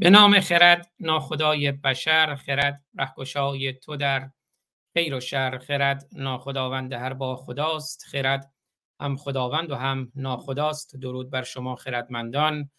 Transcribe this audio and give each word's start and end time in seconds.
به 0.00 0.10
نام 0.10 0.40
خرد 0.40 0.90
ناخدای 1.00 1.72
بشر 1.72 2.34
خرد 2.34 2.82
رهگشای 2.98 3.72
تو 3.72 3.96
در 3.96 4.30
خیر 4.92 5.14
و 5.14 5.20
شر 5.20 5.58
خرد 5.58 6.08
ناخداوند 6.12 6.92
هر 6.92 7.12
با 7.12 7.36
خداست 7.36 8.04
خرد 8.04 8.52
هم 9.00 9.16
خداوند 9.16 9.70
و 9.70 9.74
هم 9.74 10.12
ناخداست. 10.14 10.96
درود 10.96 11.30
بر 11.30 11.42
شما 11.42 11.76
خردمندان 11.76 12.70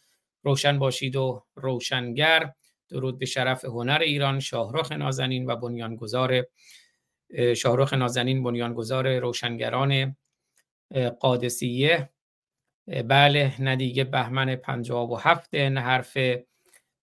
روشن 0.43 0.79
باشید 0.79 1.15
و 1.15 1.45
روشنگر. 1.55 2.53
درود 2.89 3.19
به 3.19 3.25
شرف 3.25 3.65
هنر 3.65 3.99
ایران 4.01 4.39
شاهرخ 4.39 4.91
نازنین 4.91 5.49
و 5.49 5.55
بنیانگذار 5.55 6.45
شاهرخ 7.57 7.93
نازنین 7.93 8.43
بنیانگذار 8.43 9.19
روشنگران 9.19 10.15
قادسیه. 11.19 12.09
بله 12.87 13.55
ندیگه 13.59 14.03
بهمن 14.03 14.55
پنجاب 14.55 15.11
و 15.11 15.15
هفته 15.15 15.69
نه 15.69 15.81
حرف 15.81 16.17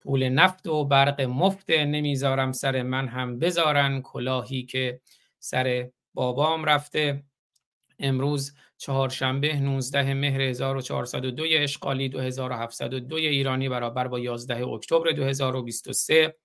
پول 0.07 0.29
نفت 0.29 0.67
و 0.67 0.85
برق 0.85 1.21
مفت 1.21 1.71
نمی‌ذارم 1.71 2.53
سر 2.53 2.83
من 2.83 3.09
هم 3.09 3.39
بذارن. 3.39 4.03
کلاهی 4.03 4.63
که 4.63 5.01
سر 5.39 5.91
بابام 6.15 6.65
رفته. 6.65 7.25
امروز 7.99 8.55
چهارشنبه 8.79 9.61
19 9.61 10.15
مهر 10.15 10.41
1402 10.41 11.45
اشغالی 11.51 12.09
2702 12.09 13.17
ایرانی 13.17 13.69
برابر 13.69 14.09
با 14.09 14.19
11 14.19 14.67
اکتبر 14.67 15.11
2023 15.11 16.37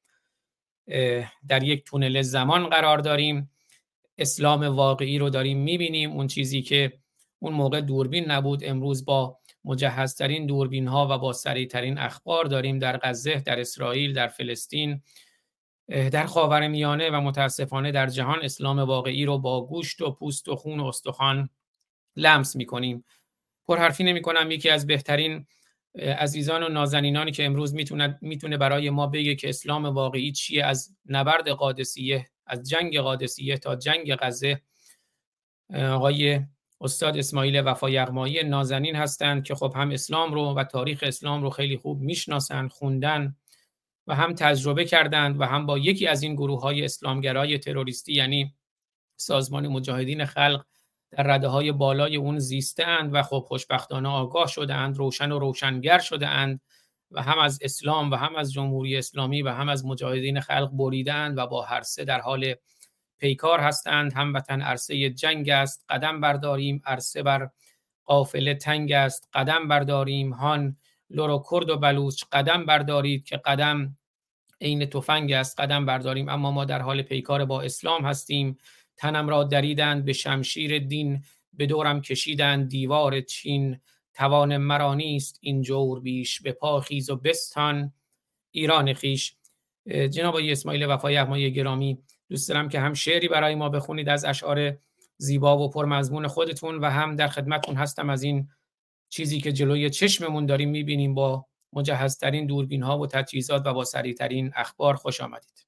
در 1.47 1.63
یک 1.63 1.85
تونل 1.85 2.21
زمان 2.21 2.67
قرار 2.67 2.97
داریم. 2.97 3.51
اسلام 4.17 4.63
واقعی 4.63 5.17
رو 5.17 5.29
داریم 5.29 5.57
می‌بینیم. 5.57 6.11
اون 6.11 6.27
چیزی 6.27 6.61
که 6.61 6.93
اون 7.39 7.53
موقع 7.53 7.81
دوربین 7.81 8.31
نبود 8.31 8.63
امروز 8.65 9.05
با 9.05 9.40
مجهزترین 9.65 10.45
دوربین 10.45 10.87
ها 10.87 11.07
و 11.11 11.17
با 11.17 11.33
سریعترین 11.33 11.97
اخبار 11.97 12.45
داریم 12.45 12.79
در 12.79 12.97
غزه 12.97 13.39
در 13.39 13.59
اسرائیل 13.59 14.13
در 14.13 14.27
فلسطین 14.27 15.01
در 15.87 16.25
خاور 16.25 16.67
میانه 16.67 17.09
و 17.09 17.21
متاسفانه 17.21 17.91
در 17.91 18.07
جهان 18.07 18.39
اسلام 18.43 18.79
واقعی 18.79 19.25
رو 19.25 19.37
با 19.37 19.65
گوشت 19.65 20.01
و 20.01 20.11
پوست 20.11 20.47
و 20.47 20.55
خون 20.55 20.79
و 20.79 20.85
استخوان 20.85 21.49
لمس 22.15 22.55
می‌کنیم. 22.55 23.05
پرحرفی 23.67 24.03
نمی 24.03 24.21
کنم 24.21 24.51
یکی 24.51 24.69
از 24.69 24.87
بهترین 24.87 25.45
عزیزان 25.95 26.63
و 26.63 26.69
نازنینانی 26.69 27.31
که 27.31 27.45
امروز 27.45 27.73
می‌تونه 27.73 28.19
می‌تونه 28.21 28.57
برای 28.57 28.89
ما 28.89 29.07
بگه 29.07 29.35
که 29.35 29.49
اسلام 29.49 29.85
واقعی 29.85 30.31
چیه. 30.31 30.65
از 30.65 30.95
نبرد 31.05 31.49
قادسیه 31.49 32.29
از 32.45 32.69
جنگ 32.69 32.99
قادسیه 32.99 33.57
تا 33.57 33.75
جنگ 33.75 34.15
غزه 34.15 34.61
آقای 35.73 36.39
استاد 36.81 37.17
اسماعیل 37.17 37.61
وفا 37.65 37.89
یغمایی 37.89 38.43
نازنین 38.43 38.95
هستند 38.95 39.43
که 39.43 39.55
خب 39.55 39.73
هم 39.75 39.91
اسلام 39.91 40.33
رو 40.33 40.53
و 40.53 40.63
تاریخ 40.63 41.03
اسلام 41.07 41.43
رو 41.43 41.49
خیلی 41.49 41.77
خوب 41.77 42.01
می‌شناسن 42.01 42.67
خوندن 42.67 43.35
و 44.07 44.15
هم 44.15 44.33
تجربه 44.33 44.85
کردند 44.85 45.41
و 45.41 45.43
هم 45.43 45.65
با 45.65 45.77
یکی 45.77 46.07
از 46.07 46.23
این 46.23 46.35
گروه 46.35 46.61
های 46.61 46.85
اسلامگرای 46.85 47.57
تروریستی 47.57 48.13
یعنی 48.13 48.55
سازمان 49.17 49.67
مجاهدین 49.67 50.25
خلق 50.25 50.65
در 51.11 51.23
رده 51.23 51.47
های 51.47 51.71
بالای 51.71 52.15
اون 52.15 52.39
زیسته 52.39 52.87
اند 52.87 53.09
و 53.13 53.23
خب 53.23 53.45
خوشبختانه 53.47 54.09
آگاه 54.09 54.47
شده 54.47 54.73
اند 54.73 54.97
روشن 54.97 55.31
و 55.31 55.39
روشنگر 55.39 55.99
شده 55.99 56.27
اند 56.27 56.61
و 57.11 57.21
هم 57.21 57.39
از 57.39 57.59
اسلام 57.61 58.11
و 58.11 58.15
هم 58.15 58.35
از 58.35 58.53
جمهوری 58.53 58.97
اسلامی 58.97 59.41
و 59.41 59.49
هم 59.49 59.69
از 59.69 59.85
مجاهدین 59.85 60.39
خلق 60.39 60.69
بریدند 60.73 61.37
و 61.37 61.47
با 61.47 61.61
هر 61.61 61.81
سه 61.81 62.05
در 62.05 62.19
حال 62.21 62.55
پیکار 63.21 63.59
هستند 63.59 64.13
هم 64.13 64.33
وطن 64.33 64.61
عرصه 64.61 65.09
جنگ 65.09 65.49
است 65.49 65.85
قدم 65.89 66.21
برداریم 66.21 66.81
عرصه 66.85 67.23
بر 67.23 67.49
قافله 68.05 68.53
تنگ 68.53 68.91
است 68.91 69.29
قدم 69.33 69.67
برداریم. 69.67 70.33
هان 70.33 70.77
لورو 71.09 71.43
کرد 71.51 71.69
و 71.69 71.77
بلوچ 71.77 72.23
قدم 72.31 72.65
بردارید 72.65 73.25
که 73.25 73.37
قدم 73.37 73.97
عین 74.61 74.85
تفنگ 74.85 75.31
است 75.31 75.59
قدم 75.59 75.85
برداریم. 75.85 76.29
اما 76.29 76.51
ما 76.51 76.65
در 76.65 76.81
حال 76.81 77.01
پیکار 77.01 77.45
با 77.45 77.61
اسلام 77.61 78.05
هستیم. 78.05 78.57
تنم 78.97 79.29
را 79.29 79.43
دریدند 79.43 80.05
به 80.05 80.13
شمشیر 80.13 80.79
دین 80.79 81.23
به 81.53 81.65
دورم 81.65 82.01
کشیدند. 82.01 82.69
دیوار 82.69 83.21
چین 83.21 83.79
توان 84.13 84.57
مرا 84.57 84.93
نیست 84.93 85.37
این 85.41 85.61
جور 85.61 85.99
بیش 85.99 86.41
به 86.41 86.51
پا 86.51 86.79
خیز 86.79 87.09
و 87.09 87.15
بستان. 87.15 87.93
ایران 88.51 88.93
خیش. 88.93 89.35
جناب 90.09 90.35
اسماعیل 90.35 90.85
وفای 90.85 91.17
احمای 91.17 91.53
گرامی 91.53 91.97
دوست 92.31 92.49
دارم 92.49 92.69
که 92.69 92.79
هم 92.79 92.93
شعری 92.93 93.27
برای 93.27 93.55
ما 93.55 93.69
بخونید 93.69 94.09
از 94.09 94.25
اشعار 94.25 94.77
زیبا 95.17 95.57
و 95.57 95.69
پرمضمون 95.69 96.27
خودتون 96.27 96.79
و 96.79 96.85
هم 96.85 97.15
در 97.15 97.27
خدمتون 97.27 97.75
هستم 97.75 98.09
از 98.09 98.23
این 98.23 98.49
چیزی 99.09 99.41
که 99.41 99.51
جلوی 99.51 99.89
چشممون 99.89 100.45
داریم 100.45 100.69
می‌بینیم 100.69 101.13
با 101.13 101.45
مجهزترین 101.73 102.47
دوربین 102.47 102.83
ها 102.83 102.99
و 102.99 103.07
تجهیزات 103.07 103.65
و 103.65 103.73
با 103.73 103.83
سریعترین 103.83 104.51
اخبار 104.55 104.95
خوش 104.95 105.21
آمدید. 105.21 105.65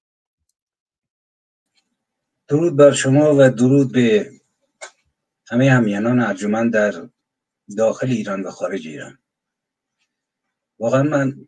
درود 2.48 2.78
بر 2.78 2.92
شما 2.92 3.36
و 3.38 3.50
درود 3.50 3.92
به 3.92 4.32
همه 5.48 5.72
همیانان 5.72 6.20
ارجمند 6.20 6.74
در 6.74 6.94
داخل 7.78 8.08
ایران 8.08 8.44
و 8.44 8.52
خارج 8.52 8.88
ایران. 8.88 9.18
واقعا 10.80 11.04
من 11.04 11.48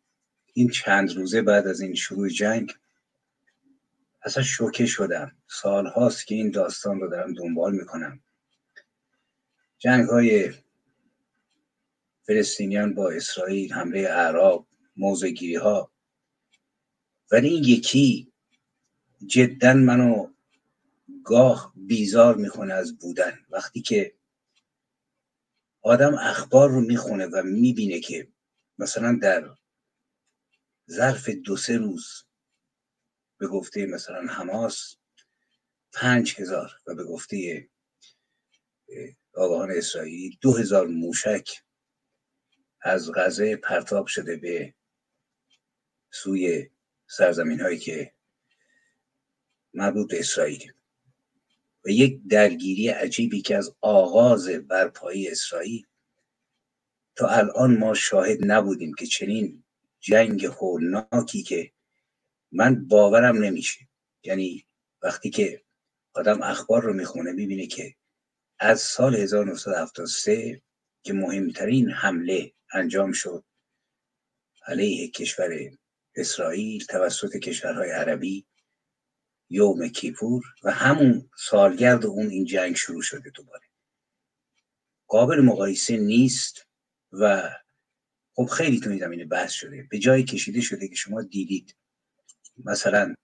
این 0.54 0.70
چند 0.70 1.16
روزه 1.16 1.42
بعد 1.42 1.68
از 1.68 1.82
این 1.82 1.94
شروع 1.94 2.30
جنگ 2.30 2.72
اصلا 4.26 4.44
شوکه 4.44 4.86
شدم. 4.86 5.32
سال 5.48 5.88
هاست 5.88 6.28
که 6.28 6.36
این 6.36 6.52
داستان 6.52 7.00
رو 7.00 7.10
دارم 7.10 7.34
دنبال 7.34 7.76
می‌کنم. 7.76 8.24
جنگ 9.78 10.06
های 10.10 10.54
فلسطینیان 12.28 12.94
با 12.94 13.12
اسرائیل 13.12 13.74
حمله 13.74 14.00
اعراب 14.00 14.68
موزگیری 14.96 15.56
ها 15.56 15.92
ولی 17.32 17.48
این 17.48 17.64
یکی 17.64 18.34
جدا 19.26 19.74
منو 19.74 20.34
گاه 21.24 21.74
بیزار 21.76 22.36
می‌کنه 22.36 22.74
از 22.74 22.98
بودن. 22.98 23.40
وقتی 23.50 23.82
که 23.82 24.16
آدم 25.82 26.16
اخبار 26.16 26.70
رو 26.70 26.82
می‌خونه 26.82 27.26
و 27.26 27.44
می‌بینه 27.44 28.00
که 28.00 28.28
مثلا 28.78 29.20
در 29.22 29.50
ظرف 30.92 31.30
دو 31.30 31.58
سه 31.58 31.78
روز 31.78 32.26
به 33.38 33.48
گفته 33.48 33.86
مثلا 33.86 34.28
حماس 34.28 34.96
پنج 35.94 36.36
هزار 36.38 36.72
و 36.88 36.96
به 36.96 37.04
گفته 37.04 37.70
آقاهان 39.36 39.72
اسرائیلی 39.72 40.38
دو 40.42 40.54
هزار 40.54 40.88
موشک 40.88 41.50
از 42.82 43.12
غزه 43.16 43.56
پرتاب 43.56 44.08
شده 44.08 44.38
به 44.38 44.74
سوی 46.12 46.70
سرزمین 47.08 47.62
هایی 47.62 47.80
که 47.80 48.14
مربوط 49.74 50.12
به 50.12 50.20
اسرائیل. 50.20 50.72
و 51.86 51.90
یک 51.90 52.22
درگیری 52.30 52.90
عجیبی 52.90 53.42
که 53.42 53.58
از 53.58 53.76
آغاز 53.82 54.50
برپایی 54.50 55.28
اسرائیل 55.28 55.88
تا 57.16 57.28
الان 57.28 57.78
ما 57.78 57.94
شاهد 57.94 58.38
نبودیم 58.42 58.94
که 58.94 59.06
چنین 59.06 59.64
جنگ 60.00 60.46
هولناکی 60.46 61.44
که 61.44 61.72
من 62.56 62.88
باورم 62.88 63.44
نمیشه. 63.44 63.88
یعنی 64.24 64.68
وقتی 65.02 65.30
که 65.30 65.64
آدم 66.14 66.42
اخبار 66.42 66.84
رو 66.84 66.94
می‌خونه 66.94 67.32
می‌بینه 67.32 67.68
که 67.68 67.96
از 68.60 68.82
سال 68.82 69.16
1973 69.16 70.62
که 71.04 71.14
مهمترین 71.14 71.90
حمله 71.90 72.54
انجام 72.74 73.12
شد 73.12 73.46
علیه 74.68 75.08
کشور 75.08 75.78
اسرائیل 76.16 76.86
توسط 76.86 77.36
کشورهای 77.36 77.92
عربی 77.92 78.46
یوم 79.50 79.88
کیپور 79.88 80.44
و 80.64 80.72
همون 80.72 81.30
سالگرد 81.38 82.06
اون 82.06 82.28
این 82.28 82.46
جنگ 82.46 82.76
شروع 82.76 83.02
شده 83.02 83.30
دوباره. 83.30 83.66
قابل 85.08 85.42
مقایسه 85.42 85.98
نیست 85.98 86.68
و 87.12 87.50
خب 88.34 88.46
خیلی 88.46 88.80
تو 88.80 88.90
این 88.90 89.00
زمینه 89.00 89.26
بحث 89.26 89.52
شده. 89.52 89.88
به 89.92 90.00
جای 90.00 90.24
کشیده 90.24 90.62
شده 90.62 90.88
که 90.88 90.96
شما 90.96 91.22
دیدید. 91.22 91.76
مثلا 92.58 93.16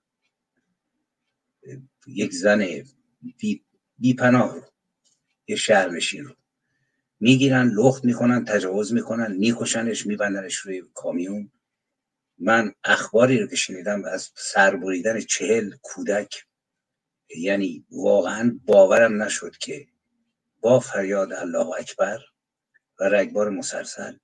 یک 2.07 2.33
زن 2.33 2.67
بی, 3.39 3.65
بی 3.97 4.13
پناه 4.13 4.55
رو 4.55 4.61
یه 5.47 5.55
شهرنشین 5.55 6.25
رو 6.25 6.35
می‌گیرن 7.19 7.67
لخت 7.69 8.05
می‌کنن 8.05 8.45
تجاوز 8.45 8.93
می‌کنن 8.93 9.37
میکشنش 9.37 10.05
میبندنش 10.07 10.55
روی 10.55 10.83
کامیون. 10.93 11.51
من 12.39 12.73
اخباری 12.83 13.39
رو 13.39 13.47
که 13.47 13.55
شنیدم 13.55 14.05
از 14.05 14.31
سربریدن 14.35 15.21
چهل 15.21 15.75
کودک 15.81 16.45
یعنی 17.37 17.85
واقعا 17.91 18.59
باورم 18.65 19.23
نشد 19.23 19.57
که 19.57 19.87
با 20.61 20.79
فریاد 20.79 21.33
الله 21.33 21.67
اکبر 21.79 22.19
و 22.99 23.03
رگبار 23.03 23.49
مسلسل 23.49 24.17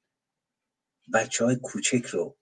بچه 1.14 1.46
های 1.46 1.56
کوچک 1.64 2.06
رو 2.06 2.38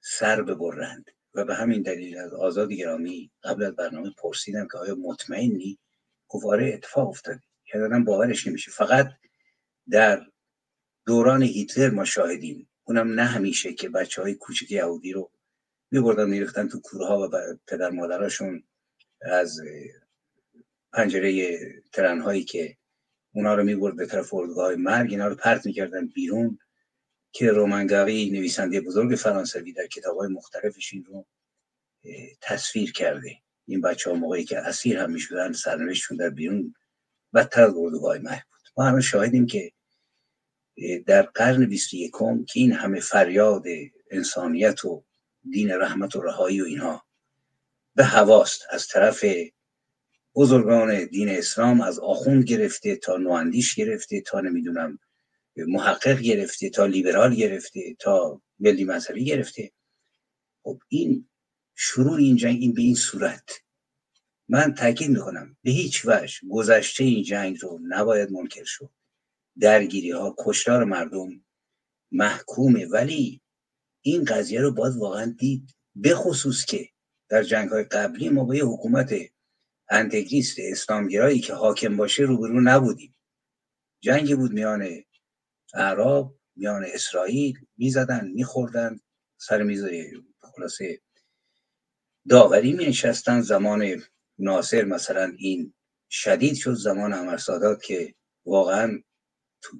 سر 0.00 0.42
ببرند. 0.42 1.10
و 1.36 1.44
به 1.44 1.54
همین 1.54 1.82
دلیل 1.82 2.18
از 2.18 2.32
آزاد 2.32 2.72
گرامی 2.72 3.30
قبل 3.42 3.62
از 3.62 3.76
برنامه 3.76 4.10
پرسیدم 4.18 4.68
که 4.72 4.78
آیا 4.78 4.94
مطمئنی؟ 4.94 5.78
گفت 6.28 6.46
آره 6.46 6.74
اتفاق 6.74 7.08
افتاده. 7.08 7.40
یعنی 7.74 8.04
باورش 8.04 8.46
نمیشه. 8.46 8.70
فقط 8.70 9.08
در 9.90 10.26
دوران 11.06 11.42
هیتلر 11.42 11.90
ما 11.90 12.04
شاهدیم. 12.04 12.68
اونم 12.84 13.12
نه 13.12 13.24
همیشه 13.24 13.72
که 13.72 13.88
بچه 13.88 14.22
های 14.22 14.34
کوچک 14.34 14.70
یهودی 14.70 15.12
رو 15.12 15.30
میبردن 15.90 16.30
میریختن 16.30 16.68
تو 16.68 16.80
کورها 16.80 17.28
و 17.32 17.38
پدر 17.66 17.90
مادراشون 17.90 18.62
از 19.22 19.60
پنجره 20.92 21.58
ترن 21.92 22.20
هایی 22.20 22.44
که 22.44 22.76
اونا 23.34 23.54
رو 23.54 23.64
می‌برد 23.64 23.96
به 23.96 24.06
طرف 24.06 24.34
اردوگاه 24.34 24.74
مرگ 24.74 25.10
اینا 25.10 25.28
رو 25.28 25.34
پرت 25.34 25.66
می‌کردن 25.66 26.06
بیرون. 26.06 26.58
که 27.36 27.50
رومنگاوی 27.50 28.30
نویسنده 28.30 28.80
بزرگ 28.80 29.16
فرانسوی 29.16 29.72
در 29.72 29.86
کتاب 29.86 30.16
های 30.16 30.28
مختلفش 30.28 30.92
این 30.92 31.04
رو 31.04 31.26
تصویر 32.40 32.92
کرده. 32.92 33.36
این 33.66 33.80
بچه 33.80 34.10
ها 34.10 34.16
موقعی 34.16 34.44
که 34.44 34.58
اسیر 34.58 34.98
هم 34.98 35.10
می‌شدن 35.10 35.52
سرنوشتشون 35.52 36.16
در 36.16 36.30
بیرون 36.30 36.74
بدتر 37.34 37.62
اردوگاه 37.62 38.18
مرگ 38.18 38.42
بود. 38.50 38.60
ما 38.76 38.84
همه 38.84 39.00
شاهدیم 39.00 39.46
که 39.46 39.72
در 41.06 41.22
قرن 41.22 41.66
21 41.66 42.12
که 42.48 42.60
این 42.60 42.72
همه 42.72 43.00
فریاد 43.00 43.64
انسانیت 44.10 44.84
و 44.84 45.04
دین 45.50 45.70
رحمت 45.70 46.16
و 46.16 46.20
رهایی 46.20 46.62
و 46.62 46.64
اینها 46.64 47.06
به 47.94 48.04
هواست. 48.04 48.60
از 48.70 48.88
طرف 48.88 49.24
بزرگان 50.34 51.04
دین 51.04 51.28
اسلام 51.28 51.80
از 51.80 51.98
آخوند 51.98 52.44
گرفته 52.44 52.96
تا 52.96 53.16
نواندیش 53.16 53.74
گرفته 53.74 54.20
تا 54.20 54.40
نمی‌دونم 54.40 54.98
محقق 55.56 56.20
گرفته 56.20 56.70
تا 56.70 56.86
لیبرال 56.86 57.34
گرفته 57.34 57.96
تا 57.98 58.42
ملی 58.58 58.84
مذهبی 58.84 59.24
گرفته 59.24 59.72
خب 60.62 60.78
این 60.88 61.28
شروع 61.74 62.18
این 62.18 62.36
جنگ 62.36 62.58
این 62.60 62.74
به 62.74 62.82
این 62.82 62.94
صورت. 62.94 63.50
من 64.48 64.74
تاکید 64.74 65.10
می‌کنم 65.10 65.56
به 65.62 65.70
هیچ 65.70 66.02
وجه 66.04 66.38
گذشته 66.50 67.04
این 67.04 67.22
جنگ 67.22 67.58
رو 67.62 67.80
نباید 67.88 68.32
منکر 68.32 68.64
شد. 68.64 68.90
درگیری 69.60 70.10
ها 70.10 70.34
کشتار 70.38 70.84
مردم 70.84 71.44
محکومه 72.12 72.86
ولی 72.86 73.40
این 74.02 74.24
قضیه 74.24 74.60
رو 74.60 74.74
باید 74.74 74.96
واقعا 74.96 75.34
دید. 75.38 75.76
به 75.94 76.14
خصوص 76.14 76.64
که 76.64 76.88
در 77.28 77.42
جنگ 77.42 77.70
های 77.70 77.84
قبلی 77.84 78.28
ما 78.28 78.44
با 78.44 78.54
یه 78.54 78.64
حکومت 78.64 79.14
انتگریست 79.90 80.56
اسلامگرایی 80.58 81.40
که 81.40 81.54
حاکم 81.54 81.96
باشه 81.96 82.22
روبرو 82.22 82.60
نبودیم. 82.60 83.16
جنگی 84.00 84.34
بود 84.34 84.52
میان 84.52 85.05
اعراب 85.74 86.38
میان 86.56 86.84
اسرائیل 86.84 87.58
می‌زدن 87.76 88.28
میخوردن. 88.28 89.00
سر 89.38 89.62
میز 89.62 89.84
خلاصه 90.40 91.00
داوری 92.28 92.72
می 92.72 92.86
نشستن 92.86 93.40
زمان 93.40 94.02
ناصر 94.38 94.84
مثلا 94.84 95.32
این 95.38 95.74
شدید 96.10 96.54
شد. 96.54 96.74
زمان 96.74 97.12
عمر 97.12 97.36
سادات 97.36 97.82
که 97.82 98.14
واقعا 98.46 99.02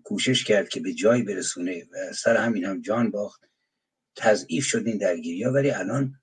کوشش 0.04 0.44
کرد 0.44 0.68
که 0.68 0.80
به 0.80 0.92
جایی 0.92 1.22
برسونه 1.22 1.84
و 1.92 2.12
سر 2.12 2.36
همین 2.36 2.64
هم 2.64 2.80
جان 2.80 3.10
باخت. 3.10 3.44
تضعیف 4.16 4.64
شد 4.64 4.86
این 4.86 4.98
درگیری 4.98 5.42
ها. 5.42 5.52
ولی 5.52 5.70
الان 5.70 6.14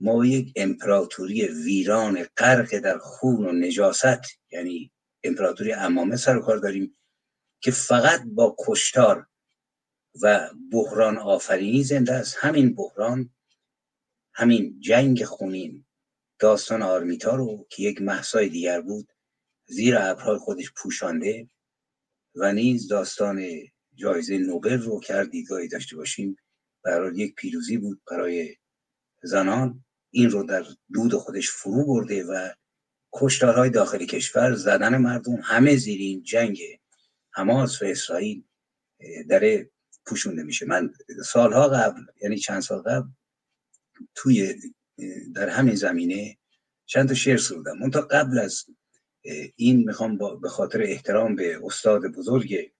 ما 0.00 0.26
یک 0.26 0.52
امپراتوری 0.56 1.48
ویران 1.48 2.26
غرق 2.36 2.78
در 2.78 2.98
خون 2.98 3.46
و 3.46 3.52
نجاست. 3.52 4.20
یعنی 4.52 4.92
امپراتوری 5.24 5.72
امامه 5.72 6.16
سر 6.16 6.40
کار 6.40 6.56
داریم. 6.56 6.96
که 7.60 7.70
فقط 7.70 8.22
با 8.26 8.56
کشتار 8.66 9.26
و 10.22 10.50
بحران 10.72 11.18
آفرینی 11.18 11.84
زنده 11.84 12.12
است. 12.12 12.36
همین 12.38 12.74
بحران 12.74 13.30
همین 14.34 14.80
جنگ 14.80 15.24
خونین 15.24 15.84
داستان 16.38 16.82
آرمیتا 16.82 17.36
رو 17.36 17.66
که 17.70 17.82
یک 17.82 18.02
محسای 18.02 18.48
دیگر 18.48 18.80
بود 18.80 19.12
زیر 19.66 19.98
ابرهای 19.98 20.38
خودش 20.38 20.72
پوشانده 20.76 21.50
و 22.34 22.52
نیز 22.52 22.88
داستان 22.88 23.46
جایزه 23.94 24.38
نوبل 24.38 24.78
رو 24.78 25.00
هر 25.08 25.24
دیدگاهی 25.24 25.68
داشته 25.68 25.96
باشیم 25.96 26.36
برای 26.84 27.16
یک 27.16 27.34
پیروزی 27.34 27.76
بود 27.76 28.02
برای 28.10 28.56
زنان. 29.22 29.84
این 30.10 30.30
رو 30.30 30.42
در 30.42 30.64
دود 30.92 31.14
خودش 31.14 31.50
فرو 31.50 31.86
برده 31.86 32.24
و 32.24 32.50
کشتارهای 33.12 33.70
داخل 33.70 34.06
کشور 34.06 34.54
زدن 34.54 34.96
مردم 34.96 35.40
همه 35.42 35.76
زیر 35.76 36.00
این 36.00 36.22
جنگ 36.22 36.79
حماس 37.40 37.82
و 37.82 37.84
اسرائیل 37.84 38.44
داره 39.28 39.70
پوشونده 40.06 40.42
میشه. 40.42 40.66
من 40.66 40.92
سالها 41.24 41.68
قبل 41.68 42.00
یعنی 42.22 42.38
چند 42.38 42.62
سال 42.62 42.82
قبل 42.82 43.08
توی 44.14 44.54
در 45.34 45.48
همین 45.48 45.74
زمینه 45.74 46.38
چند 46.86 47.08
تا 47.08 47.14
شعر 47.14 47.36
سرودم 47.36 47.90
تا 47.90 48.00
قبل 48.00 48.38
از 48.38 48.64
این 49.56 49.84
می‌خوام 49.84 50.18
به 50.40 50.48
خاطر 50.48 50.82
احترام 50.82 51.36
به 51.36 51.60
استاد 51.64 52.02
بزرگ 52.06 52.72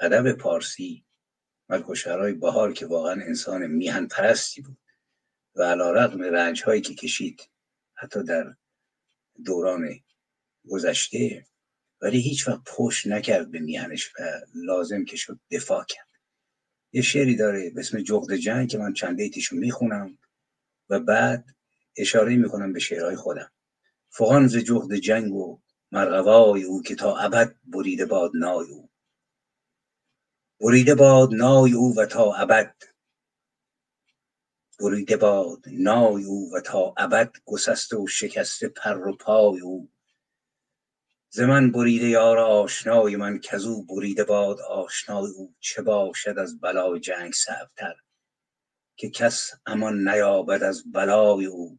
ادب 0.00 0.32
پارسی 0.32 1.04
ملکوشهرهای 1.68 2.32
بهار 2.32 2.72
که 2.72 2.86
واقعا 2.86 3.12
انسان 3.12 3.66
میهن 3.66 4.06
پرستی 4.06 4.62
بود 4.62 4.78
و 5.54 5.62
علا 5.62 5.92
رقم 5.92 6.22
رنج 6.22 6.62
هایی 6.62 6.80
که 6.80 6.94
کشید 6.94 7.50
حتی 7.94 8.22
در 8.22 8.54
دوران 9.44 9.88
گذشته 10.68 11.46
ولی 12.00 12.20
هیچ 12.20 12.48
وقت 12.48 12.60
پشت 12.66 13.06
نکرد 13.06 13.50
به 13.50 13.58
میهنش 13.58 14.12
و 14.18 14.22
لازم 14.54 15.04
که 15.04 15.16
شد 15.16 15.40
دفاع 15.50 15.84
کرد. 15.88 16.08
یه 16.92 17.02
شعری 17.02 17.36
داره 17.36 17.70
به 17.70 17.80
اسم 17.80 18.00
جغد 18.00 18.36
جنگ 18.36 18.68
که 18.68 18.78
من 18.78 18.92
چند 18.92 19.16
بیتیشو 19.16 19.56
می‌خونم 19.56 20.18
و 20.88 21.00
بعد 21.00 21.44
اشاره 21.96 22.36
می‌کنم 22.36 22.72
به 22.72 22.80
شعرهای 22.80 23.16
خودم. 23.16 23.50
فغان 24.10 24.46
ز 24.46 24.56
جغد 24.56 24.96
جنگ 24.96 25.34
و 25.34 25.60
مرغوای 25.92 26.62
او 26.62 26.82
که 26.82 26.94
تا 26.94 27.16
ابد 27.16 27.54
بریده 27.64 28.06
باد 28.06 28.30
نای 28.34 28.70
او. 28.70 28.90
بریده 30.60 30.94
باد 30.94 31.34
نای 31.34 31.72
او 31.72 31.96
و 31.96 32.06
تا 32.06 32.34
ابد. 32.34 32.74
بریده 34.80 35.16
باد 35.16 35.64
نای 35.66 36.24
او 36.24 36.54
و 36.54 36.60
تا 36.60 36.94
ابد 36.96 37.32
گسسته 37.44 37.96
و 37.96 38.06
شکسته 38.06 38.68
پر 38.68 39.08
و 39.08 39.16
پای 39.16 39.60
او. 39.60 39.88
ز 41.30 41.40
من 41.40 41.72
بریده 41.72 42.08
یار 42.08 42.38
آشنای 42.38 43.16
من 43.16 43.38
کزو 43.40 43.82
بریده 43.82 44.24
باد 44.24 44.60
آشنای 44.60 45.30
او 45.36 45.54
چه 45.60 45.82
باشد 45.82 46.38
از 46.38 46.60
بلای 46.60 47.00
جنگ 47.00 47.32
صعبتر 47.32 47.94
که 48.96 49.10
کس 49.10 49.52
امان 49.66 50.08
نیابد 50.08 50.62
از 50.62 50.92
بلای 50.92 51.46
او 51.46 51.78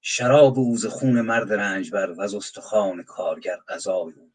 شراب 0.00 0.58
او 0.58 0.76
ز 0.76 0.86
خون 0.86 1.20
مرد 1.20 1.52
رنجبر 1.52 2.20
از 2.20 2.34
استخوان 2.34 3.02
کارگر 3.02 3.56
غذای 3.68 4.12
او 4.12 4.32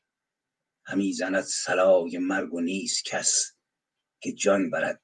همی 0.85 1.13
زند 1.13 1.43
سلای 1.43 2.17
مرگ 2.17 2.53
و 2.53 2.61
نیست 2.61 3.05
کس 3.05 3.55
که 4.21 4.31
جان 4.31 4.69
برد 4.69 5.01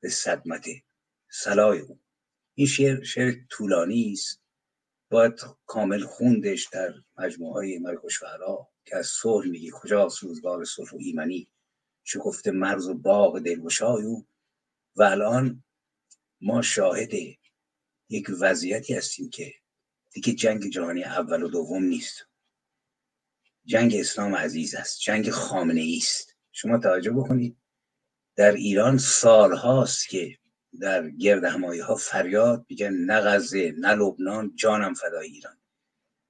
به 0.00 0.08
صدمت 0.08 0.66
سلای 1.30 1.78
او 1.78 2.00
این 2.54 2.66
شعر 2.66 3.02
شعر 3.02 3.34
طولانی 3.50 4.12
است 4.12 4.43
باید 5.14 5.40
کامل 5.66 6.04
خوندش 6.04 6.68
در 6.72 6.94
مجموعه 7.18 7.52
های 7.52 7.78
ملک 7.78 8.00
که 8.84 8.96
از 8.96 9.06
صلح 9.06 9.48
میگه 9.48 9.70
کجا 9.70 10.08
روزگار 10.22 10.64
صلح 10.64 10.90
و 10.90 10.96
ایمنی؟ 11.00 11.48
شکفته 12.04 12.50
مرز 12.50 12.88
و 12.88 12.94
باغ 12.94 13.38
دلگشای 13.38 14.02
او. 14.02 14.26
و 14.96 15.02
الان 15.02 15.64
ما 16.40 16.62
شاهد 16.62 17.14
یک 18.08 18.30
وضعیتی 18.40 18.94
هستیم 18.94 19.30
که 19.30 19.54
دیگه 20.12 20.32
جنگ 20.32 20.70
جهانی 20.70 21.04
اول 21.04 21.42
و 21.42 21.48
دوم 21.48 21.84
نیست. 21.84 22.26
جنگ 23.64 23.94
اسلام 23.94 24.34
عزیز 24.34 24.74
است. 24.74 25.00
جنگ 25.00 25.30
خامنه 25.30 25.94
است. 25.96 26.36
شما 26.52 26.78
توجه 26.78 27.10
بکنید 27.10 27.56
در 28.36 28.52
ایران 28.52 28.98
سال 28.98 29.56
هاست 29.56 30.08
که 30.08 30.38
در 30.80 31.10
گرد 31.10 31.44
همایی 31.44 31.80
ها 31.80 31.94
فریاد 31.94 32.66
میگن 32.70 32.94
نه 32.94 33.20
غزه 33.20 33.74
نه 33.78 33.94
لبنان 33.94 34.52
جانم 34.56 34.94
فدای 34.94 35.28
ایران. 35.28 35.58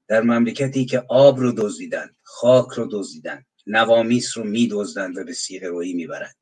در 0.09 0.23
مملکتی 0.23 0.85
که 0.85 1.05
آب 1.09 1.41
رو 1.41 1.53
دزدیدن 1.53 2.11
خاک 2.23 2.69
رو 2.69 2.89
دزدیدن 2.93 3.45
نوامیس 3.67 4.39
رو 4.39 4.45
میدزدند 4.45 5.19
و 5.19 5.25
به 5.25 5.33
سیغ 5.33 5.65
روی 5.65 5.93
می‌برند. 5.93 6.37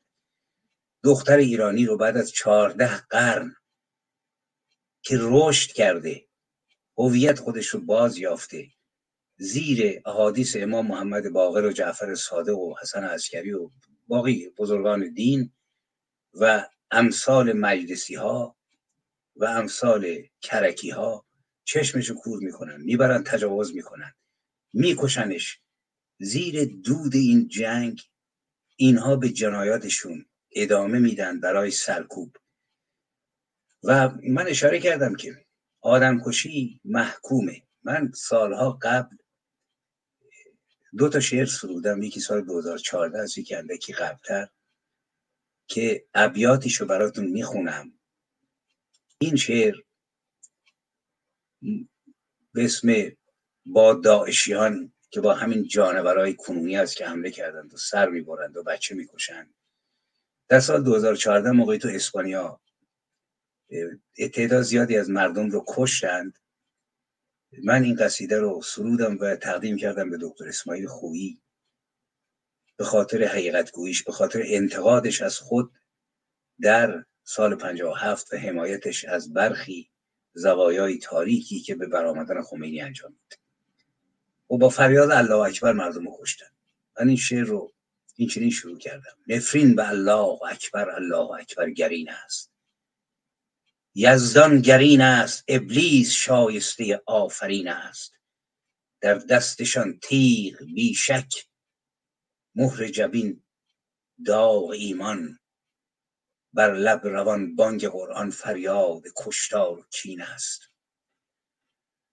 دختر 1.05 1.37
ایرانی 1.37 1.87
رو 1.87 1.97
بعد 1.97 2.17
از 2.17 2.31
چهارده 2.31 2.99
قرن 3.11 3.57
که 5.03 5.19
رشد 5.21 5.73
کرده 5.73 6.27
هویت 6.99 7.39
خودش 7.39 7.67
رو 7.67 7.81
باز 7.81 8.19
یافته 8.19 8.69
زیر 9.39 10.03
احادیث 10.07 10.57
امام 10.61 10.87
محمد 10.87 11.31
باقر 11.33 11.67
و 11.67 11.73
جعفر 11.73 12.15
صادق 12.15 12.59
و 12.59 12.75
حسن 12.83 13.05
عسکری 13.05 13.53
و 13.53 13.71
باقی 14.09 14.51
بزرگان 14.59 15.13
دین 15.15 15.53
و 16.35 16.69
امثال 16.93 17.53
مجلسی 17.53 18.15
ها 18.15 18.57
و 19.37 19.45
امثال 19.45 20.23
کرکی 20.41 20.91
ها 20.91 21.27
چشمشو 21.65 22.15
کور 22.15 22.39
می‌کنن 22.39 22.81
می‌برن 22.81 23.25
تجاوز 23.25 23.75
می‌کنن 23.75 24.15
میکشنش 24.73 25.61
زیر 26.19 26.65
دود 26.65 27.15
این 27.15 27.49
جنگ. 27.49 28.03
اینها 28.77 29.17
به 29.17 29.29
جنایاتشون 29.29 30.27
ادامه 30.53 30.99
میدن 30.99 31.41
برای 31.41 31.71
سرکوب. 31.71 32.37
و 33.83 34.11
من 34.29 34.49
اشاره 34.49 34.81
کردم 34.81 35.15
که 35.15 35.47
آدمکشی 35.81 36.81
محکومه. 36.85 37.63
من 37.83 38.13
سالها 38.15 38.79
قبل 38.83 39.17
دو 40.99 41.09
تا 41.09 41.21
شعر 41.21 41.47
سرودم 41.47 42.03
یکی 42.03 42.21
سال 42.21 42.41
2014 42.45 43.19
از 43.19 43.39
یکی 43.39 43.55
اندکی 43.55 43.93
قبلتر. 43.93 44.49
که 45.73 46.07
ابیاتیشو 46.15 46.87
براتون 46.87 47.27
می‌خونم. 47.27 47.99
این 49.19 49.37
شعر 49.37 49.75
به 52.53 52.65
اسم 52.65 52.93
با 53.67 53.95
داعشیان 53.95 54.93
که 55.11 55.21
با 55.21 55.35
همین 55.35 55.67
جانورای 55.69 56.35
کنونی 56.35 56.77
است 56.77 56.97
که 56.97 57.07
حمله 57.07 57.31
کردند 57.31 57.75
و 57.75 57.77
سر 57.77 58.09
می‌برند 58.09 58.57
و 58.57 58.63
بچه 58.63 58.95
می‌کشند. 58.95 59.55
در 60.49 60.61
سال 60.61 60.85
2014 60.85 61.51
موقعی 61.51 61.79
تو 61.79 61.89
اسپانیا 61.89 62.61
تعداد 64.35 64.63
زیادی 64.63 64.97
از 64.97 65.11
مردم 65.11 65.51
رو 65.51 65.65
کشتند. 65.69 66.39
من 67.65 67.83
این 67.83 67.97
قصیده 67.97 68.39
رو 68.39 68.63
سرودم 68.63 69.19
و 69.21 69.37
تقدیم 69.37 69.77
کردم 69.77 70.11
به 70.11 70.19
دکتر 70.21 70.49
اسماعیل 70.49 70.87
خویی. 70.87 71.42
به 72.83 72.89
خاطر 72.89 73.25
حقیقت 73.25 73.71
گویش 73.71 74.03
به 74.03 74.13
خاطر 74.13 74.43
انتقادش 74.47 75.23
از 75.23 75.39
خود 75.39 75.73
در 76.61 77.05
سال 77.25 77.55
57 77.55 78.33
و 78.33 78.37
حمایتش 78.37 79.05
از 79.05 79.33
برخی 79.33 79.91
زوایای 80.35 80.99
تاریکی 80.99 81.61
که 81.61 81.75
به 81.75 81.87
برآمدن 81.87 82.43
خمینی 82.43 82.81
انجام 82.81 83.13
میده 83.13 83.43
و 84.51 84.59
با 84.59 84.69
فریاد 84.69 85.11
الله 85.11 85.35
اکبر 85.35 85.73
مردم 85.73 86.05
رو 86.05 86.17
کشتن. 86.21 86.47
من 87.01 87.09
این 87.09 87.17
شعر 87.17 87.45
رو 87.45 87.73
این 88.17 88.29
چنین 88.29 88.51
شروع 88.51 88.79
کردم. 88.79 89.17
نفرین 89.27 89.77
به 89.77 89.89
الله 89.89 90.43
اکبر 90.43 90.91
الله 90.91 91.31
اکبر 91.31 91.71
گرین 91.71 92.11
است. 92.11 92.51
یزدان 93.95 94.61
گرین 94.61 95.01
است 95.01 95.45
ابلیس 95.49 96.11
شایسته 96.11 97.03
آفرین 97.07 97.69
است. 97.69 98.15
در 99.01 99.15
دستشان 99.15 99.99
تیغ 100.03 100.65
بیشک 100.75 101.52
مهر 102.55 102.89
جبین 102.89 103.45
داغ 104.27 104.71
ایمان. 104.71 105.39
بر 106.53 106.75
لب 106.75 107.07
روان 107.07 107.57
بانگ 107.57 107.89
قرآن 107.89 108.31
فریاد 108.31 109.03
کشتار 109.17 109.79
و 109.79 109.87
کین 109.91 110.23
است. 110.23 110.61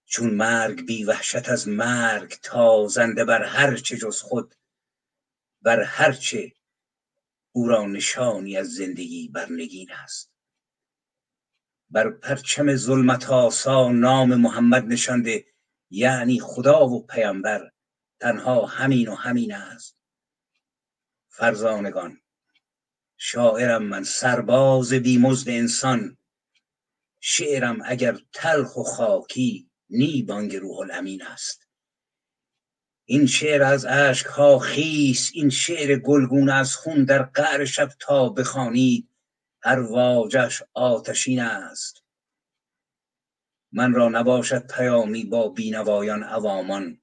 چون 0.06 0.34
مرگ 0.34 0.86
بی 0.86 1.04
وحشت 1.04 1.50
از 1.50 1.68
مرگ 1.68 2.40
تازنده 2.44 3.26
بر 3.26 3.44
هر 3.44 3.76
چه 3.76 3.98
جز 3.98 4.22
خود 4.22 4.56
بر 5.62 5.84
هر 5.84 6.12
چه 6.12 6.54
او 7.52 7.68
را 7.68 7.86
نشانی 7.86 8.58
از 8.58 8.68
زندگی 8.68 9.28
برنگین 9.28 9.92
است. 9.92 10.32
بر 11.90 12.10
پرچم 12.10 12.76
ظلمت 12.76 13.30
آسا 13.30 13.92
نام 13.92 14.36
محمد 14.36 14.86
نشانده 14.86 15.46
یعنی 15.90 16.40
خدا 16.40 16.88
و 16.88 17.06
پیامبر 17.06 17.72
تنها 18.20 18.66
همین 18.66 19.08
و 19.08 19.16
همین 19.16 19.54
است. 19.54 19.99
فرزانگان. 21.40 22.22
شاعرم 23.18 23.84
من 23.84 24.04
سرباز 24.04 24.94
بیمزد 24.94 25.50
انسان. 25.50 26.18
شعرم 27.20 27.80
اگر 27.86 28.18
تلخ 28.34 28.78
و 28.78 28.84
خاکی 28.84 29.70
نی 29.90 30.24
بانگ 30.24 30.56
روح 30.56 30.80
الامین 30.80 31.24
است. 31.24 31.68
این 33.06 33.26
شعر 33.26 33.64
از 33.64 33.86
اشک 33.86 34.26
ها 34.26 34.60
خیس 34.60 35.32
این 35.34 35.50
شعر 35.50 36.00
گلگون 36.00 36.50
از 36.50 36.76
خون 36.76 37.04
در 37.04 37.24
قعر 37.24 37.66
شب 37.66 37.90
تا 38.00 38.30
بخوانید 38.30 39.10
هر 39.64 39.80
واجش 39.80 40.64
آتشین 40.74 41.40
است. 41.40 42.04
من 43.72 43.94
را 43.94 44.10
نباشد 44.10 44.68
پیامی 44.68 45.26
با 45.26 45.50
بینوایان 45.50 46.24
عوامان. 46.24 47.02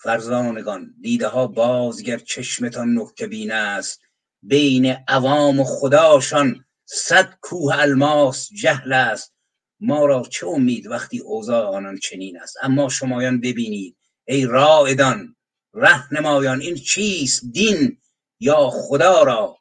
فرزانگان 0.00 0.94
دیده 1.00 1.28
ها 1.28 1.46
بازگر 1.46 2.18
چشمتان 2.18 2.98
نکته 2.98 3.26
بین 3.26 3.52
است. 3.52 4.00
بین 4.42 4.96
عوام 5.08 5.60
و 5.60 5.64
خداشان 5.64 6.64
صد 6.84 7.34
کوه 7.40 7.78
الماس 7.78 8.48
جهل 8.52 8.92
است. 8.92 9.34
ما 9.80 10.06
را 10.06 10.22
چه 10.22 10.46
امید 10.46 10.86
وقتی 10.86 11.18
اوضاع 11.18 11.76
آنان 11.76 11.98
چنین 11.98 12.40
است؟ 12.40 12.56
اما 12.62 12.88
شمایان 12.88 13.40
ببینید 13.40 13.96
ای 14.24 14.44
رائدان 14.44 15.36
رهنمایان 15.74 16.60
این 16.60 16.74
چیست 16.74 17.44
دین؟ 17.52 18.00
یا 18.40 18.70
خدا 18.70 19.22
را 19.22 19.58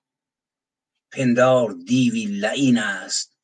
پندار 1.12 1.76
دیوی 1.86 2.26
لعین 2.26 2.78
است. 2.78 3.38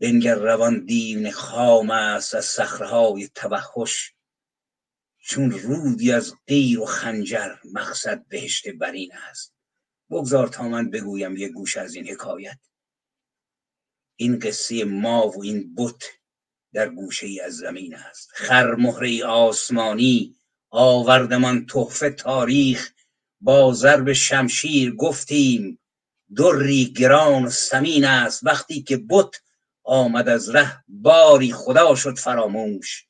بنگر 0.00 0.34
روان 0.34 0.84
دیون 0.84 1.30
خام 1.30 1.90
است. 1.90 2.34
از 2.34 2.44
صخرهای 2.44 3.28
توحش 3.34 4.12
چون 5.20 5.50
رودی 5.50 6.12
از 6.12 6.34
غیر 6.46 6.80
و 6.80 6.86
خنجر 6.86 7.54
مقصد 7.72 8.26
بهشت 8.28 8.68
برین 8.68 9.12
است. 9.12 9.54
بگذار 10.10 10.48
تا 10.48 10.68
من 10.68 10.90
بگویم 10.90 11.36
یک 11.36 11.52
گوش 11.52 11.76
از 11.76 11.94
این 11.94 12.08
حکایت. 12.08 12.58
این 14.16 14.38
قصه 14.38 14.84
ما 14.84 15.28
و 15.28 15.42
این 15.42 15.74
بت 15.74 16.02
در 16.72 16.88
گوشه 16.88 17.26
ای 17.26 17.40
از 17.40 17.56
زمین 17.56 17.94
است. 17.94 18.30
خر 18.32 18.74
مهره 18.74 19.24
آسمانی 19.24 20.36
آوردمان 20.70 21.66
تحفه 21.66 22.10
تاریخ. 22.10 22.92
با 23.40 23.72
ضرب 23.72 24.12
شمشیر 24.12 24.94
گفتیم 24.94 25.80
دری 26.36 26.84
گران 26.84 27.48
سمین 27.48 28.04
است. 28.04 28.46
وقتی 28.46 28.82
که 28.82 28.96
بت 28.96 29.40
آمد 29.82 30.28
از 30.28 30.50
ره 30.50 30.84
باری 30.88 31.52
خدا 31.52 31.94
شد 31.94 32.18
فراموش. 32.18 33.09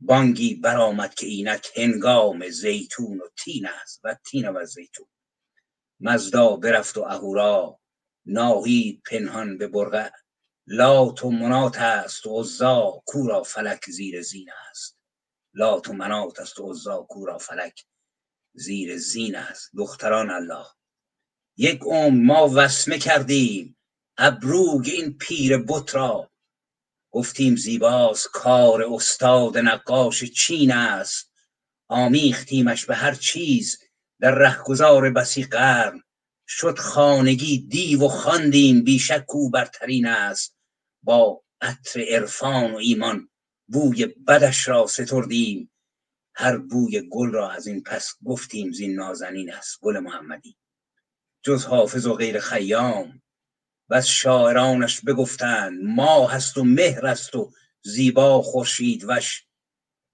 بانگی 0.00 0.54
برآمد 0.54 1.14
که 1.14 1.26
اینک 1.26 1.66
هنگام 1.74 2.48
زیتون 2.48 3.20
و 3.20 3.28
تین 3.44 3.66
است 3.66 4.00
و 4.04 4.16
تین 4.30 4.48
و 4.48 4.64
زیتون. 4.64 5.06
مزدا 6.00 6.56
برفت 6.56 6.98
و 6.98 7.02
اهورا 7.02 7.80
ناهید 8.26 9.02
پنهان 9.10 9.58
به 9.58 9.68
برقع. 9.68 10.10
لات 10.66 11.24
و 11.24 11.30
منات 11.30 11.78
است 11.78 12.26
و 12.26 12.40
عزا 12.40 13.02
کورا 13.06 13.42
فلک 13.42 13.90
زیر 13.90 14.22
زین 14.22 14.48
است. 14.70 14.98
لات 15.54 15.88
و 15.88 15.92
منات 15.92 16.40
است 16.40 16.60
و 16.60 16.70
عزا 16.70 17.02
کورا 17.02 17.38
فلک 17.38 17.84
زیر 18.54 18.96
زین 18.96 19.36
است. 19.36 19.70
دختران 19.76 20.30
الله 20.30 20.66
یک 21.56 21.80
عمر 21.82 22.24
ما 22.24 22.50
وسمه 22.54 22.98
کردیم. 22.98 23.76
ابروگ 24.18 24.88
این 24.92 25.18
پیر 25.18 25.58
بت 25.58 25.94
را. 25.94 26.30
گفتیم 27.16 27.56
زیباست 27.56 28.28
کار 28.32 28.84
استاد 28.90 29.58
نقاش 29.58 30.24
چین 30.24 30.72
است. 30.72 31.32
آمیختیمش 31.88 32.84
به 32.84 32.94
هر 32.94 33.14
چیز 33.14 33.78
در 34.20 34.30
رهگذار 34.30 35.10
بسی 35.10 35.42
قرن. 35.44 36.02
شد 36.48 36.78
خانگی 36.78 37.58
دیو 37.58 38.04
و 38.04 38.08
خواندیم 38.08 38.84
بیشک 38.84 39.24
او 39.28 39.50
برترین 39.50 40.06
است. 40.06 40.56
با 41.02 41.42
عطر 41.60 42.04
عرفان 42.08 42.72
و 42.72 42.76
ایمان 42.76 43.28
بوی 43.68 44.06
بدش 44.06 44.68
را 44.68 44.86
ستردیم. 44.86 45.72
هر 46.34 46.58
بوی 46.58 47.08
گل 47.10 47.30
را 47.30 47.50
از 47.50 47.66
این 47.66 47.82
پس 47.82 48.14
گفتیم 48.24 48.72
زین 48.72 48.94
نازنین 48.94 49.52
است 49.52 49.78
گل 49.80 49.98
محمدی. 49.98 50.56
جز 51.42 51.64
حافظ 51.64 52.06
و 52.06 52.14
غیر 52.14 52.40
خیام. 52.40 53.22
و 53.88 53.94
از 53.94 54.08
شاعرانش 54.08 55.00
بگفتند 55.00 55.82
ما 55.82 56.26
هست 56.26 56.56
و 56.56 56.64
مهر 56.64 57.06
است 57.06 57.34
و 57.34 57.52
زیبا 57.82 58.42
خورشید 58.42 59.04
وش. 59.08 59.46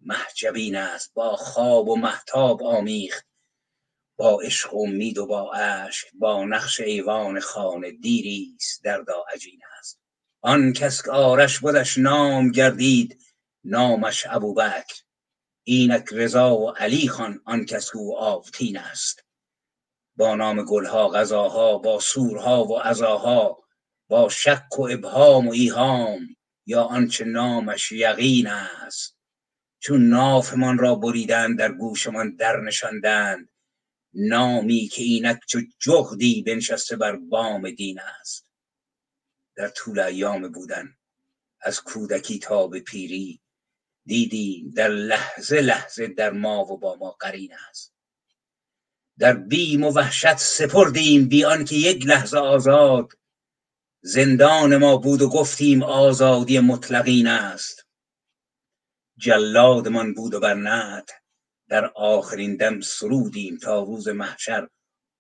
محجبین 0.00 0.76
است 0.76 1.14
با 1.14 1.36
خواب 1.36 1.88
و 1.88 1.96
محتاب 1.96 2.62
آمیخت. 2.62 3.26
با 4.16 4.40
عشق 4.40 4.74
و 4.74 4.82
امید 4.82 5.18
و 5.18 5.26
با 5.26 5.52
عشق 5.52 6.08
با 6.14 6.44
نقش 6.44 6.80
ایوان 6.80 7.40
خانه 7.40 7.90
دیری 7.90 8.56
است 8.56 8.84
دردا 8.84 9.24
عجین 9.34 9.60
است. 9.78 10.00
آن 10.40 10.72
کس 10.72 11.02
که 11.02 11.10
آرش 11.10 11.58
بودش 11.58 11.98
نام 11.98 12.50
گردید 12.50 13.18
نامش 13.64 14.26
ابوبکر. 14.30 15.02
اینک 15.64 16.04
رضا 16.12 16.56
و 16.56 16.70
علی 16.70 17.08
خان 17.08 17.40
آن 17.44 17.64
کس 17.64 17.90
که 17.90 17.96
او 17.96 18.18
آفتین 18.18 18.78
است. 18.78 19.24
با 20.16 20.34
نام 20.34 20.64
گلها 20.64 21.08
غذاها 21.08 21.78
با 21.78 22.00
سورها 22.00 22.64
و 22.64 22.78
عزاها 22.78 23.61
با 24.12 24.28
شک 24.28 24.78
و 24.78 24.82
ابهام 24.82 25.48
و 25.48 25.52
ایهام 25.52 26.36
یا 26.66 26.82
آنچه 26.82 27.24
نامش 27.24 27.92
یقین 27.92 28.46
است. 28.46 29.16
چون 29.78 30.08
نافمان 30.08 30.78
را 30.78 30.94
بریدند 30.94 31.58
در 31.58 31.72
گوشمان 31.72 32.36
در 32.36 32.60
نشاندند 32.60 33.48
نامی 34.14 34.88
که 34.88 35.02
اینک 35.02 35.40
چو 35.48 35.60
جغدی 35.78 36.42
بنشسته 36.42 36.96
بر 36.96 37.16
بام 37.16 37.70
دین 37.70 38.00
است. 38.00 38.46
در 39.56 39.68
طول 39.68 39.98
ایام 39.98 40.48
بودن 40.48 40.96
از 41.60 41.80
کودکی 41.80 42.38
تا 42.38 42.66
به 42.66 42.80
پیری 42.80 43.40
دیدیم 44.06 44.70
در 44.70 44.88
لحظه 44.88 45.60
لحظه 45.60 46.06
در 46.06 46.30
ما 46.30 46.64
و 46.64 46.78
با 46.78 46.96
ما 46.96 47.10
قرین 47.10 47.54
است. 47.68 47.94
در 49.18 49.32
بیم 49.32 49.84
و 49.84 49.92
وحشت 49.92 50.36
سپردیم 50.36 51.28
بیان 51.28 51.64
که 51.64 51.74
یک 51.74 52.06
لحظه 52.06 52.38
آزاد 52.38 53.21
زندان 54.04 54.76
ما 54.76 54.96
بود 54.96 55.22
و 55.22 55.28
گفتیم 55.28 55.82
آزادی 55.82 56.58
مطلقین 56.58 57.26
است. 57.26 57.86
جلادمان 59.16 60.14
بود 60.14 60.34
و 60.34 60.40
برنت 60.40 61.10
در 61.68 61.84
آخرین 61.84 62.56
دم 62.56 62.80
سرودیم 62.80 63.56
تا 63.56 63.82
روز 63.82 64.08
محشر 64.08 64.68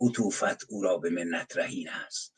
عطوفت 0.00 0.64
او 0.68 0.82
را 0.82 0.98
به 0.98 1.10
منت 1.10 1.56
رهین 1.56 1.88
است. 1.88 2.34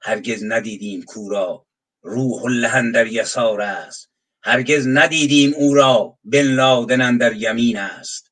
هرگز 0.00 0.44
ندیدیم 0.44 1.02
کورا 1.02 1.66
روح 2.02 2.44
الله 2.44 2.92
در 2.92 3.06
یسار 3.06 3.60
است. 3.60 4.10
هرگز 4.42 4.86
ندیدیم 4.88 5.54
او 5.54 5.74
را 5.74 6.18
بن 6.24 6.42
لادن 6.42 7.16
در 7.16 7.32
یمین 7.32 7.78
است. 7.78 8.30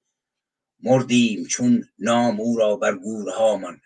مردیم 0.81 1.47
چون 1.47 1.88
نام 1.99 2.40
او 2.40 2.59
را 2.59 2.76
بر 2.76 2.95
گورهامان 2.95 3.81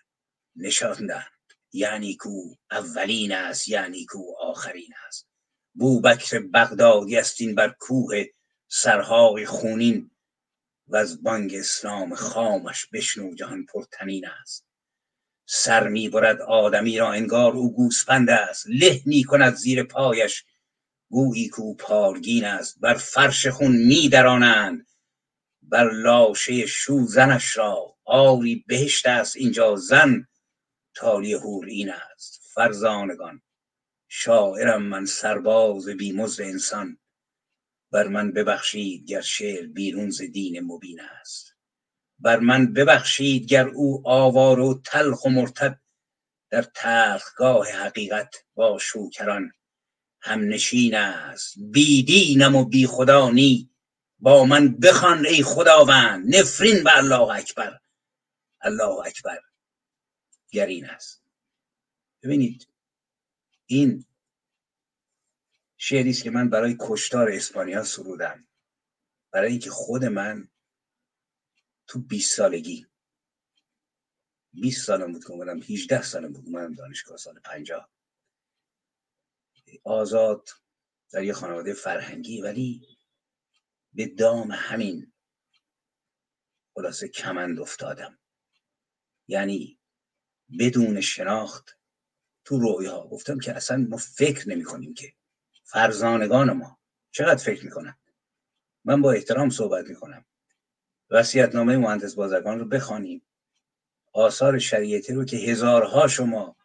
نشاندند. 0.55 1.34
یعنی 1.75 2.15
کو 2.15 2.55
اولین 2.71 3.31
است 3.31 3.67
یعنی 3.67 4.05
کو 4.05 4.33
آخرین 4.39 4.93
است. 5.07 5.27
بوبکر 5.73 6.39
بغدادی 6.39 7.17
است 7.17 7.41
این 7.41 7.55
بر 7.55 7.75
کوه 7.79 8.23
سرهای 8.67 9.45
خونین 9.45 10.11
و 10.87 10.95
از 10.95 11.23
بانگ 11.23 11.55
اسلام 11.55 12.15
خامش 12.15 12.85
بشنو 12.93 13.35
جهان 13.35 13.65
پرتنین 13.65 14.27
است. 14.27 14.65
سر 15.45 15.87
می‌برد 15.87 16.41
آدمی 16.41 16.97
را 16.97 17.11
انگار 17.11 17.53
او 17.53 17.75
گوسپند 17.75 18.29
است. 18.29 18.65
له 18.69 19.01
می 19.05 19.23
کند 19.23 19.55
زیر 19.55 19.83
پایش. 19.83 20.43
گویی 21.09 21.49
کو 21.49 21.75
پارگین 21.75 22.45
است. 22.45 22.79
بر 22.79 22.93
فرش 22.93 23.47
خون 23.47 23.75
میدرانند 23.75 24.87
بر 25.61 25.91
لاشه 25.91 26.65
شوزنش 26.65 27.57
را 27.57 27.95
آری 28.05 28.63
بهشت 28.67 29.05
است. 29.05 29.35
اینجا 29.35 29.75
زن 29.75 30.27
تالی 30.95 31.33
هور 31.33 31.65
این 31.65 31.91
است. 31.91 32.51
فرزانگان 32.53 33.41
شاعرم 34.07 34.83
من 34.83 35.05
سرباز 35.05 35.89
بیمزد 35.89 36.41
انسان. 36.41 36.97
بر 37.91 38.07
من 38.07 38.31
ببخشید 38.31 39.07
گر 39.07 39.21
شعر 39.21 39.67
بیرون 39.67 40.09
ز 40.09 40.21
دین 40.21 40.59
مبین 40.59 41.01
است. 41.01 41.55
بر 42.19 42.39
من 42.39 42.73
ببخشید 42.73 43.45
گر 43.45 43.67
او 43.67 44.09
آوار 44.09 44.59
و 44.59 44.81
تلخ 44.85 45.25
و 45.25 45.29
مرتد. 45.29 45.79
در 46.49 46.61
تلخگاه 46.61 47.67
حقیقت 47.69 48.35
با 48.55 48.77
شوکران. 48.77 49.51
هم 50.21 50.39
نشین 50.49 50.95
است. 50.95 51.55
بی 51.71 52.03
دینم 52.03 52.55
و 52.55 52.65
بی 52.65 52.87
خدا 52.87 53.29
نی. 53.29 53.69
با 54.19 54.45
من 54.45 54.75
بخوان 54.75 55.25
ای 55.25 55.43
خداوند. 55.43 56.35
نفرین 56.35 56.83
به 56.83 56.97
الله 56.97 57.29
اکبر. 57.29 57.79
الله 58.61 59.07
اکبر. 59.07 59.39
گرین 60.49 60.85
است 60.85 61.23
ببینید 62.23 62.67
این 63.65 64.05
شعری 65.77 66.09
است 66.09 66.23
که 66.23 66.29
من 66.31 66.49
برای 66.49 66.77
کشتار 66.79 67.31
اسپانیا 67.31 67.83
سرودم. 67.83 68.47
برای 69.31 69.51
اینکه 69.51 69.69
خود 69.69 70.05
من 70.05 70.49
تو 71.87 71.99
20 71.99 72.35
سالگی 72.35 72.87
20 74.53 74.85
سالم 74.85 75.13
بود 75.13 75.23
که 75.23 75.31
اومدم 75.31 75.61
18 75.61 76.01
سالم 76.01 76.33
بود 76.33 76.45
اومدم 76.45 76.73
دانشگاه 76.73 77.17
سال 77.17 77.39
50 77.39 77.89
آزاد 79.83 80.49
در 81.11 81.23
یه 81.23 81.33
خانواده 81.33 81.73
فرهنگی 81.73 82.41
ولی 82.41 82.97
به 83.93 84.07
دام 84.07 84.51
همین 84.51 85.13
خلاصه 86.73 87.07
کمند 87.07 87.59
افتادم. 87.59 88.19
یعنی 89.27 89.79
بدون 90.59 91.01
شناخت 91.01 91.77
تو 92.45 92.59
رویا 92.59 93.07
گفتم 93.07 93.39
که 93.39 93.53
اصلا 93.53 93.77
ما 93.77 93.97
فکر 93.97 94.49
نمی 94.49 94.63
کنیم 94.63 94.93
که 94.93 95.13
فرزانگان 95.63 96.51
ما 96.51 96.79
چقدر 97.11 97.43
فکر 97.43 97.65
می‌کنن. 97.65 97.97
من 98.83 99.01
با 99.01 99.11
احترام 99.11 99.49
صحبت 99.49 99.85
می‌کنم. 99.85 100.25
وسیعت 101.09 101.55
نامه 101.55 101.77
مهندس 101.77 102.15
بازرگان 102.15 102.59
رو 102.59 102.65
بخوانیم. 102.65 103.21
آثار 104.13 104.59
شریعتی 104.59 105.13
رو 105.13 105.25
که 105.25 105.37
هزارها 105.37 106.07
شما 106.07 106.55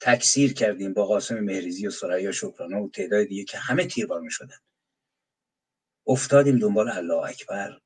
تکثیر 0.00 0.54
کردیم 0.54 0.94
با 0.94 1.06
قاسم 1.06 1.40
مهریزی 1.40 1.86
و 1.86 1.90
سریا 1.90 2.32
شکرانه 2.32 2.76
و 2.76 2.88
تعداد 2.88 3.24
دیگه 3.24 3.44
که 3.44 3.58
همه 3.58 3.86
تیربار 3.86 4.28
شدن 4.28 4.58
افتادیم 6.06 6.58
دنبال 6.58 6.88
الله 6.88 7.28
اکبر. 7.28 7.78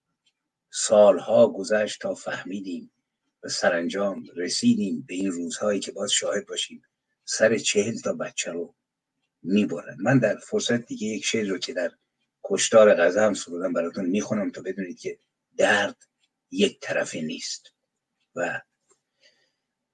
سالها 0.71 1.49
گذشت 1.49 2.01
تا 2.01 2.15
فهمیدیم 2.15 2.93
سرانجام 3.45 4.25
رسیدیم 4.37 5.05
به 5.09 5.15
این 5.15 5.31
روزهایی 5.31 5.81
که 5.81 5.93
باز 5.93 6.13
شاهد 6.13 6.47
باشیم. 6.47 6.83
سر 7.25 7.59
چهل 7.59 7.99
تا 7.99 8.13
بچه 8.13 8.53
رو 8.53 8.75
می‌برن. 9.43 9.97
من 10.01 10.19
در 10.19 10.37
فرصت 10.37 10.87
دیگه 10.87 11.07
یک 11.07 11.25
شعر 11.25 11.49
رو 11.49 11.59
که 11.59 11.73
در 11.73 11.91
کشتار 12.45 12.95
غزه 12.95 13.21
هم 13.21 13.35
سرودم 13.35 13.73
براتون 13.73 14.07
می‌خونم 14.07 14.51
تا 14.51 14.63
بدونید 14.63 14.99
که 14.99 15.19
درد 15.57 15.97
یک 16.51 16.79
طرفه 16.81 17.21
نیست. 17.21 17.73
و 18.35 18.61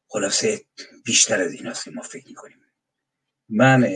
خلاصه 0.07 0.61
بیشتر 1.05 1.41
از 1.43 1.53
این 1.53 1.67
هست 1.67 1.85
که 1.85 1.91
ما 1.91 2.03
فکر 2.03 2.29
می‌کنیم. 2.29 2.57
من 3.49 3.93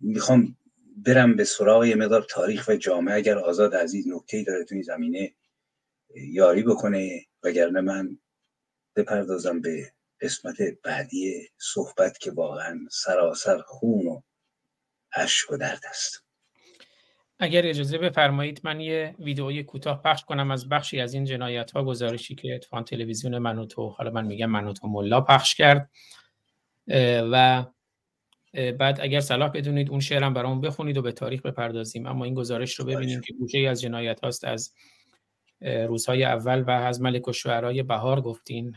می‌خوام 0.00 0.56
برم 0.96 1.36
به 1.36 1.44
سراغ 1.44 1.84
یه 1.84 1.94
مقدار 1.94 2.26
تاریخ 2.30 2.68
و 2.68 2.76
جامعه 2.76 3.14
اگر 3.14 3.38
آزاد 3.38 3.74
عزیز 3.74 4.08
نکته 4.08 4.44
داره 4.44 4.64
تو 4.64 4.74
این 4.74 4.82
زمینه 4.82 5.34
یاری 6.14 6.62
بکنه 6.62 7.26
وگرنه 7.42 7.80
من 7.80 8.18
بپردازم 9.02 9.60
به 9.60 9.92
قسمت 10.20 10.56
بعدی 10.84 11.48
صحبت 11.58 12.18
که 12.18 12.30
واقعا 12.30 12.78
سراسر 12.90 13.62
خون 13.66 14.06
و 14.06 14.20
اشک 15.12 15.52
و 15.52 15.56
درد 15.56 15.80
است. 15.90 16.24
اگر 17.38 17.66
اجازه 17.66 17.98
بفرمایید 17.98 18.60
من 18.64 18.80
یه 18.80 19.14
ویدئوی 19.18 19.62
کوتاه 19.62 20.02
پخش 20.02 20.24
کنم 20.24 20.50
از 20.50 20.68
بخشی 20.68 21.00
از 21.00 21.14
این 21.14 21.24
جنایت 21.24 21.70
ها 21.70 21.84
گزارشی 21.84 22.34
که 22.34 22.54
اتفاقا 22.54 22.82
تلویزیون 22.82 23.38
منوتو 23.38 23.88
حالا 23.88 24.10
من 24.10 24.26
میگم 24.26 24.50
منوتو 24.50 24.88
ملا 24.88 25.20
پخش 25.20 25.54
کرد. 25.54 25.90
و 27.32 27.64
بعد 28.52 29.00
اگر 29.00 29.20
صلاح 29.20 29.50
بدونید 29.50 29.90
اون 29.90 30.00
شعرم 30.00 30.34
برامون 30.34 30.60
بخونید 30.60 30.96
و 30.96 31.02
به 31.02 31.12
تاریخ 31.12 31.42
بپردازیم. 31.42 32.06
اما 32.06 32.24
این 32.24 32.34
گزارش 32.34 32.74
رو 32.74 32.84
ببینیم 32.84 33.20
که 33.20 33.32
گوشه 33.32 33.58
ای 33.58 33.66
از 33.66 33.80
جنایت 33.80 34.20
هاست 34.20 34.44
از 34.44 34.74
روزهای 35.60 36.24
اول 36.24 36.62
و 36.62 36.70
از 36.70 37.00
ملک 37.00 37.28
و 37.28 37.32
شعرهای 37.32 37.82
بهار 37.82 38.20
گفتین. 38.20 38.74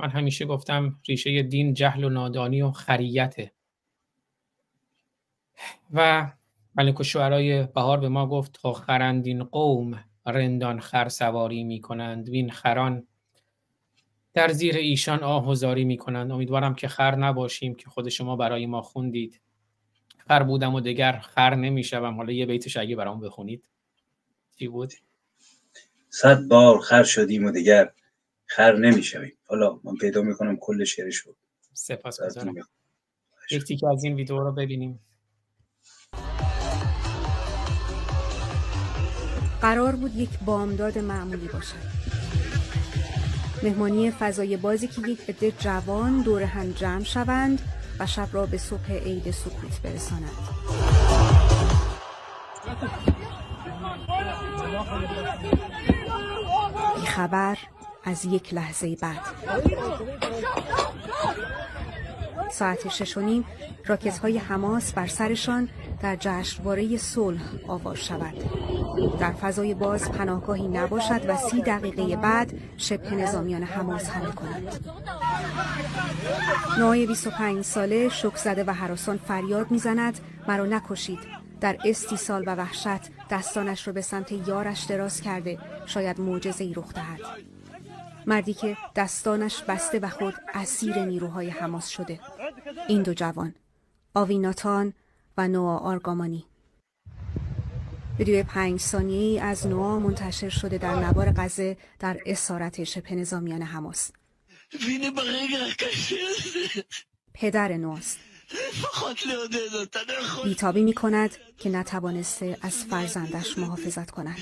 من 0.00 0.10
همیشه 0.10 0.46
گفتم 0.46 1.00
ریشه 1.08 1.42
دین 1.42 1.74
جهل 1.74 2.04
و 2.04 2.08
نادانی 2.08 2.62
و 2.62 2.70
خریته. 2.70 3.52
و 5.92 6.30
ملک 6.74 7.00
و 7.00 7.02
شعرهای 7.02 7.62
بهار 7.62 8.00
به 8.00 8.08
ما 8.08 8.26
گفت 8.26 8.52
تا 8.52 8.72
خرندین 8.72 9.44
قوم 9.44 10.04
رندان 10.26 10.80
خر 10.80 11.08
سواری 11.08 11.64
می 11.64 11.80
کنند 11.80 12.28
وین 12.28 12.50
خران 12.50 13.06
در 14.34 14.48
زیر 14.48 14.76
ایشان 14.76 15.18
آه 15.18 15.48
و 15.48 15.54
زاری 15.54 15.84
می 15.84 15.96
کنند 15.96 16.30
امیدوارم 16.30 16.74
که 16.74 16.88
خر 16.88 17.16
نباشیم 17.16 17.74
که 17.74 17.90
خود 17.90 18.08
شما 18.08 18.36
برای 18.36 18.66
ما 18.66 18.82
خوندید. 18.82 19.40
خر 20.28 20.42
بودم 20.42 20.74
و 20.74 20.80
دگر 20.80 21.18
خر 21.18 21.54
نمی‌شوم. 21.54 22.16
حالا 22.16 22.32
یه 22.32 22.46
بیتش 22.46 22.76
اگه 22.76 22.96
برام 22.96 23.20
بخونید. 23.20 23.68
چی 24.58 24.68
بود؟ 24.68 24.92
صد 26.08 26.48
بار 26.48 26.80
خر 26.80 27.02
شدیم 27.02 27.44
و 27.44 27.50
دیگر 27.50 27.92
خر 28.50 28.76
نمی‌شویم. 28.76 29.32
حالا 29.44 29.80
من 29.84 29.94
پیدا 30.00 30.22
می‌کنم 30.22 30.56
کل 30.60 30.84
شعرش 30.84 31.16
رو. 31.16 31.36
سپاس 31.72 32.20
گذارم. 32.20 32.54
یک 33.50 33.64
تیکه 33.64 33.86
از 33.88 34.04
این 34.04 34.14
ویدیو 34.14 34.38
رو 34.38 34.52
ببینیم. 34.52 35.00
قرار 39.62 39.96
بود 39.96 40.16
یک 40.16 40.30
بامداد 40.46 40.98
معمولی 40.98 41.48
باشد. 41.48 42.00
مهمانی 43.62 44.10
فضای 44.10 44.56
بازی 44.56 44.88
که 44.88 45.08
یک 45.08 45.30
عده 45.30 45.50
جوان 45.50 46.22
دور 46.22 46.42
هم 46.42 46.70
جمع 46.70 47.04
شوند 47.04 47.62
و 47.98 48.06
شب 48.06 48.28
را 48.32 48.46
به 48.46 48.58
صبح 48.58 48.92
عید 48.92 49.30
سکوت 49.30 49.82
برسانند 49.82 50.30
خبر 57.06 57.58
از 58.04 58.24
یک 58.24 58.54
لحظه 58.54 58.96
بعد. 58.96 59.20
ساعت 62.50 62.88
شش 62.88 63.16
و 63.16 63.20
نیم 63.20 63.44
راکت 63.86 64.18
های 64.18 64.38
حماس 64.38 64.92
بر 64.92 65.06
سرشان 65.06 65.68
در 66.02 66.16
جشنواره 66.20 66.96
صلح 66.96 67.40
آواز 67.68 67.96
شود. 67.96 68.34
در 69.18 69.32
فضای 69.32 69.74
باز 69.74 70.12
پناهگاهی 70.12 70.68
نباشد 70.68 71.28
و 71.28 71.36
سی 71.36 71.62
دقیقه 71.62 72.16
بعد 72.16 72.52
شبه 72.76 73.10
نظامیان 73.10 73.62
حماس 73.62 74.10
حمله 74.10 74.32
کنند. 74.32 74.90
نوای 76.78 77.06
25 77.06 77.64
ساله 77.64 78.08
شک 78.08 78.36
زده 78.36 78.64
و 78.64 78.70
حراسان 78.70 79.16
فریاد 79.16 79.70
می‌زند 79.70 80.20
مرا 80.48 80.66
نکشید. 80.66 81.18
در 81.60 81.78
استیصال 81.84 82.44
و 82.46 82.54
وحشت 82.54 83.00
دستانش 83.30 83.86
را 83.86 83.92
به 83.92 84.00
سمت 84.00 84.32
یارش 84.32 84.84
دراز 84.84 85.20
کرده 85.20 85.58
شاید 85.86 86.20
معجزه 86.20 86.64
ای 86.64 86.74
رخ 86.74 86.92
دهد. 86.92 87.20
مردی 88.26 88.54
که 88.54 88.76
دستانش 88.96 89.62
بسته 89.62 89.98
و 89.98 90.08
خود 90.08 90.34
اسیر 90.54 91.04
نیروهای 91.04 91.48
حماس 91.48 91.88
شده. 91.88 92.20
این 92.88 93.02
دو 93.02 93.14
جوان 93.14 93.54
آویناتان 94.14 94.92
و 95.36 95.48
نوا 95.48 95.78
آرگامانی. 95.78 96.44
ویدیو 98.18 98.42
پنج 98.42 98.80
ثانیه‌ای 98.80 99.38
از 99.38 99.66
نوا 99.66 99.98
منتشر 99.98 100.48
شده 100.48 100.78
در 100.78 100.94
نوار 100.94 101.32
غزه 101.36 101.76
در 101.98 102.20
اسارت 102.26 102.84
شبه 102.84 103.14
نظامیان 103.14 103.62
حماس. 103.62 104.10
پدر 107.34 107.72
نواست 107.72 108.18
بیتابی 110.44 110.82
می 110.82 110.92
کند 110.92 111.30
که 111.58 111.70
نتوانسته 111.70 112.58
از 112.62 112.84
فرزندش 112.84 113.58
محافظت 113.58 114.10
کند 114.10 114.36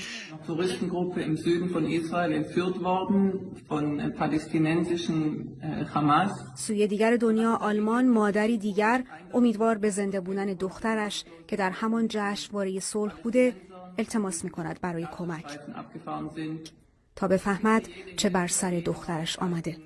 Touristengruppe 0.47 1.21
im 1.23 1.37
Süden 1.37 1.68
von 1.71 1.85
Israel 1.85 2.33
entführt 2.33 2.77
worden 2.90 3.21
von 3.68 3.85
äh, 4.01 4.11
palästinensischen 4.11 5.18
äh, 5.61 5.85
Hamas. 5.94 6.31
سوی 6.55 6.87
دیگر 6.87 7.16
دنیا 7.16 7.55
آلمان 7.55 8.09
مادری 8.09 8.59
دیگر 8.59 9.05
امیدوار 9.35 9.79
به 9.79 9.90
زنده 9.90 10.21
بودن 10.21 10.47
دخترش 10.47 11.25
که 11.49 11.57
در 11.57 11.71
همان 11.71 12.07
جشنواره 12.11 12.81
صلح 12.81 13.14
بوده 13.23 13.55
التماس 13.99 14.44
می 14.44 14.51
کند 14.51 14.81
برای 14.81 15.07
کمک. 15.16 15.59
تا 17.16 17.29
بفهمد 17.29 17.88
چه 18.16 18.29
بر 18.29 18.47
سر 18.47 18.71
دخترش 18.71 19.38
آمده 19.38 19.77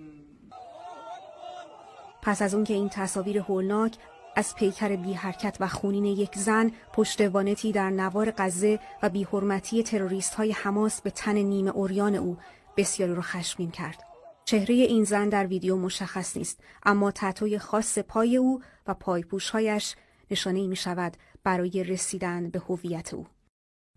پس 2.23 2.43
از 2.43 2.55
اون 2.55 2.65
که 2.65 2.75
این 2.75 2.89
تصاویر 2.89 3.39
هولناک 3.39 3.97
از 4.37 4.55
پیکر 4.55 4.97
بی 4.97 5.12
حرکت 5.12 5.57
و 5.61 5.68
خونین 5.68 6.05
یک 6.05 6.38
زن 6.38 6.71
پشت 6.92 7.21
وانتی 7.21 7.73
در 7.73 7.90
نوار 7.90 8.31
غزه 8.38 8.81
و 9.03 9.09
بی 9.09 9.25
حرمتی 9.25 9.83
تروریست 9.83 10.35
های 10.35 10.53
حماس 10.53 11.01
به 11.01 11.11
تن 11.11 11.35
نیمه 11.35 11.71
اوریان 11.71 12.14
او 12.14 12.37
بسیاری 12.77 13.14
را 13.14 13.23
خشمگین 13.23 13.71
کرد. 13.71 14.03
چهره 14.45 14.75
این 14.75 15.05
زن 15.05 15.29
در 15.29 15.47
ویدیو 15.47 15.77
مشخص 15.77 16.37
نیست 16.37 16.61
اما 16.83 17.11
تتوی 17.11 17.59
خاص 17.59 17.99
پای 17.99 18.37
او 18.37 18.62
و 18.87 18.95
پایپوشهایش 18.95 19.95
نشانه 20.31 20.66
می 20.66 20.77
شود 20.77 21.16
برای 21.45 21.85
رسیدن 21.85 22.51
به 22.51 22.59
هویت 22.59 23.14
او. 23.14 23.27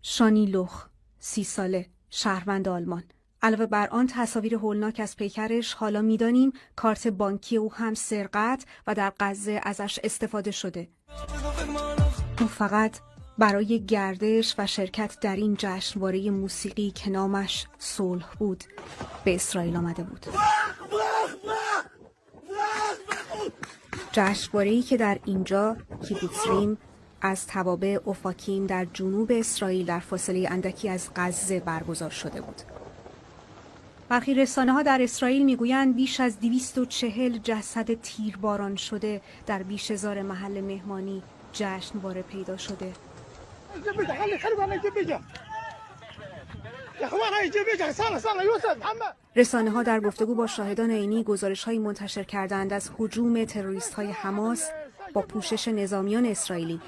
شانی 0.02 0.46
لخ، 0.46 0.88
سی 1.18 1.44
ساله، 1.44 1.86
شهروند 2.10 2.68
آلمان. 2.68 3.04
علاوه 3.42 3.66
بر 3.66 3.88
آن 3.90 4.06
تصاویر 4.06 4.54
هولناک 4.54 5.00
از 5.00 5.16
پیکرش 5.16 5.74
حالا 5.74 6.02
می‌دانیم 6.02 6.52
کارت 6.76 7.08
بانکی 7.08 7.56
او 7.56 7.72
هم 7.74 7.94
سرقت 7.94 8.64
و 8.86 8.94
در 8.94 9.12
غزه 9.20 9.60
ازش 9.62 9.98
استفاده 10.04 10.50
شده. 10.50 10.88
او 12.40 12.46
فقط 12.46 12.98
برای 13.38 13.84
گردش 13.84 14.54
و 14.58 14.66
شرکت 14.66 15.20
در 15.20 15.36
این 15.36 15.56
جشنواره 15.58 16.30
موسیقی 16.30 16.90
که 16.90 17.10
نامش 17.10 17.66
صلح 17.78 18.26
بود 18.38 18.64
به 19.24 19.34
اسرائیل 19.34 19.76
آمده 19.76 20.02
بود. 20.02 20.26
جشنواره‌ای 24.12 24.82
که 24.82 24.96
در 24.96 25.18
اینجا 25.24 25.76
کیبوتسریم 26.08 26.78
از 27.20 27.46
توابع 27.46 27.98
اوفاکیم 28.04 28.66
در 28.66 28.84
جنوب 28.84 29.32
اسرائیل 29.32 29.86
در 29.86 30.00
فاصله 30.00 30.48
اندکی 30.50 30.88
از 30.88 31.08
غزه 31.16 31.60
برگزار 31.60 32.10
شده 32.10 32.40
بود. 32.40 32.62
برخی 34.08 34.34
رسانه 34.34 34.72
ها 34.72 34.82
در 34.82 35.02
اسرائیل 35.02 35.44
می‌گویند 35.44 35.96
بیش 35.96 36.20
از 36.20 36.40
240 36.40 37.38
جسد 37.38 37.94
تیرباران 37.94 38.76
شده 38.76 39.20
در 39.46 39.62
بیش 39.62 39.90
هزار 39.90 40.22
محل 40.22 40.60
مهمانی 40.60 41.22
جشنواره 41.52 42.22
پیدا 42.22 42.56
شده. 42.56 42.92
رسانه 49.36 49.70
ها 49.70 49.82
در 49.82 50.00
گفتگو 50.00 50.34
با 50.34 50.46
شاهدان 50.46 50.90
عینی 50.90 51.24
گزارش 51.24 51.64
های 51.64 51.78
منتشر 51.78 52.22
کردند 52.22 52.72
از 52.72 52.90
هجوم 53.00 53.44
تروریست 53.44 53.94
های 53.94 54.10
حماس 54.10 54.70
با 55.12 55.22
پوشش 55.22 55.68
نظامیان 55.68 56.26
اسرائیلی 56.26 56.80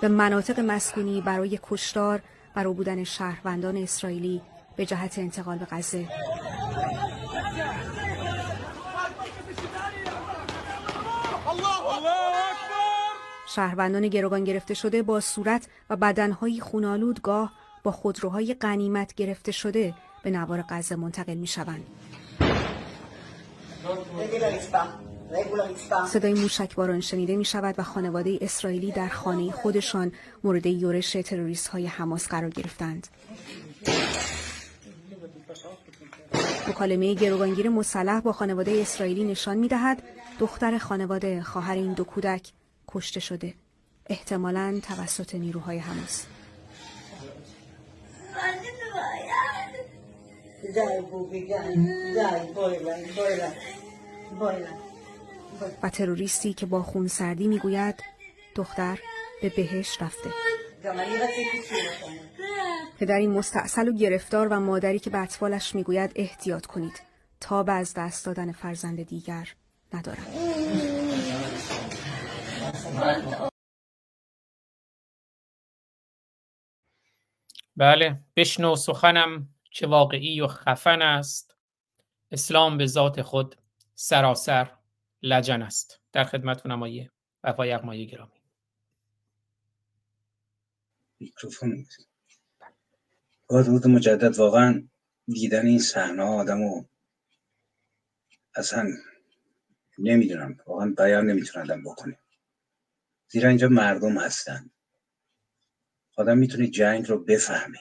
به 0.00 0.08
مناطق 0.08 0.60
مسکونی 0.60 1.20
برای 1.20 1.58
کشتار 1.62 2.22
و 2.56 2.72
بودن 2.72 3.04
شهروندان 3.04 3.76
اسرائیلی 3.76 4.42
به 4.76 4.86
جهت 4.86 5.18
انتقال 5.18 5.58
به 5.58 5.66
غزه 5.70 6.08
شهروندان 13.56 14.08
گروگان 14.08 14.44
گرفته 14.44 14.74
شده 14.74 15.02
با 15.02 15.20
صورت 15.20 15.66
و 15.90 15.96
بدنهای 15.96 16.60
خونالود 16.60 17.22
گاه 17.22 17.52
با 17.82 17.92
خودروهای 17.92 18.54
غنیمت 18.54 19.14
گرفته 19.14 19.52
شده 19.52 19.94
به 20.22 20.30
نوار 20.30 20.64
غزه 20.68 20.96
منتقل 20.96 21.34
می 21.34 21.46
شوند. 21.46 21.86
صدای 26.06 26.34
موشکباران 26.34 27.00
شنیده 27.00 27.36
می 27.36 27.44
شود 27.44 27.74
و 27.78 27.82
خانواده 27.82 28.38
اسرائیلی 28.40 28.92
در 28.92 29.08
خانه 29.08 29.50
خودشان 29.50 30.12
مورد 30.44 30.66
یورش 30.66 31.12
تروریست 31.12 31.68
های 31.68 31.86
حماس 31.86 32.28
قرار 32.28 32.50
گرفتند. 32.50 33.06
مکالمه 36.68 37.14
گروگانگیر 37.14 37.68
مسلح 37.68 38.20
با 38.20 38.32
خانواده 38.32 38.72
اسرائیلی 38.72 39.24
نشان 39.24 39.56
می 39.56 39.68
دهد 39.68 40.02
دختر 40.38 40.78
خانواده 40.78 41.42
خواهر 41.42 41.74
این 41.74 41.92
دو 41.92 42.04
کودک 42.04 42.52
کشته 42.88 43.20
شده 43.20 43.54
احتمالاً 44.06 44.80
توسط 44.82 45.34
نیروهای 45.34 45.78
حماس. 45.78 46.26
و 55.82 55.90
تروریستی 55.90 56.54
که 56.54 56.66
با 56.66 56.82
خونسردی 56.82 57.46
می‌گوید 57.46 58.02
دختر 58.54 58.98
به 59.42 59.48
بهش 59.48 60.02
رفته 60.02 60.30
چی 60.86 60.92
بکنه؟ 60.92 62.20
پدری 62.98 63.26
مستاصل 63.26 63.88
و 63.88 63.92
گرفتار 63.92 64.48
و 64.48 64.60
مادری 64.60 64.98
که 64.98 65.10
به 65.10 65.18
اطفالش 65.18 65.74
می‌گوید 65.74 66.12
احتیاط 66.16 66.66
کنید. 66.66 67.02
تا 67.40 67.62
به 67.62 67.72
از 67.72 67.94
دست 67.96 68.26
دادن 68.26 68.52
فرزند 68.52 69.02
دیگر 69.02 69.54
ندارد 69.94 70.26
بله 77.76 78.20
بشنو 78.36 78.76
سخنم 78.76 79.48
چه 79.70 79.86
واقعی 79.86 80.40
و 80.40 80.46
خفن 80.46 81.02
است. 81.02 81.56
اسلام 82.30 82.78
به 82.78 82.86
ذات 82.86 83.22
خود 83.22 83.56
سراسر 83.94 84.70
لجن 85.22 85.62
است. 85.62 86.00
در 86.12 86.24
خدمتتونم 86.24 86.82
آیه 86.82 87.10
وفای 87.44 87.68
یغمایی 87.68 88.06
گرامی. 88.06 88.35
میکروفون 91.20 91.86
با 93.48 93.62
درود 93.62 93.86
مجدد 93.86 94.38
واقعا 94.38 94.88
دیدن 95.26 95.66
این 95.66 95.78
صحنه 95.78 96.22
آدمو 96.22 96.84
اصلا 98.54 98.90
نمی‌دونم. 99.98 100.58
واقعا 100.66 100.94
بیان 100.98 101.26
نمی‌تونه 101.26 101.64
آدم 101.64 101.82
بکنه. 101.82 102.18
زیرا 103.28 103.48
اینجا 103.48 103.68
مردم 103.68 104.18
هستن. 104.18 104.70
آدم 106.16 106.38
می‌تونه 106.38 106.66
جنگ 106.66 107.08
رو 107.08 107.24
بفهمه. 107.24 107.78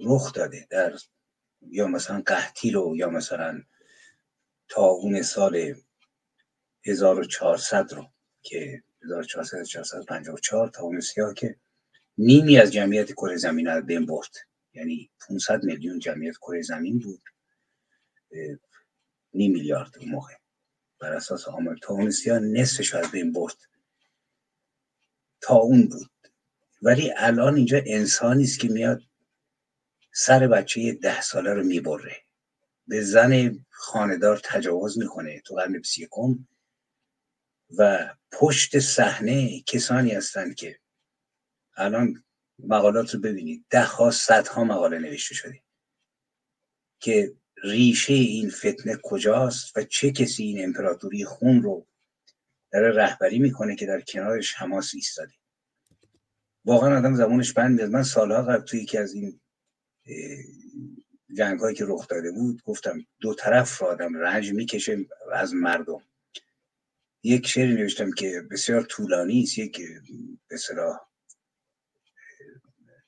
رخ 0.00 0.32
داده 0.32 0.66
در 0.70 0.98
یا 1.60 1.86
مثلا 1.86 2.22
قحطی 2.26 2.70
رو 2.70 2.96
یا 2.96 3.10
مثلا 3.10 3.62
تاون 4.68 5.22
سال 5.22 5.74
1400 6.84 7.92
رو 7.92 8.12
که 8.42 8.82
1400 9.06 9.62
454 9.62 10.68
تاون 10.68 11.00
سیاه 11.00 11.34
که 11.34 11.56
نیمی 12.18 12.58
از 12.58 12.72
جمعیت 12.72 13.12
کره 13.12 13.36
زمین 13.36 13.66
رو 13.66 13.82
بین 13.82 14.06
برد. 14.06 14.30
یعنی 14.74 15.10
500 15.28 15.64
میلیون 15.64 15.98
جمعیت 15.98 16.36
کره 16.36 16.62
زمین 16.62 16.98
بود. 16.98 17.22
نیم 19.34 19.52
میلیارد 19.52 19.98
اون 19.98 20.08
موقع. 20.08 20.34
بر 21.00 21.12
اساس 21.12 21.48
آمار 21.48 21.78
تاون 21.82 22.10
سیاه 22.10 22.38
نصفش 22.38 22.94
از 22.94 23.10
بین 23.10 23.32
برد. 23.32 23.56
تا 25.40 25.54
اون 25.54 25.88
بود. 25.88 26.10
ولی 26.82 27.12
الان 27.16 27.56
اینجا 27.56 27.80
انسانی 27.86 28.44
است 28.44 28.60
که 28.60 28.68
میاد 28.68 29.02
سر 30.12 30.46
بچه 30.48 30.92
ده 30.92 31.20
ساله 31.20 31.52
رو 31.54 31.64
می‌بره. 31.64 32.16
به 32.86 33.00
زن 33.00 33.58
خاندار 33.70 34.40
تجاوز 34.44 34.98
می‌کنه 34.98 35.40
تو 35.40 35.54
قرن 35.54 35.72
بیست 35.72 35.98
یکم. 35.98 36.46
و 37.78 38.14
پشت 38.32 38.78
صحنه 38.78 39.60
کسانی 39.60 40.10
هستند 40.10 40.54
که 40.54 40.78
الان 41.76 42.24
مقالات 42.58 43.14
رو 43.14 43.20
ببینید. 43.20 43.66
ده 43.70 43.84
ها 43.84 44.10
صد 44.10 44.46
ها 44.46 44.64
مقاله 44.64 44.98
نوشته 44.98 45.34
شده 45.34 45.62
که 47.00 47.34
ریشه 47.62 48.12
این 48.12 48.50
فتنه 48.50 48.98
کجاست 49.02 49.76
و 49.76 49.84
چه 49.84 50.12
کسی 50.12 50.42
این 50.42 50.64
امپراتوری 50.64 51.24
خون 51.24 51.62
رو 51.62 51.86
داره 52.72 52.90
رهبری 52.90 53.38
می‌کنه 53.38 53.76
که 53.76 53.86
در 53.86 54.00
کنارش 54.00 54.54
حماس 54.54 54.94
ایستاده. 54.94 55.32
واقعا 56.64 56.98
آدم 56.98 57.14
زمانش 57.14 57.52
بند 57.52 57.76
میاد 57.76 57.90
من 57.90 58.02
سالها 58.02 58.42
قبل 58.42 58.64
توی 58.64 58.80
یکی 58.80 58.98
از 58.98 59.14
این 59.14 59.40
جنگ 61.36 61.60
هایی 61.60 61.76
که 61.76 61.84
رخ 61.88 62.08
داده 62.08 62.32
بود 62.32 62.62
گفتم 62.62 63.06
دو 63.20 63.34
طرف 63.34 63.78
رو 63.78 63.86
آدم 63.86 64.16
رنج 64.16 64.52
می‌کشه 64.52 65.06
از 65.32 65.54
مردم. 65.54 66.02
یک 67.26 67.46
شعری 67.46 67.74
نوشتم 67.74 68.12
که 68.12 68.42
بسیار 68.50 68.82
طولانی 68.82 69.42
است 69.42 69.58
یک 69.58 69.80
به 70.48 70.56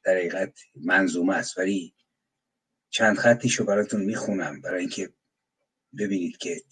در 0.05 0.17
حقیقت 0.17 0.59
منظومه 0.75 1.35
است 1.35 1.59
ولی 1.59 1.95
چند 2.91 3.17
خطیشو 3.19 3.65
براتون 3.65 4.01
می‌خونم 4.01 4.61
برای 4.61 4.81
اینکه 4.81 5.13
ببینید 5.99 6.37
که 6.37 6.63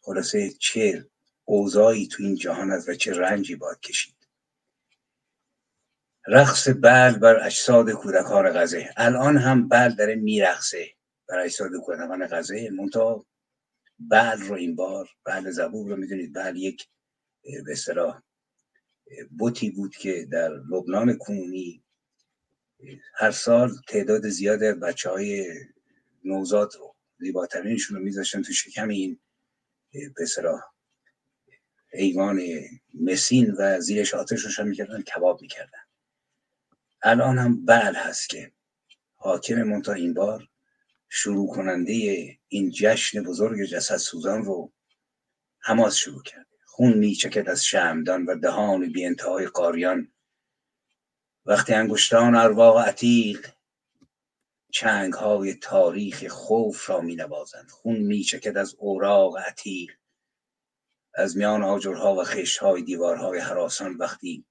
خلاصه 0.00 0.50
چه 0.58 1.06
اوضاعی 1.44 2.06
تو 2.06 2.22
این 2.22 2.34
جهان 2.34 2.70
است 2.70 2.88
و 2.88 2.94
چه 2.94 3.12
رنجی 3.12 3.56
باید 3.56 3.80
کشید. 3.80 4.14
رقص 6.26 6.68
بل 6.68 7.18
بر 7.18 7.46
اجساد 7.46 7.90
کودکان 7.90 8.50
غزه. 8.50 8.90
الان 8.96 9.36
هم 9.36 9.68
بل 9.68 9.94
داره 9.94 10.14
میرقصه 10.14 10.90
بر 11.28 11.38
اجساد 11.38 11.70
کودکان 11.84 12.26
غزه. 12.26 12.70
منتها 12.70 13.26
بل 13.98 14.40
رو 14.40 14.54
این 14.54 14.76
بار 14.76 15.08
بل 15.24 15.50
زبور 15.50 15.90
رو 15.90 15.96
می‌دونید 15.96 16.34
بل 16.34 16.56
یک 16.56 16.88
به 17.42 17.72
اصطلاح 17.72 18.22
بوتی 19.38 19.70
بود 19.70 19.96
که 19.96 20.28
در 20.32 20.48
لبنان 20.48 21.18
کنونی 21.18 21.84
هر 23.14 23.30
سال 23.30 23.70
تعداد 23.88 24.28
زیاد 24.28 24.60
بچه 24.60 25.10
های 25.10 25.60
نوزاد 26.24 26.74
رو 26.76 26.96
زیباترینشون 27.18 27.96
رو 27.96 28.02
میذاشتن 28.02 28.42
تو 28.42 28.52
شکم 28.52 28.88
این 28.88 29.20
به 29.92 30.26
حیوان 31.92 32.40
مسین 32.94 33.54
و 33.58 33.80
زیرش 33.80 34.14
آتش 34.14 34.44
روشن 34.44 34.68
می‌کردن 34.68 35.02
کباب 35.02 35.42
می‌کردن. 35.42 35.78
الان 37.02 37.38
هم 37.38 37.64
بل 37.66 37.94
هست 37.94 38.28
که 38.28 38.52
حاکم 39.14 39.62
منتا 39.62 39.92
این 39.92 40.14
بار 40.14 40.48
شروع 41.16 41.54
کننده 41.54 41.92
این 42.48 42.70
جشن 42.70 43.22
بزرگ 43.22 43.64
جسد 43.64 43.96
سوزان 43.96 44.44
رو 44.44 44.72
حماس 45.60 45.96
شروع 45.96 46.22
کرده 46.22 46.56
خون 46.64 46.92
میچکد 46.92 47.48
از 47.48 47.64
شمدان 47.64 48.26
و 48.26 48.38
دهان 48.38 48.92
بی 48.92 49.04
انتهای 49.04 49.46
قاریان. 49.46 50.12
وقتی 51.46 51.74
انگشتان 51.74 52.34
ارواق 52.34 52.78
عتیق 52.78 53.52
چنگ 54.72 55.12
های 55.12 55.54
تاریخ 55.54 56.26
خوف 56.26 56.90
را 56.90 57.00
می 57.00 57.16
نوازند 57.16 57.70
خون 57.70 57.96
می 57.96 58.22
چکد 58.22 58.56
از 58.56 58.74
اوراق 58.78 59.38
عتیق. 59.38 59.90
از 61.14 61.36
میان 61.36 61.62
آجرها 61.62 62.14
و 62.14 62.24
های 62.60 62.82
دیوارهای 62.82 63.38
حراسان 63.38 63.96
وقتی 63.96 64.46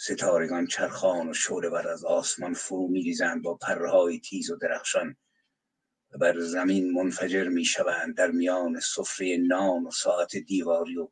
ستارگان 0.00 0.66
چرخان 0.66 1.28
و 1.28 1.34
شعله 1.34 1.70
بر 1.70 1.88
از 1.88 2.04
آسمان 2.04 2.54
فرو 2.54 2.92
ریزند 2.92 3.42
با 3.42 3.54
پرهای 3.54 4.20
تیز 4.20 4.50
و 4.50 4.56
درخشان 4.56 5.16
و 6.10 6.18
بر 6.18 6.40
زمین 6.40 6.92
منفجر 6.92 7.48
می 7.48 7.64
شوند 7.64 8.16
در 8.16 8.30
میان 8.30 8.80
سفره 8.80 9.36
نان 9.36 9.84
و 9.84 9.90
ساعت 9.90 10.36
دیواری 10.36 10.96
و 10.96 11.08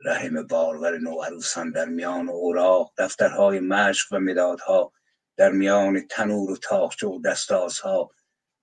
رحم 0.00 0.46
بارور 0.46 0.98
نوعروسان 0.98 1.70
در 1.70 1.84
میان 1.84 2.28
اوراق 2.28 2.92
دفترهای 2.98 3.60
مشق 3.60 4.12
و 4.12 4.18
مدادها 4.18 4.92
در 5.36 5.52
میان 5.52 6.06
تنور 6.10 6.50
و 6.50 6.56
تاخچه 6.56 7.06
و 7.06 7.20
دستازها 7.22 8.10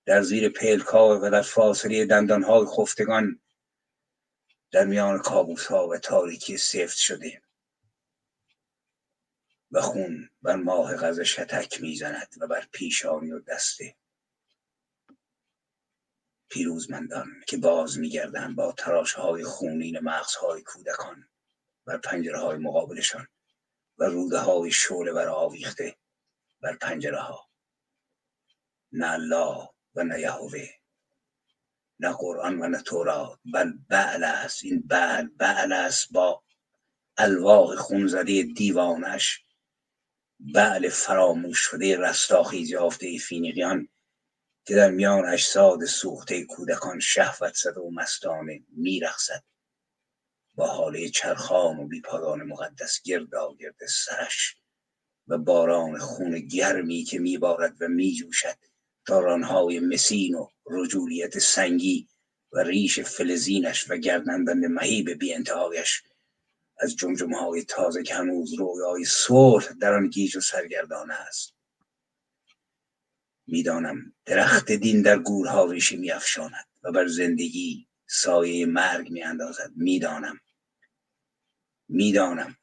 در 0.06 0.22
زیر 0.22 0.48
پلکا 0.48 1.20
و 1.20 1.30
در 1.30 1.42
فاصله 1.42 2.06
دندانهای 2.06 2.66
خفتگان 2.66 3.40
در 4.72 4.84
میان 4.84 5.18
کابوس 5.18 5.66
ها 5.66 5.88
و 5.88 5.98
تاریکی 5.98 6.56
سفت 6.56 6.96
شده. 6.96 7.42
و 9.70 9.80
خون 9.80 10.30
بر 10.42 10.56
ماه 10.56 10.96
غز 10.96 11.20
شتک 11.20 11.80
می‌زند 11.80 12.34
و 12.40 12.46
بر 12.46 12.66
پیشانی 12.72 13.32
و 13.32 13.40
دسته 13.40 13.96
پیروزمندان 16.54 17.42
که 17.46 17.56
باز 17.56 17.98
میگردند 17.98 18.56
با 18.56 18.72
تراش 18.72 19.12
های 19.12 19.44
خونین 19.44 19.98
مغزهای 19.98 20.62
کودکان 20.62 21.28
بر 21.86 21.96
پنجره 21.96 22.38
های 22.38 22.58
مقابلشان 22.58 23.28
و 23.98 24.04
روده 24.04 24.38
های 24.38 24.70
شعله 24.70 25.12
بر 25.12 25.28
آویخته 25.28 25.96
بر 26.60 26.76
پنجره 26.76 27.20
ها 27.20 27.50
نه 28.92 29.10
الله 29.10 29.68
و 29.94 30.04
نه 30.04 30.20
یهوه 30.20 30.68
نه 31.98 32.12
قرآن 32.12 32.62
و 32.62 32.68
نه 32.68 32.82
تورات 32.82 33.38
بل 33.52 33.72
بعل 33.88 34.24
است. 34.24 34.64
این 34.64 34.82
بعل 34.86 35.26
بعل 35.26 35.72
است 35.72 36.12
با 36.12 36.42
الواق 37.16 37.74
خونزده 37.74 38.42
دیوانش 38.42 39.44
بعل 40.40 40.88
فراموش 40.88 41.58
شده 41.58 41.98
رستاخیز 41.98 42.70
یافته 42.70 43.18
فینیقیان. 43.18 43.88
که 44.66 44.74
در 44.74 44.90
میان 44.90 45.28
اجساد 45.28 45.84
سوخته 45.84 46.44
کودکان 46.44 47.00
شهوت 47.00 47.54
زده 47.54 47.80
و 47.80 47.90
مستانه 47.90 48.62
میرخصد 48.68 49.44
با 50.54 50.66
حاله 50.66 51.08
چرخان 51.08 51.78
و 51.78 51.86
بیپایان 51.86 52.42
مقدس 52.42 53.02
گردا 53.02 53.54
گرد 53.60 53.86
سرش 53.88 54.56
و 55.28 55.38
باران 55.38 55.98
خون 55.98 56.40
گرمی 56.40 57.04
که 57.04 57.18
میبارد 57.18 57.82
و 57.82 57.88
میجوشد 57.88 58.58
تا 59.06 59.20
رانهای 59.20 59.80
مسین 59.80 60.34
و 60.34 60.48
رجولیت 60.66 61.38
سنگی 61.38 62.08
و 62.52 62.58
ریش 62.58 63.00
فلزینش 63.00 63.90
و 63.90 63.96
گردنبند 63.96 64.64
مهیب 64.64 65.10
بی 65.10 65.34
انتهایش 65.34 66.02
از 66.78 66.96
جمجمه 66.96 67.38
های 67.38 67.64
تازه 67.64 68.02
که 68.02 68.14
هنوز 68.14 68.54
رویای 68.54 69.04
صلح 69.04 69.72
در 69.80 69.94
آن 69.94 70.08
گیج 70.08 70.36
و 70.36 70.40
سرگردانه 70.40 71.14
است. 71.14 71.53
می‌دانم 73.46 74.14
درخت 74.24 74.72
دین 74.72 75.02
در 75.02 75.18
گورها 75.18 75.64
ریشه 75.64 75.96
میافشاند 75.96 76.66
و 76.82 76.92
بر 76.92 77.06
زندگی 77.06 77.88
سایه 78.06 78.66
مرگ 78.66 79.10
میاندازد. 79.10 79.70
می‌دانم. 79.76 80.40
می‌دانم. 81.88 82.56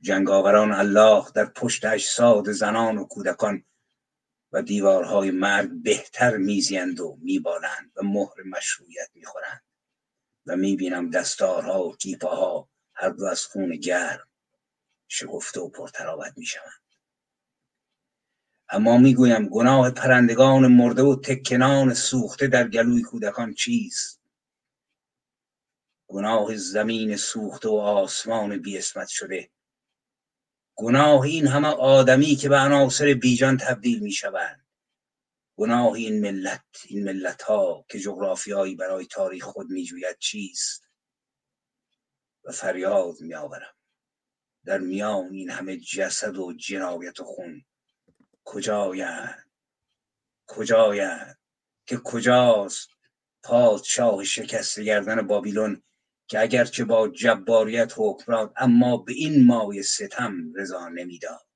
جنگاوران 0.00 0.72
الله 0.72 1.24
در 1.34 1.44
پشت 1.44 1.84
اجساد 1.84 2.52
زنان 2.52 2.98
و 2.98 3.04
کودکان 3.04 3.64
و 4.52 4.62
دیوارهای 4.62 5.30
مرگ 5.30 5.70
بهتر 5.82 6.36
میزیند 6.36 7.00
و 7.00 7.18
میبالند 7.22 7.92
و 7.96 8.02
مهر 8.02 8.42
مشروعیت 8.44 9.10
می‌خورند. 9.14 9.62
و 10.46 10.56
می‌بینم 10.56 11.10
دستارها 11.10 11.84
و 11.84 11.96
کیپاها 11.96 12.68
هر 12.94 13.08
دو 13.08 13.24
از 13.24 13.44
خون 13.44 13.76
گرم 13.76 14.28
شگفته 15.08 15.60
و 15.60 15.68
پرتراوت 15.68 16.32
می‌شوند. 16.36 16.85
اما 18.68 18.98
می‌گویم 18.98 19.48
گناه 19.48 19.90
پرندگان 19.90 20.66
مرده 20.66 21.02
و 21.02 21.16
تکنان 21.24 21.94
سوخته 21.94 22.46
در 22.46 22.68
گلوی 22.68 23.02
کودکان 23.02 23.54
چیست؟ 23.54 24.20
گناه 26.06 26.56
زمین 26.56 27.16
سوخته 27.16 27.68
و 27.68 27.74
آسمان 27.74 28.58
بیاسمت 28.58 29.08
شده. 29.08 29.50
گناه 30.74 31.20
این 31.20 31.46
همه 31.46 31.68
آدمی 31.68 32.36
که 32.36 32.48
به 32.48 32.56
عناصر 32.56 33.14
بیجان 33.14 33.56
تبدیل 33.56 34.02
می 34.02 34.12
شوند 34.12 34.66
گناه 35.56 35.92
این 35.92 36.20
ملت 36.20 36.64
این 36.86 37.04
ملت 37.04 37.42
ها 37.42 37.84
که 37.88 37.98
جغرافیایی 37.98 38.74
برای 38.74 39.06
تاریخ 39.06 39.44
خود 39.44 39.70
می 39.70 39.84
جوید 39.84 40.18
چیست؟ 40.18 40.82
و 42.44 42.52
فریاد 42.52 43.20
می 43.20 43.34
آورم 43.34 43.74
در 44.64 44.78
میان 44.78 45.32
این 45.32 45.50
همه 45.50 45.76
جسد 45.76 46.36
و 46.36 46.52
جنایت 46.52 47.20
و 47.20 47.24
خون 47.24 47.64
کجایند؟ 48.46 49.50
کجایند؟ 50.46 51.38
که 51.86 51.96
کجاست 52.04 52.88
پادشاه 53.42 54.24
شکست 54.24 54.80
گردن 54.80 55.26
بابیلون 55.26 55.82
که 56.28 56.40
اگرچه 56.40 56.84
با 56.84 57.08
جباریت 57.08 57.92
حکمران 57.96 58.52
اما 58.56 58.96
به 58.96 59.12
این 59.12 59.46
مای 59.46 59.82
ستم 59.82 60.52
رضا 60.54 60.88
نمی‌داد. 60.88 61.46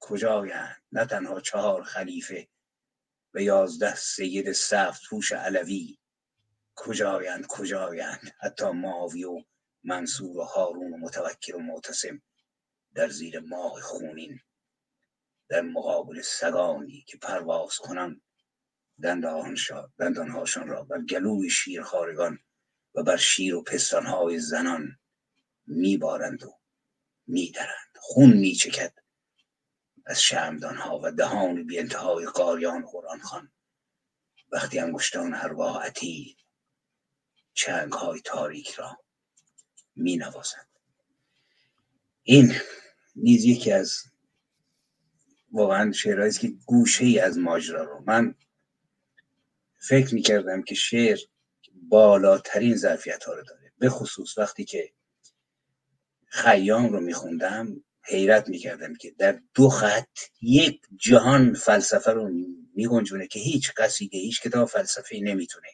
کجایند؟ 0.00 0.82
نه 0.92 1.06
تنها 1.06 1.40
چهار 1.40 1.82
خلیفه 1.82 2.48
و 3.34 3.42
یازده 3.42 3.94
سید 3.94 4.52
سفت 4.52 5.02
پوش 5.08 5.32
علوی. 5.32 5.98
کجایند؟ 6.74 7.46
کجایند؟ 7.46 8.34
حتی 8.40 8.70
ماوی 8.70 9.24
و 9.24 9.44
منصور 9.84 10.36
و 10.36 10.44
هارون 10.44 10.92
و 10.92 10.96
متوکل 10.96 11.54
و 11.54 11.58
معتصم 11.58 12.22
در 12.94 13.08
زیر 13.08 13.40
ماه 13.40 13.80
خونین. 13.80 14.40
در 15.54 15.62
مقابل 15.62 16.22
سگانی 16.22 17.04
که 17.08 17.16
پرواز 17.16 17.76
کنند 17.76 18.22
دندانهاشان 19.98 20.68
را 20.68 20.84
بر 20.84 21.00
گلوی 21.00 21.50
شیرخوارگان 21.50 22.38
و 22.94 23.02
بر 23.02 23.16
شیر 23.16 23.54
و 23.54 23.62
پستانهای 23.62 24.38
زنان 24.38 24.98
میبارند 25.66 26.42
و 26.42 26.58
میدرند. 27.26 27.96
خون 27.96 28.32
میچکد 28.32 28.94
از 30.06 30.22
شمدانها 30.22 31.00
و 31.02 31.10
دهان 31.10 31.66
بی 31.66 31.78
انتهای 31.78 32.26
قاریان 32.26 32.86
قرآن 32.86 33.20
خان 33.20 33.52
وقتی 34.52 34.78
انگشتان 34.78 35.34
ارواح 35.34 35.86
عتید 35.86 36.36
چنگ 37.52 37.92
های 37.92 38.20
تاریک 38.20 38.70
را 38.70 38.98
می 39.96 40.16
نوازند 40.16 40.68
این 42.22 42.54
نیز 43.16 43.44
یکی 43.44 43.72
از 43.72 44.13
واقعا 45.54 45.92
شعرهایی 45.92 46.32
که 46.32 46.52
گوشه 46.66 47.04
ای 47.04 47.18
از 47.18 47.38
ماجرا 47.38 47.84
رو. 47.84 48.04
من 48.06 48.34
فکر 49.88 50.14
می 50.14 50.22
کردم 50.22 50.62
که 50.62 50.74
شعر 50.74 51.18
بالاترین 51.74 52.76
ظرفیت 52.76 53.24
ها 53.24 53.32
رو 53.32 53.42
داره. 53.44 53.72
به 53.78 53.88
خصوص 53.88 54.38
وقتی 54.38 54.64
که 54.64 54.92
خیام 56.26 56.92
رو 56.92 57.00
میخوندم 57.00 57.84
حیرت 58.04 58.48
می‌کردم 58.48 58.94
که 58.94 59.10
در 59.10 59.40
دو 59.54 59.68
خط 59.68 60.18
یک 60.42 60.80
جهان 60.96 61.54
فلسفه 61.54 62.12
رو 62.12 62.30
میگنجونه 62.74 63.26
که 63.26 63.40
هیچ 63.40 63.72
قصیده 63.76 64.18
هیچ 64.18 64.42
کتاب 64.42 64.68
فلسفه 64.68 65.20
نمی‌تونه 65.22 65.68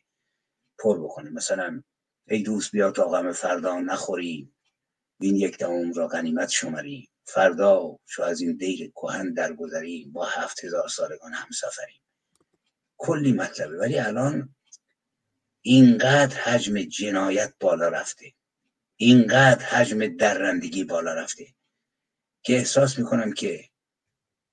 پر 0.78 1.04
بکنه. 1.04 1.30
مثلا 1.30 1.82
ای 2.28 2.42
دوست 2.42 2.72
بیا 2.72 2.90
تا 2.90 3.08
غم 3.08 3.32
فردا 3.32 3.80
نخوری. 3.80 4.52
این 5.20 5.36
یک 5.36 5.58
دهم 5.58 5.92
را 5.92 6.08
غنیمت 6.08 6.48
شمری 6.48 7.10
فردا 7.34 7.98
شو 8.06 8.22
از 8.22 8.40
این 8.40 8.56
دیر 8.56 8.90
کهن 8.90 9.32
درگذریم 9.32 10.12
با 10.12 10.26
هفت 10.26 10.64
هزار 10.64 10.88
سالگان 10.88 11.32
هم 11.32 11.50
سفریم 11.50 12.00
کلی 12.96 13.32
مطلبه. 13.32 13.78
ولی 13.78 13.98
الان 13.98 14.54
اینقدر 15.62 16.36
حجم 16.36 16.82
جنایت 16.82 17.54
بالا 17.60 17.88
رفته. 17.88 18.32
اینقدر 18.96 19.64
حجم 19.64 20.16
درندگی 20.16 20.84
بالا 20.84 21.14
رفته 21.14 21.46
که 22.42 22.56
احساس 22.56 22.98
می‌کنم 22.98 23.32
که 23.32 23.64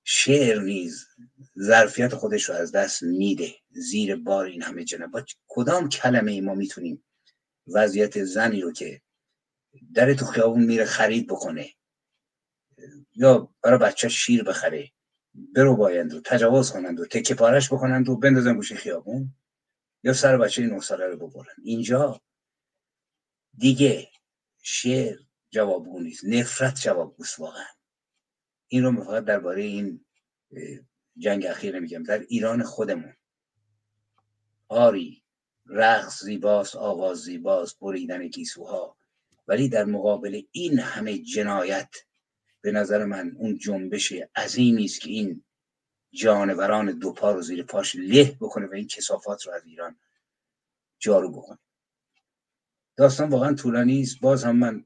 شعر 0.04 0.60
نیز 0.60 1.06
ظرفیت 1.58 2.14
خودش 2.14 2.44
رو 2.44 2.54
از 2.54 2.72
دست 2.72 3.02
میده. 3.02 3.54
زیر 3.70 4.16
بار 4.16 4.44
این 4.44 4.62
همه 4.62 4.84
جنایت. 4.84 5.10
با 5.10 5.24
کدام 5.48 5.88
کلمه 5.88 6.32
ای 6.32 6.40
ما 6.40 6.54
می‌تونیم 6.54 7.04
وضعیت 7.66 8.24
زنی 8.24 8.60
رو 8.60 8.72
که 8.72 9.00
در 9.94 10.14
تو 10.14 10.26
خیابون 10.26 10.64
میره 10.64 10.84
خرید 10.84 11.26
بکنه 11.26 11.70
یا 13.16 13.54
برای 13.62 13.78
بچه 13.78 14.08
شیر 14.08 14.42
بخره 14.42 14.90
برو 15.54 15.76
بایند 15.76 16.14
و 16.14 16.20
تجاوز 16.20 16.72
کنند 16.72 17.00
و 17.00 17.06
تکه 17.06 17.34
پارش 17.34 17.72
بکنند 17.72 18.08
و 18.08 18.16
بندازن 18.16 18.54
گوشه 18.54 18.74
خیابون 18.74 19.34
یا 20.02 20.12
سر 20.12 20.38
بچه 20.38 20.62
نه 20.62 20.80
ساله 20.80 21.06
رو 21.06 21.16
ببرن. 21.16 21.54
اینجا 21.62 22.20
دیگه 23.58 24.08
شعر 24.62 25.18
جوابگو 25.50 26.00
نیست 26.00 26.24
نفرت 26.24 26.80
جوابگوست 26.80 27.40
واقعا. 27.40 27.66
این 28.68 28.84
رو 28.84 29.04
فقط 29.04 29.24
درباره 29.24 29.62
این 29.62 30.04
جنگ 31.16 31.46
اخیر 31.46 31.76
نمیگم 31.76 32.02
در 32.02 32.18
ایران 32.18 32.62
خودمون. 32.62 33.14
آری 34.68 35.22
رقص 35.66 36.22
زیباست 36.22 36.76
آواز 36.76 37.18
زیباست 37.18 37.78
بریدن 37.80 38.28
گیسوها. 38.28 38.96
ولی 39.48 39.68
در 39.68 39.84
مقابل 39.84 40.42
این 40.52 40.78
همه 40.78 41.18
جنایت 41.18 41.90
به 42.60 42.72
نظر 42.72 43.04
من 43.04 43.36
اون 43.36 43.58
جنبش 43.58 44.12
عظیمی 44.36 44.84
است 44.84 45.00
که 45.00 45.10
این 45.10 45.44
جانوران 46.12 46.98
دو 46.98 47.12
پا 47.12 47.32
رو 47.32 47.42
زیر 47.42 47.62
پاش 47.62 47.96
له 47.96 48.36
بکنه 48.40 48.66
و 48.66 48.74
این 48.74 48.86
کسافات 48.86 49.46
رو 49.46 49.52
از 49.52 49.64
ایران 49.66 49.96
جارو 50.98 51.32
بکنه. 51.32 51.58
داستان 52.96 53.28
واقعا 53.28 53.54
طولانی 53.54 54.02
است. 54.02 54.20
باز 54.20 54.44
هم 54.44 54.56
من 54.56 54.84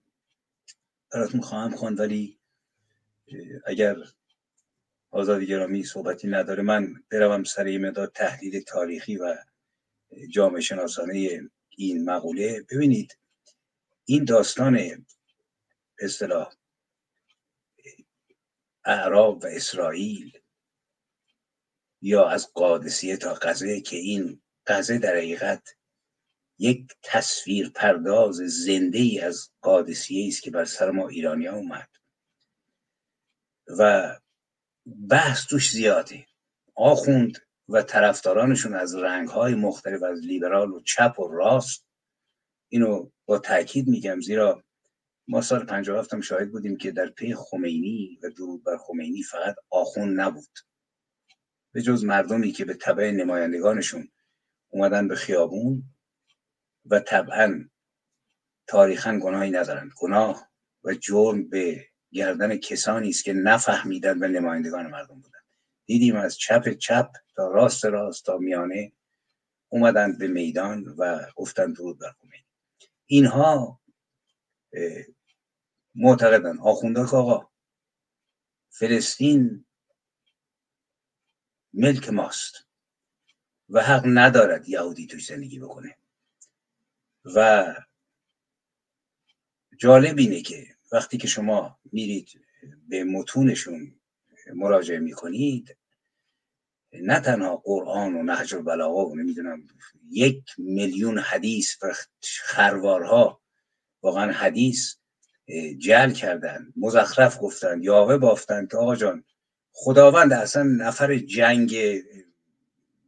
براتون 1.12 1.40
خواهم 1.40 1.76
خواند 1.76 2.00
ولی 2.00 2.38
اگر 3.66 3.96
آزادی 5.10 5.46
گرامی 5.46 5.84
صحبتی 5.84 6.28
نداره 6.28 6.62
من 6.62 6.94
بروم 7.10 7.44
سر 7.44 7.66
یه 7.66 7.78
مداد 7.78 8.12
تحلیل 8.12 8.62
تاریخی 8.62 9.16
و 9.16 9.36
جامعه 10.30 10.60
شناسانه 10.60 11.40
این 11.68 12.04
مقوله. 12.04 12.66
ببینید 12.70 13.18
این 14.04 14.24
داستان 14.24 15.06
اصطلاح 15.98 16.54
اعراب 18.84 19.44
و 19.44 19.46
اسرائیل 19.46 20.38
یا 22.00 22.28
از 22.28 22.52
قادسیه 22.52 23.16
تا 23.16 23.34
غزه 23.34 23.80
که 23.80 23.96
این 23.96 24.42
غزه 24.66 24.98
در 24.98 25.16
حقیقت 25.16 25.76
یک 26.58 26.92
تصویر 27.02 27.70
پرداز 27.70 28.36
زنده 28.36 28.98
ای 28.98 29.20
از 29.20 29.50
قادسیه 29.60 30.28
است 30.28 30.42
که 30.42 30.50
بر 30.50 30.64
سر 30.64 30.90
ما 30.90 31.08
ایرانی 31.08 31.48
اومد. 31.48 31.88
و 33.78 34.12
بحث 35.08 35.46
توش 35.46 35.70
زیاده. 35.70 36.26
آخوند 36.74 37.38
و 37.68 37.82
طرفدارانشون 37.82 38.74
از 38.74 38.94
رنگ 38.94 39.28
های 39.28 39.54
مختلف 39.54 40.02
از 40.02 40.18
لیبرال 40.18 40.70
و 40.70 40.80
چپ 40.80 41.18
و 41.18 41.28
راست 41.28 41.86
اینو 42.68 43.10
با 43.26 43.38
تاکید 43.38 43.88
میگم 43.88 44.20
زیرا 44.20 44.64
ما 45.28 45.40
سال 45.40 45.64
57 45.64 46.14
هم 46.14 46.20
شاهد 46.20 46.50
بودیم 46.50 46.76
که 46.76 46.90
در 46.90 47.06
پی 47.06 47.34
خمینی 47.34 48.18
و 48.22 48.30
درود 48.30 48.64
بر 48.64 48.76
خمینی 48.76 49.22
فقط 49.22 49.54
آخون 49.70 50.20
نبود. 50.20 50.58
به 51.72 51.82
جز 51.82 52.04
مردمی 52.04 52.52
که 52.52 52.64
به 52.64 52.74
طبع 52.74 53.10
نمایندگانشون 53.10 54.08
اومدن 54.68 55.08
به 55.08 55.14
خیابون 55.14 55.82
و 56.86 57.00
طبعا 57.00 57.68
تاریخا 58.66 59.18
گناهی 59.18 59.50
ندارن 59.50 59.90
گناه 59.96 60.50
و 60.84 60.94
جرم 60.94 61.48
به 61.48 61.86
گردن 62.12 62.56
کسانی 62.56 63.08
است 63.08 63.24
که 63.24 63.32
نفهمیدن 63.32 64.24
و 64.24 64.28
نمایندگان 64.28 64.86
مردم 64.86 65.20
بودن 65.20 65.38
دیدیم 65.86 66.16
از 66.16 66.38
چپ 66.38 66.68
چپ 66.68 67.10
تا 67.36 67.48
راست 67.48 67.84
راست 67.84 68.24
تا 68.24 68.38
میانه 68.38 68.92
اومدن 69.68 70.18
به 70.18 70.28
میدان 70.28 70.84
و 70.98 71.20
گفتن 71.36 71.72
درود 71.72 71.98
بر 71.98 72.10
خمینی. 72.10 72.44
اینها 73.06 73.81
معتقدن. 75.94 76.58
آخونده 76.58 77.00
که 77.10 77.16
آقا 77.16 77.48
فلسطین 78.68 79.64
ملک 81.72 82.08
ماست 82.08 82.66
و 83.68 83.82
حق 83.82 84.02
ندارد 84.06 84.68
یهودی 84.68 85.06
توش 85.06 85.26
زندگی 85.26 85.58
بکنه. 85.58 85.96
و 87.24 87.66
جالب 89.78 90.18
اینه 90.18 90.42
که 90.42 90.66
وقتی 90.92 91.18
که 91.18 91.28
شما 91.28 91.78
میرید 91.92 92.28
به 92.88 93.04
متونشون 93.04 94.00
مراجعه 94.54 94.98
می‌کنید 94.98 95.76
نه 96.92 97.20
تنها 97.20 97.56
قرآن 97.56 98.14
و 98.14 98.22
نهج 98.22 98.54
البلاغه 98.54 99.02
و 99.02 99.14
نمی‌دونم 99.14 99.66
یک 100.10 100.44
میلیون 100.58 101.18
حدیث 101.18 101.76
و 101.82 101.94
خروارها 102.42 103.41
واقعا 104.02 104.32
حدیث 104.32 104.96
جل 105.78 106.12
کردن 106.12 106.72
مزخرف 106.76 107.38
گفتن 107.40 107.82
یاوه 107.82 108.16
بافتن 108.16 108.66
که 108.66 108.76
آقا 108.76 108.96
جان 108.96 109.24
خداوند 109.72 110.32
اصلا 110.32 110.62
نفر 110.62 111.18
جنگ 111.18 112.02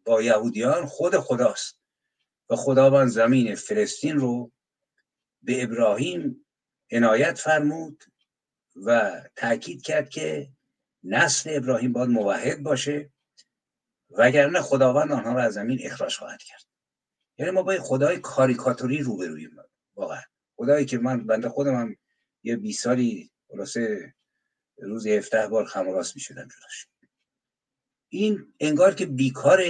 با 0.04 0.22
یهودیان 0.22 0.86
خود 0.86 1.16
خداست 1.16 1.78
و 2.50 2.56
خداوند 2.56 3.08
زمین 3.08 3.54
فلسطین 3.54 4.16
رو 4.16 4.52
به 5.42 5.62
ابراهیم 5.62 6.46
عنایت 6.90 7.38
فرمود 7.38 8.04
و 8.76 9.20
تاکید 9.36 9.82
کرد 9.82 10.08
که 10.08 10.48
نسل 11.04 11.50
ابراهیم 11.56 11.92
باید 11.92 12.08
موحد 12.08 12.62
باشه 12.62 13.10
وگرنه 14.10 14.60
خداوند 14.60 15.12
آنها 15.12 15.32
را 15.32 15.42
از 15.42 15.54
زمین 15.54 15.78
اخراج 15.82 16.16
خواهد 16.16 16.42
کرد. 16.42 16.64
یعنی 17.38 17.50
ما 17.52 17.62
با 17.62 17.76
خدای 17.80 18.18
کاریکاتوری 18.18 18.98
روبرویم 18.98 19.56
واقعا. 19.94 20.22
خدایی 20.56 20.86
که 20.86 20.98
من 20.98 21.26
بنده 21.26 21.48
خودم 21.48 21.74
هم 21.74 21.96
یه 22.42 22.56
20 22.56 22.84
سالی 22.84 23.30
خلاصه 23.48 24.14
روز 24.78 25.06
17 25.06 25.48
بار 25.48 25.64
خم 25.64 25.88
و 25.88 25.92
راست 25.92 26.16
می‌شدم 26.16 26.48
جلوش. 26.48 26.88
این 28.08 28.54
انگار 28.60 28.94
که 28.94 29.06
بیکار 29.06 29.62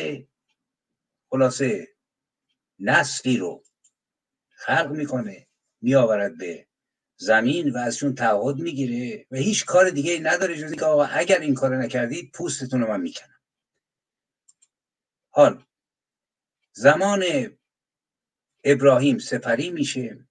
خلاصه 1.31 1.89
نسلی 2.79 3.37
رو 3.39 3.65
خلق 4.51 4.91
می‌کنه 4.91 5.47
میآورد 5.81 6.39
به 6.39 6.69
زمین 7.17 7.73
و 7.73 7.79
ازشون 7.79 8.15
تعهد 8.15 8.57
می‌گیره 8.57 9.27
و 9.31 9.37
هیچ 9.37 9.65
کار 9.65 9.91
دیگه 9.91 10.21
نداره 10.23 10.57
جز 10.57 10.71
اینکه 10.71 10.85
آقا 10.85 11.05
اگر 11.05 11.41
این 11.41 11.55
کار 11.55 11.77
نکردید 11.77 12.33
پوستتون 12.33 12.81
رو 12.81 12.89
من 12.89 13.01
می‌کنم. 13.01 13.41
حال 15.31 15.65
زمان 16.73 17.25
ابراهیم 18.65 19.19
سپری 19.19 19.71
میشه. 19.71 20.27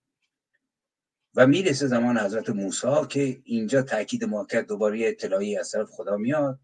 و 1.36 1.48
می‌رسه 1.48 1.88
زمان 1.88 2.18
حضرت 2.18 2.50
موسی 2.50 3.06
که 3.10 3.42
اینجا 3.44 3.82
تاکید 3.82 4.24
کرد 4.50 4.68
دوباره 4.68 5.08
اطلاعی 5.08 5.58
از 5.58 5.72
طرف 5.72 5.88
خدا 5.92 6.18
میاد 6.18 6.60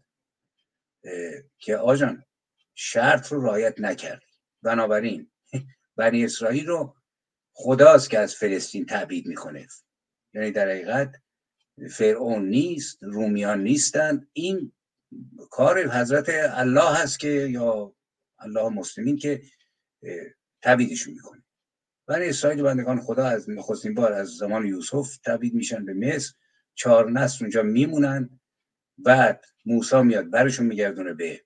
که 1.58 1.76
آجان 1.76 2.24
شرط 2.74 3.32
رو 3.32 3.44
رعایت 3.44 3.80
نکردی 3.80 4.26
بنابراین 4.62 5.30
بنی 5.96 6.24
اسرائیل 6.24 6.66
رو 6.66 6.96
خداست 7.52 8.10
که 8.10 8.18
از 8.18 8.34
فلسطین 8.34 8.86
تعبید 8.86 9.26
می‌کنه. 9.26 9.66
یعنی 10.34 10.50
در 10.50 10.68
حقیقت 10.68 11.12
فرعون 11.90 12.48
نیست 12.48 12.98
رومیان 13.02 13.62
نیستند 13.62 14.28
این 14.32 14.72
کار 15.50 15.88
حضرت 15.88 16.28
الله 16.34 16.94
هست 16.94 17.20
که 17.20 17.28
یا 17.28 17.94
الله 18.38 18.68
مسلمین 18.68 19.16
که 19.16 19.42
تبیدشون 20.62 21.14
می‌کنه. 21.14 21.42
برای 22.10 22.28
اسرائیل 22.28 22.62
بندگان 22.62 23.00
خدا 23.00 23.24
از 23.24 23.50
نخستین 23.50 23.94
بار 23.94 24.12
از 24.12 24.28
زمان 24.28 24.66
یوسف 24.66 25.16
تبید 25.16 25.54
میشن 25.54 25.84
به 25.84 25.94
مصر. 25.94 26.32
چهار 26.74 27.10
نسل 27.10 27.44
اونجا 27.44 27.62
میمونن 27.62 28.40
بعد 28.98 29.44
موسی 29.66 30.02
میاد 30.02 30.30
برشون 30.30 30.66
میگردونه 30.66 31.14
به 31.14 31.44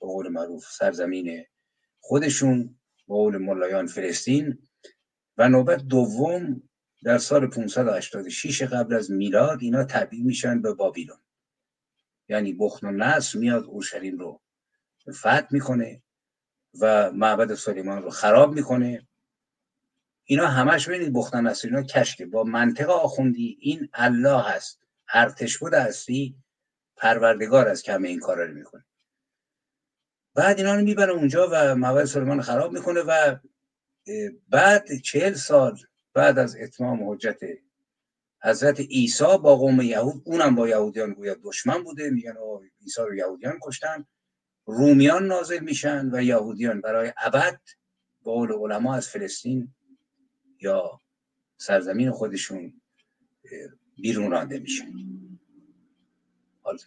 قول 0.00 0.28
معروف 0.28 0.66
سرزمین 0.70 1.44
خودشون 2.00 2.78
به 3.08 3.14
قول 3.14 3.36
ملایان 3.38 3.86
فلسطین. 3.86 4.68
و 5.36 5.48
نوبت 5.48 5.82
دوم 5.82 6.62
در 7.04 7.18
سال 7.18 7.46
586 7.46 8.62
قبل 8.62 8.94
از 8.94 9.10
میلاد 9.10 9.58
اینا 9.62 9.84
تبدیل 9.84 10.26
میشن 10.26 10.62
به 10.62 10.74
بابیلون. 10.74 11.18
یعنی 12.28 12.52
بخت 12.52 12.84
و 12.84 12.90
نصر 12.90 13.38
میاد 13.38 13.64
اورشلیم 13.64 14.18
رو 14.18 14.40
فتح 15.12 15.46
می‌کنه 15.50 16.02
و 16.80 17.12
معبد 17.12 17.54
سلیمان 17.54 18.02
رو 18.02 18.10
خراب 18.10 18.54
می‌کنه. 18.54 19.06
اینا 20.30 20.46
همش 20.46 20.88
ببینید 20.88 21.12
بخت 21.12 21.34
و 21.34 21.40
نصر 21.40 21.68
اینا 21.68 21.82
کشکه 21.82 22.26
با 22.26 22.44
منطق 22.44 22.90
آخوندی 22.90 23.58
این 23.60 23.88
الله 23.94 24.42
هست. 24.42 24.80
ارتش 25.14 25.58
بود 25.58 25.74
هستی 25.74 26.36
پروردگار 26.96 27.68
از 27.68 27.82
کمه 27.82 28.08
این 28.08 28.20
کارا 28.20 28.44
رو 28.44 28.54
می‌کنه. 28.54 28.84
بعد 30.34 30.58
اینا 30.58 30.74
رو 30.74 30.82
می‌بره 30.82 31.12
اونجا 31.12 31.48
و 31.52 31.74
معبد 31.74 32.04
سلیمان 32.04 32.42
خراب 32.42 32.72
می‌کنه 32.72 33.00
و 33.00 33.36
بعد 34.48 35.00
چهل 35.04 35.34
سال 35.34 35.78
بعد 36.14 36.38
از 36.38 36.56
اتمام 36.56 37.10
حجت 37.10 37.40
حضرت 38.42 38.80
عیسی 38.80 39.24
با 39.24 39.56
قوم 39.56 39.80
یهود 39.80 40.22
اونم 40.24 40.54
با 40.54 40.68
یهودیان 40.68 41.12
گویا 41.12 41.36
دشمن 41.42 41.82
بوده. 41.82 42.10
میگن 42.10 42.34
عیسی 42.80 43.00
رو 43.02 43.14
یهودیان 43.14 43.58
کشتن. 43.62 44.06
رومیان 44.66 45.26
نازل 45.26 45.58
میشن 45.58 46.10
و 46.12 46.22
یهودیان 46.22 46.80
برای 46.80 47.12
ابد 47.16 47.60
با 48.22 48.32
قول 48.32 48.52
علما 48.52 48.94
از 48.94 49.08
فلسطین 49.08 49.74
یا 50.60 51.00
سرزمین 51.56 52.10
خودشون 52.10 52.80
بیرون 53.96 54.30
رانده 54.30 54.58
میشن. 54.58 54.92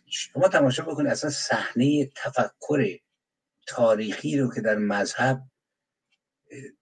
شما 0.09 0.47
تماشا 0.47 0.83
بکنید 0.83 1.11
اصلا 1.11 1.29
صحنه 1.29 2.11
تفکر 2.15 2.99
تاریخی 3.67 4.37
رو 4.37 4.53
که 4.53 4.61
در 4.61 4.75
مذهب 4.75 5.41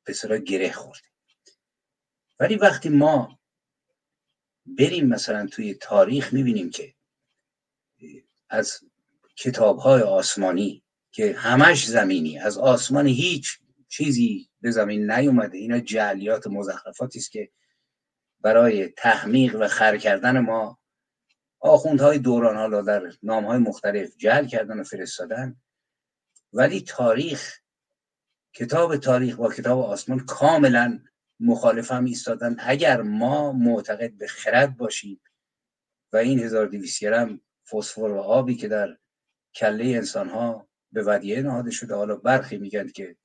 به 0.03 0.39
گره 0.39 0.71
خورده. 0.71 1.07
ولی 2.39 2.55
وقتی 2.55 2.89
ما 2.89 3.39
بریم 4.65 5.07
مثلا 5.07 5.47
توی 5.47 5.73
تاریخ 5.73 6.33
می‌بینیم 6.33 6.69
که 6.69 6.93
از 8.49 8.79
کتاب 9.35 9.77
های 9.77 10.01
آسمانی 10.01 10.83
که 11.11 11.33
همش 11.33 11.85
زمینی 11.85 12.39
از 12.39 12.57
آسمان 12.57 13.07
هیچ 13.07 13.59
چیزی 13.91 14.49
به 14.61 14.71
زمین 14.71 15.11
نیومده. 15.11 15.57
اینا 15.57 15.79
جعلیات 15.79 16.47
مزخرفاتی 16.47 17.19
است 17.19 17.31
که 17.31 17.51
برای 18.39 18.87
تحمیق 18.87 19.55
و 19.59 19.67
خر 19.67 19.97
کردن 19.97 20.39
ما 20.39 20.79
آخوندهای 21.59 22.19
دوران 22.19 22.55
حالا 22.55 22.81
در 22.81 23.13
نام 23.23 23.45
های 23.45 23.57
مختلف 23.57 24.17
جعل 24.17 24.47
کردن 24.47 24.79
و 24.79 24.83
فرستادن. 24.83 25.55
ولی 26.53 26.81
تاریخ 26.81 27.59
کتاب 28.53 28.97
تاریخ 28.97 29.35
با 29.35 29.53
کتاب 29.53 29.79
آسمان 29.79 30.19
کاملا 30.19 30.99
مخالف 31.39 31.91
هم 31.91 32.05
ایستادن. 32.05 32.55
اگر 32.59 33.01
ما 33.01 33.51
معتقد 33.51 34.17
به 34.17 34.27
خرد 34.27 34.77
باشیم 34.77 35.21
و 36.13 36.17
این 36.17 36.39
1200 36.39 37.01
گرم 37.01 37.41
فسفر 37.71 38.01
و 38.01 38.17
آبی 38.17 38.55
که 38.55 38.67
در 38.67 38.97
کله 39.55 39.85
انسان 39.85 40.29
ها 40.29 40.67
به 40.91 41.03
ودیه 41.03 41.41
نهاده 41.41 41.71
شده 41.71 41.95
حالا 41.95 42.15
برخی 42.15 42.57
میگن 42.57 42.87
که 42.87 43.15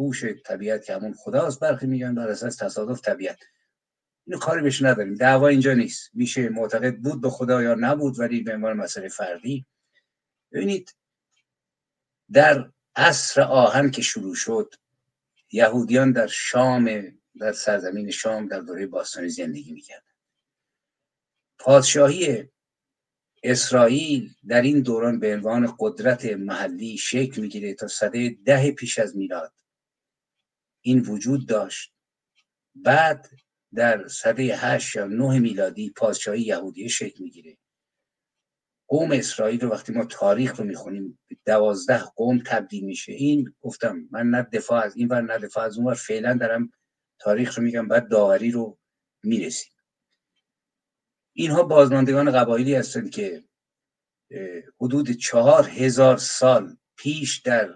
هوش 0.00 0.24
طبیعت 0.24 0.84
که 0.84 0.94
همون 0.94 1.14
خداست 1.14 1.60
برخی 1.60 1.86
میگن 1.86 2.14
بر 2.14 2.28
اساس 2.28 2.56
تصادف 2.56 3.00
طبیعت. 3.00 3.38
اینو 4.26 4.38
کاری 4.38 4.62
بهش 4.62 4.82
نداریم. 4.82 5.14
دعوا 5.14 5.48
اینجا 5.48 5.74
نیست. 5.74 6.10
میشه 6.14 6.48
معتقد 6.48 6.96
بود 6.96 7.20
به 7.20 7.30
خدا 7.30 7.62
یا 7.62 7.74
نبود 7.74 8.18
ولی 8.18 8.40
به 8.40 8.54
عنوان 8.54 8.76
مسئله 8.76 9.08
فردی. 9.08 9.66
ببینید 10.52 10.94
در 12.32 12.70
عصر 12.96 13.40
آهن 13.40 13.90
که 13.90 14.02
شروع 14.02 14.34
شد 14.34 14.74
یهودیان 15.52 16.12
در 16.12 16.26
شام 16.26 17.02
در 17.40 17.52
سرزمین 17.52 18.10
شام 18.10 18.48
در 18.48 18.60
دوره 18.60 18.86
باستانی 18.86 19.28
زندگی 19.28 19.72
می‌کردن. 19.72 20.10
پادشاهی 21.58 22.48
اسرائیل 23.42 24.34
در 24.48 24.62
این 24.62 24.80
دوران 24.80 25.20
به 25.20 25.34
عنوان 25.34 25.76
قدرت 25.78 26.24
محلی 26.24 26.98
شکل 26.98 27.42
می‌گیره 27.42 27.74
تا 27.74 27.88
صده 27.88 28.36
ده 28.44 28.72
پیش 28.72 28.98
از 28.98 29.16
میلاد. 29.16 29.59
این 30.80 31.00
وجود 31.00 31.48
داشت. 31.48 31.92
بعد 32.74 33.26
در 33.74 34.08
صده 34.08 34.56
هشت 34.56 34.96
یا 34.96 35.06
نه 35.06 35.38
میلادی 35.38 35.90
پادشاهی 35.90 36.42
یهودی 36.42 36.88
شکل 36.88 37.22
می‌گیره. 37.22 37.56
قوم 38.88 39.12
اسرائیل 39.12 39.60
رو 39.60 39.68
وقتی 39.68 39.92
ما 39.92 40.04
تاریخ 40.04 40.56
رو 40.56 40.64
می‌خونیم 40.64 41.18
دوازده 41.46 42.04
قوم 42.16 42.42
تبدیل 42.46 42.84
میشه. 42.84 43.12
این 43.12 43.54
گفتم 43.60 44.08
من 44.10 44.26
نه 44.26 44.42
دفاع 44.42 44.84
از 44.84 44.96
این 44.96 45.08
ور 45.08 45.20
نه 45.20 45.38
دفاع 45.38 45.64
از 45.64 45.78
اون 45.78 45.86
ور 45.86 45.94
فعلا 45.94 46.34
دارم 46.34 46.70
تاریخ 47.18 47.58
رو 47.58 47.64
میگم 47.64 47.88
بعد 47.88 48.08
داوری 48.08 48.50
رو 48.50 48.78
می‌رسیم. 49.22 49.72
اینها 51.32 51.62
بازماندگان 51.62 52.30
قبایلی 52.30 52.74
هستند 52.74 53.10
که 53.10 53.44
حدود 54.80 55.10
چهار 55.10 55.68
هزار 55.68 56.16
سال 56.16 56.76
پیش 56.96 57.38
در 57.38 57.74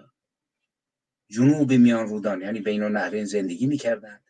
جنوب 1.27 1.73
میان 1.73 2.07
رودان 2.07 2.41
یعنی 2.41 2.59
بین 2.59 2.83
نهرین 2.83 3.25
زندگی 3.25 3.67
می‌کردند 3.67 4.25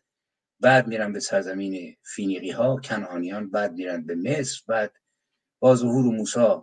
بعد 0.60 0.86
میرن 0.86 1.12
به 1.12 1.20
سرزمین 1.20 1.96
فینیقی 2.02 2.50
ها 2.50 2.80
کنعانیان 2.84 3.50
بعد 3.50 3.72
میرن 3.72 4.06
به 4.06 4.14
مصر 4.14 4.62
بعد 4.68 4.92
با 5.58 5.76
ظهور 5.76 6.04
موسی. 6.04 6.62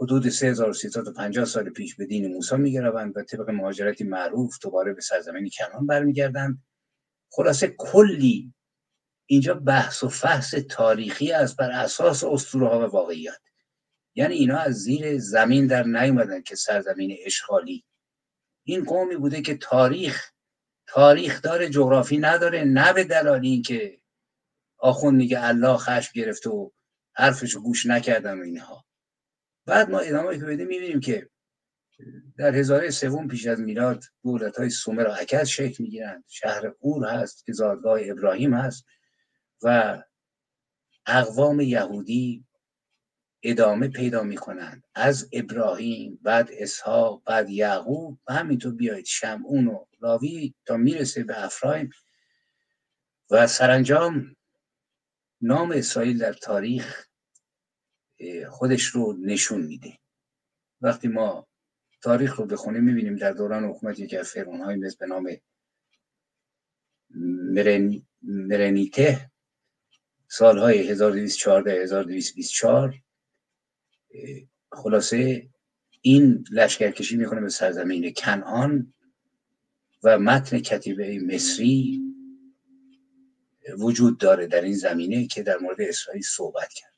حدود 0.00 0.28
3350 0.28 1.44
سال 1.44 1.70
پیش 1.70 1.94
به 1.94 2.06
دین 2.06 2.34
موسی 2.34 2.56
میگروند 2.56 3.16
و 3.16 3.22
طبق 3.22 3.50
مهاجرتی 3.50 4.04
معروف 4.04 4.58
دوباره 4.62 4.92
به 4.92 5.00
سرزمین 5.00 5.50
کنعان 5.58 5.86
برمیگردند. 5.86 6.62
خلاصه 7.30 7.74
کلی 7.78 8.54
اینجا 9.26 9.54
بحث 9.54 10.02
و 10.02 10.08
فحص 10.08 10.50
تاریخی 10.50 11.32
است 11.32 11.56
بر 11.56 11.70
اساس 11.70 12.24
اسطوره 12.24 12.68
ها 12.68 12.80
و 12.80 12.82
واقعیات. 12.82 13.40
یعنی 14.14 14.34
اینا 14.34 14.58
از 14.58 14.74
زیر 14.74 15.18
زمین 15.18 15.66
در 15.66 15.82
نیومدن 15.82 16.42
که 16.42 16.56
سرزمین 16.56 17.16
اشغالی 17.24 17.84
این 18.68 18.84
قومی 18.84 19.16
بوده 19.16 19.42
که 19.42 19.56
تاریخ 19.56 20.30
تاریخ 20.86 21.42
داره 21.42 21.68
جغرافی 21.68 22.18
نداره 22.18 22.64
نه 22.64 22.92
به 22.92 23.04
دلال 23.04 23.40
اینکه 23.44 24.00
آخون 24.78 25.14
میگه 25.14 25.44
الله 25.44 25.76
خشم 25.76 26.10
گرفته 26.14 26.50
و 26.50 26.70
حرفشو 27.14 27.60
گوش 27.60 27.86
نکردن 27.86 28.38
و 28.38 28.42
اینها. 28.42 28.84
بعد 29.66 29.90
ما 29.90 29.98
ادامه 29.98 30.38
که 30.38 30.44
بدیم 30.44 30.66
می‌بینیم 30.66 31.00
که 31.00 31.30
در 32.38 32.54
هزاره 32.54 32.90
سوم 32.90 33.28
پیش 33.28 33.46
از 33.46 33.60
میلاد 33.60 34.04
دولت 34.22 34.56
های 34.56 34.70
سومر 34.70 35.08
و 35.08 35.10
عکس 35.10 35.48
شکل 35.48 35.84
می‌گیرند. 35.84 36.24
شهر 36.28 36.72
اور 36.80 37.06
هست 37.06 37.46
که 37.46 37.52
زادگاه 37.52 38.00
ابراهیم 38.02 38.54
هست 38.54 38.86
و 39.62 40.02
اقوام 41.06 41.60
یهودی 41.60 42.45
ادامه 43.42 43.88
پیدا 43.88 44.22
می‌کنند. 44.22 44.84
از 44.94 45.28
ابراهیم 45.32 46.18
بعد 46.22 46.48
اسحاق 46.52 47.22
بعد 47.24 47.50
یعقوب 47.50 48.18
و 48.28 48.32
همینطور 48.32 48.74
بیایید. 48.74 49.06
شمعون 49.06 49.66
و 49.66 49.84
لاوی 50.00 50.54
تا 50.66 50.76
می‌رسه 50.76 51.24
به 51.24 51.44
افرایم. 51.44 51.90
و 53.30 53.46
سرانجام 53.46 54.36
نام 55.40 55.72
اسرائیل 55.72 56.18
در 56.18 56.32
تاریخ 56.32 57.06
خودش 58.48 58.84
رو 58.84 59.16
نشون 59.20 59.60
میده. 59.62 59.98
وقتی 60.80 61.08
ما 61.08 61.46
تاریخ 62.02 62.34
رو 62.34 62.46
بخونیم 62.46 62.84
می‌بینیم 62.84 63.16
در 63.16 63.32
دوران 63.32 63.64
حکومت 63.64 63.98
یکی 63.98 64.16
از 64.16 64.28
فرعون 64.28 64.60
های 64.60 64.76
مثل 64.76 64.96
به 65.00 65.06
نام 65.06 65.36
مرن... 67.54 68.02
مرنیته 68.22 69.30
سالهای 70.28 70.88
1214 70.88 71.72
1224 71.72 72.94
خلاصه 74.72 75.48
این 76.00 76.44
لشکرکشی 76.50 77.16
می‌کنه 77.16 77.40
به 77.40 77.48
سرزمین 77.48 78.12
کنعان 78.12 78.94
و 80.02 80.18
متن 80.18 80.58
کتیبه 80.58 81.18
مصری 81.18 82.02
وجود 83.78 84.18
داره 84.18 84.46
در 84.46 84.60
این 84.60 84.74
زمینه 84.74 85.26
که 85.26 85.42
در 85.42 85.58
مورد 85.58 85.80
اسرائیل 85.80 86.22
صحبت 86.22 86.72
کرد. 86.72 86.94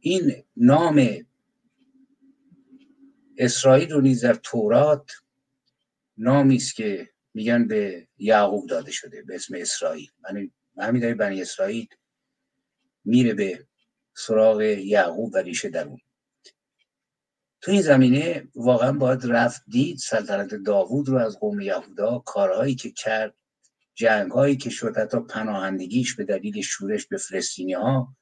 این 0.00 0.44
نام 0.56 1.26
اسرائیل 3.38 3.92
رو 3.92 4.00
نیز 4.00 4.24
در 4.24 4.34
تورات 4.34 5.10
نامی 6.18 6.56
است 6.56 6.74
که 6.74 7.08
میگن 7.34 7.66
به 7.66 8.08
یعقوب 8.18 8.68
داده 8.68 8.90
شده 8.90 9.22
به 9.22 9.34
اسم 9.34 9.54
اسرائیل. 9.56 10.10
یعنی 10.28 10.52
همین 10.78 11.02
داره 11.02 11.14
بنی 11.14 11.42
اسرائیل 11.42 11.88
میره 13.04 13.34
به 13.34 13.66
سراغ 14.16 14.60
یعقوب 14.60 15.34
و 15.34 15.38
ریشه 15.38 15.68
در 15.68 15.84
اون 15.84 16.00
تو 17.60 17.70
این 17.70 17.82
زمینه 17.82 18.48
واقعا 18.54 18.92
باید 18.92 19.26
رفت 19.26 19.62
دید 19.68 19.98
سلطنت 19.98 20.54
داوود 20.54 21.08
رو 21.08 21.18
از 21.18 21.38
قوم 21.38 21.60
یهودا 21.60 22.18
کارهایی 22.18 22.74
که 22.74 22.90
کرد 22.90 23.34
جنگ 23.94 24.30
هایی 24.30 24.56
که 24.56 24.70
شد 24.70 24.96
حتی 24.96 25.20
پناهندگیش 25.20 26.14
به 26.14 26.24
دلیل 26.24 26.62
شورش 26.62 27.06
به 27.06 27.16
فلسطینی 27.16 27.72
ها 27.72 28.16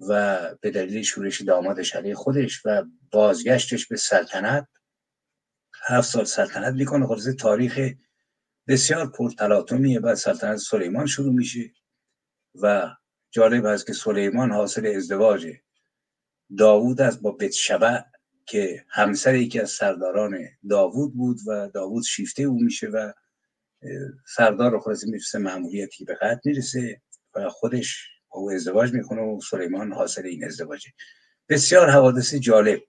و 0.00 0.38
به 0.60 0.70
دلیل 0.70 1.02
شورش 1.02 1.40
دامادش 1.40 1.96
علیه 1.96 2.14
خودش 2.14 2.66
و 2.66 2.84
بازگشتش 3.10 3.86
به 3.86 3.96
سلطنت. 3.96 4.68
هفت 5.86 6.08
سال 6.08 6.24
سلطنت 6.24 6.74
می‌کنه. 6.74 7.06
خلاصه 7.06 7.32
تاریخ 7.32 7.80
بسیار 8.68 9.10
پرتلاطمیه. 9.10 10.00
بعد 10.00 10.14
سلطنت 10.14 10.56
سلیمان 10.56 11.06
شروع 11.06 11.34
میشه 11.34 11.72
و 12.54 12.96
جالب 13.30 13.66
است 13.66 13.86
که 13.86 13.92
سلیمان 13.92 14.50
حاصل 14.50 14.86
ازدواج 14.86 15.52
داوود 16.58 17.00
است 17.00 17.20
با 17.20 17.32
بتشبع 17.32 18.00
که 18.46 18.84
همسر 18.88 19.34
یکی 19.34 19.60
از 19.60 19.70
سرداران 19.70 20.38
داوود 20.70 21.14
بود 21.14 21.38
و 21.46 21.68
داوود 21.68 22.04
شیفته 22.04 22.42
او 22.42 22.62
میشه 22.62 22.86
و 22.86 23.12
سردار 24.36 24.80
خلاصه 24.80 25.06
می‌رسه 25.06 25.38
معمولیتی 25.38 26.04
به 26.04 26.14
قد 26.14 26.40
می‌رسه 26.44 27.02
و 27.34 27.48
خودش 27.48 28.08
او 28.28 28.50
ازدواج 28.50 28.92
می‌کنه 28.92 29.22
و 29.22 29.40
سلیمان 29.50 29.92
حاصل 29.92 30.26
این 30.26 30.44
ازدواجه 30.44 30.90
بسیار 31.48 31.90
حوادث 31.90 32.34
جالب 32.34 32.80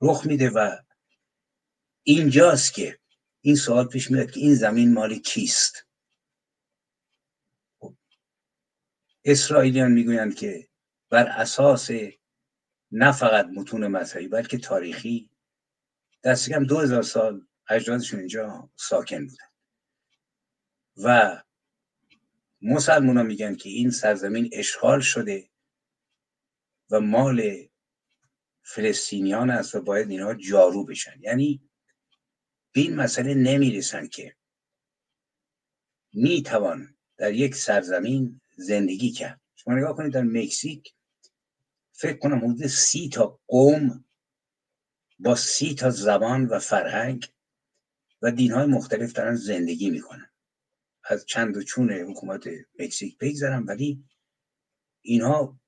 رخ 0.00 0.26
میده 0.26 0.50
و 0.50 0.76
اینجاست 2.02 2.74
که 2.74 2.98
این 3.40 3.56
سوال 3.56 3.88
پیش 3.88 4.10
میاد 4.10 4.30
که 4.30 4.40
این 4.40 4.54
زمین 4.54 4.92
مال 4.92 5.14
کیست؟ 5.14 5.85
اسرائیلیان 9.28 9.92
می‌گویند 9.92 10.34
که 10.34 10.68
بر 11.10 11.26
اساس 11.26 11.90
نه 12.90 13.12
فقط 13.12 13.46
متون 13.46 13.86
مذهبی 13.86 14.28
بلکه 14.28 14.58
تاریخی 14.58 15.30
دست 16.24 16.48
کم 16.48 16.64
دو 16.64 16.78
هزار 16.78 17.02
سال 17.02 17.46
اجدادشون 17.68 18.18
اینجا 18.18 18.70
ساکن 18.76 19.26
بودن. 19.26 19.46
و 20.96 21.42
مسلمان 22.62 23.16
ها 23.16 23.22
میگن 23.22 23.54
که 23.54 23.68
این 23.68 23.90
سرزمین 23.90 24.50
اشغال 24.52 25.00
شده 25.00 25.50
و 26.90 27.00
مال 27.00 27.68
فلسطینیان 28.62 29.50
است 29.50 29.74
و 29.74 29.80
باید 29.80 30.10
اینها 30.10 30.34
جارو 30.34 30.84
بشن. 30.84 31.20
یعنی 31.20 31.70
به 32.72 32.80
این 32.80 32.96
مسئله 32.96 33.34
نمی‌رسن 33.34 34.06
که 34.06 34.36
می‌توان 36.12 36.96
در 37.16 37.32
یک 37.32 37.54
سرزمین 37.54 38.40
زندگی 38.56 39.10
کرد. 39.10 39.40
شما 39.54 39.74
نگاه 39.74 39.96
کنید 39.96 40.12
در 40.12 40.22
مکزیک 40.22 40.94
فکر 41.92 42.18
کنم 42.18 42.38
حدود 42.38 42.66
سی 42.66 43.08
تا 43.08 43.40
قوم 43.46 44.04
با 45.18 45.34
سی 45.34 45.74
تا 45.74 45.90
زبان 45.90 46.46
و 46.46 46.58
فرهنگ 46.58 47.26
و 48.22 48.30
دینهای 48.30 48.66
مختلف 48.66 49.12
دارن 49.12 49.34
زندگی 49.34 49.90
می‌کنن. 49.90 50.30
از 51.04 51.26
چند 51.26 51.56
و 51.56 51.62
چون 51.62 51.92
حکومت 51.92 52.48
مکزیک 52.78 53.18
بگذرم 53.18 53.66
ولی 53.66 54.04
اینها 55.02 55.60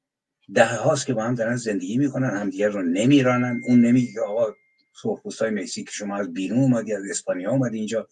ده 0.55 0.77
هاست 0.77 1.07
که 1.07 1.15
با 1.15 1.25
هم 1.25 1.35
دارن 1.35 1.57
زندگی 1.57 1.99
می‌کنن 1.99 2.31
همدیگر 2.31 2.69
رو 2.69 2.83
نمیرانن. 2.83 3.61
اون 3.65 3.81
نمیگه 3.81 4.13
که 4.13 4.21
آقا 4.21 4.55
سرخپوست 5.03 5.43
های 5.43 5.51
مکزیک 5.51 5.91
شما 5.91 6.17
از 6.17 6.33
بیرون 6.33 6.59
اومدی 6.59 6.95
از 6.95 7.03
اسپانیا 7.11 7.51
اومدی 7.51 7.79
اینجا 7.79 8.09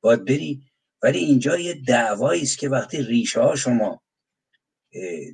باید 0.00 0.24
بری. 0.24 0.62
ولی 1.02 1.18
اینجا 1.18 1.58
یه 1.58 1.74
دعوایی 1.74 2.42
است 2.42 2.58
که 2.58 2.68
وقتی 2.68 3.02
ریشه 3.02 3.40
ها 3.40 3.56
شما 3.56 4.02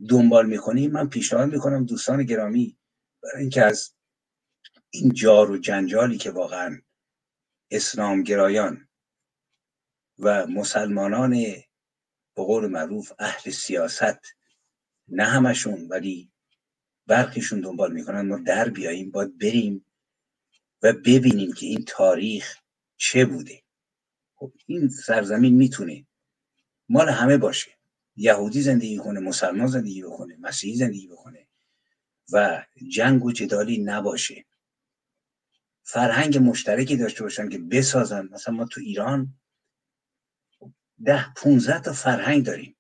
دنبال 0.09 0.47
می‌کنیم 0.47 0.91
من 0.93 1.09
پیشنهاد 1.09 1.53
می‌کنم 1.53 1.85
دوستان 1.85 2.23
گرامی 2.25 2.79
برای 3.23 3.41
اینکه 3.41 3.63
از 3.63 3.95
این 4.91 5.13
جار 5.13 5.51
و 5.51 5.59
جنجالی 5.59 6.19
که 6.19 6.31
واقعا 6.31 6.83
اسلام 7.71 8.23
گرایان 8.23 8.89
و 10.19 10.47
مسلمانان 10.47 11.31
به 12.35 12.43
قول 12.45 12.67
معروف 12.67 13.13
اهل 13.19 13.51
سیاست 13.51 14.21
نه 15.09 15.25
همشون 15.25 15.89
ولی 15.89 16.33
برخیشون 17.07 17.61
دنبال 17.61 17.93
می‌کنن 17.93 18.21
ما 18.21 18.39
در 18.39 18.69
بیاییم 18.69 19.11
باید 19.11 19.39
بریم 19.39 19.87
و 20.83 20.93
ببینیم 20.93 21.53
که 21.53 21.67
این 21.67 21.85
تاریخ 21.87 22.57
چه 22.97 23.25
بوده. 23.25 23.63
خب 24.35 24.53
این 24.67 24.89
سرزمین 24.89 25.55
می‌تونه 25.55 26.07
مال 26.89 27.09
همه 27.09 27.39
باشه. 27.39 27.76
یهودی 28.17 28.63
زندگی 28.63 28.97
کنه 28.97 29.21
مسلمان 29.21 29.67
زندگی 29.67 30.03
بکنه 30.03 30.37
مسیحی 30.41 30.77
زندگی 30.77 31.09
بکنه 31.09 31.49
و 32.33 32.65
جنگ 32.89 33.25
و 33.25 33.33
جدالی 33.33 33.79
نباشه. 33.79 34.45
فرهنگ 35.83 36.39
مشترکی 36.39 36.97
داشته 36.97 37.23
باشن 37.23 37.49
که 37.49 37.59
بسازن. 37.59 38.29
مثلا 38.33 38.55
ما 38.55 38.65
تو 38.65 38.81
ایران 38.81 39.35
ده 41.05 41.35
پونزده 41.35 41.81
تا 41.81 41.93
فرهنگ 41.93 42.45
داریم. 42.45 42.77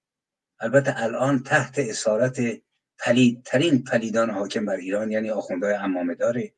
البته 0.61 1.03
الان 1.03 1.43
تحت 1.43 1.79
اسارت 1.79 2.41
پلیدترین 2.99 3.85
پلیدان 3.85 4.31
حاکم 4.31 4.67
بر 4.67 4.77
ایران 4.77 5.11
یعنی 5.11 5.31
آخوندهای 5.31 5.75
امامه 5.75 6.15
داره. 6.15 6.55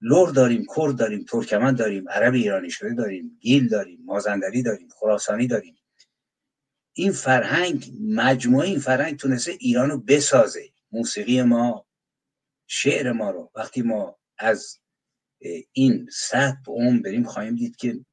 لور 0.00 0.30
داریم 0.30 0.66
کرد 0.76 0.96
داریم 0.96 1.24
ترکمن 1.24 1.74
داریم 1.74 2.08
عرب 2.08 2.34
ایرانی 2.34 2.70
شده 2.70 2.94
داریم 2.94 3.38
گیل 3.40 3.68
داریم 3.68 4.04
مازندری 4.04 4.62
داریم 4.62 4.88
خراسانی 4.88 5.46
داریم. 5.46 5.77
این 6.98 7.12
فرهنگ 7.12 7.92
مجموعه 8.00 8.68
این 8.68 8.78
فرهنگ 8.78 9.16
تونسته 9.16 9.52
ایرانو 9.60 9.98
بسازه. 9.98 10.70
موسیقی 10.92 11.42
ما 11.42 11.86
شعر 12.66 13.12
ما 13.12 13.30
رو. 13.30 13.50
وقتی 13.54 13.82
ما 13.82 14.18
از 14.38 14.78
این 15.72 16.08
سطح 16.12 16.60
اون 16.66 17.02
بریم 17.02 17.24
خواهیم 17.24 17.54
دید 17.54 17.76
که 17.76 18.04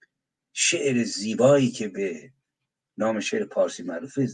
شعر 0.54 1.04
زیبایی 1.04 1.72
که 1.72 1.88
به 1.88 2.32
نام 2.98 3.20
شعر 3.20 3.46
پارسی 3.46 3.84
معروفه 3.84 4.30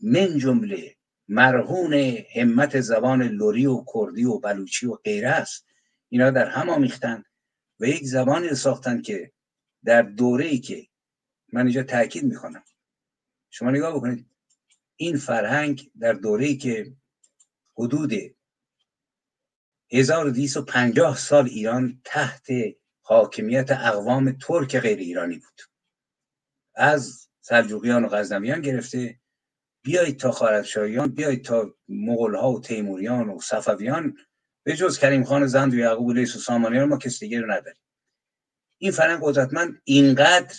من 0.00 0.38
جمله 0.38 0.96
مرهون 1.28 1.94
همت 2.34 2.80
زبان 2.80 3.22
لوری 3.22 3.66
و 3.66 3.84
کردی 3.94 4.24
و 4.24 4.38
بلوچی 4.38 4.86
و 4.86 4.94
غیره 4.94 5.30
است. 5.30 5.66
اینا 6.08 6.30
در 6.30 6.48
هم 6.48 6.70
آمیختن 6.70 7.24
و 7.80 7.84
یک 7.84 8.04
زبانی 8.04 8.54
ساختن 8.54 9.02
که 9.02 9.32
در 9.84 10.02
دوره 10.02 10.44
ای 10.44 10.58
که 10.58 10.86
من 11.52 11.66
اینجا 11.66 11.82
تاکید 11.82 12.24
می‌کنم. 12.24 12.62
شما 13.54 13.70
نگاه 13.70 13.96
بکنید. 13.96 14.26
این 14.96 15.16
فرهنگ 15.16 15.90
در 16.00 16.12
دوره 16.12 16.46
ای 16.46 16.56
که 16.56 16.92
حدود 17.78 18.12
1250 19.92 21.16
سال 21.16 21.46
ایران 21.46 22.00
تحت 22.04 22.46
حاکمیت 23.02 23.70
اقوام 23.70 24.32
ترک 24.32 24.78
غیر 24.78 24.98
ایرانی 24.98 25.38
بود. 25.38 25.60
از 26.74 27.28
سلجوقیان 27.40 28.04
و 28.04 28.08
غزنویان 28.08 28.60
گرفته 28.60 29.20
بیایید 29.82 30.18
تا 30.18 30.30
خارزشاهیان 30.30 31.08
بیایید 31.08 31.44
تا 31.44 31.74
مغول 31.88 32.34
ها 32.34 32.52
و 32.52 32.60
تیموریان 32.60 33.28
و 33.28 33.40
صفویان 33.40 34.16
به 34.62 34.76
جز 34.76 34.98
کریم 34.98 35.24
خان 35.24 35.46
زند 35.46 35.74
و 35.74 35.76
یعقوب 35.76 36.10
لیس 36.10 36.36
و 36.36 36.38
سامانیان 36.38 36.88
ما 36.88 36.96
کسی 36.96 37.18
دیگه 37.18 37.40
رو 37.40 37.50
نداریم. 37.50 37.82
این 38.78 38.92
فرهنگ 38.92 39.20
قدرتمند 39.22 39.80
اینقدر 39.84 40.54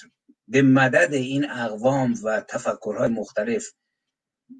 به 0.47 0.61
مدد 0.61 1.13
این 1.13 1.49
اقوام 1.49 2.15
و 2.23 2.41
تفکرهای 2.41 3.09
مختلف 3.09 3.71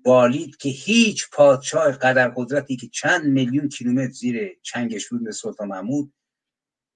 بالید 0.03 0.57
که 0.57 0.69
هیچ 0.69 1.29
پادشاه 1.31 1.91
قدر 1.91 2.29
قدرتی 2.36 2.75
که 2.75 2.88
چند 2.88 3.25
میلیون 3.25 3.69
کیلومتر 3.69 4.11
زیر 4.11 4.59
چنگش 4.61 5.09
بود 5.09 5.21
مثل 5.21 5.31
سلطان 5.31 5.67
محمود 5.67 6.13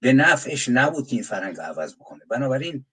به 0.02 0.14
نفعش 0.14 0.70
نبود 0.70 1.08
که 1.08 1.16
این 1.16 1.24
فرهنگ 1.24 1.60
عوض 1.60 1.96
بکنه. 1.96 2.26
بنابراین 2.30 2.86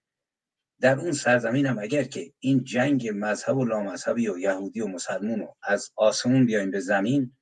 در 0.81 0.99
اون 0.99 1.11
سرزمین 1.11 1.65
هم 1.65 1.79
اگر 1.79 2.03
که 2.03 2.33
این 2.39 2.63
جنگ 2.63 3.11
مذهب 3.13 3.57
و 3.57 3.65
لامذهبی 3.65 4.27
و 4.27 4.37
یهودی 4.37 4.81
و 4.81 4.87
مسلمون 4.87 5.39
رو 5.39 5.55
از 5.63 5.91
آسمون 5.95 6.45
بیایم 6.45 6.71
به 6.71 6.79
زمین 6.79 7.35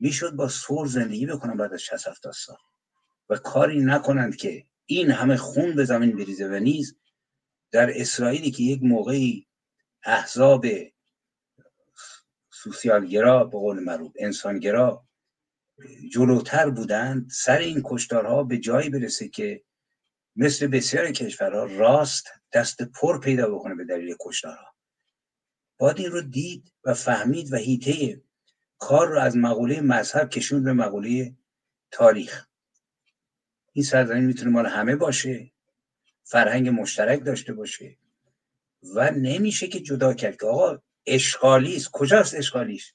می‌شد 0.00 0.32
با 0.32 0.48
سور 0.48 0.86
زندگی 0.86 1.26
بکنن 1.26 1.56
بعد 1.56 1.72
از 1.72 1.80
60 1.80 2.08
70 2.08 2.32
سال. 2.32 2.56
و 3.28 3.36
کاری 3.36 3.80
نکنند 3.80 4.36
که 4.36 4.64
این 4.86 5.10
همه 5.10 5.36
خون 5.36 5.74
به 5.74 5.84
زمین 5.84 6.16
بریزه 6.16 6.48
و 6.48 6.58
نیز 6.58 6.96
در 7.70 8.00
اسرائیلی 8.00 8.50
که 8.50 8.62
یک 8.62 8.82
موقعی 8.82 9.46
احزاب 10.04 10.66
سوسیالگرا 12.50 13.44
به 13.44 13.58
قول 13.58 13.78
معروف 13.78 14.12
انسانگرا 14.18 15.04
جلوتر 16.12 16.70
بودند 16.70 17.30
سر 17.30 17.58
این 17.58 17.80
کشتارها 17.84 18.42
به 18.42 18.58
جایی 18.58 18.90
برسه 18.90 19.28
که 19.28 19.64
مثل 20.36 20.66
بسیار 20.66 21.12
کشورها 21.12 21.64
راست 21.64 22.26
دست 22.52 22.82
پر 22.82 23.20
پیدا 23.20 23.54
بکنه 23.54 23.74
به 23.74 23.84
دلیل 23.84 24.16
کشتارها. 24.20 24.74
باید 25.78 25.98
این 25.98 26.10
رو 26.10 26.22
دید 26.22 26.72
و 26.84 26.94
فهمید 26.94 27.52
و 27.52 27.56
هیته 27.56 28.22
کار 28.78 29.08
رو 29.08 29.20
از 29.20 29.36
مقوله 29.36 29.80
مذهب 29.80 30.28
کشوند 30.28 30.64
به 30.64 30.72
مقوله 30.72 31.36
تاریخ. 31.90 32.46
این 33.72 33.84
سرزمین 33.84 34.24
می‌تونه 34.24 34.50
مال 34.50 34.66
همه 34.66 34.96
باشه. 34.96 35.52
فرهنگ 36.28 36.68
مشترک 36.68 37.24
داشته 37.24 37.52
باشه. 37.52 37.96
و 38.94 39.10
نمیشه 39.10 39.68
که 39.68 39.80
جدا 39.80 40.14
کرد 40.14 40.36
که 40.36 40.46
آقا 40.46 40.78
اشغالی 41.06 41.76
است. 41.76 41.90
کجاست 41.92 42.34
اشغالیش؟ 42.34 42.94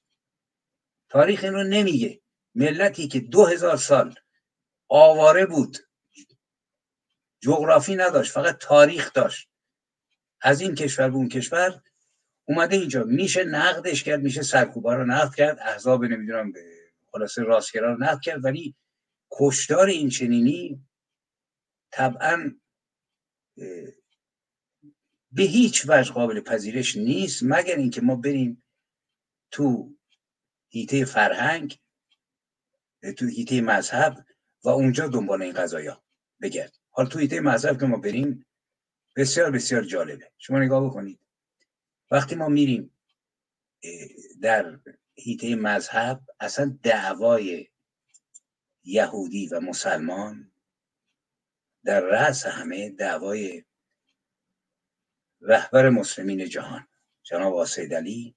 تاریخ 1.09 1.43
این 1.43 1.53
رو 1.53 1.63
نمیگه. 1.63 2.21
ملتی 2.55 3.07
که 3.07 3.19
دو 3.19 3.45
هزار 3.45 3.77
سال 3.77 4.15
آواره 4.89 5.45
بود. 5.45 5.77
جغرافی 7.39 7.95
نداشت 7.95 8.31
فقط 8.31 8.57
تاریخ 8.57 9.13
داشت. 9.13 9.49
از 10.41 10.61
این 10.61 10.75
کشور 10.75 11.09
به 11.09 11.15
اون 11.15 11.29
کشور 11.29 11.81
اومده 12.45 12.75
اینجا. 12.75 13.03
میشه 13.03 13.43
نقدش 13.43 14.03
کرد 14.03 14.21
میشه 14.21 14.41
سرکوبا 14.41 14.93
رو 14.95 15.05
نقد 15.05 15.35
کرد. 15.35 15.59
احزاب 15.59 16.05
نمی‌دونم 16.05 16.53
خلاصه 17.11 17.43
راستگرا 17.43 17.93
رو 17.93 18.03
نقد 18.03 18.21
کرد. 18.21 18.45
ولی 18.45 18.75
کشتار 19.31 19.87
این 19.87 20.09
چنینی 20.09 20.85
طبعا 21.91 22.51
به 25.31 25.43
هیچ 25.43 25.85
وجه 25.87 26.13
قابل 26.13 26.39
پذیرش 26.39 26.97
نیست 26.97 27.43
مگر 27.43 27.75
اینکه 27.75 28.01
ما 28.01 28.15
بریم 28.15 28.63
تو 29.51 29.93
هیته 30.69 31.05
فرهنگ 31.05 31.79
تو 33.17 33.25
هیته 33.25 33.61
مذهب 33.61 34.25
و 34.63 34.69
اونجا 34.69 35.07
دنبال 35.07 35.41
این 35.41 35.53
قضایا 35.53 36.03
بگرد 36.41 36.77
حالا 36.89 37.09
تو 37.09 37.19
هیته 37.19 37.39
مذهب 37.39 37.79
که 37.79 37.85
ما 37.85 37.97
بریم 37.97 38.45
بسیار 39.15 39.51
بسیار 39.51 39.83
جالبه. 39.83 40.31
شما 40.37 40.59
نگاه 40.59 40.85
بکنید. 40.85 41.19
وقتی 42.11 42.35
ما 42.35 42.49
میریم 42.49 42.97
در 44.41 44.79
هیته 45.15 45.55
مذهب 45.55 46.21
اصلا 46.39 46.77
دعوای 46.83 47.67
یهودی 48.83 49.47
و 49.47 49.59
مسلمان 49.59 50.52
در 51.85 51.99
رأس 51.99 52.45
همه 52.45 52.89
دعوای 52.89 53.63
رهبر 55.41 55.89
مسلمین 55.89 56.49
جهان 56.49 56.87
جناب 57.23 57.55
آسید 57.55 57.93
علی. 57.93 58.35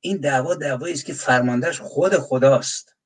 این 0.00 0.16
دعوا 0.16 0.54
دعوایی 0.54 0.94
است 0.94 1.04
که 1.04 1.12
فرماندهش 1.12 1.80
خود 1.80 2.12
خداست. 2.12 2.96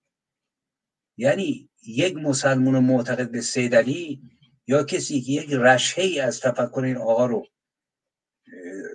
یعنی 1.17 1.71
یک 1.83 2.17
مسلمان 2.17 2.79
معتقد 2.79 3.31
به 3.31 3.41
سید 3.41 3.75
علی 3.75 4.23
یا 4.67 4.83
کسی 4.83 5.21
که 5.21 5.33
یک 5.33 5.51
رشهه 5.53 6.05
ای 6.05 6.21
از 6.21 6.41
تفکر 6.41 6.81
این 6.85 6.97
آقا 6.97 7.27
رو 7.27 7.47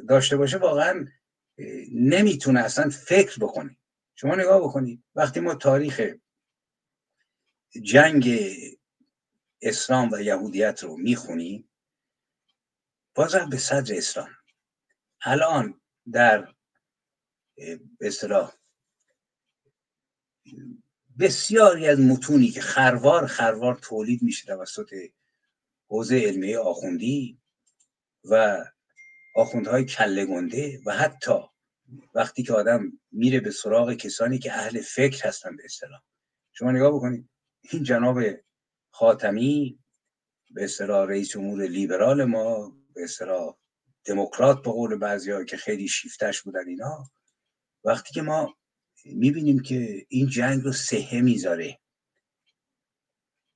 داشته 0.09 0.37
باشه 0.37 0.57
واقعا 0.57 1.07
نمی‌تونه 1.93 2.59
اصلا 2.59 2.89
فکر 2.89 3.39
بکنه. 3.39 3.77
شما 4.15 4.35
نگاه 4.35 4.61
بکنید 4.61 5.03
وقتی 5.15 5.39
ما 5.39 5.55
تاریخ 5.55 6.01
جنگ 7.83 8.27
اسلام 9.61 10.09
و 10.11 10.21
یهودیت 10.21 10.83
رو 10.83 10.97
می‌خونیم 10.97 11.69
بازم 13.15 13.49
به 13.49 13.57
صدر 13.57 13.97
اسلام. 13.97 14.29
الان 15.21 15.81
در 16.11 16.53
اصطلاح 18.01 18.53
بسیاری 21.19 21.87
از 21.87 21.99
متونی 21.99 22.49
که 22.51 22.61
خروار 22.61 23.27
خروار 23.27 23.75
تولید 23.75 24.23
میشه 24.23 24.45
توسط 24.45 24.93
حوزه 25.87 26.19
علمیه 26.19 26.59
آخوندی 26.59 27.41
و 28.23 28.65
آخوندهای 29.35 29.85
کله 29.85 30.25
گنده 30.25 30.81
و 30.85 30.91
حتی 30.91 31.39
وقتی 32.15 32.43
که 32.43 32.53
آدم 32.53 32.99
میره 33.11 33.39
به 33.39 33.51
سراغ 33.51 33.93
کسانی 33.93 34.39
که 34.39 34.53
اهل 34.53 34.81
فکر 34.81 35.27
هستن 35.27 35.55
به 35.55 35.65
اصطلاح. 35.65 36.01
شما 36.53 36.71
نگاه 36.71 36.91
بکنید 36.91 37.29
این 37.71 37.83
جناب 37.83 38.19
خاتمی 38.91 39.79
به 40.51 40.63
اصطلاح 40.63 41.09
رئیس 41.09 41.29
جمهور 41.29 41.63
لیبرال 41.63 42.23
ما 42.23 42.77
به 42.93 43.03
اصطلاح 43.03 43.57
دموکرات 44.05 44.63
به 44.63 44.71
قول 44.71 44.95
بعضی 44.95 45.45
که 45.45 45.57
خیلی 45.57 45.87
شیفتش 45.87 46.41
بودن 46.41 46.67
اینا. 46.67 47.11
وقتی 47.83 48.13
که 48.13 48.21
ما 48.21 48.57
می‌بینیم 49.05 49.59
که 49.59 50.05
این 50.09 50.27
جنگ 50.29 50.63
رو 50.63 50.71
سهه 50.71 51.21
می‌ذاره. 51.21 51.79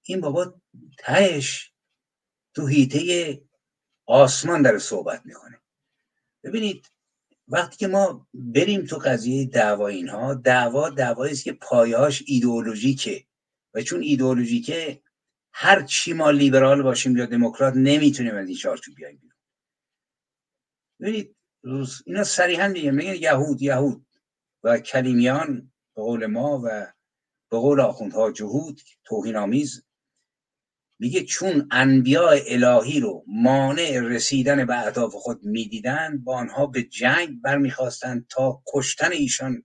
این 0.04 0.22
بابا 0.22 0.62
تهش 0.98 1.72
تو 2.54 2.68
هیته 2.68 3.42
آسمان 4.06 4.62
در 4.62 4.78
صحبت 4.78 5.26
می‌کنه. 5.26 5.62
ببینید 6.44 6.92
وقتی 7.48 7.78
که 7.78 7.88
ما 7.88 8.28
بریم 8.34 8.86
تو 8.86 8.98
قضیه 8.98 9.46
دعوا 9.46 9.88
اینها 9.88 10.34
دعوا 10.34 10.90
دعوایی 10.90 11.34
است 11.34 11.44
که 11.44 11.54
پایهاش 11.54 12.24
ایدئولوژیکه. 12.28 13.26
و 13.74 13.82
چون 13.82 14.02
ایدئولوژیکه 14.02 15.02
هر 15.58 15.82
چی 15.82 16.14
ما 16.14 16.32
لیبرال 16.32 16.84
باشیم 16.84 17.18
یا 17.18 17.26
دموکرات 17.26 17.74
نمی‌تونیم 17.76 18.36
از 18.36 18.48
این 18.48 18.58
چارچوب 18.58 18.96
بیایم 18.96 19.18
بیرون. 19.18 19.36
ببینید 21.00 21.36
اینا 22.06 22.24
صریحا 22.24 22.68
میگن 22.68 22.96
میگن 22.96 23.16
یهود 23.16 23.62
یهود 23.62 24.06
و 24.64 24.80
کلیمیان 24.80 25.72
به 25.96 26.02
قول 26.02 26.26
ما 26.26 26.62
و 26.64 26.94
به 27.52 27.58
قول 27.58 27.80
آخوندها 27.80 28.32
جهود 28.32 28.82
توهین 29.04 29.36
آمیز 29.36 29.86
میگه 31.00 31.24
چون 31.24 31.68
انبیاء 31.72 32.40
الهی 32.48 33.00
رو 33.00 33.24
مانع 33.28 34.00
رسیدن 34.00 34.66
به 34.66 34.86
اهداف 34.86 35.16
خود 35.16 35.44
می‌دیدند 35.44 36.24
با 36.24 36.38
آنها 36.38 36.66
به 36.66 36.84
جنگ 36.84 37.42
برمیخواستند 37.42 38.28
تا 38.30 38.64
کشتن 38.74 39.12
ایشان 39.12 39.64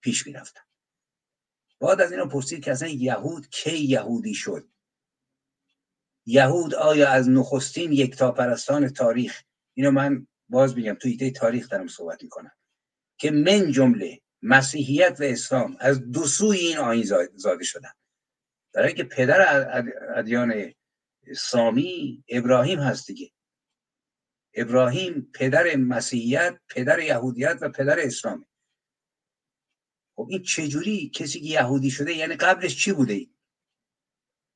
پیش 0.00 0.26
می‌رفتن. 0.26 0.60
باید 1.80 2.00
از 2.00 2.12
اینا 2.12 2.26
پرسید 2.26 2.64
که 2.64 2.70
اصلا 2.70 2.88
یهود 2.88 3.48
کی 3.50 3.78
یهودی 3.78 4.34
شد؟ 4.34 4.73
یهود 6.26 6.74
آیا 6.74 7.08
از 7.08 7.28
نخستین 7.28 7.92
یکتا 7.92 8.32
پرستان 8.32 8.88
تاریخ 8.88 9.42
اینو 9.74 9.90
من 9.90 10.26
باز 10.48 10.76
میگم 10.76 10.94
توی 10.94 11.10
ایده 11.10 11.30
تاریخ 11.30 11.68
دارم 11.68 11.86
صحبت 11.86 12.22
می‌کنم 12.22 12.52
که 13.18 13.30
من 13.30 13.72
جمله 13.72 14.20
مسیحیت 14.42 15.16
و 15.20 15.22
اسلام 15.22 15.76
از 15.80 16.10
دو 16.10 16.26
سوی 16.26 16.58
این 16.58 16.78
آین 16.78 17.02
زاده 17.34 17.64
شدن. 17.64 17.92
برای 18.72 18.94
که 18.94 19.04
پدر 19.04 19.68
ادیان 20.16 20.74
سامی 21.36 22.24
ابراهیم 22.28 22.78
هست 22.78 23.06
دیگه. 23.06 23.30
ابراهیم 24.54 25.30
پدر 25.34 25.76
مسیحیت 25.76 26.60
پدر 26.68 26.98
یهودیت 26.98 27.58
و 27.60 27.68
پدر 27.68 28.00
اسلام. 28.00 28.46
خب 30.16 30.26
این 30.30 30.42
چجوری 30.42 31.10
کسی 31.14 31.40
که 31.40 31.46
یهودی 31.46 31.90
شده 31.90 32.12
یعنی 32.12 32.34
قبلش 32.34 32.84
چی 32.84 32.92
بوده؟ 32.92 33.14
ای؟ 33.14 33.30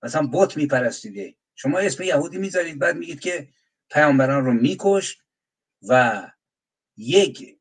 مثلا 0.02 0.30
بت 0.32 0.56
میپرستیده. 0.56 1.34
شما 1.60 1.78
اسم 1.78 2.02
یهودی 2.02 2.38
می‌ذارید 2.38 2.78
بعد 2.78 2.96
میگید 2.96 3.20
که 3.20 3.48
پیامبران 3.90 4.44
رو 4.44 4.52
میکشت 4.52 5.22
و 5.88 6.22
یک 6.96 7.58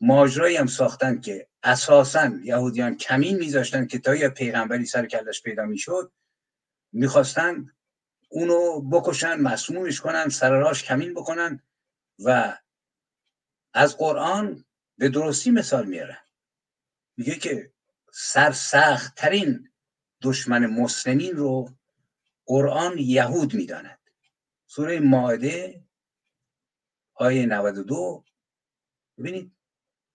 ماجرایی 0.00 0.56
هم 0.56 0.66
ساختن 0.66 1.20
که 1.20 1.48
اساسا 1.62 2.30
یهودیان 2.42 2.96
کمین 2.96 3.36
میذاشتن 3.36 3.86
که 3.86 3.98
تا 3.98 4.14
یه 4.14 4.28
پیغمبری 4.28 4.86
سر 4.86 5.06
کلش 5.06 5.42
پیدا 5.42 5.64
می‌شد 5.64 6.12
می‌خواستن 6.92 7.72
اونو 8.28 8.80
بکشن 8.80 9.40
مسمومش 9.40 10.00
کنن 10.00 10.28
سر 10.28 10.50
راش 10.50 10.84
کمین 10.84 11.14
بکنن 11.14 11.62
و 12.18 12.58
از 13.74 13.96
قرآن 13.96 14.64
به 14.98 15.08
درستی 15.08 15.50
مثال 15.50 15.86
میارن 15.86 16.18
میگه 17.16 17.34
که 17.34 17.72
سرسخت 18.12 19.14
ترین 19.14 19.68
دشمن 20.22 20.66
مسلمین 20.66 21.36
رو 21.36 21.79
قرآن 22.50 22.98
یهود 22.98 23.54
می‌داند. 23.54 23.98
سوره 24.66 25.00
ماعده 25.00 25.84
آیه 27.14 27.46
92 27.46 28.24
ببینید 29.18 29.52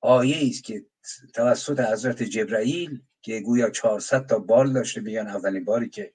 آیه 0.01 0.49
است 0.49 0.63
که 0.63 0.85
توسط 1.33 1.79
حضرت 1.79 2.23
جبرائیل 2.23 3.01
که 3.21 3.39
گویا 3.39 3.69
400 3.69 4.25
تا 4.27 4.39
بال 4.39 4.73
داشته 4.73 5.01
بیان 5.01 5.27
اولین 5.27 5.65
باری 5.65 5.89
که 5.89 6.13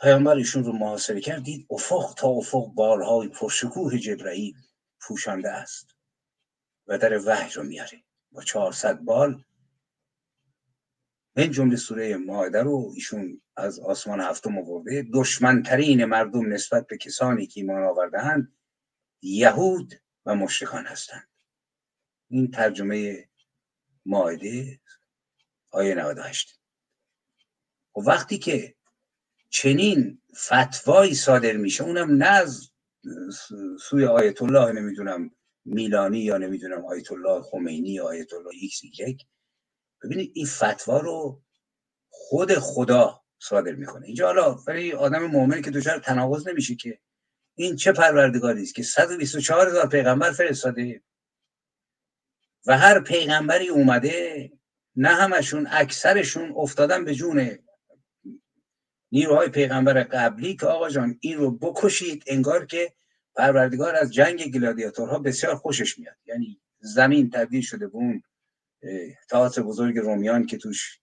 پیامبر 0.00 0.36
ایشون 0.36 0.64
رو 0.64 0.72
محاصره 0.72 1.20
کرد 1.20 1.42
دید 1.42 1.66
افق 1.70 2.14
تا 2.16 2.28
افق 2.28 2.66
بالهای 2.66 3.28
پرشکوه 3.28 3.98
جبرئیل 3.98 4.56
پوشانده 5.00 5.50
است 5.50 5.96
و 6.86 6.98
در 6.98 7.18
وحی 7.26 7.52
رو 7.52 7.62
میاره. 7.62 8.02
با 8.32 8.42
400 8.42 9.00
بال 9.00 9.44
این 11.36 11.50
جمله 11.50 11.76
سوره 11.76 12.16
ماعده 12.16 12.62
رو 12.62 12.92
ایشون 12.94 13.40
از 13.56 13.80
آسمان 13.80 14.20
هفتم 14.20 14.58
آورده. 14.58 15.06
دشمنترین 15.14 16.04
مردم 16.04 16.52
نسبت 16.52 16.86
به 16.86 16.96
کسانی 16.96 17.46
که 17.46 17.60
ایمان 17.60 17.82
آوردهاند 17.82 18.56
یهود 19.22 19.94
و 20.26 20.34
مشرکان 20.34 20.86
هستند. 20.86 21.28
این 22.28 22.50
ترجمه 22.50 23.28
ماعده 24.06 24.80
آیه 25.70 25.94
98 25.94 26.60
و 27.96 28.00
وقتی 28.00 28.38
که 28.38 28.74
چنین 29.50 30.22
فتوایی 30.36 31.14
صادر 31.14 31.56
میشه 31.56 31.84
اونم 31.84 32.10
نه 32.10 32.26
از 32.26 32.70
سوی 33.80 34.04
آیت 34.04 34.42
الله 34.42 34.72
نمی‌دونم 34.72 35.30
میلانی 35.64 36.18
یا 36.18 36.38
نمی‌دونم 36.38 36.84
آیت 36.84 37.12
الله 37.12 37.42
خمینی 37.42 37.90
یا 37.90 38.04
آیت 38.04 38.32
الله 38.32 38.50
X 38.52 38.84
یک 38.84 39.26
ببینید 40.04 40.32
این 40.34 40.46
فتوا 40.46 41.00
رو 41.00 41.42
خود 42.10 42.54
خدا 42.54 43.22
صادر 43.38 43.72
می‌کنه. 43.72 44.06
اینجا 44.06 44.26
حالا 44.26 44.54
برای 44.54 44.92
آدم 44.92 45.26
مؤمن 45.26 45.62
که 45.62 45.70
دچار 45.70 45.98
تناقض 45.98 46.48
نمیشه 46.48 46.74
که 46.74 46.98
این 47.54 47.76
چه 47.76 47.92
پروردگاری 47.92 48.62
است 48.62 48.74
که 48.74 48.82
124 48.82 49.68
هزار 49.68 49.88
پیغمبر 49.88 50.32
فرستاده 50.32 51.02
و 52.66 52.78
هر 52.78 53.00
پیغمبری 53.00 53.68
اومده 53.68 54.50
نه 54.96 55.08
همشون 55.08 55.66
اکثرشون 55.70 56.52
افتادن 56.56 57.04
به 57.04 57.14
جون 57.14 57.58
نیروهای 59.12 59.48
پیغمبر 59.48 60.02
قبلی 60.02 60.56
که 60.56 60.66
آقا 60.66 60.90
جان 60.90 61.18
این 61.20 61.38
رو 61.38 61.50
بکشید 61.50 62.24
انگار 62.26 62.66
که 62.66 62.92
پروردگار 63.36 63.96
از 63.96 64.12
جنگ 64.12 64.44
گلادیاتورها 64.54 65.18
بسیار 65.18 65.54
خوشش 65.54 65.98
میاد. 65.98 66.16
یعنی 66.26 66.60
زمین 66.78 67.30
تبدیل 67.30 67.62
شده 67.62 67.86
به 67.86 67.94
اون 67.94 68.22
تئاتر 69.30 69.62
بزرگ 69.62 69.98
رومیان 69.98 70.46
که 70.46 70.58
توش 70.58 71.00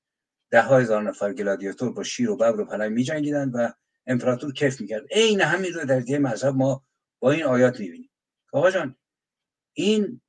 ده 0.49 0.61
های 0.61 0.83
هزار 0.83 1.03
نفر 1.03 1.33
گلادیاتور 1.33 1.91
با 1.91 2.03
شیر 2.03 2.29
و 2.29 2.35
ببر 2.35 2.59
و 2.59 2.65
پلنگ 2.65 2.91
می 2.91 3.03
جنگیدن 3.03 3.49
و 3.49 3.71
امپراتور 4.07 4.53
کف 4.53 4.81
می‌کرد. 4.81 5.05
عین 5.11 5.41
همین 5.41 5.73
رو 5.73 5.85
در 5.85 5.99
دیگه 5.99 6.19
مذهب 6.19 6.55
ما 6.55 6.85
با 7.19 7.31
این 7.31 7.43
آیات 7.43 7.79
می‌بینیم. 7.79 8.11
آقا 8.53 8.71
جان 8.71 8.95
این 9.73 10.21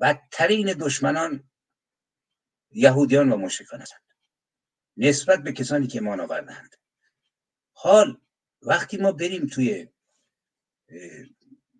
بدترین 0.00 0.72
دشمنان 0.72 1.50
یهودیان 2.70 3.32
و 3.32 3.36
مشرکان 3.36 3.80
هستند. 3.80 4.00
نسبت 4.96 5.42
به 5.42 5.52
کسانی 5.52 5.86
که 5.86 5.98
ایمان 5.98 6.20
آوردند 6.20 6.74
حال 7.72 8.20
وقتی 8.62 8.96
ما 8.96 9.12
بریم 9.12 9.46
توی 9.46 9.88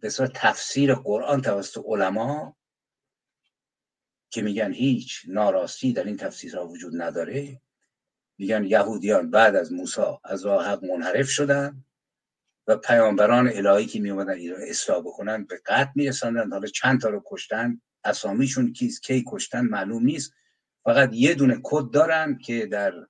به 0.00 0.10
تفسیر 0.34 0.94
قرآن 0.94 1.42
توسط 1.42 1.82
علما 1.86 2.56
که 4.34 4.42
میگن 4.42 4.72
هیچ 4.72 5.22
ناراستی 5.28 5.92
در 5.92 6.04
این 6.04 6.16
تفسیرها 6.16 6.66
وجود 6.66 7.02
نداره. 7.02 7.60
میگن 8.38 8.64
یهودیان 8.64 9.30
بعد 9.30 9.56
از 9.56 9.72
موسی 9.72 10.02
از 10.24 10.46
راه 10.46 10.66
حق 10.66 10.84
منحرف 10.84 11.28
شدن 11.28 11.84
و 12.66 12.76
پیامبران 12.76 13.48
الهی 13.48 13.86
که 13.86 14.00
میومدن 14.00 14.32
ایران 14.32 14.60
اصلاح 14.68 15.00
بکنن 15.00 15.44
به 15.44 15.60
قتل 15.66 15.90
میرساندن. 15.94 16.50
حالا 16.50 16.66
چند 16.66 17.00
تا 17.00 17.08
رو 17.08 17.22
کشتن؟ 17.26 17.80
اسامیشون 18.04 18.72
کیست؟ 18.72 19.02
کی 19.02 19.24
کشتن؟ 19.28 19.60
معلوم 19.60 20.04
نیست. 20.04 20.32
فقط 20.84 21.10
یه 21.12 21.34
دونه 21.34 21.60
کد 21.62 21.90
دارن 21.90 22.38
که 22.38 22.66
در 22.66 23.06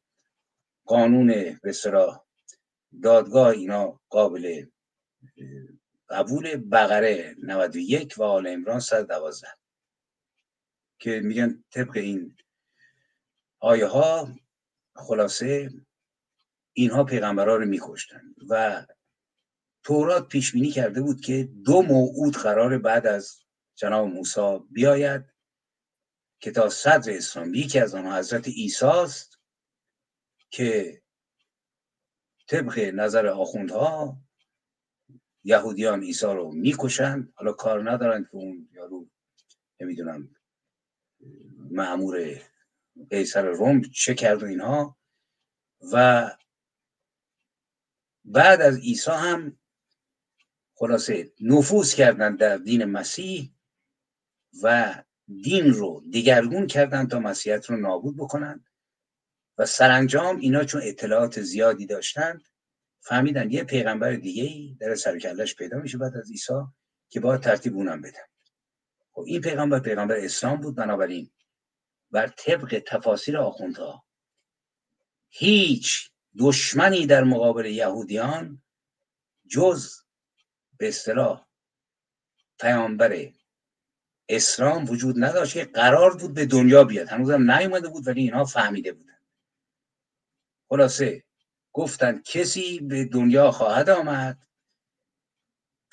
قانون 0.84 1.58
به 1.62 1.72
دادگاه 3.02 3.48
اینا 3.48 4.00
قابل 4.08 4.66
قبول 6.08 6.56
بقره 6.56 7.34
91 7.42 8.14
و 8.18 8.22
آل 8.22 8.46
امران 8.46 8.80
112 8.80 9.63
که 11.04 11.20
میگن 11.20 11.64
طبق 11.70 11.96
این 11.96 12.36
آیه 13.60 13.86
ها 13.86 14.28
خلاصه 14.96 15.70
اینها 16.72 17.04
پیغمبرها 17.04 17.56
رو 17.56 17.66
میکشتن 17.66 18.34
و 18.48 18.86
تورات 19.82 20.28
پیش 20.28 20.52
بینی 20.52 20.70
کرده 20.70 21.00
بود 21.00 21.20
که 21.20 21.48
دو 21.64 21.82
موعود 21.82 22.36
قرار 22.36 22.78
بعد 22.78 23.06
از 23.06 23.44
جناب 23.74 24.06
موسی 24.06 24.58
بیاید 24.70 25.24
که 26.40 26.50
تا 26.50 26.68
صدر 26.68 27.16
اسلام 27.16 27.54
یکی 27.54 27.78
از 27.78 27.94
آنها 27.94 28.18
حضرت 28.18 28.48
عیسی 28.48 28.86
است 28.86 29.38
که 30.50 31.02
طبق 32.48 32.78
نظر 32.78 33.26
آخوندها 33.26 34.18
یهودیان 35.44 36.02
عیسی 36.02 36.26
رو 36.26 36.52
می‌کشند. 36.52 37.32
حالا 37.36 37.52
کار 37.52 37.90
ندارن 37.90 38.22
که 38.22 38.34
اون 38.34 38.68
یارو 38.72 39.08
نمی‌دونم 39.80 40.36
معمور 41.70 42.40
قیصر 43.10 43.42
روم 43.42 43.82
چه 43.82 44.14
کرد 44.14 44.42
و 44.42 44.46
اینها. 44.46 44.98
و 45.92 46.30
بعد 48.24 48.60
از 48.60 48.78
عیسی 48.78 49.10
هم 49.10 49.58
خلاصه 50.74 51.32
نفوذ 51.40 51.94
کردن 51.94 52.36
در 52.36 52.56
دین 52.56 52.84
مسیح 52.84 53.54
و 54.62 54.94
دین 55.42 55.70
رو 55.70 56.02
دیگرگون 56.10 56.66
کردن 56.66 57.06
تا 57.06 57.18
مسیحیت 57.18 57.66
رو 57.66 57.76
نابود 57.76 58.16
بکنن 58.16 58.64
و 59.58 59.66
سرانجام 59.66 60.36
اینا 60.36 60.64
چون 60.64 60.80
اطلاعات 60.84 61.40
زیادی 61.40 61.86
داشتند 61.86 62.48
فهمیدن 63.00 63.50
یه 63.50 63.64
پیغمبر 63.64 64.12
دیگه 64.12 64.42
ای 64.42 64.76
در 64.80 64.94
سرکلش 64.94 65.54
پیدا 65.54 65.78
میشه 65.78 65.98
بعد 65.98 66.16
از 66.16 66.30
عیسی 66.30 66.52
که 67.08 67.20
باید 67.20 67.40
ترتیب 67.40 67.76
اونم 67.76 68.00
بدن. 68.00 68.33
خب 69.14 69.24
این 69.26 69.40
پیغمبر 69.40 69.78
پیغمبر 69.78 70.16
اسلام 70.16 70.60
بود 70.60 70.74
بنابراین. 70.74 71.30
بر 72.10 72.26
طبق 72.26 72.82
تفاسیر 72.86 73.38
آخوندها. 73.38 74.04
هیچ 75.28 76.10
دشمنی 76.38 77.06
در 77.06 77.24
مقابل 77.24 77.66
یهودیان 77.66 78.62
جز 79.50 80.00
به 80.78 80.88
اصطلاح 80.88 81.46
پیامبر 82.60 83.32
اسلام 84.28 84.90
وجود 84.90 85.14
نداشت 85.18 85.54
که 85.54 85.64
قرار 85.64 86.16
بود 86.16 86.34
به 86.34 86.46
دنیا 86.46 86.84
بیاد. 86.84 87.08
هنوزم 87.08 87.50
نیومده 87.50 87.88
بود 87.88 88.06
ولی 88.06 88.20
اینها 88.20 88.44
فهمیده 88.44 88.92
بودن 88.92 89.18
خلاصه 90.68 91.24
گفتند 91.72 92.22
کسی 92.22 92.80
به 92.80 93.04
دنیا 93.04 93.50
خواهد 93.50 93.90
آمد 93.90 94.46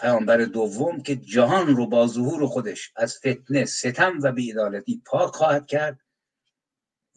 پیامبر 0.02 0.38
دوم 0.38 1.04
که 1.04 1.16
جهان 1.16 1.68
رو 1.68 1.88
با 1.88 2.08
ظهور 2.08 2.47
خودش 2.47 2.93
از 2.95 3.18
فتنه 3.18 3.66
ستم 3.66 4.20
و 4.22 4.32
بیعدالتی 4.32 5.02
پاک 5.06 5.34
خواهد 5.34 5.68
کرد 5.68 5.99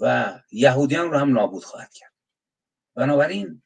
و 0.00 0.34
یهودیان 0.50 1.10
رو 1.10 1.18
هم 1.18 1.32
نابود 1.32 1.64
خواهد 1.64 1.92
کرد. 1.92 2.12
بنابراین 2.94 3.62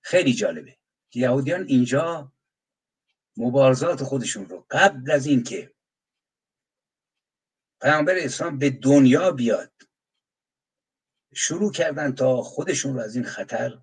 خیلی 0.00 0.34
جالبه 0.34 0.78
که 1.10 1.20
یهودیان 1.20 1.64
اینجا 1.66 2.32
مبارزات 3.36 4.02
خودشون 4.02 4.48
رو 4.48 4.66
قبل 4.70 5.10
از 5.10 5.26
اینکه 5.26 5.74
پیامبر 7.80 8.14
اسلام 8.16 8.58
به 8.58 8.70
دنیا 8.70 9.30
بیاد 9.30 9.72
شروع 11.34 11.72
کردن 11.72 12.14
تا 12.14 12.42
خودشون 12.42 12.94
رو 12.94 13.00
از 13.00 13.16
این 13.16 13.24
خطر 13.24 13.78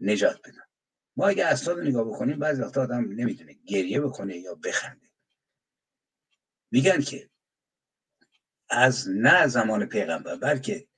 نجات 0.00 0.40
بدن. 0.48 0.63
ما 1.16 1.28
اگه 1.28 1.46
اسناد 1.46 1.78
نگاه 1.80 2.04
بکنیم 2.04 2.38
بعضی 2.38 2.62
وقتا 2.62 2.82
آدم 2.82 3.12
نمی‌دونه 3.12 3.56
گریه 3.66 4.00
بکنه 4.00 4.38
یا 4.38 4.54
بخنده. 4.54 5.10
میگن 6.70 7.00
که 7.00 7.30
از 8.68 9.08
نه 9.08 9.46
زمان 9.46 9.86
پیغمبر 9.86 10.36
بلکه 10.36 10.88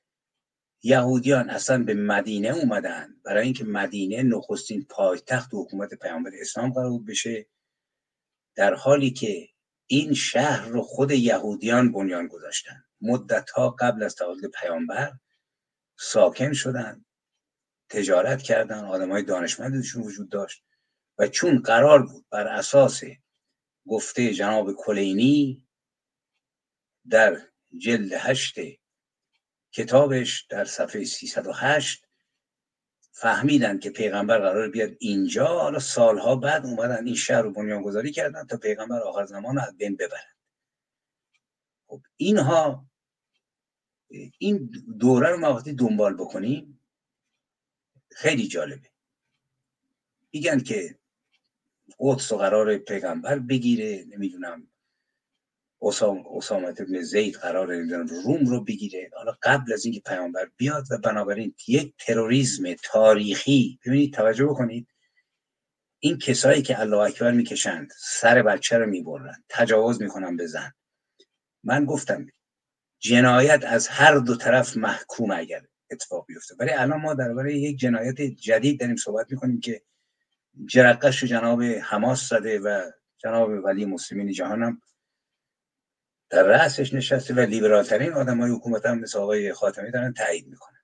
یهودیان 0.82 1.50
اصلا 1.50 1.84
به 1.84 1.94
مدینه 1.94 2.48
اومدن. 2.48 3.20
برای 3.24 3.44
اینکه 3.44 3.64
مدینه 3.64 4.22
نخستین 4.22 4.86
پایتخت 4.90 5.50
حکومت 5.52 5.94
پیامبر 5.94 6.30
اسلام 6.40 6.72
قرار 6.72 6.98
بشه 7.08 7.46
در 8.54 8.74
حالی 8.74 9.10
که 9.10 9.48
این 9.86 10.14
شهر 10.14 10.68
رو 10.68 10.82
خود 10.82 11.10
یهودیان 11.10 11.92
بنیان 11.92 12.26
گذاشتن. 12.26 12.84
مدت 13.00 13.50
ها 13.50 13.70
قبل 13.70 14.02
از 14.02 14.14
تولد 14.14 14.50
پیامبر 14.60 15.12
ساکن 15.98 16.52
شدن. 16.52 17.04
تجارت 17.89 18.43
کردن 18.43 18.84
آدم 18.84 19.11
های 19.11 19.22
دانشمندشون 19.22 20.03
وجود 20.03 20.30
داشت. 20.30 20.64
و 21.18 21.28
چون 21.28 21.59
قرار 21.59 22.07
بود 22.07 22.26
بر 22.30 22.47
اساس 22.47 23.03
گفته 23.87 24.32
جناب 24.34 24.72
کلینی 24.72 25.66
در 27.11 27.41
جلد 27.78 28.12
هشت 28.12 28.55
کتابش 29.72 30.43
در 30.43 30.64
صفحه 30.64 31.05
308 31.05 32.07
فهمیدن 33.12 33.78
که 33.78 33.91
پیغمبر 33.91 34.39
قرار 34.39 34.68
بیاد 34.68 34.91
اینجا 35.01 35.47
حالا 35.47 35.78
سالها 35.78 36.37
بعد 36.37 36.66
اومدن 36.66 37.07
این 37.07 37.14
شهر 37.14 37.43
رو 37.43 37.53
بنیان 37.53 37.82
گذاری 37.82 38.12
کردن 38.12 38.47
تا 38.47 38.57
پیغمبر 38.57 39.01
آخر 39.01 39.26
زمان 39.26 39.57
رو 39.57 39.62
از 39.62 39.76
بین 39.76 39.97
ببرن. 39.97 40.34
خب 41.87 42.01
اینها 42.16 42.87
این 44.39 44.70
دوره 44.99 45.30
رو 45.30 45.37
ما 45.37 45.55
وقتی 45.55 45.72
دنبال 45.72 46.14
بکنیم 46.14 46.76
خیلی 48.11 48.48
جالبه. 48.48 48.90
میگن 50.32 50.61
که 50.61 50.98
قدس 51.98 52.32
و 52.32 52.36
قرار 52.36 52.78
پیغمبر 52.78 53.38
بگیره 53.38 54.04
نمی‌دونم 54.09 54.68
اسام 55.82 56.24
اسامت 56.36 56.80
ابن 56.80 57.02
زید 57.02 57.34
قرار 57.34 57.74
روم 58.24 58.46
رو 58.46 58.64
بگیره. 58.64 59.11
حالا 59.16 59.36
قبل 59.42 59.72
از 59.72 59.84
اینکه 59.84 60.00
پیامبر 60.00 60.50
بیاد 60.57 60.84
و 60.90 60.98
بنابراین 60.98 61.54
یک 61.68 61.94
تروریسم 61.98 62.74
تاریخی 62.74 63.78
ببینید 63.86 64.14
توجه 64.14 64.46
بکنید. 64.46 64.88
این 65.98 66.18
کسایی 66.18 66.62
که 66.62 66.80
الله 66.80 66.96
اکبر 66.96 67.30
می‌کشند 67.30 67.92
سر 67.98 68.42
بچه 68.42 68.78
رو 68.78 68.86
می‌برن 68.86 69.44
تجاوز 69.48 70.02
می‌کنن 70.02 70.36
به 70.36 70.46
زن. 70.46 70.72
من 71.64 71.84
گفتم 71.84 72.26
جنایت 72.98 73.64
از 73.64 73.88
هر 73.88 74.18
دو 74.18 74.36
طرف 74.36 74.76
محکوم 74.76 75.30
اگر 75.30 75.62
اتفاق 75.91 76.26
بیفته. 76.26 76.55
ولی 76.59 76.70
الان 76.70 77.01
ما 77.01 77.14
درباره 77.14 77.55
یک 77.55 77.76
جنایت 77.78 78.20
جدید 78.20 78.80
داریم 78.80 78.97
صحبت 78.97 79.30
می‌کنیم 79.30 79.61
که 79.61 79.82
جرقش 80.66 81.22
رو 81.22 81.28
جناب 81.28 81.62
حماس 81.62 82.28
زده 82.28 82.59
و 82.59 82.91
جناب 83.18 83.51
ولی 83.51 83.84
مسلمین 83.84 84.32
جهان 84.32 84.62
هم 84.62 84.82
در 86.30 86.43
رأسش 86.43 86.95
نشسته 86.95 87.34
و 87.34 87.41
لیبرال 87.41 87.84
ترین 87.84 88.12
آدم 88.12 88.41
های 88.41 88.51
حکومت 88.51 88.87
هم 88.87 88.99
مثل 88.99 89.18
آقای 89.18 89.53
خاتمی 89.53 89.91
دارن 89.91 90.12
تایید 90.12 90.47
می‌کنن. 90.47 90.82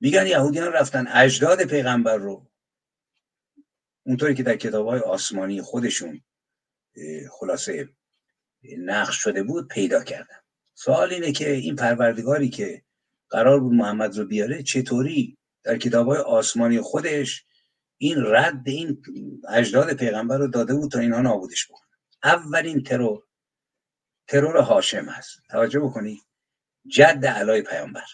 میگن 0.00 0.26
یهودیان 0.26 0.72
رفتن 0.72 1.08
اجداد 1.08 1.64
پیغمبر 1.64 2.16
رو. 2.16 2.46
اونطوری 4.06 4.34
که 4.34 4.42
در 4.42 4.56
کتاب 4.56 4.86
های 4.86 5.00
آسمانی 5.00 5.62
خودشون 5.62 6.20
خلاصه 7.30 7.88
نقش 8.78 9.16
شده 9.16 9.42
بود 9.42 9.68
پیدا 9.68 10.04
کردن. 10.04 10.38
سوال 10.74 11.12
اینه 11.12 11.32
که 11.32 11.50
این 11.50 11.76
پروردگاری 11.76 12.48
که 12.48 12.82
قرار 13.30 13.60
بود 13.60 13.72
محمد 13.72 14.18
رو 14.18 14.24
بیاره. 14.24 14.62
چطوری؟ 14.62 15.38
در 15.64 15.78
کتاب 15.78 16.06
های 16.06 16.18
آسمانی 16.18 16.80
خودش 16.80 17.44
این 17.98 18.16
رد 18.26 18.68
این 18.68 19.02
اجداد 19.48 19.92
پیغمبر 19.92 20.38
رو 20.38 20.48
داده 20.48 20.74
بود 20.74 20.90
تا 20.90 20.98
اینها 20.98 21.20
نابودش 21.20 21.66
بکنن 21.70 21.88
اولین 22.24 22.82
ترور 22.82 23.22
ترور 24.28 24.56
هاشم 24.56 25.04
هست. 25.04 25.40
توجه 25.50 25.80
بکنید 25.80 26.22
جد 26.86 27.26
علای 27.26 27.62
پیامبر. 27.62 28.06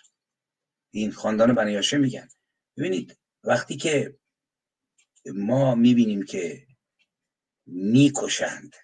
این 0.90 1.12
خاندان 1.12 1.54
بنی 1.54 1.74
هاشم 1.74 2.00
میگن. 2.00 2.28
ببینید 2.76 3.18
وقتی 3.44 3.76
که 3.76 4.18
ما 5.34 5.74
می‌بینیم 5.74 6.24
که 6.24 6.66
می‌کشند 7.66 8.76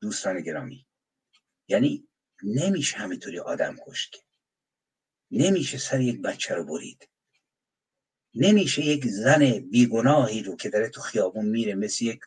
دوستان 0.00 0.40
گرامی 0.40 0.86
یعنی 1.68 2.08
نمیشه 2.42 2.96
همینطوری 2.96 3.38
آدم 3.38 3.76
کشت 3.86 4.27
نمیشه 5.30 5.78
سر 5.78 6.00
یک 6.00 6.22
بچه 6.22 6.54
رو 6.54 6.64
برید. 6.64 7.08
نمیشه 8.34 8.82
یک 8.84 9.06
زن 9.06 9.58
بیگناهی 9.58 10.42
رو 10.42 10.56
که 10.56 10.70
داره 10.70 10.88
تو 10.88 11.00
خیابون 11.00 11.44
میره 11.44 11.74
مثل 11.74 12.04
یک 12.04 12.20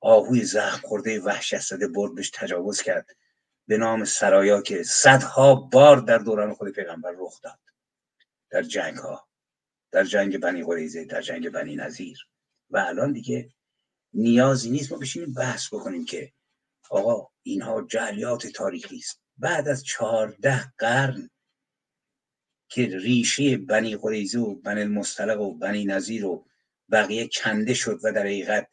آهوی 0.00 0.44
زخم 0.44 0.88
خورده 0.88 1.20
وحشت 1.20 1.60
زده 1.60 1.88
برد 1.88 2.14
بهش 2.14 2.30
تجاوز 2.34 2.82
کرد. 2.82 3.16
به 3.66 3.76
نام 3.76 4.04
سرایا 4.04 4.62
که 4.62 4.82
صدها 4.82 5.54
بار 5.54 5.96
در 5.96 6.18
دوران 6.18 6.54
خود 6.54 6.68
پیغمبر 6.68 7.14
رخ 7.18 7.40
داد. 7.40 7.58
در 8.50 8.62
جنگ 8.62 8.96
ها 8.96 9.28
در 9.92 10.04
جنگ 10.04 10.38
بنی 10.38 10.64
قریزه 10.64 11.04
در 11.04 11.22
جنگ 11.22 11.50
بنی 11.50 11.76
نظیر 11.76 12.18
و 12.70 12.78
الان 12.78 13.12
دیگه 13.12 13.50
نیازی 14.12 14.70
نیست 14.70 14.92
ما 14.92 14.98
بشینیم 14.98 15.34
بحث 15.34 15.74
بکنیم 15.74 16.04
که 16.04 16.32
آقا 16.90 17.28
اینها 17.42 17.82
جلیات 17.82 18.46
تاریخی 18.46 18.96
است. 18.96 19.20
بعد 19.36 19.68
از 19.68 19.84
چهارده 19.84 20.72
قرن 20.78 21.30
که 22.68 22.86
ریشه 22.86 23.56
بنی 23.56 23.96
قریزه 23.96 24.38
و 24.38 24.54
بنی 24.54 24.80
المستلق 24.80 25.40
و 25.40 25.54
بنی 25.54 25.84
نظیر 25.84 26.24
و 26.24 26.46
بقیه 26.90 27.28
کنده 27.28 27.74
شد 27.74 28.00
و 28.02 28.12
در 28.12 28.22
حقیقت 28.22 28.68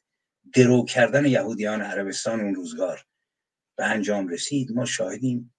درو 0.54 0.86
کردن 0.86 1.26
یهودیان 1.26 1.82
عربستان 1.82 2.42
اون 2.42 2.56
روزگار 2.56 3.06
به 3.78 3.86
انجام 3.86 4.28
رسید 4.28 4.72
ما 4.72 4.86
شاهدیم. 4.86 5.54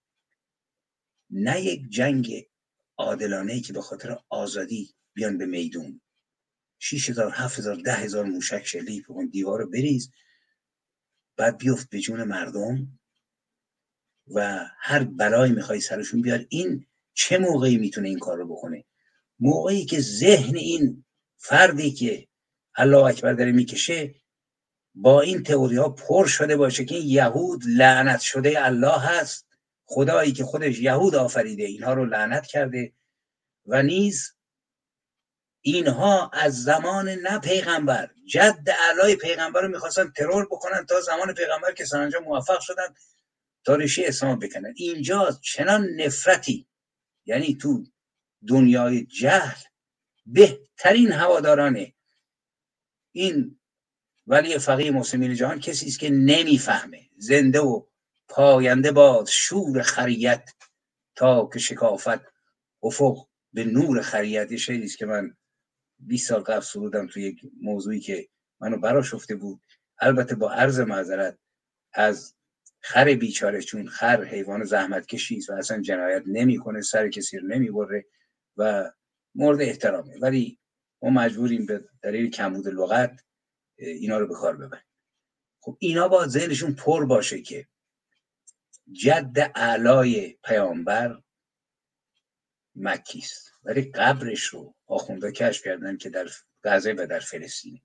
نه 1.31 1.61
یک 1.61 1.89
جنگ 1.89 2.47
عادلانه 2.97 3.61
که 3.61 3.73
به 3.73 3.81
خاطر 3.81 4.19
آزادی 4.29 4.95
بیان 5.15 5.39
به 5.39 5.47
میدون. 5.47 6.01
هزار 6.93 7.77
ده 7.85 7.95
هزار 7.95 8.25
موشک 8.25 8.67
شلیک 8.67 9.05
بکن 9.05 9.27
دیوار 9.27 9.61
رو 9.61 9.71
بریز 9.71 10.13
بعد 11.37 11.59
بیفت 11.59 11.91
به 11.91 12.01
جون 12.01 12.23
مردم 12.25 12.99
و 14.27 14.67
هر 14.79 15.05
بلایی 15.05 15.53
می‌خوای 15.53 15.81
سرشون 15.81 16.23
بیار. 16.23 16.47
این 16.49 16.87
چه 17.15 17.39
موقعی 17.39 17.79
می‌تونه 17.79 18.09
این 18.09 18.19
کار 18.19 18.37
رو 18.37 18.49
بکنه؟ 18.49 18.85
موقعی 19.39 19.85
که 19.85 20.01
ذهن 20.01 20.57
این 20.57 21.05
فردی 21.37 21.93
که 21.93 22.29
الله 22.75 23.05
اکبر 23.05 23.33
داره 23.33 23.53
می‌کشه 23.53 24.15
با 24.95 25.21
این 25.21 25.43
تئوری 25.43 25.77
ها 25.77 25.89
پر 25.89 26.27
شده 26.27 26.57
باشه 26.57 26.85
که 26.85 26.95
یهود 26.95 27.63
لعنت 27.67 28.21
شده 28.21 28.67
الله 28.67 28.99
هست. 28.99 29.47
خدایی 29.85 30.33
که 30.33 30.45
خودش 30.45 30.79
یهود 30.79 31.15
آفریده 31.15 31.63
اینها 31.63 31.95
رو 31.95 32.07
لعنت 32.07 32.47
کرده 32.47 32.93
و 33.67 33.83
نیز 33.83 34.35
اینها 35.61 36.31
از 36.33 36.63
زمان 36.63 37.09
نه 37.09 37.39
پیغمبر 37.39 38.11
جد 38.27 38.69
علای 38.91 39.17
پیغمبر 39.17 39.61
رو 39.61 39.69
می‌خواستن 39.69 40.13
ترور 40.17 40.45
بکنن 40.45 40.87
تا 40.87 41.01
زمان 41.01 41.35
پیغمبر 41.35 41.73
که 41.73 41.85
سرانجام 41.85 42.25
موفق 42.25 42.61
شدن 42.61 42.95
تا 43.65 43.75
ریشه 43.75 44.03
اسلام 44.07 44.39
بکنن. 44.39 44.75
اینجا 44.77 45.39
چنان 45.43 45.89
نفرتی 45.97 46.69
یعنی 47.27 47.55
تو 47.57 47.85
دنیای 48.49 49.07
جهل 49.07 49.61
بهترین 50.27 51.13
هواداران 51.13 51.87
این 53.13 53.61
ولی 54.29 54.59
فقیه 54.59 54.91
مسلمین 54.91 55.35
جهان 55.35 55.61
کسی 55.61 55.87
است 55.87 56.01
که 56.01 56.11
نمی‌فهمه. 56.11 57.11
زنده 57.19 57.61
و 57.61 57.87
پاینده 58.29 58.93
باد 58.93 59.29
شور 59.29 59.83
خریت 59.83 60.51
تا 61.17 61.51
که 61.53 61.59
شکافت 61.59 62.21
افق 62.83 63.27
به 63.53 63.65
نور 63.65 64.03
خریت. 64.03 64.53
یه 64.53 64.85
است 64.85 64.99
که 64.99 65.07
من 65.07 65.37
20 65.99 66.29
سال 66.29 66.43
قبل 66.43 66.61
سرودم 66.61 67.07
تو 67.07 67.21
یک 67.21 67.41
موضوعی 67.63 68.01
که 68.01 68.29
منو 68.61 68.79
برا 68.79 69.03
شفته 69.03 69.35
بود. 69.37 69.63
البته 69.99 70.35
با 70.35 70.53
عرض 70.53 70.81
معذرت 70.81 71.39
از 71.95 72.35
خر 72.83 73.15
بیچاره 73.15 73.63
چون 73.63 73.89
خر 73.89 74.25
حیوان 74.25 74.65
زحمت 74.65 75.07
کشی 75.07 75.41
و 75.49 75.53
اصلا 75.53 75.83
جنایت 75.83 76.23
نمی‌کنه 76.27 76.81
سر 76.83 77.09
کسی 77.09 77.39
رو 77.39 77.49
نمی‌بره 77.49 78.07
و 78.57 78.93
مورد 79.35 79.61
احترامه. 79.61 80.19
ولی 80.19 80.59
ما 81.03 81.11
مجبوریم 81.11 81.67
به 81.67 81.85
دلیل 82.03 82.31
کمبود 82.31 82.69
لغت 82.69 83.21
اینا 83.77 84.19
رو 84.19 84.27
به 84.27 84.35
کار 84.35 84.57
ببریم. 84.57 84.85
خب 85.61 85.77
اینا 85.81 86.09
با 86.09 86.27
ذهنشون 86.27 86.75
پر 86.75 87.07
باشه 87.07 87.43
که 87.43 87.69
جد 88.93 89.39
علای 89.55 90.39
پیامبر 90.45 91.23
مکیست 92.75 93.53
ولی 93.65 93.83
قبرش 93.83 94.45
رو 94.45 94.75
آخونده 94.87 95.33
کشف 95.33 95.65
کردن 95.65 95.97
که 95.97 96.11
در 96.11 96.29
غزه 96.65 96.93
و 96.93 97.07
در 97.07 97.21
فلسطین. 97.21 97.81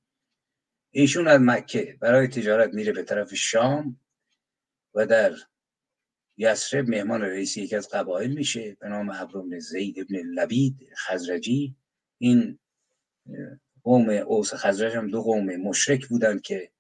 ایشون 0.91 1.27
از 1.27 1.41
مکه 1.41 1.97
برای 2.01 2.27
تجارت 2.27 2.73
میره 2.73 2.93
به 2.93 3.03
طرف 3.03 3.35
شام. 3.35 3.99
و 4.97 5.05
در 5.05 5.35
یسرب 6.37 6.89
مهمان 6.89 7.21
رئیسی 7.21 7.61
یکی 7.61 7.75
از 7.75 7.89
قبایل 7.89 8.33
میشه 8.33 8.77
به 8.79 8.89
نام 8.89 9.11
عبر 9.11 9.59
زید 9.59 9.99
ابن 9.99 10.15
لبید 10.15 10.89
خزرجی. 10.97 11.75
این 12.17 12.59
قوم 13.83 14.09
اوس 14.09 14.53
خزرج 14.53 14.95
هم 14.95 15.07
دو 15.07 15.21
قوم 15.21 15.55
مشرک 15.55 16.07
بودند 16.07 16.41
که 16.41 16.71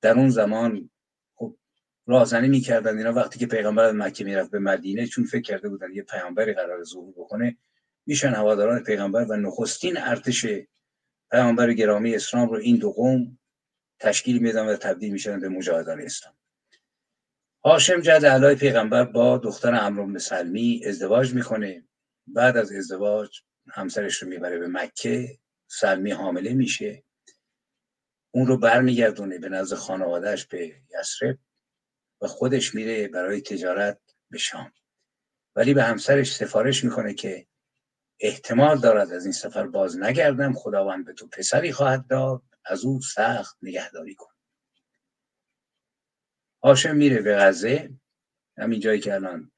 در 0.00 0.18
اون 0.18 0.30
زمان 0.30 0.90
خب 1.34 1.56
راهزنی 2.06 2.48
می‌کردن 2.48 2.98
اینا 2.98 3.12
وقتی 3.12 3.38
که 3.38 3.46
پیغمبر 3.46 3.84
از 3.84 3.94
مکه 3.94 4.24
می‌رفت 4.24 4.50
به 4.50 4.58
مدینه 4.58 5.06
چون 5.06 5.24
فکر 5.24 5.42
کرده 5.42 5.68
بودن 5.68 5.92
یه 5.92 6.02
پیامبری 6.02 6.52
قرار 6.52 6.84
ظهور 6.84 7.12
بکنه 7.12 7.56
میشن 8.06 8.34
هواداران 8.34 8.82
پیغمبر 8.82 9.24
و 9.24 9.36
نخستین 9.36 9.96
ارتش 9.96 10.46
پیامبر 11.30 11.72
گرامی 11.72 12.14
اسلام 12.14 12.48
رو 12.48 12.56
این 12.56 12.76
دو 12.76 12.92
قوم 12.92 13.38
تشکیل 13.98 14.38
میدن 14.38 14.66
و 14.66 14.76
تبدیل 14.76 15.12
میشن 15.12 15.40
به 15.40 15.48
مجاهدان 15.48 16.00
اسلام. 16.00 16.34
هاشم 17.64 18.00
جد 18.00 18.24
علای 18.24 18.54
پیغمبر 18.54 19.04
با 19.04 19.38
دختر 19.38 19.74
عمرو 19.74 20.18
سلمی 20.18 20.82
ازدواج 20.86 21.34
می‌کنه. 21.34 21.88
بعد 22.26 22.56
از 22.56 22.72
ازدواج 22.72 23.40
همسرش 23.68 24.22
رو 24.22 24.28
می‌بره 24.28 24.58
به 24.58 24.68
مکه. 24.68 25.38
سلمی 25.70 26.10
حامله 26.10 26.54
میشه. 26.54 27.04
اون 28.34 28.46
رو 28.46 28.58
برمیگردونه 28.58 29.38
به 29.38 29.48
نزد 29.48 29.76
خانوادهش 29.76 30.46
به 30.46 30.74
یسرب 31.00 31.38
و 32.20 32.26
خودش 32.26 32.74
میره 32.74 33.08
برای 33.08 33.40
تجارت 33.40 34.00
به 34.30 34.38
شام. 34.38 34.72
ولی 35.56 35.74
به 35.74 35.82
همسرش 35.82 36.34
سفارش 36.34 36.84
می‌کنه 36.84 37.14
که 37.14 37.46
احتمال 38.20 38.80
دارد 38.80 39.12
از 39.12 39.24
این 39.24 39.32
سفر 39.32 39.66
باز 39.66 39.98
نگردم. 39.98 40.52
خداوند 40.52 41.04
به 41.04 41.12
تو 41.12 41.26
پسری 41.26 41.72
خواهد 41.72 42.06
داد. 42.06 42.42
از 42.64 42.84
او 42.84 43.00
سخت 43.00 43.56
نگهداری 43.62 44.14
کن. 44.14 44.31
هاشم 46.62 46.96
میره 46.96 47.22
به 47.22 47.36
غزه 47.36 47.90
همین 48.58 48.80
جایی 48.80 49.00
که 49.00 49.14
الان 49.14 49.50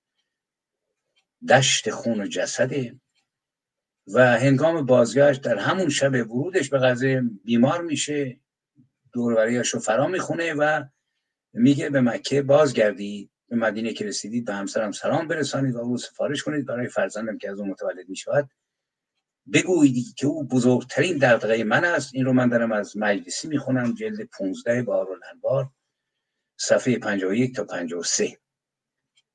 دشت 1.49 1.91
خون 1.91 2.21
و 2.21 2.27
جسده. 2.27 3.01
و 4.07 4.39
هنگام 4.39 4.87
بازگشت 4.87 5.41
در 5.41 5.59
همون 5.59 5.89
شب 5.89 6.13
ورودش 6.13 6.71
به 6.71 6.79
غزه 6.79 7.23
بیمار 7.45 7.83
میشه 7.83 8.41
دوروریاش 9.13 9.69
رو 9.69 9.81
فرا 9.81 10.07
می‌خونه 10.07 10.55
و 10.55 10.85
میگه 11.53 11.91
به 11.91 12.01
مکه 12.01 12.43
بازگردید 12.43 13.31
به 13.49 13.57
مدینه 13.57 13.93
که 13.93 14.05
رسیدید 14.05 14.45
به 14.45 14.55
همسرم 14.55 14.93
سلام 14.93 15.29
برسانید 15.29 15.75
و 15.75 15.79
او 15.79 15.99
سفارش 15.99 16.43
کنید. 16.43 16.67
برای 16.67 16.89
فرزندم 16.89 17.39
که 17.39 17.51
از 17.51 17.59
اون 17.59 17.69
متولد 17.69 18.09
می‌شود 18.09 18.51
بگویید 19.53 20.15
که 20.15 20.27
او 20.27 20.45
بزرگترین 20.45 21.19
دغدغه 21.19 21.65
من 21.65 21.85
است. 21.85 22.15
این 22.15 22.25
رو 22.25 22.33
من 22.33 22.49
دارم 22.49 22.73
از 22.73 22.97
مجلسی 22.97 23.49
می‌خونم 23.49 23.95
جلد 23.95 24.23
15 24.23 24.83
بار 24.83 25.07
الانوار 25.11 25.71
صفحه 26.57 26.99
51 26.99 27.57
تا 27.57 27.65
53 27.65 28.39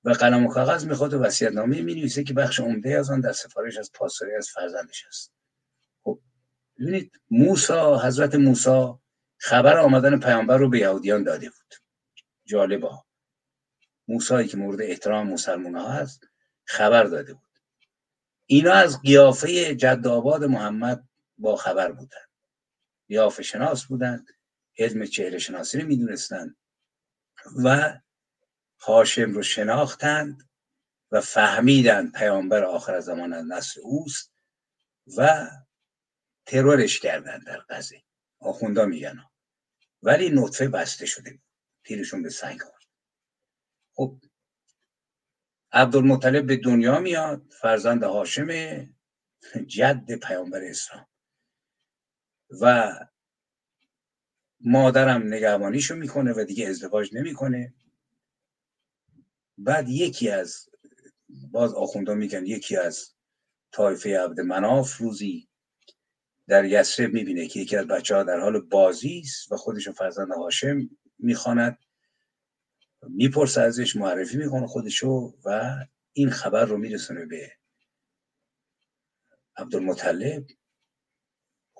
و 0.04 0.10
قلم 0.10 0.46
و 0.46 0.50
کاغذ 0.54 0.86
می‌خواد 0.86 1.14
و 1.14 1.20
وصیت 1.20 1.52
نامه 1.52 1.82
می 1.82 1.96
نویسه 1.96 2.24
که 2.24 2.34
بخش 2.34 2.60
عمده 2.60 3.00
از 3.00 3.10
آن 3.10 3.22
در 3.22 3.32
سفارش 3.32 3.78
از 3.78 3.92
پاسداری 3.94 4.36
از 4.36 4.50
فرزندش 4.50 5.06
است. 5.08 5.34
خب 6.04 6.20
ببینید 6.80 7.12
موسا 7.32 8.00
حضرت 8.00 8.36
موسا 8.36 9.02
خبر 9.38 9.78
آمدن 9.78 10.20
پیامبر 10.20 10.58
رو 10.58 10.70
به 10.70 10.80
یهودیان 10.80 11.24
داده 11.24 11.50
بود. 11.50 11.74
جالبه. 12.46 12.90
موسایی 14.08 14.48
که 14.48 14.58
مورد 14.58 14.82
احترام 14.82 15.28
مسلمان 15.28 15.76
ها 15.76 15.90
هست 15.90 16.22
خبر 16.66 17.04
داده 17.04 17.34
بود. 17.34 17.50
اینا 18.46 18.74
از 18.74 19.02
قیافه 19.02 19.76
جد 19.76 20.08
آباد 20.08 20.44
محمد 20.44 21.04
با 21.38 21.56
خبر 21.56 21.92
بودن. 21.92 22.26
قیافه 23.08 23.44
شناس 23.44 23.86
بودن. 23.86 24.26
علم 24.78 25.06
چهره 25.06 25.40
شناسی 25.40 25.80
رو 25.80 25.88
می‌دونستند 25.88 26.56
و 27.64 28.00
هاشم 28.80 29.32
رو 29.32 29.44
شناختند 29.44 30.50
و 31.12 31.22
فهمیدند 31.22 32.12
پیامبر 32.12 32.64
آخر 32.64 33.00
زمان 33.00 33.34
از 33.34 33.46
نسل 33.48 33.82
اوست 33.84 34.34
و 35.18 35.50
ترورش 36.46 37.00
کردند 37.00 37.46
در 37.46 37.66
غزه 37.70 38.04
آخوندا 38.40 38.86
میگن. 38.86 39.26
ولی 40.04 40.30
نطفه 40.30 40.68
بسته 40.68 41.06
شده 41.06 41.40
تیرشون 41.84 42.24
به 42.24 42.30
سنگ 42.30 42.64
آورد. 42.64 42.86
خب 43.94 44.22
عبدالمطلب 45.72 46.48
به 46.48 46.58
دنیا 46.58 47.00
میاد 47.00 47.54
فرزند 47.62 48.04
هاشم 48.04 48.48
جد 49.68 50.16
پیامبر 50.16 50.62
اسلام. 50.64 51.08
و 52.62 52.94
مادرم 54.62 55.34
نگهبانیشو 55.34 55.96
می‌کنه 55.96 56.34
و 56.34 56.44
دیگه 56.44 56.68
ازدواج 56.68 57.10
نمی‌کنه. 57.14 57.74
بعد 59.58 59.90
یکی 59.90 60.30
از 60.30 60.70
باز 61.52 61.74
آخوندا 61.74 62.14
میگن 62.14 62.46
یکی 62.46 62.78
از 62.78 63.14
طایفه 63.72 64.20
عبد 64.20 64.40
مناف 64.40 64.98
روزی 64.98 65.50
در 66.48 66.66
یسرب 66.66 67.14
می‌بینه 67.14 67.48
که 67.48 67.60
یکی 67.60 67.76
از 67.76 67.88
بچه 67.88 68.16
ها 68.16 68.24
در 68.24 68.40
حال 68.40 68.60
بازی 68.60 69.20
است 69.20 69.52
و 69.52 69.58
خودشون 69.58 69.94
فرزند 69.94 70.32
هاشم 70.32 70.90
می‌خواند. 71.20 71.78
می‌پرسه 73.08 73.62
ازش 73.62 73.96
معرفی 73.96 74.38
می‌کنه 74.38 74.68
خودشو 74.68 75.38
و 75.46 75.76
این 76.14 76.30
خبر 76.30 76.66
رو 76.66 76.78
میرسونه 76.78 77.26
به 77.26 77.52
عبدالمطلب. 79.58 80.46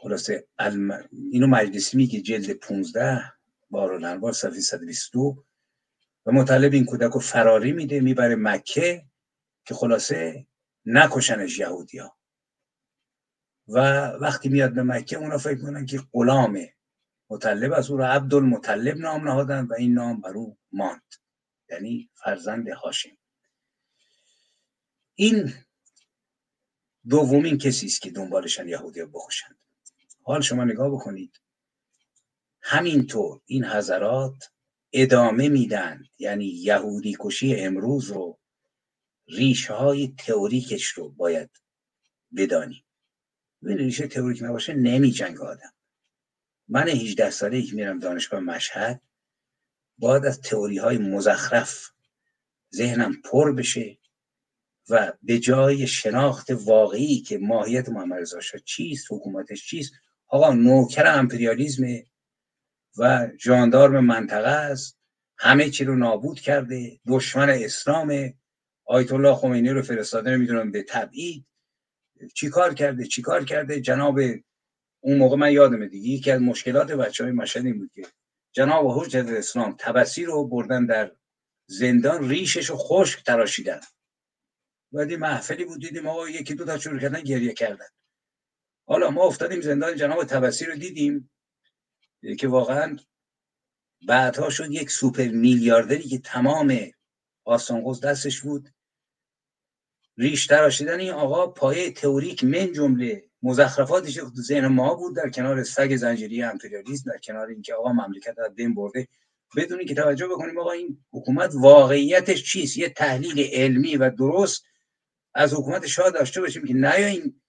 خلاصه 0.02 0.48
الم... 0.60 1.10
اینو 1.32 1.48
مجلسی 1.48 1.98
میگه 1.98 2.22
جلد 2.22 2.52
15 2.52 3.34
بار 3.70 3.94
الانوار 3.94 4.34
صفحه 4.34 4.60
122 4.60 5.46
و 6.26 6.32
مطلب 6.32 6.74
این 6.74 6.86
کودک 6.86 7.12
رو 7.12 7.20
فراری 7.20 7.72
میده 7.72 8.00
می‌بره 8.00 8.36
مکه 8.36 9.06
که 9.66 9.74
خلاصه 9.74 10.48
نکشنش 10.86 11.60
یهودی 11.60 12.02
و 13.68 13.80
وقتی 14.08 14.50
میاد 14.50 14.74
به 14.74 14.84
مکه 14.84 15.18
اونا 15.18 15.38
فکر 15.38 15.62
کنن 15.62 15.86
که 15.86 16.02
غلامه 16.14 16.74
مطلب 17.30 17.74
از 17.74 17.92
او 17.92 17.98
را 17.98 18.08
عبدالمطلب 18.08 18.98
نام 18.98 19.28
نهادن 19.28 19.66
و 19.66 19.74
این 19.74 19.94
نام 19.94 20.22
بر 20.22 20.32
او 20.32 20.58
ماند. 20.72 21.14
یعنی 21.70 22.10
فرزند 22.14 22.70
هاشم. 22.70 23.18
این 25.16 25.54
دومین 27.10 27.58
کسی 27.58 27.86
است 27.86 28.02
که 28.02 28.12
دنبالشن 28.12 28.68
یهودی 28.68 29.06
بخوشند 29.06 29.60
حال 30.30 30.42
شما 30.42 30.64
نگاه 30.64 30.92
بکنید. 30.92 31.42
همینطور 32.62 33.42
این 33.46 33.66
حضرات 33.66 34.52
ادامه 34.94 35.50
میدن 35.50 36.04
یعنی 36.20 36.46
یهودی 36.46 37.18
کشی 37.20 37.56
امروز 37.56 38.12
رو 38.12 38.40
ریشه 39.28 39.74
های 39.74 40.14
تئوریکش 40.18 40.86
رو 40.86 41.10
باید 41.10 41.50
بدانیم. 42.36 42.84
ببینید 43.64 43.82
ریشه 43.82 44.08
تئوریک 44.08 44.44
نباشه 44.44 44.74
نمی 44.74 45.12
جنگ 45.12 45.42
آدم. 45.42 45.74
من 46.68 46.88
18 46.88 47.30
ساله 47.30 47.62
که 47.62 47.76
میرم 47.76 48.00
دانشگاه 48.00 48.40
مشهد 48.40 49.02
باید 49.98 50.26
از 50.26 50.42
تئوری 50.42 50.78
های 50.78 50.98
مزخرف 50.98 51.92
ذهنم 52.76 53.22
پر 53.24 53.52
بشه 53.52 53.98
و 54.90 55.14
به 55.24 55.40
جای 55.40 55.88
شناخت 55.88 56.50
واقعی 56.52 57.22
که 57.22 57.38
ماهیت 57.38 57.90
محمد 57.90 58.20
رضا 58.22 58.40
چیست 58.66 59.08
حکومتش 59.12 59.68
چیست 59.68 59.94
آقا 60.30 60.54
نوکر 60.54 61.08
امپریالیزم 61.08 61.84
و 62.98 63.28
جاندارم 63.40 64.06
منطقه 64.06 64.50
است. 64.50 65.00
همه 65.38 65.70
چی 65.70 65.86
رو 65.86 65.96
نابود 65.96 66.40
کرده 66.40 67.00
دشمن 67.08 67.50
اسلام 67.50 68.34
آیت 68.86 69.12
الله 69.12 69.36
خمینی 69.36 69.70
رو 69.70 69.82
فرستاده 69.82 70.32
نمی‌دونم 70.32 70.72
به 70.72 70.84
تبعید. 70.84 71.46
چی 72.34 72.50
کار 72.50 72.74
کرده؟ 72.74 73.06
چی 73.06 73.22
کار 73.22 73.46
کرده؟ 73.46 73.82
جناب 73.82 74.20
اون 75.00 75.18
موقع 75.18 75.38
من 75.38 75.52
یادمه 75.52 75.88
دیگه 75.88 76.10
یکی 76.10 76.32
از 76.32 76.42
مشکلات 76.42 76.92
بچه 76.92 77.24
های 77.24 77.34
مشهد 77.34 77.66
این 77.66 77.78
بود 77.80 77.92
که 77.96 78.02
جناب 78.52 79.00
حجت 79.00 79.26
اسلام 79.28 79.76
تبسی 79.80 80.26
رو 80.26 80.48
بردن 80.48 80.86
در 80.86 81.12
زندان 81.68 82.30
ریشش 82.30 82.70
رو 82.70 82.76
خشک 82.78 83.24
تراشیدن. 83.24 83.80
بعدی 84.92 85.16
محفلی 85.16 85.66
بود 85.66 85.82
دیدیم 85.82 86.08
آقا 86.08 86.30
یکی 86.30 86.56
دو 86.56 86.66
تا 86.66 86.78
شروع 86.78 87.00
کردن 87.00 87.22
گریه 87.22 87.54
کردن. 87.54 87.86
حالا 88.90 89.10
ما 89.10 89.24
افتادیم 89.24 89.62
زندان 89.62 89.96
جناب 89.96 90.24
تبسی 90.24 90.66
رو 90.66 90.76
دیدیم 90.76 91.32
که 92.40 92.48
واقعا 92.48 92.98
بعدها 94.08 94.50
شد 94.50 94.72
یک 94.72 94.92
سوپر 94.92 95.28
میلیاردری 95.28 96.04
که 96.04 96.20
تمام 96.20 96.80
آسانقوز 97.46 98.02
دستش 98.02 98.42
بود. 98.42 98.70
ریش 100.18 100.48
تراشیدن 100.48 101.00
این 101.00 101.12
آقا 101.12 101.48
پایه 101.48 101.92
تئوریک 101.92 102.44
من 102.44 102.74
جمله 102.74 103.26
مزخرفاتش 103.44 104.14
تو 104.14 104.42
ذهن 104.42 104.68
ما 104.68 104.96
بود 104.96 105.16
در 105.16 105.30
کنار 105.30 105.64
سگ 105.64 105.96
زنجیری 105.96 106.44
امپریالیسم 106.44 107.12
در 107.12 107.18
کنار 107.18 107.48
اینکه 107.48 107.74
آقا 107.74 107.94
مملکت 107.94 108.40
از 108.40 108.56
بین 108.56 108.74
برده. 108.74 109.08
بدونی 109.58 109.86
که 109.86 109.96
توجه 109.96 110.28
بکنیم 110.28 110.60
آقا 110.60 110.72
این 110.72 111.04
حکومت 111.12 111.52
واقعیتش 111.56 112.52
چیست؟ 112.52 112.78
یه 112.78 112.90
تحلیل 112.90 113.50
علمی 113.54 113.98
و 113.98 114.10
درست 114.10 114.66
از 115.34 115.54
حکومت 115.54 115.88
شاه 115.88 116.12
داشته 116.12 116.42
باشیم 116.42 116.66
که 116.66 116.74
نه 116.74 116.96
این 116.96 117.42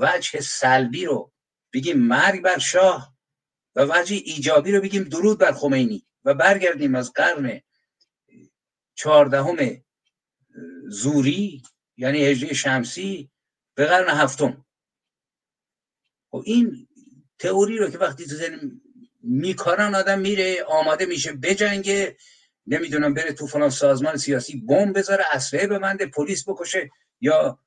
وجه 0.00 0.40
سلبی 0.40 1.04
رو 1.04 1.32
بگیم 1.72 1.98
مرگ 1.98 2.42
بر 2.42 2.58
شاه 2.58 3.16
و 3.76 3.84
وجه 3.84 4.16
ایجابی 4.16 4.72
رو 4.72 4.80
بگیم 4.80 5.02
درود 5.04 5.38
بر 5.38 5.52
خمینی 5.52 6.06
و 6.24 6.34
برگردیم 6.34 6.94
از 6.94 7.12
قرن 7.12 7.60
چهاردهم 8.94 9.82
زوری 10.88 11.62
یعنی 11.96 12.24
هجری 12.24 12.54
شمسی 12.54 13.30
به 13.74 13.86
قرن 13.86 14.08
هفتم. 14.08 14.64
خب 16.30 16.42
این 16.46 16.88
تئوری 17.38 17.78
رو 17.78 17.90
که 17.90 17.98
وقتی 17.98 18.26
تو 18.26 18.34
زن 18.34 18.80
میکارن 19.22 19.94
آدم 19.94 20.20
میره 20.20 20.64
آماده 20.64 21.06
میشه 21.06 21.32
بجنگه 21.32 22.16
نمی‌دونم 22.66 23.14
بره 23.14 23.32
تو 23.32 23.46
فلان 23.46 23.70
سازمان 23.70 24.16
سیاسی 24.16 24.60
بمب 24.60 24.98
بذاره 24.98 25.24
اسلحه 25.32 25.66
ببنده 25.66 26.06
پلیس 26.06 26.48
بکشه 26.48 26.90
یا 27.20 27.58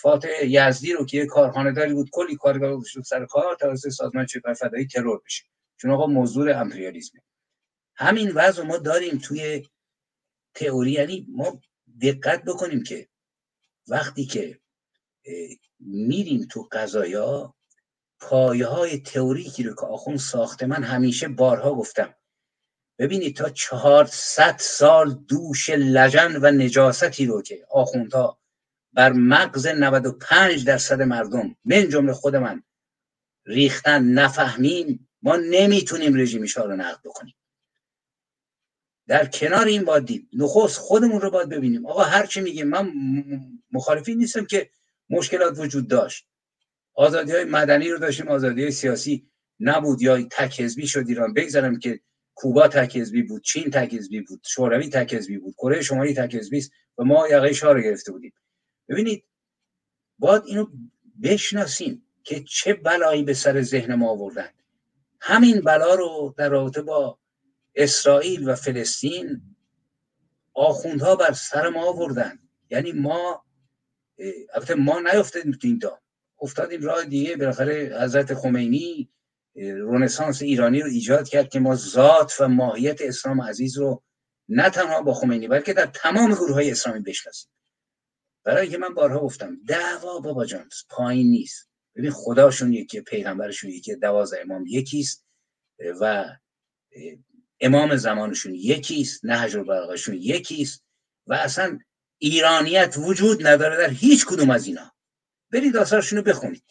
فاتح 0.00 0.28
یزدی 0.44 0.92
رو 0.92 1.06
که 1.06 1.16
یه 1.16 1.26
کارخانه 1.26 1.72
داری 1.72 1.94
بود 1.94 2.10
کلی 2.12 2.36
کارگاه 2.36 2.82
شد 2.84 3.02
سر 3.02 3.26
کار 3.26 3.54
توسط 3.54 3.88
سازمان 3.88 4.26
چپر 4.26 4.54
فدایی 4.54 4.86
ترور 4.86 5.20
بشه 5.26 5.44
چون 5.76 5.90
آقا 5.90 6.06
موضوع 6.06 6.60
امپریالیسمه. 6.60 7.22
همین 7.96 8.32
وضع 8.34 8.62
ما 8.62 8.76
داریم 8.76 9.18
توی 9.18 9.68
تئوری 10.54 10.92
یعنی 10.92 11.26
ما 11.28 11.60
دقت 12.02 12.44
بکنیم 12.44 12.82
که 12.82 13.08
وقتی 13.88 14.24
که 14.24 14.60
میریم 15.80 16.46
تو 16.50 16.68
قضایا 16.72 17.54
پایه 18.20 18.66
های 18.66 18.98
تئوریکی 18.98 19.62
رو 19.62 19.74
که 19.74 19.86
آخون 19.86 20.16
ساخته 20.16 20.66
من 20.66 20.82
همیشه 20.82 21.28
بارها 21.28 21.74
گفتم 21.74 22.14
ببینید 22.98 23.36
تا 23.36 23.48
چهارصد 23.48 24.56
سال 24.58 25.14
دوش 25.14 25.70
لجن 25.70 26.36
و 26.36 26.50
نجاستی 26.50 27.26
رو 27.26 27.42
که 27.42 27.66
آخوندها 27.70 28.39
بر 28.92 29.12
مغز 29.12 29.66
95 29.66 30.64
درصد 30.66 31.02
مردم 31.02 31.56
من 31.64 31.88
جمله 31.88 32.12
خود 32.12 32.36
من 32.36 32.62
ریختن 33.46 34.04
نفهمیم 34.04 35.08
ما 35.22 35.36
نمی‌تونیم 35.36 36.14
رژیم 36.14 36.46
شاه 36.46 36.66
رو 36.66 36.76
نقد 36.76 37.00
بکنیم. 37.04 37.34
در 39.06 39.26
کنار 39.26 39.66
این 39.66 39.84
باید 39.84 40.04
دید 40.04 40.28
نخست 40.32 40.78
خودمون 40.78 41.20
رو 41.20 41.30
باید 41.30 41.48
ببینیم. 41.48 41.86
آقا 41.86 42.02
هر 42.02 42.26
چی 42.26 42.40
میگیم 42.40 42.68
من 42.68 42.92
مخالفی 43.72 44.14
نیستم 44.14 44.44
که 44.44 44.70
مشکلات 45.10 45.58
وجود 45.58 45.88
داشت. 45.88 46.26
آزادی 46.94 47.32
های 47.32 47.44
مدنی 47.44 47.90
رو 47.90 47.98
داشتیم 47.98 48.28
آزادی 48.28 48.62
های 48.62 48.70
سیاسی 48.70 49.30
نبود. 49.60 50.02
یا 50.02 50.22
تک 50.22 50.60
حزبی 50.60 50.86
شد 50.86 51.04
ایران. 51.08 51.34
بگذارم 51.34 51.78
که 51.78 52.00
کوبا 52.34 52.68
تک 52.68 52.96
حزبی 52.96 53.22
بود 53.22 53.42
چین 53.42 53.70
تک 53.70 53.94
حزبی 53.94 54.20
بود 54.20 54.40
شوروی 54.46 54.88
تک 54.88 55.14
حزبی 55.14 55.38
بود 55.38 55.54
کره 55.54 55.82
شمالی 55.82 56.14
تک 56.14 56.34
حزبی 56.34 56.58
است 56.58 56.70
و 56.98 57.04
ما 57.04 57.28
یقه 57.28 57.52
شاه 57.52 57.72
رو 57.72 57.80
گرفته 57.80 58.12
بودیم. 58.12 58.32
ببینید 58.90 59.24
باید 60.18 60.42
اینو 60.46 60.66
بشناسیم 61.22 62.06
که 62.24 62.44
چه 62.44 62.74
بلایی 62.74 63.22
به 63.22 63.34
سر 63.34 63.62
ذهن 63.62 63.94
ما 63.94 64.10
آوردن. 64.10 64.48
همین 65.20 65.60
بلا 65.60 65.94
رو 65.94 66.34
در 66.36 66.48
رابطه 66.48 66.82
با 66.82 67.18
اسرائیل 67.74 68.48
و 68.48 68.54
فلسطین 68.54 69.42
آخوندها 70.54 71.16
بر 71.16 71.32
سر 71.32 71.68
ما 71.68 71.88
آوردن. 71.88 72.38
یعنی 72.70 72.92
ما 72.92 73.44
البته 74.54 74.74
ما 74.74 75.00
نیفتادیم 75.00 75.52
تو 75.52 75.66
این 75.66 75.78
دام. 75.78 75.98
افتادیم 76.40 76.82
راه 76.82 77.04
دیگه 77.04 77.36
بالاخره 77.36 77.98
حضرت 78.00 78.34
خمینی 78.34 79.10
رونسانس 79.54 80.42
ایرانی 80.42 80.80
رو 80.80 80.88
ایجاد 80.88 81.28
کرد 81.28 81.48
که 81.48 81.60
ما 81.60 81.76
ذات 81.76 82.32
و 82.40 82.48
ماهیت 82.48 83.02
اسلام 83.02 83.42
عزیز 83.42 83.78
رو 83.78 84.02
نه 84.48 84.70
تنها 84.70 85.02
با 85.02 85.14
خمینی 85.14 85.48
بلکه 85.48 85.72
در 85.72 85.86
تمام 85.86 86.34
گروه 86.34 86.54
های 86.54 86.70
اسلامی 86.70 87.00
بشناسیم. 87.00 87.50
برای 88.44 88.68
که 88.68 88.78
من 88.78 88.94
بارها 88.94 89.20
گفتم 89.20 89.60
دعوا 89.66 90.20
بابا 90.20 90.44
جان 90.44 90.68
پایین 90.88 91.30
نیست. 91.30 91.70
ببین 91.96 92.10
خداشون 92.10 92.72
یکی 92.72 93.00
پیغمبرشون 93.00 93.70
یکی 93.70 93.94
دوازده 93.94 94.40
امام 94.40 94.64
یکیست 94.66 95.26
و 96.00 96.24
امام 97.60 97.96
زمانشون 97.96 98.54
یکیست 98.54 99.24
نهج 99.24 99.56
البلاغهشون 99.56 100.14
یکیست 100.14 100.84
و 101.26 101.34
اصلا 101.34 101.78
ایرانیت 102.18 102.94
وجود 102.98 103.46
نداره 103.46 103.76
در 103.76 103.90
هیچ 103.90 104.26
کدوم 104.26 104.50
از 104.50 104.66
اینا. 104.66 104.92
برید 105.50 105.76
آثارشون 105.76 106.18
رو 106.18 106.24
بخونید. 106.24 106.64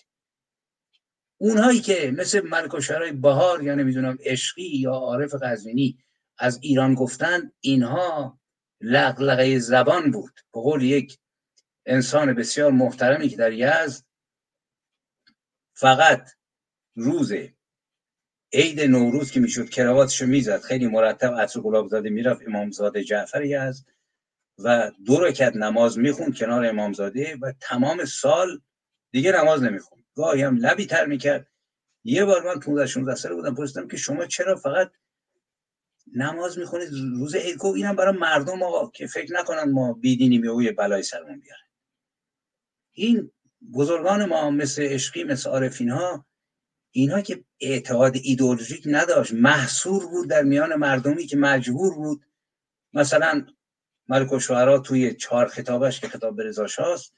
اونهایی 1.37 1.79
که 1.79 2.13
مثل 2.17 2.41
ملک 2.41 2.73
و 2.73 2.79
بهار 3.13 3.63
یا 3.63 3.75
نمی‌دونم 3.75 4.17
عشقی 4.23 4.77
یا 4.77 4.91
عارف 4.91 5.33
قزوینی 5.33 5.97
از 6.37 6.59
ایران 6.61 6.93
گفتند 6.93 7.53
اینها 7.59 8.39
لغلقه 8.81 9.59
زبان 9.59 10.11
بود. 10.11 10.33
به 10.53 10.61
قول 10.61 10.83
یک 10.83 11.17
انسان 11.85 12.33
بسیار 12.33 12.71
محترمی 12.71 13.29
که 13.29 13.37
در 13.37 13.53
یزد 13.53 14.03
فقط 15.73 16.31
روز 16.95 17.33
عید 18.53 18.81
نوروز 18.81 19.31
که 19.31 19.39
می‌شد 19.39 19.69
کراواتشو 19.69 20.25
می‌زد 20.25 20.61
خیلی 20.61 20.87
مرتب 20.87 21.33
عطر 21.33 21.59
گلاب 21.59 21.87
زاده 21.87 22.09
می‌رفت 22.09 22.41
امامزاده 22.47 23.03
جعفر 23.03 23.43
یزد 23.43 23.85
و 24.63 24.91
دو 25.05 25.19
رکت 25.19 25.55
نماز 25.55 25.97
می‌خوند 25.97 26.37
کنار 26.37 26.65
امامزاده 26.65 27.37
و 27.41 27.53
تمام 27.59 28.05
سال 28.05 28.61
دیگه 29.11 29.31
نماز 29.31 29.63
نمی‌خوند. 29.63 30.03
گاهی 30.15 30.41
هم 30.41 30.57
لبی 30.57 30.85
تر 30.85 31.05
می‌کرد. 31.05 31.47
یه 32.03 32.25
بار 32.25 32.43
من 32.43 32.59
15 32.59 32.85
16 32.85 33.15
ساله 33.15 33.35
بودم 33.35 33.55
پرسیدم 33.55 33.87
که 33.87 33.97
شما 33.97 34.25
چرا 34.25 34.55
فقط 34.55 34.91
نماز 36.15 36.57
می‌خونید؟ 36.57 36.89
روز 36.91 37.35
عید؟ 37.35 37.57
گفت 37.57 37.75
اینم 37.75 37.95
برای 37.95 38.17
مردم 38.17 38.63
آقا 38.63 38.89
که 38.89 39.07
فکر 39.07 39.33
نکنن 39.33 39.71
ما 39.71 39.93
بیدینیم 39.93 40.43
یا 40.43 40.61
یه 40.61 40.71
بلای 40.71 41.03
سرمون 41.03 41.39
بیاره. 41.39 41.68
این 42.91 43.31
بزرگان 43.73 44.25
ما 44.25 44.49
مثل 44.51 44.81
عشقی 44.81 45.23
مثل 45.23 45.49
عارفین 45.49 45.89
ها 45.89 46.25
اینها 46.91 47.21
که 47.21 47.43
اعتقاد 47.59 48.15
ایدئولوژیک 48.23 48.83
نداشت 48.85 49.33
محصور 49.33 50.07
بود 50.07 50.29
در 50.29 50.43
میان 50.43 50.75
مردمی 50.75 51.25
که 51.25 51.37
مجبور 51.37 51.95
بود. 51.95 52.25
مثلا 52.93 53.45
ملک 54.07 54.31
و 54.31 54.79
توی 54.79 55.13
چهار 55.13 55.47
خطابش 55.47 55.99
که 55.99 56.07
خطاب 56.07 56.35
به 56.35 56.53
هاست 56.77 57.13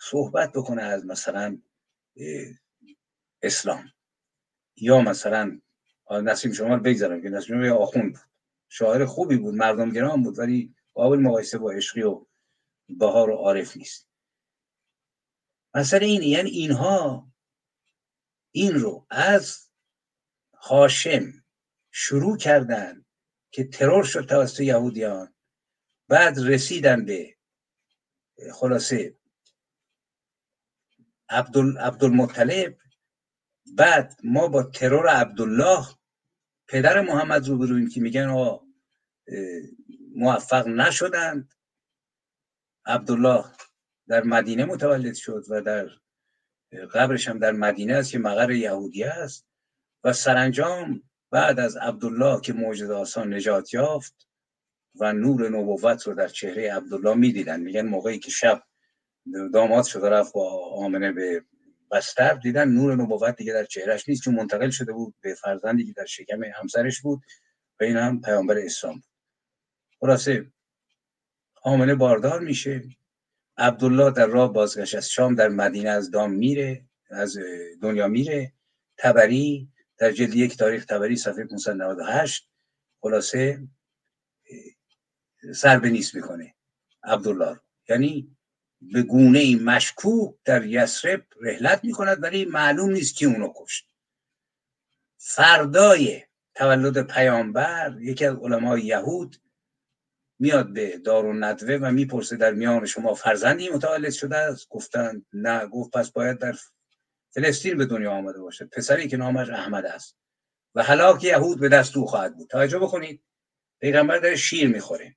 صحبت 0.00 0.52
بکنه 0.52 0.82
از 0.82 1.06
مثلا 1.06 1.58
اسلام. 3.42 3.84
یا 4.76 5.00
مثلا 5.00 5.60
نسیم 6.10 6.52
شما 6.52 6.74
رو 6.74 6.80
بگذارم 6.80 7.22
که 7.22 7.28
نسیم 7.28 7.64
شما 7.64 7.76
آخوند 7.76 8.12
بود. 8.12 8.22
شاعر 8.68 9.04
خوبی 9.04 9.36
بود 9.36 9.54
مردم 9.54 9.90
گرام 9.90 10.22
بود 10.22 10.38
ولی 10.38 10.74
قابل 10.94 11.18
مقایسه 11.18 11.58
با 11.58 11.70
عشقی 11.70 12.02
و 12.02 12.26
بهار 12.88 13.30
و 13.30 13.34
عارف 13.34 13.76
نیست. 13.76 14.08
مثلا 15.74 16.06
این 16.06 16.22
یعنی 16.22 16.50
اینها 16.50 17.32
این 18.50 18.74
رو 18.74 19.06
از 19.10 19.70
هاشم 20.54 21.32
شروع 21.90 22.36
کردن 22.36 23.04
که 23.50 23.64
ترور 23.64 24.04
شد 24.04 24.26
توسط 24.26 24.60
یهودیان 24.60 25.34
بعد 26.08 26.38
رسیدن 26.38 27.04
به 27.04 27.36
خلاصه 28.52 29.16
عبدال 31.28 31.78
عبدالمطلب 31.78 32.78
بعد 33.76 34.16
ما 34.24 34.48
با 34.48 34.62
ترور 34.62 35.08
عبدالله 35.08 35.86
پدر 36.68 37.00
محمد 37.00 37.48
رو 37.48 37.58
برویم 37.58 37.88
که 37.88 38.00
میگن 38.00 38.28
آقا 38.28 38.66
موفق 40.14 40.68
نشدند. 40.68 41.54
عبدالله 42.86 43.44
در 44.08 44.22
مدینه 44.22 44.64
متولد 44.64 45.14
شد 45.14 45.44
و 45.48 45.60
در 45.60 45.88
قبرش 46.94 47.28
هم 47.28 47.38
در 47.38 47.52
مدینه 47.52 47.94
است 47.94 48.10
که 48.10 48.18
مقر 48.18 48.50
یهودی 48.50 49.04
است. 49.04 49.46
و 50.04 50.12
سرانجام 50.12 51.02
بعد 51.30 51.60
از 51.60 51.76
عبدالله 51.76 52.40
که 52.40 52.52
موجد 52.52 52.90
آسان 52.90 53.34
نجات 53.34 53.74
یافت 53.74 54.28
و 54.94 55.12
نور 55.12 55.48
نبوت 55.48 56.02
رو 56.02 56.14
در 56.14 56.28
چهره 56.28 56.74
عبدالله 56.74 57.14
می‌دیدن. 57.14 57.60
میگن 57.60 57.86
موقعی 57.86 58.18
که 58.18 58.30
شب 58.30 58.62
داماد 59.52 59.84
شده 59.84 60.08
رفت 60.08 60.32
با 60.32 60.74
آمنه 60.74 61.12
به 61.12 61.44
بستر 61.90 62.34
دیدن 62.34 62.68
نور 62.68 62.94
نبوت 62.94 63.36
دیگه 63.36 63.52
در 63.52 63.64
چهرهش 63.64 64.08
نیست 64.08 64.22
چون 64.22 64.34
منتقل 64.34 64.70
شده 64.70 64.92
بود 64.92 65.14
به 65.20 65.34
فرزندی 65.34 65.86
که 65.86 65.92
در 65.92 66.04
شکم 66.04 66.44
همسرش 66.44 67.00
بود 67.00 67.22
و 67.80 67.84
این 67.84 67.96
هم 67.96 68.20
پیامبر 68.20 68.58
اسلام 68.58 68.94
بود. 68.94 69.04
خلاصه 70.00 70.52
آمنه 71.62 71.94
باردار 71.94 72.40
میشه. 72.40 72.82
عبدالله 73.56 74.10
در 74.10 74.26
راه 74.26 74.52
بازگشت 74.52 74.94
از 74.94 75.10
شام 75.10 75.34
در 75.34 75.48
مدینه 75.48 75.90
از 75.90 76.10
دام 76.10 76.30
میره 76.30 76.84
از 77.10 77.38
دنیا 77.82 78.08
میره. 78.08 78.52
تبری 78.98 79.68
در 79.98 80.10
جلد 80.10 80.34
یک 80.34 80.56
تاریخ 80.56 80.84
تبری 80.84 81.16
صفحه 81.16 81.44
598 81.44 82.48
خلاصه 83.00 83.68
سر 85.54 85.78
به 85.78 85.90
نیست 85.90 86.14
می‌کنه 86.14 86.54
عبدالله 87.02 87.60
یعنی 87.88 88.36
به 88.80 89.02
گونه 89.02 89.56
مشکوک 89.56 90.34
در 90.44 90.66
یسرب 90.66 91.26
رحلت 91.40 91.84
می‌کند 91.84 92.22
ولی 92.22 92.44
معلوم 92.44 92.90
نیست 92.90 93.16
کی 93.16 93.26
اونو 93.26 93.52
کشت. 93.56 93.86
فردای 95.16 96.22
تولد 96.54 97.06
پیامبر 97.06 97.96
یکی 98.00 98.24
از 98.26 98.36
علمای 98.36 98.82
یهود 98.82 99.36
میاد 100.38 100.72
به 100.72 100.98
دار 100.98 101.26
و 101.26 101.32
ندوه 101.32 101.74
و 101.74 101.90
می‌پرسه 101.92 102.36
در 102.36 102.52
میان 102.52 102.86
شما 102.86 103.14
فرزندی 103.14 103.68
متولد 103.68 104.12
شده 104.12 104.36
است؟ 104.36 104.68
گفتن 104.68 105.24
نه. 105.32 105.66
گفت 105.66 105.90
پس 105.90 106.10
باید 106.10 106.38
در 106.38 106.54
فلسطین 107.34 107.76
به 107.78 107.86
دنیا 107.86 108.12
آمده 108.12 108.40
باشد 108.40 108.68
پسری 108.68 109.08
که 109.08 109.16
نامش 109.16 109.48
احمد 109.48 109.86
است. 109.86 110.16
و 110.74 110.82
هلاک 110.82 111.24
یهود 111.24 111.60
به 111.60 111.68
دست 111.68 111.96
او 111.96 112.06
خواهد 112.06 112.36
بود. 112.36 112.50
توجه 112.50 112.78
بکنید. 112.78 113.24
پیغمبر 113.80 114.18
در 114.18 114.34
شیر 114.34 114.68
می‌خوره. 114.68 115.16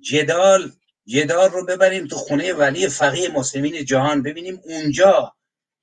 جدال 0.00 0.72
جدال 1.06 1.50
رو 1.50 1.66
ببریم 1.66 2.06
تو 2.06 2.16
خونه 2.16 2.52
ولی 2.52 2.88
فقیه 2.88 3.32
مسلمین 3.32 3.84
جهان. 3.84 4.22
ببینیم 4.22 4.60
اونجا 4.64 5.36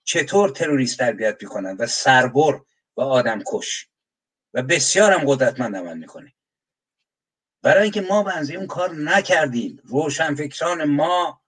چطور 0.03 0.49
تروریست 0.49 0.97
تربیت 0.97 1.37
می‌کنن 1.41 1.77
و 1.79 1.87
سربر 1.87 2.59
و 2.97 3.01
آدم 3.01 3.41
کش. 3.47 3.87
و 4.53 4.61
بسیار 4.63 5.11
هم 5.11 5.23
قدرتمند 5.27 5.75
عمل 5.75 5.97
می‌کنه. 5.97 6.33
برای 7.63 7.83
اینکه 7.83 8.01
ما 8.01 8.23
به 8.23 8.55
اون 8.55 8.67
کار 8.67 8.95
نکردیم. 8.95 9.81
روشنفکران 9.83 10.83
ما 10.83 11.41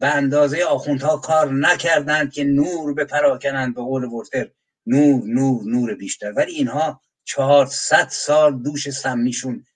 به 0.00 0.06
اندازه 0.06 0.64
آخوندها 0.64 1.16
کار 1.16 1.52
نکردند 1.52 2.32
که 2.32 2.44
نور 2.44 2.94
به 2.94 3.04
پراکنند 3.04 3.74
به 3.74 3.82
قول 3.82 4.04
ورتر. 4.04 4.50
نور 4.86 5.22
نور 5.24 5.64
نور 5.64 5.94
بیشتر. 5.94 6.32
ولی 6.32 6.52
اینها 6.52 7.00
چهارصد 7.24 8.08
سال 8.08 8.62
دوش 8.62 8.90
سمیشون 8.90 9.66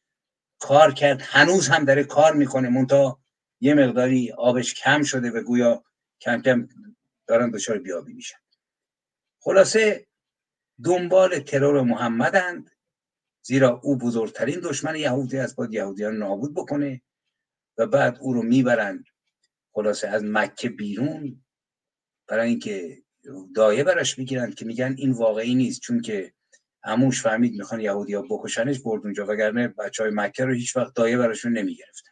کار 0.58 0.94
کرد. 0.94 1.22
هنوز 1.22 1.68
هم 1.68 1.84
داره 1.84 2.04
کار 2.04 2.34
می‌کنه. 2.34 2.68
منتها 2.68 3.20
یه 3.60 3.74
مقداری 3.74 4.32
آبش 4.32 4.74
کم 4.74 5.02
شده 5.02 5.30
و 5.30 5.42
گویا 5.42 5.84
کم 6.20 6.42
کم 6.42 6.68
دارن 7.26 7.50
دچار 7.50 7.78
بیابی 7.78 8.12
میشن. 8.12 8.38
خلاصه 9.40 10.06
دنبال 10.84 11.40
ترور 11.40 11.82
محمدند. 11.82 12.70
زیرا 13.42 13.80
او 13.82 13.98
بزرگترین 13.98 14.60
دشمن 14.60 14.96
یهودی 14.96 15.38
است 15.38 15.56
باید 15.56 15.74
یهودیان 15.74 16.16
نابود 16.16 16.54
بکنه 16.54 17.02
و 17.78 17.86
بعد 17.86 18.18
او 18.20 18.32
رو 18.32 18.42
می‌برند 18.42 19.04
خلاصه 19.72 20.08
از 20.08 20.24
مکه 20.24 20.68
بیرون 20.68 21.44
برای 22.28 22.48
اینکه 22.48 23.02
دایه 23.54 23.84
براش 23.84 24.18
می‌گیرند 24.18 24.54
که 24.54 24.64
میگن 24.64 24.94
این 24.98 25.12
واقعی 25.12 25.54
نیست 25.54 25.80
چون 25.80 26.00
که 26.00 26.34
هموش 26.82 27.22
فهمید 27.22 27.54
می‌خوان 27.54 27.80
یهودی 27.80 28.14
ها 28.14 28.22
بکشنش 28.30 28.80
برد 28.80 29.04
اونجا 29.04 29.26
وگرنه 29.26 29.68
بچه 29.68 30.02
های 30.02 30.12
مکه 30.14 30.44
رو 30.44 30.52
هیچ 30.52 30.76
وقت 30.76 30.94
دایه 30.94 31.18
براشون 31.18 31.58
نمی‌گرفتن. 31.58 32.10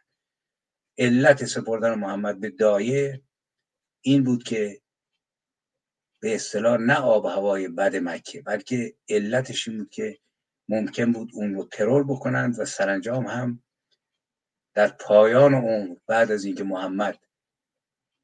علت 0.98 1.44
سپردن 1.44 1.94
محمد 1.94 2.40
به 2.40 2.50
دایه 2.50 3.22
این 4.00 4.24
بود 4.24 4.42
که 4.42 4.80
به 6.20 6.34
اصطلاح 6.34 6.76
نه 6.80 6.94
آب 6.94 7.26
هوای 7.26 7.68
بد 7.68 7.96
مکه 7.96 8.42
بلکه 8.42 8.94
علتش 9.08 9.68
این 9.68 9.78
بود 9.78 9.90
که 9.90 10.18
ممکن 10.68 11.12
بود 11.12 11.30
اون 11.34 11.54
رو 11.54 11.64
ترور 11.64 12.04
بکنند 12.04 12.58
و 12.58 12.64
سرانجام 12.64 13.26
هم 13.26 13.62
در 14.74 14.88
پایان 14.88 15.54
عمر 15.54 15.96
بعد 16.06 16.32
از 16.32 16.44
اینکه 16.44 16.64
محمد 16.64 17.18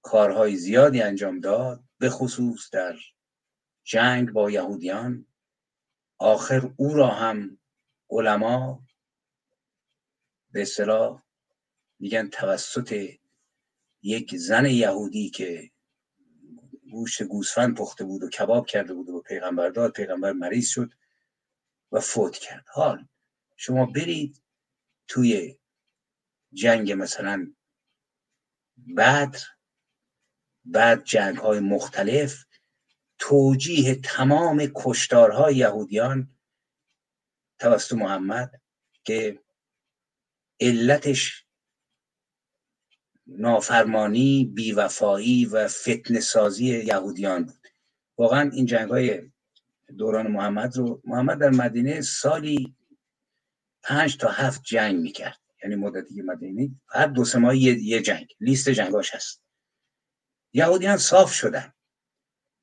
کارهای 0.02 0.56
زیادی 0.56 1.02
انجام 1.02 1.40
داد 1.40 1.84
به 1.98 2.10
خصوص 2.10 2.70
در 2.70 2.96
جنگ 3.84 4.32
با 4.32 4.50
یهودیان 4.50 5.26
آخر 6.18 6.70
او 6.76 6.94
را 6.94 7.08
هم 7.08 7.58
علما 8.10 8.84
به 10.50 10.62
اصطلاح 10.62 11.22
میگن 11.98 12.28
توسط 12.28 13.08
یک 14.02 14.36
زن 14.36 14.66
یهودی 14.66 15.30
که 15.30 15.70
گوشت 16.92 17.22
گوسفند 17.22 17.76
پخته 17.76 18.04
بود 18.04 18.22
و 18.22 18.28
کباب 18.28 18.66
کرده 18.66 18.94
بود 18.94 19.08
و 19.08 19.20
پیغمبر 19.20 19.68
داد 19.68 19.92
پیغمبر 19.92 20.32
مریض 20.32 20.68
شد. 20.68 20.90
و 21.94 22.00
فوت 22.00 22.36
کرد. 22.36 22.64
حال 22.68 23.08
شما 23.56 23.86
برید 23.86 24.42
توی 25.08 25.58
جنگ 26.52 26.92
مثلا 26.92 27.54
بعد 28.76 29.36
بعد 30.64 31.04
جنگ 31.04 31.36
های 31.36 31.60
مختلف 31.60 32.44
توجیه 33.18 33.94
تمام 33.94 34.72
کشتارهای 34.74 35.56
یهودیان 35.56 36.36
توسط 37.58 37.92
محمد 37.92 38.62
که 39.04 39.42
علتش 40.60 41.46
نافرمانی 43.26 44.52
بیوفایی 44.54 45.46
و 45.46 45.68
فتن 45.68 46.20
سازی 46.20 46.64
یهودیان 46.64 47.44
بود. 47.44 47.68
واقعا 48.18 48.50
این 48.50 48.66
جنگ 48.66 48.90
های 48.90 49.30
دوران 49.98 50.26
محمد 50.26 50.76
رو 50.76 51.02
محمد 51.04 51.40
در 51.40 51.50
مدینه 51.50 52.00
سالی 52.00 52.76
پنج 53.82 54.16
تا 54.16 54.28
هفت 54.28 54.62
جنگ 54.64 54.96
می‌کرد. 54.96 55.40
یعنی 55.62 55.76
مدتی 55.76 56.14
که 56.14 56.22
مدینه 56.22 56.70
هر 56.88 57.06
دو 57.06 57.24
سه 57.24 57.38
ماه 57.38 57.56
یه 57.56 58.02
جنگ. 58.02 58.26
لیست 58.40 58.68
جنگاش 58.68 59.14
هست. 59.14 59.42
یهودیان 60.52 60.96
صاف 60.96 61.32
شدن. 61.32 61.72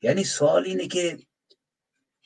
یعنی 0.01 0.23
سوال 0.23 0.65
اینه 0.65 0.87
که 0.87 1.19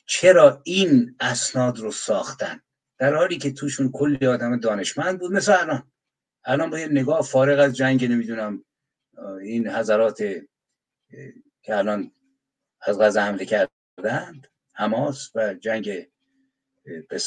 چرا 0.05 0.61
این 0.65 1.15
اسناد 1.19 1.77
رو 1.79 1.91
ساختن؟ 1.91 2.61
در 2.97 3.15
حالی 3.15 3.37
که 3.37 3.51
توشون 3.51 3.91
کلی 3.91 4.27
آدم 4.27 4.59
دانشمند 4.59 5.19
بود 5.19 5.31
مثل 5.31 5.51
الان. 5.51 5.91
الان 6.45 6.69
با 6.69 6.79
یه 6.79 6.87
نگاه 6.87 7.21
فارغ 7.21 7.59
از 7.59 7.75
جنگ 7.75 8.05
نمی‌دونم 8.05 8.65
این 9.41 9.69
حضرات 9.69 10.17
که 11.61 11.77
الان 11.77 12.11
از 12.81 12.99
غزه 12.99 13.21
حمله 13.21 13.45
کردند 13.45 14.47
حماس 14.75 15.31
و 15.35 15.53
جنگ 15.53 16.07
به 17.09 17.21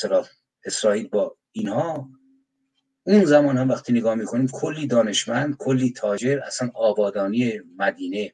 اسرائیل 0.64 1.08
با 1.08 1.36
اینها 1.52 2.08
اون 3.02 3.24
زمان 3.24 3.56
هم 3.56 3.68
وقتی 3.68 3.92
نگاه 3.92 4.14
می‌کنیم 4.14 4.48
کلی 4.52 4.86
دانشمند 4.86 5.56
کلی 5.56 5.92
تاجر 5.92 6.40
اصلا 6.46 6.70
آبادانی 6.74 7.60
مدینه 7.76 8.32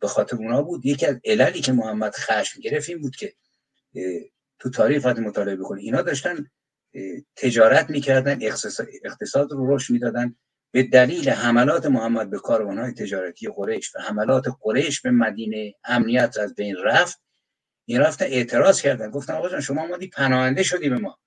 به 0.00 0.08
خاطر 0.08 0.36
اونا 0.36 0.62
بود. 0.62 0.86
یکی 0.86 1.06
از 1.06 1.20
عللی 1.24 1.60
که 1.60 1.72
محمد 1.72 2.14
خشم 2.14 2.60
گرفت 2.60 2.88
این 2.88 3.00
بود 3.00 3.16
که 3.16 3.34
تو 4.58 4.70
تاریخ 4.70 5.04
وقتی 5.04 5.20
مطالعه 5.20 5.56
بکنید 5.56 5.84
اینا 5.84 6.02
داشتن 6.02 6.46
تجارت 7.36 7.90
می‌کردن 7.90 8.38
اقتصاد 9.04 9.52
رو 9.52 9.76
رشد 9.76 9.92
می‌دادن. 9.92 10.36
به 10.70 10.82
دلیل 10.82 11.28
حملات 11.28 11.86
محمد 11.86 12.30
به 12.30 12.38
کاروانهای 12.38 12.92
تجارتی 12.92 13.48
قریش 13.56 13.96
و 13.96 13.98
حملات 13.98 14.44
قریش 14.60 15.00
به 15.00 15.10
مدینه 15.10 15.74
امنیت 15.84 16.38
از 16.38 16.54
بین 16.54 16.76
رفت. 16.76 17.22
این 17.84 18.00
رفتن 18.00 18.24
اعتراض 18.24 18.82
کردن. 18.82 19.10
گفتن 19.10 19.34
آقا 19.34 19.60
شما 19.60 19.86
مادی 19.86 20.08
پناهنده 20.08 20.62
شدی 20.62 20.88
به 20.88 20.98
ما. 20.98 21.18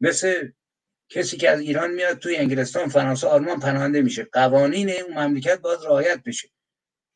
مثل 0.00 0.48
کسی 1.08 1.36
که 1.36 1.50
از 1.50 1.60
ایران 1.60 1.90
میاد 1.90 2.18
توی 2.18 2.36
انگلستان 2.36 2.88
فرانسه 2.88 3.26
آلمان 3.26 3.60
پناهنده 3.60 4.02
میشه. 4.02 4.24
قوانین 4.24 4.90
اون 4.90 5.18
مملکت 5.18 5.60
باید 5.60 5.80
رعایت 5.80 6.22
بشه. 6.22 6.48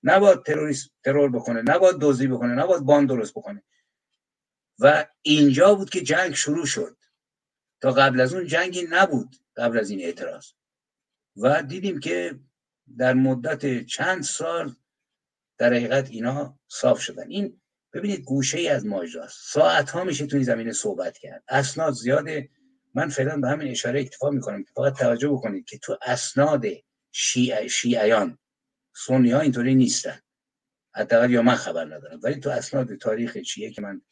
نباید 0.03 0.43
تروریست 0.43 0.91
ترور 1.05 1.31
بکنه 1.31 1.63
نباید 1.63 1.97
دزدی 2.01 2.27
بکنه 2.27 2.55
نباید 2.55 2.83
باند 2.83 3.09
درست 3.09 3.33
بکنه. 3.33 3.63
و 4.79 5.07
اینجا 5.23 5.75
بود 5.75 5.91
که 5.91 6.01
جنگ 6.01 6.35
شروع 6.35 6.67
شد. 6.67 6.97
تا 7.81 7.91
قبل 7.91 8.21
از 8.21 8.35
اون 8.35 8.47
جنگی 8.47 8.87
نبود 8.91 9.37
قبل 9.57 9.79
از 9.79 9.91
این 9.91 10.01
اعتراض. 10.01 10.47
و 11.37 11.63
دیدیم 11.63 12.01
که 12.01 12.39
در 12.99 13.15
مدت 13.15 13.87
چند 13.87 14.23
سال 14.23 14.75
در 15.59 15.75
حقیقت 15.75 16.11
اینا 16.11 16.59
صاف 16.69 17.01
شدن. 17.01 17.31
این 17.31 17.61
ببینید 17.99 18.25
گوشه 18.25 18.59
ای 18.59 18.69
از 18.69 18.87
ماجراست 18.87 19.39
ساعت 19.53 19.91
ها 19.91 20.05
میشه 20.05 20.27
توی 20.27 20.45
زمینه 20.45 20.73
صحبت 20.73 21.19
کرد. 21.19 21.45
اسناد 21.49 21.93
زیاده. 21.93 22.49
من 22.95 23.09
فعلا 23.09 23.37
به 23.37 23.49
همین 23.49 23.69
اشاره 23.69 24.01
اکتفا 24.01 24.31
می‌کنم 24.31 24.65
فقط 24.75 24.99
توجه 24.99 25.29
بکنید 25.29 25.65
که 25.65 25.79
تو 25.79 25.99
اسناد 26.03 26.65
شیع 27.13 27.67
شیعیان 27.67 28.39
سنی 29.07 29.31
ها 29.31 29.41
اینطوری 29.41 29.75
نیستن. 29.75 30.21
حداقل 30.95 31.31
یا 31.31 31.43
من 31.43 31.55
خبر 31.55 31.85
ندارم. 31.85 32.21
ولی 32.23 32.41
تو 32.41 32.51
اسناد 32.51 32.95
تاریخ 32.95 33.39
شیعه 33.43 33.71
که 33.71 33.83
من 33.83 34.03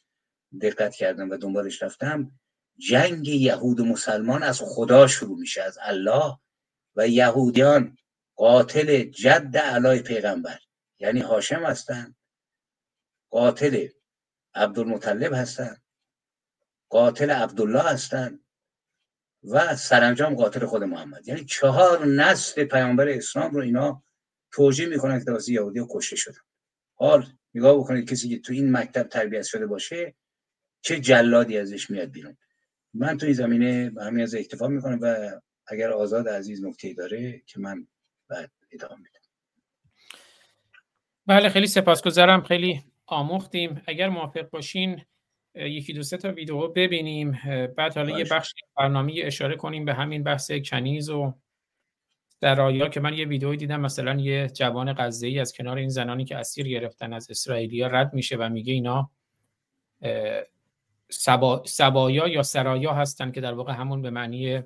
دقت 0.61 0.95
کردم 0.95 1.29
و 1.29 1.37
دنبالش 1.37 1.83
رفتم 1.83 2.31
جنگ 2.77 3.27
یهود 3.27 3.79
و 3.79 3.85
مسلمان 3.85 4.43
از 4.43 4.61
خدا 4.61 5.07
شروع 5.07 5.39
میشه 5.39 5.61
از 5.61 5.77
الله 5.81 6.37
و 6.95 7.07
یهودیان 7.07 7.97
قاتل 8.35 9.03
جد 9.03 9.57
علای 9.57 9.99
پیغمبر. 9.99 10.59
یعنی 10.99 11.19
هاشم 11.19 11.63
هستن 11.65 12.15
قاتل 13.29 13.87
عبدالمطلب 14.55 15.33
هستن. 15.33 15.77
قاتل 16.89 17.31
عبدالله 17.31 17.83
هستن. 17.83 18.39
و 19.43 19.75
سرانجام 19.75 20.35
قاتل 20.35 20.65
خود 20.65 20.83
محمد. 20.83 21.27
یعنی 21.27 21.45
چهار 21.45 22.05
نسل 22.05 22.63
پیامبر 22.63 23.09
اسلام 23.09 23.51
رو 23.51 23.61
اینا 23.61 24.03
توجیه 24.51 24.87
می‌کنن 24.87 25.19
که 25.19 25.25
توسط 25.25 25.49
یهودی 25.49 25.85
کشته 25.89 26.15
شدن. 26.15 26.39
حال 26.93 27.25
نگاه 27.53 27.77
بکنید 27.77 28.09
کسی 28.09 28.29
که 28.29 28.39
تو 28.39 28.53
این 28.53 28.77
مکتب 28.77 29.03
تربیت 29.03 29.43
شده 29.43 29.67
باشه 29.67 30.15
چه 30.81 30.99
جلادی 30.99 31.57
ازش 31.57 31.89
میاد 31.89 32.11
بیرون. 32.11 32.37
من 32.93 33.17
تو 33.17 33.25
این 33.25 33.35
زمینه 33.35 33.89
به 33.89 34.03
همین 34.03 34.23
از 34.23 34.35
اکتفا 34.35 34.67
می‌کنم 34.67 34.99
و 35.01 35.31
اگر 35.67 35.91
آزاد 35.91 36.29
عزیز 36.29 36.63
نکته 36.63 36.93
داره 36.93 37.41
که 37.45 37.59
من 37.59 37.87
بعد 38.27 38.51
ادامه 38.71 38.95
میدم. 38.95 39.19
بله 41.25 41.49
خیلی 41.49 41.67
سپاسگزارم. 41.67 42.43
خیلی 42.43 42.83
آموختیم. 43.07 43.81
اگر 43.85 44.09
موافق 44.09 44.49
باشین 44.49 45.01
یکی 45.55 45.93
دو 45.93 46.03
سه 46.03 46.17
تا 46.17 46.31
ویدیو 46.31 46.67
ببینیم. 46.67 47.39
بعد 47.77 47.97
حالا 47.97 48.19
یه 48.19 48.25
بخش 48.31 48.53
برنامه 48.77 49.13
اشاره 49.23 49.55
کنیم 49.55 49.85
به 49.85 49.93
همین 49.93 50.23
بحث 50.23 50.51
کنیز 50.51 51.09
و 51.09 51.33
در 52.41 52.61
آیا 52.61 52.89
که 52.89 52.99
من 52.99 53.13
یه 53.13 53.25
ویدیو 53.25 53.55
دیدم 53.55 53.81
مثلا 53.81 54.19
یه 54.21 54.47
جوان 54.47 54.93
غزه 54.93 55.27
ای 55.27 55.39
از 55.39 55.53
کنار 55.53 55.77
این 55.77 55.89
زنانی 55.89 56.25
که 56.25 56.37
اسیر 56.37 56.67
گرفتن 56.67 57.13
از 57.13 57.31
اسرائیلیا 57.31 57.87
رد 57.87 58.13
میشه 58.13 58.35
و 58.35 58.49
میگه 58.49 58.73
اینا 58.73 59.11
سبا، 61.09 61.63
سبایا 61.65 62.27
یا 62.27 62.43
سرایا 62.43 62.93
هستن 62.93 63.31
که 63.31 63.41
در 63.41 63.53
واقع 63.53 63.73
همون 63.73 64.01
به 64.01 64.09
معنی 64.09 64.63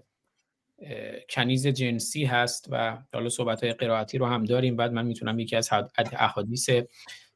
کنیز 1.29 1.67
جنسی 1.67 2.25
هست 2.25 2.67
و 2.71 2.97
حالا 3.13 3.29
صحبت 3.29 3.63
های 3.63 3.73
قرائتی 3.73 4.17
رو 4.17 4.25
هم 4.25 4.43
داریم. 4.43 4.75
بعد 4.75 4.91
من 4.91 5.05
می‌تونم 5.05 5.39
یکی 5.39 5.55
از 5.55 5.69
احادیث 5.95 6.69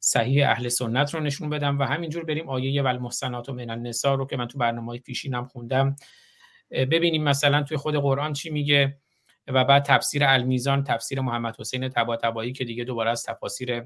صحیح 0.08 0.50
اهل 0.50 0.68
سنت 0.68 1.14
رو 1.14 1.20
نشون 1.20 1.50
بدم 1.50 1.80
و 1.80 1.84
همینجور 1.84 2.24
بریم 2.24 2.50
آیه 2.50 2.82
و 2.82 2.88
المحسنات 2.88 3.50
و 3.50 3.54
من 3.54 3.70
النساء 3.70 4.16
رو 4.16 4.26
که 4.26 4.38
من 4.38 4.48
تو 4.48 4.58
برنامه 4.58 4.98
پیشینم 4.98 5.46
خوندم. 5.46 5.96
ببینیم 6.72 7.24
مثلا 7.24 7.64
توی 7.64 7.78
خود 7.78 7.96
قرآن 7.96 8.34
چی 8.34 8.50
میگه 8.50 8.98
و 9.48 9.66
بعد 9.66 9.84
تفسیر 9.84 10.24
المیزان 10.24 10.84
تفسیر 10.84 11.22
محمد 11.22 11.60
حسین 11.60 11.90
تبایی 11.90 12.52
که 12.52 12.66
دیگه 12.66 12.84
دوباره 12.84 13.10
از 13.10 13.24
تفاسیر 13.24 13.84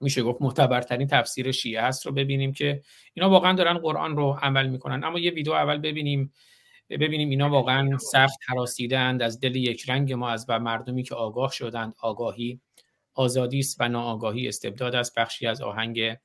میشه 0.00 0.22
گفت 0.22 0.42
معتبرترین 0.42 1.06
تفسیر 1.06 1.52
شیعه 1.52 1.82
هست 1.82 2.06
رو 2.06 2.12
ببینیم 2.12 2.52
که 2.52 2.82
اینا 3.14 3.30
واقعا 3.30 3.52
دارن 3.52 3.78
قرآن 3.78 4.16
رو 4.16 4.38
عمل 4.42 4.68
می‌کنن. 4.68 5.04
اما 5.04 5.18
یه 5.18 5.30
ویدیو 5.30 5.52
اول 5.52 5.78
ببینیم. 5.78 6.32
ببینیم 6.90 7.30
اینا 7.30 7.50
واقعا 7.50 7.98
سخت 7.98 8.38
حراسیدند 8.48 9.22
از 9.22 9.40
دل 9.40 9.56
یک 9.56 9.90
رنگ 9.90 10.12
ما 10.12 10.30
از 10.30 10.46
و 10.48 10.58
مردمی 10.58 11.02
که 11.02 11.14
آگاه 11.14 11.52
شدند 11.52 11.94
آگاهی. 12.00 12.60
آزادی 13.18 13.58
است 13.58 13.76
و 13.80 13.88
ناآگاهی 13.88 14.48
استبداد 14.48 14.94
است. 14.94 15.14
بخشی 15.18 15.46
از 15.46 15.62
آهنگ 15.62 16.16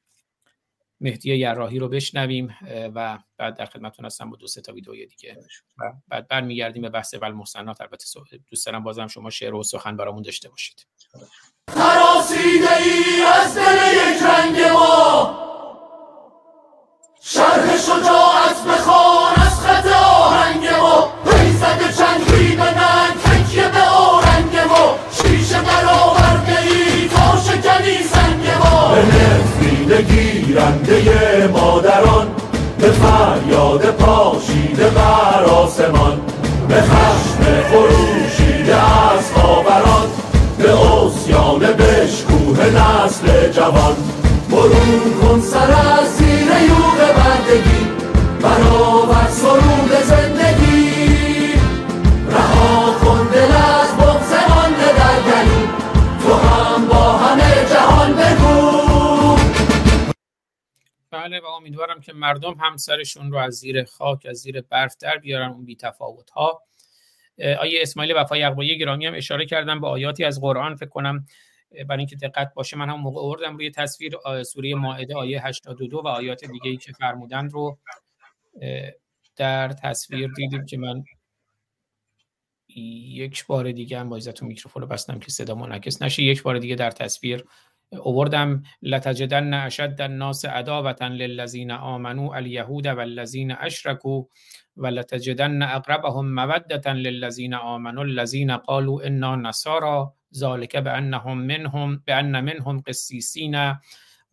مهدی 1.01 1.35
یراحی 1.35 1.79
رو 1.79 1.89
بشنویم 1.89 2.55
و 2.95 3.19
بعد 3.37 3.57
در 3.57 3.65
خدمتتون 3.65 4.05
هستم 4.05 4.29
با 4.29 4.37
دو 4.37 4.47
سه 4.47 4.61
تا 4.61 4.73
ویدیو 4.73 5.05
دیگه. 5.05 5.37
و 5.77 5.93
بعد 6.07 6.27
برمیگردیم 6.27 6.81
به 6.81 6.89
بحث 6.89 7.13
ول 7.21 7.31
محسنات 7.31 7.81
البته 7.81 8.05
دوست 8.49 8.65
دارم 8.65 8.83
بازم 8.83 9.07
شما 9.07 9.29
شعر 9.29 9.53
و 9.53 9.63
سخن 9.63 9.97
برامون 9.97 10.21
داشته 10.21 10.49
باشید. 10.49 10.87
تراسیده 11.67 12.77
ای 12.77 13.23
از 13.23 13.57
دل 13.57 13.77
یک 13.93 14.23
رنگ 14.23 14.61
ما. 14.61 15.43
شرح 17.21 17.77
شجاعت 17.77 18.67
بخوان 18.67 19.22
خنده 29.93 31.47
مادران 31.47 32.27
به 32.79 32.87
فریاد 32.91 33.81
پاشیده 33.81 34.89
بر 34.89 35.43
آسمان 35.43 36.21
به 36.67 36.81
خشم 36.81 37.43
خروشیده 37.71 38.75
از 38.75 39.31
خاوران 39.35 40.07
به 40.57 40.71
اسیان 40.71 41.59
بشکوه 41.59 42.65
نسل 42.65 43.51
جوان. 43.51 43.95
برون 44.51 45.13
کن 45.21 45.41
سر 45.41 45.71
از 45.71 46.17
زیر 46.17 46.51
یوغ 46.67 46.97
بردگی 47.15 47.87
برآور 48.41 48.82
بله 61.23 61.39
و 61.39 61.45
امیدوارم 61.45 62.01
که 62.01 62.13
مردم 62.13 62.53
هم 62.53 62.77
سرشون 62.77 63.31
رو 63.31 63.37
از 63.37 63.53
زیر 63.53 63.83
خاک 63.83 64.25
از 64.29 64.37
زیر 64.37 64.61
برف 64.61 64.97
در 64.99 65.17
بیارن 65.17 65.49
اون 65.49 65.65
بی 65.65 65.75
تفاوت 65.75 66.29
ها 66.29 66.61
آیه 67.59 67.81
اسماعیل 67.81 68.13
وفای 68.15 68.43
اقبایی 68.43 68.77
گرامی 68.77 69.05
هم 69.05 69.13
اشاره 69.15 69.45
کردم 69.45 69.81
به 69.81 69.87
آیاتی 69.87 70.23
از 70.23 70.41
قرآن 70.41 70.75
فکر 70.75 70.89
کنم 70.89 71.25
برای 71.87 71.99
اینکه 71.99 72.15
دقت 72.15 72.53
باشه 72.53 72.77
من 72.77 72.89
هم 72.89 72.99
موقع 72.99 73.21
آوردم 73.21 73.57
روی 73.57 73.71
تصویر 73.71 74.17
سوره 74.43 74.75
مائده 74.75 75.15
آیه 75.15 75.45
82 75.45 76.01
و 76.01 76.07
آیات 76.07 76.45
دیگه 76.45 76.69
ای 76.69 76.77
که 76.77 76.91
فرمودن 76.91 77.49
رو 77.49 77.77
در 79.35 79.69
تصویر 79.69 80.31
دیدیم 80.35 80.65
که 80.65 80.77
من 80.77 81.03
یک 82.67 83.45
بار 83.45 83.71
دیگه 83.71 83.99
هم 83.99 84.09
با 84.09 84.19
میکروفون 84.41 84.81
رو 84.81 84.87
بستم 84.87 85.19
که 85.19 85.31
صدا 85.31 85.55
منعکس 85.55 86.01
نشه. 86.01 86.23
یک 86.23 86.43
بار 86.43 86.59
دیگه 86.59 86.75
در 86.75 86.91
تصویر 86.91 87.45
اووردم 87.97 88.63
لتجدن 88.81 89.53
اشد 89.53 90.01
الناس 90.01 90.45
عداوة 90.45 91.01
للذین 91.01 91.71
آمنوا 91.71 92.35
الیهود 92.35 92.87
والذین 92.87 93.51
اشرکوا 93.51 94.23
ولتجدن 94.77 95.61
اقربهم 95.61 96.35
مودة 96.35 96.93
للذین 96.93 97.53
آمنوا 97.53 98.03
الذین 98.03 98.57
قالوا 98.57 99.07
انا 99.07 99.35
نصارى 99.35 100.11
ذلك 100.35 100.77
بانهم 100.77 101.37
منهم 101.37 102.03
بان 102.07 102.43
منهم 102.43 102.81
قسیسین 102.81 103.55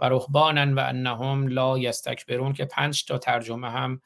و 0.00 0.08
رهبانا 0.08 0.74
و 0.74 0.78
انهم 0.78 1.48
لا 1.48 1.78
یستکبرون 1.78 2.52
که 2.52 2.64
پنج 2.64 3.04
تا 3.04 3.18
ترجمه 3.18 3.70
هم 3.70 4.00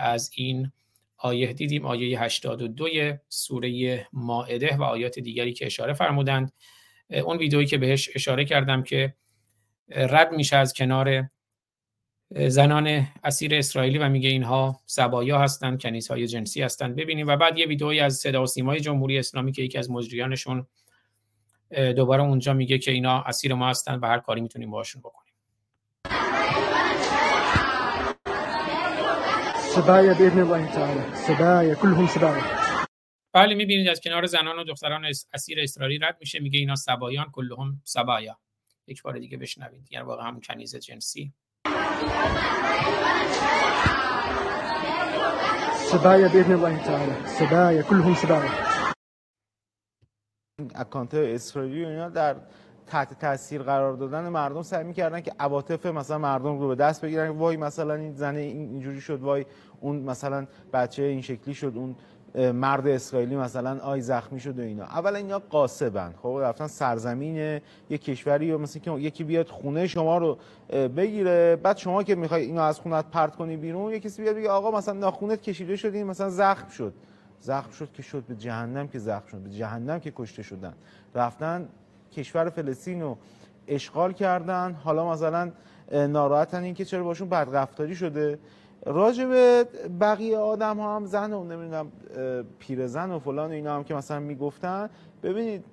از 0.00 0.30
این 0.34 0.72
آیه 1.16 1.52
دیدیم. 1.52 1.86
آیه 1.86 2.22
82 2.22 2.88
سوره 3.28 4.06
مائده 4.12 4.76
و 4.76 4.82
آیات 4.82 5.18
دیگری 5.18 5.52
که 5.52 5.66
اشاره 5.66 5.92
فرمودند. 5.92 6.52
اون 7.12 7.36
ویدئویی 7.36 7.66
که 7.66 7.78
بهش 7.78 8.10
اشاره 8.14 8.44
کردم 8.44 8.82
که 8.82 9.14
رد 9.88 10.32
میشه 10.32 10.56
از 10.56 10.74
کنار 10.74 11.30
زنان 12.48 13.06
اسیر 13.24 13.54
اسرائیلی 13.54 13.98
و 13.98 14.08
میگه 14.08 14.28
اینها 14.28 14.80
سبایا 14.86 15.38
هستند 15.38 15.82
کنیسهای 15.82 16.26
جنسی 16.26 16.62
هستند. 16.62 16.96
ببینیم. 16.96 17.26
و 17.26 17.36
بعد 17.36 17.58
یه 17.58 17.66
ویدئویی 17.66 18.00
از 18.00 18.14
صدا 18.14 18.42
و 18.42 18.46
سیمای 18.46 18.80
جمهوری 18.80 19.18
اسلامی 19.18 19.52
که 19.52 19.62
یکی 19.62 19.78
از 19.78 19.90
مجریانشون 19.90 20.66
دوباره 21.96 22.22
اونجا 22.22 22.52
میگه 22.52 22.78
که 22.78 22.90
اینا 22.90 23.22
اسیر 23.22 23.54
ما 23.54 23.68
هستند 23.68 24.02
و 24.02 24.06
هر 24.06 24.18
کاری 24.18 24.40
می‌تونیم 24.40 24.70
باشون 24.70 25.02
بکنیم. 25.02 25.32
سبايا 29.74 30.14
باذن 30.14 30.40
الله 30.40 30.66
تعالى 30.66 31.00
سبايا 31.14 31.74
كلهم 31.74 32.06
سبايا 32.06 32.61
بله 33.34 33.54
می‌بینید 33.54 33.88
از 33.88 34.00
کنار 34.00 34.26
زنان 34.26 34.58
و 34.58 34.64
دختران 34.64 35.04
اس- 35.04 35.26
اسیر 35.34 35.60
اسرائیلی 35.60 35.98
رد 35.98 36.16
میشه. 36.20 36.40
میگه 36.40 36.58
اینا 36.58 36.74
سبایان 36.76 37.26
کلهم 37.32 37.80
سبایا. 37.84 38.38
یک 38.86 39.02
بار 39.02 39.18
دیگه 39.18 39.36
بشنوید. 39.36 39.88
یعنی 39.92 40.06
واقعا 40.06 40.26
همون 40.28 40.40
کنیز 40.40 40.76
جنسی. 40.76 41.32
سبايا 45.92 46.28
باذن 46.28 46.52
الله 46.52 46.84
تعالى 46.84 47.26
سبايا 47.26 47.82
كلهم 47.82 48.14
سبايا 48.14 48.50
اکانت 50.74 51.14
اسرائیلی 51.14 51.84
و 51.84 51.88
اینا 51.88 52.08
در 52.08 52.36
تحت 52.86 53.20
تاثیر 53.20 53.62
قرار 53.62 53.96
دادن 53.96 54.28
مردم 54.28 54.62
سعی 54.62 54.84
می‌کردن 54.84 55.20
که 55.20 55.32
عواطف 55.38 55.86
مثلا 55.86 56.18
مردم 56.18 56.58
رو 56.58 56.68
به 56.68 56.74
دست 56.74 57.04
بگیرن. 57.04 57.28
وای 57.28 57.56
مثلا 57.56 57.94
این 57.94 58.14
زن 58.14 58.36
این- 58.36 58.56
اینجوری 58.70 59.00
شد. 59.00 59.20
وای 59.20 59.46
اون 59.80 59.96
مثلا 59.96 60.46
بچه 60.72 61.02
این 61.02 61.22
شکلی 61.22 61.54
شد. 61.54 61.72
اون 61.76 61.96
مرد 62.34 62.86
اسرائیلی 62.86 63.36
مثلا 63.36 63.78
آی 63.78 64.00
زخمی 64.00 64.40
شد 64.40 64.58
و 64.58 64.62
اینا. 64.62 64.84
اولا 64.84 65.18
اینا 65.18 65.38
قاسبن. 65.38 66.14
خب 66.22 66.38
رفتن 66.42 66.66
سرزمین 66.66 67.60
یک 67.90 68.04
کشوری 68.04 68.52
و 68.52 68.58
مثل 68.58 68.80
که 68.80 68.90
یکی 68.90 69.24
بیاد 69.24 69.48
خونه 69.48 69.86
شما 69.86 70.18
رو 70.18 70.38
بگیره. 70.96 71.56
بعد 71.56 71.76
شما 71.76 72.02
که 72.02 72.14
می‌خوای 72.14 72.44
اینو 72.44 72.60
از 72.60 72.80
خونت 72.80 73.04
پرت 73.10 73.36
کنی 73.36 73.56
بیرون 73.56 73.92
یکی 73.92 74.08
کسی 74.08 74.22
بیاد 74.22 74.36
بگه 74.36 74.50
آقا 74.50 74.70
مثلا 74.70 74.94
ناخونت 74.94 75.42
کشیده 75.42 75.76
شد 75.76 75.94
این 75.94 76.06
مثلا 76.06 76.30
زخم 76.30 76.68
شد. 76.68 76.94
زخم 77.40 77.70
شد 77.70 77.92
که 77.92 78.02
شد 78.02 78.22
به 78.28 78.34
جهنم 78.34 78.88
که 78.88 78.98
زخم 78.98 79.26
شد 79.26 79.38
به 79.38 79.50
جهنم 79.50 80.00
که 80.00 80.12
کشته 80.16 80.42
شدن. 80.42 80.74
رفتن 81.14 81.68
کشور 82.12 82.50
فلسطین 82.50 83.02
رو 83.02 83.18
اشغال 83.68 84.12
کردن. 84.12 84.76
حالا 84.84 85.10
مثلا 85.10 85.50
ناراحتن 85.92 86.62
این 86.62 86.74
که 86.74 86.84
چرا 86.84 87.04
باشون 87.04 87.28
بدرفتاری 87.28 87.94
شده. 87.94 88.38
راجع 88.86 89.24
بقیه 90.00 90.38
آدم 90.38 90.80
ها 90.80 90.96
هم 90.96 91.06
زن 91.06 91.32
و 91.32 91.44
نمی‌دونم 91.44 91.92
پیرزن 92.58 93.10
و 93.10 93.18
فلان 93.18 93.50
و 93.50 93.52
اینا 93.52 93.76
هم 93.76 93.84
که 93.84 93.94
مثلا 93.94 94.20
می‌گفتن 94.20 94.90
ببینید 95.22 95.64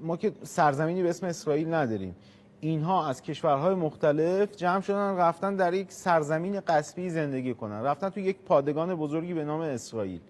ما 0.00 0.16
که 0.16 0.32
سرزمینی 0.42 1.02
به 1.02 1.10
اسم 1.10 1.26
اسرائیل 1.26 1.74
نداریم. 1.74 2.16
اینها 2.60 3.08
از 3.08 3.22
کشورهای 3.22 3.74
مختلف 3.74 4.56
جمع 4.56 4.80
شدن 4.80 5.16
رفتن 5.16 5.56
در 5.56 5.74
یک 5.74 5.92
سرزمین 5.92 6.60
قصبی 6.60 7.10
زندگی 7.10 7.54
کنن. 7.54 7.82
رفتن 7.82 8.08
تو 8.08 8.20
یک 8.20 8.36
پادگان 8.46 8.94
بزرگی 8.94 9.34
به 9.34 9.44
نام 9.44 9.60
اسرائیل. 9.60 10.20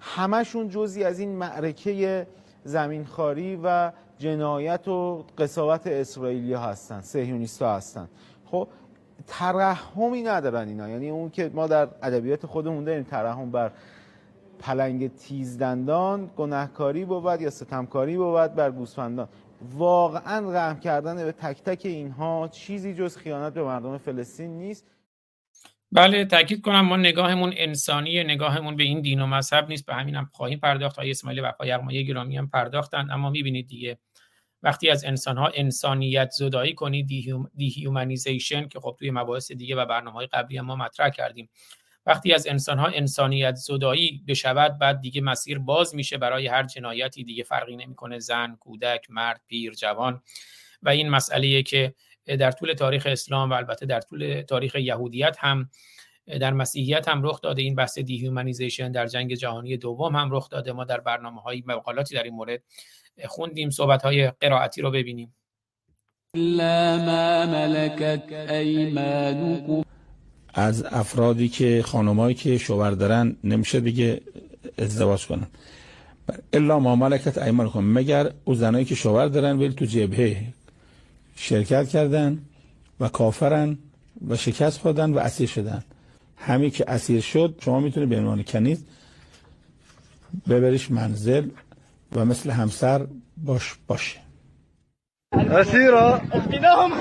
همشون 0.00 0.68
جزی 0.68 1.04
از 1.04 1.18
این 1.18 1.36
معرکه 1.36 2.26
زمینخواری 2.64 3.60
و 3.64 3.92
جنایت 4.18 4.88
و 4.88 5.24
قصاوت 5.38 5.86
اسرائیلی 5.86 6.54
هستن 6.54 7.00
سهیونیست 7.00 7.62
هستن. 7.62 8.08
خب 8.46 8.68
ترحمی 9.26 10.22
ندارن 10.22 10.68
اینا. 10.68 10.88
یعنی 10.88 11.10
اون 11.10 11.30
که 11.30 11.50
ما 11.54 11.66
در 11.66 11.88
ادبیات 12.02 12.46
خودمون 12.46 12.84
داریم 12.84 13.02
ترحم 13.02 13.50
بر 13.50 13.72
پلنگ 14.58 15.16
تیزدندان 15.16 16.30
گناهکاری 16.36 17.04
بود 17.04 17.40
یا 17.40 17.50
ستمکاری 17.50 18.16
بود 18.16 18.54
بر 18.54 18.70
گوسفندان. 18.70 19.28
واقعا 19.72 20.52
رحم 20.52 20.80
کردن 20.80 21.16
به 21.16 21.32
تک 21.32 21.62
تک 21.62 21.86
اینها 21.86 22.48
چیزی 22.48 22.94
جز 22.94 23.16
خیانت 23.16 23.54
به 23.54 23.64
مردم 23.64 23.98
فلسطین 23.98 24.58
نیست. 24.58 24.86
بله 25.92 26.24
تاکید 26.24 26.60
کنم 26.62 26.80
ما 26.80 26.96
نگاهمون 26.96 27.52
انسانی 27.56 28.24
نگاهمون 28.24 28.76
به 28.76 28.82
این 28.82 29.00
دین 29.00 29.20
و 29.20 29.26
مذهب 29.26 29.68
نیست. 29.68 29.86
به 29.86 29.94
همین 29.94 30.14
هم 30.14 30.28
خواهیم 30.32 30.58
پرداخت. 30.58 30.98
آیه 30.98 31.10
اسماعیل 31.10 31.44
وفای 31.44 31.68
یغمایی 31.68 32.06
گرامی 32.06 32.36
هم 32.36 32.48
پرداختند 32.48 33.10
اما 33.10 33.30
می‌بینید 33.30 33.66
دیگه 33.68 33.98
وقتی 34.66 34.90
از 34.90 35.04
انسانها 35.04 35.50
انسانیت 35.54 36.30
زدایی 36.30 36.74
کنی 36.74 37.02
dehumanization 37.56 38.68
که 38.68 38.80
خب 38.80 38.96
توی 38.98 39.10
مباحث 39.10 39.52
دیگه 39.52 39.76
و 39.76 39.86
برنامه 39.86 40.16
های 40.16 40.26
قبلی 40.26 40.58
هم 40.58 40.64
ما 40.64 40.76
مطرح 40.76 41.08
کردیم. 41.08 41.48
وقتی 42.06 42.32
از 42.32 42.46
انسانها 42.46 42.86
انسانیت 42.86 43.54
زدایی 43.54 44.24
بشود 44.28 44.78
بعد 44.78 45.00
دیگه 45.00 45.20
مسیر 45.20 45.58
باز 45.58 45.94
میشه 45.94 46.18
برای 46.18 46.46
هر 46.46 46.62
جنایتی 46.62 47.24
دیگه. 47.24 47.42
فرقی 47.42 47.76
نمی‌کنه. 47.76 48.18
زن 48.18 48.56
کودک 48.60 49.06
مرد 49.10 49.40
پیر 49.48 49.72
جوان. 49.72 50.22
و 50.82 50.88
این 50.88 51.08
مسئله 51.08 51.62
که 51.62 51.94
در 52.26 52.50
طول 52.50 52.72
تاریخ 52.72 53.06
اسلام 53.10 53.50
و 53.50 53.52
البته 53.52 53.86
در 53.86 54.00
طول 54.00 54.42
تاریخ 54.48 54.74
یهودیت 54.74 55.36
هم 55.40 55.70
در 56.26 56.52
مسیحیت 56.52 57.08
هم 57.08 57.22
رخ 57.22 57.40
داده. 57.40 57.62
این 57.62 57.74
بحث 57.74 57.98
dehumanization 57.98 58.92
در 58.92 59.06
جنگ 59.06 59.34
جهانی 59.34 59.76
دوم 59.76 60.16
هم 60.16 60.28
رخ 60.32 60.48
داده. 60.48 60.72
ما 60.72 60.84
در 60.84 61.00
برنامه 61.00 61.40
های 61.40 61.62
مقالاتی 61.66 62.14
در 62.14 62.22
این 62.22 62.34
مورد 62.34 62.62
خوندیم 63.24 63.70
صحبت 63.70 64.02
های 64.02 64.32
قرائتی 64.40 64.82
رو 64.82 64.90
ببینیم. 64.90 65.34
از 70.54 70.84
افرادی 70.84 71.48
که 71.48 71.82
خانمایی 71.86 72.34
که 72.34 72.58
شوهر 72.58 72.90
دارن 72.90 73.36
نمیشه 73.44 73.80
دیگه 73.80 74.20
ازدواج 74.78 75.26
کنن. 75.26 75.46
الا 76.52 76.78
ما 76.78 76.96
ملکت 76.96 77.38
ایمانکم 77.38 77.84
مگر 77.84 78.32
او 78.44 78.54
زنایی 78.54 78.84
که 78.84 78.94
شوهر 78.94 79.26
دارن 79.26 79.58
ولی 79.58 79.72
تو 79.72 79.84
جبهه 79.84 80.44
شرکت 81.36 81.88
کردن 81.88 82.38
و 83.00 83.08
کافرن 83.08 83.78
و 84.28 84.36
شکست 84.36 84.80
خوردن 84.80 85.12
و 85.12 85.18
اسیر 85.18 85.48
شدن. 85.48 85.84
همین 86.36 86.70
که 86.70 86.84
اسیر 86.88 87.20
شد 87.20 87.58
شما 87.60 87.80
می‌تونید 87.80 88.08
به 88.08 88.18
عنوان 88.18 88.42
کنیز 88.42 88.84
ببریش 90.48 90.90
منزل 90.90 91.48
و 92.16 92.24
مثل 92.24 92.50
همسر 92.50 93.06
باش 93.36 93.74
باشه. 93.88 94.20
أسيرة 95.34 96.22
أخذناهم 96.32 96.92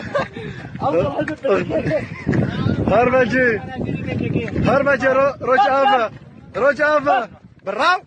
هرمجي 2.88 3.60
هرمجي 4.70 5.08
رجافة 5.42 6.12
رجافة 6.56 7.30
بالراو 7.66 8.02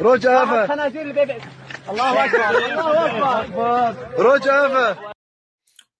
رجافة 0.00 0.66
خنازير 0.66 1.02
البيبي 1.02 1.34
الله 1.90 2.24
اكبر 2.24 2.50
الله 2.80 3.40
اكبر 3.40 3.94
رجافة 4.18 4.96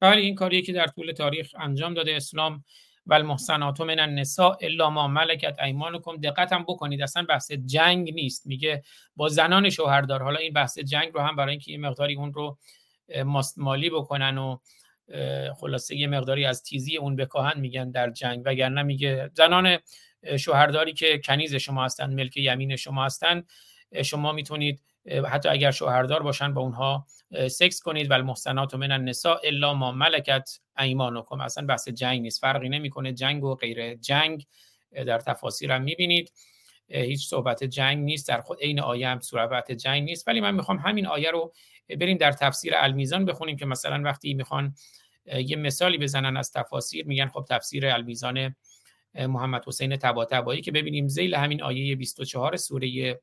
بله 0.02 0.20
این 0.20 0.34
کاریه 0.34 0.62
که 0.62 0.72
در 0.72 0.86
طول 0.86 1.12
تاریخ 1.12 1.46
انجام 1.60 1.94
داده. 1.94 2.16
اسلام 2.16 2.64
و 3.06 3.14
المحسنات 3.14 3.80
من 3.80 3.98
النساء 3.98 4.56
الا 4.60 4.90
ما 4.90 5.08
ملکت 5.08 5.60
ایمانکم. 5.60 6.16
دقت 6.16 6.52
هم 6.52 6.62
بکنید 6.62 7.02
اصلا 7.02 7.22
بحث 7.22 7.52
جنگ 7.52 8.14
نیست. 8.14 8.46
میگه 8.46 8.82
با 9.16 9.28
زنان 9.28 9.70
شوهردار 9.70 10.22
حالا 10.22 10.38
این 10.38 10.52
بحث 10.52 10.78
جنگ 10.78 11.12
رو 11.14 11.20
هم 11.20 11.36
برای 11.36 11.50
اینکه 11.50 11.72
یه 11.72 11.78
مقداری 11.78 12.14
اون 12.14 12.32
رو 12.32 12.58
مالی 13.56 13.90
بکنن 13.90 14.38
و 14.38 14.58
خلاصه 15.60 15.96
یه 15.96 16.06
مقداری 16.06 16.44
از 16.44 16.62
تیزی 16.62 16.96
اون 16.96 17.16
بکاهن 17.16 17.60
میگن 17.60 17.90
در 17.90 18.10
جنگ. 18.10 18.42
وگرنه 18.44 18.82
میگه 18.82 19.30
زنان 19.34 19.78
شوهرداری 20.38 20.92
که 20.92 21.18
کنیز 21.18 21.54
شما 21.54 21.84
هستن 21.84 22.14
ملک 22.14 22.36
یمین 22.36 22.76
شما 22.76 23.04
هستن 23.04 23.44
شما 24.04 24.32
می‌تونید 24.32 24.82
حتی 25.26 25.48
اگر 25.48 25.70
شوهردار 25.70 26.22
باشن 26.22 26.54
با 26.54 26.60
اونها 26.60 27.06
سکس 27.50 27.80
کنید 27.80 28.10
و 28.10 28.14
المحسنات 28.14 28.74
من 28.74 28.92
النساء 28.92 29.38
الا 29.44 29.74
ما 29.74 29.92
ملکت 29.92 30.60
ایمانکم. 30.78 31.40
اصلا 31.40 31.66
بحث 31.66 31.88
جنگ 31.88 32.20
نیست 32.20 32.40
فرقی 32.40 32.68
نمی‌کنه. 32.68 33.12
جنگ 33.12 33.44
و 33.44 33.54
غیر 33.54 33.94
جنگ 33.94 34.46
در 34.92 35.18
تفاسیر 35.18 35.72
هم 35.72 35.82
می‌بینید. 35.82 36.32
هیچ 36.88 37.28
صحبت 37.28 37.64
جنگ 37.64 38.04
نیست. 38.04 38.28
در 38.28 38.40
خود 38.40 38.58
عین 38.60 38.80
آیه 38.80 39.08
هم 39.08 39.20
صحبت 39.20 39.72
جنگ 39.72 40.02
نیست. 40.02 40.28
ولی 40.28 40.40
من 40.40 40.54
می‌خوام 40.54 40.78
همین 40.78 41.06
آیه 41.06 41.30
رو 41.30 41.52
بریم 42.00 42.16
در 42.16 42.32
تفسیر 42.32 42.72
المیزان 42.76 43.24
بخونیم 43.24 43.56
که 43.56 43.66
مثلا 43.66 44.02
وقتی 44.04 44.34
می‌خوان 44.34 44.74
یه 45.26 45.56
مثالی 45.56 45.98
بزنن 45.98 46.36
از 46.36 46.52
تفاسیر 46.52 47.06
میگن 47.06 47.28
خب 47.28 47.44
تفسیر 47.48 47.86
المیزان 47.86 48.54
محمد 49.14 49.64
حسین 49.66 49.96
طباطبایی 49.96 50.60
که 50.60 50.72
ببینیم 50.72 51.08
زیل 51.08 51.34
همین 51.34 51.62
آیه 51.62 51.96
24 51.96 52.56
سوره 52.56 53.20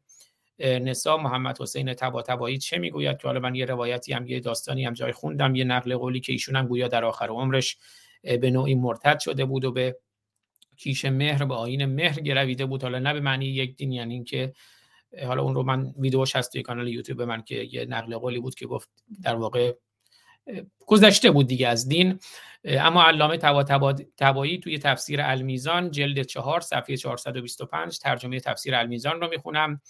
نسا 0.63 1.17
محمد 1.17 1.61
حسین 1.61 1.93
طباطبایی 1.93 2.57
چه 2.57 2.77
می‌گوید؟ 2.77 3.17
که 3.17 3.27
حالا 3.27 3.39
من 3.39 3.55
یه 3.55 3.65
روایتی 3.65 4.13
هم 4.13 4.27
یه 4.27 4.39
داستانی 4.39 4.85
هم 4.85 4.93
جای 4.93 5.11
خوندم 5.11 5.55
یه 5.55 5.63
نقل 5.63 5.97
قولی 5.97 6.19
که 6.19 6.31
ایشون 6.31 6.55
هم 6.55 6.67
گویا 6.67 6.87
در 6.87 7.05
آخر 7.05 7.27
عمرش 7.27 7.77
به 8.21 8.51
نوعی 8.51 8.75
مرتد 8.75 9.19
شده 9.19 9.45
بود 9.45 9.65
و 9.65 9.71
به 9.71 9.97
کیش 10.77 11.05
مهر 11.05 11.45
به 11.45 11.53
آین 11.53 11.85
مهر 11.85 12.19
گرویده 12.19 12.65
بود. 12.65 12.83
حالا 12.83 12.99
نه 12.99 13.13
به 13.13 13.19
معنی 13.19 13.45
یک 13.45 13.75
دین 13.75 13.91
یعنی 13.91 14.13
اینکه 14.13 14.53
حالا 15.25 15.43
اون 15.43 15.55
رو 15.55 15.63
من 15.63 15.93
ویدیوش 15.99 16.35
هست 16.35 16.51
توی 16.51 16.61
کانال 16.61 16.87
یوتیوب 16.87 17.21
من 17.21 17.41
که 17.41 17.55
یه 17.55 17.85
نقل 17.85 18.17
قولی 18.17 18.39
بود 18.39 18.55
که 18.55 18.65
گفت 18.67 18.89
در 19.23 19.35
واقع 19.35 19.73
گذشته 20.87 21.31
بود 21.31 21.47
دیگه 21.47 21.67
از 21.67 21.87
دین. 21.87 22.19
اما 22.65 23.03
علامه 23.03 23.37
تبایی 24.17 24.57
توی 24.57 24.79
تفسیر 24.79 25.21
المیزان 25.21 25.91
جلد 25.91 26.21
چهار 26.21 26.61
صفحه 26.61 26.97
425 26.97 27.99
ترجمه 27.99 28.39
تفسیر 28.39 28.75
المیزان 28.75 29.21
رو 29.21 29.29
می‌خونم. 29.29 29.81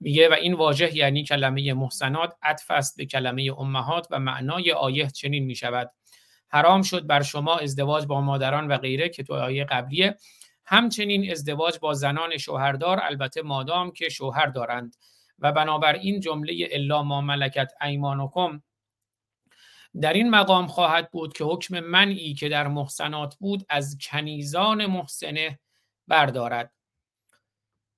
میگه 0.00 0.28
و 0.28 0.32
این 0.32 0.54
واژه 0.54 0.96
یعنی 0.96 1.24
کلمه 1.24 1.72
محسنات 1.72 2.34
عطف 2.42 2.70
است 2.70 2.96
به 2.96 3.06
کلمه 3.06 3.50
امهات 3.58 4.06
و 4.10 4.18
معنای 4.18 4.72
آیه 4.72 5.10
چنین 5.10 5.44
می‌شود. 5.44 5.90
حرام 6.48 6.82
شد 6.82 7.06
بر 7.06 7.22
شما 7.22 7.56
ازدواج 7.56 8.06
با 8.06 8.20
مادران 8.20 8.68
و 8.68 8.78
غیره 8.78 9.08
که 9.08 9.22
تو 9.22 9.34
آیه 9.34 9.64
قبلیه. 9.64 10.16
همچنین 10.66 11.30
ازدواج 11.30 11.78
با 11.78 11.94
زنان 11.94 12.36
شوهردار 12.36 13.00
البته 13.02 13.42
مادام 13.42 13.90
که 13.90 14.08
شوهر 14.08 14.46
دارند. 14.46 14.96
و 15.38 15.52
بنابراین 15.52 16.20
جمله 16.20 16.68
الا 16.70 17.02
ما 17.02 17.20
ملکت 17.20 17.72
ایمانکم 17.82 18.62
در 20.00 20.12
این 20.12 20.30
مقام 20.30 20.66
خواهد 20.66 21.10
بود 21.10 21.32
که 21.32 21.44
حکم 21.44 21.80
منعی 21.80 22.34
که 22.34 22.48
در 22.48 22.68
محسنات 22.68 23.36
بود 23.36 23.66
از 23.68 23.98
کنیزان 24.00 24.86
محسنه 24.86 25.58
بردارد. 26.08 26.72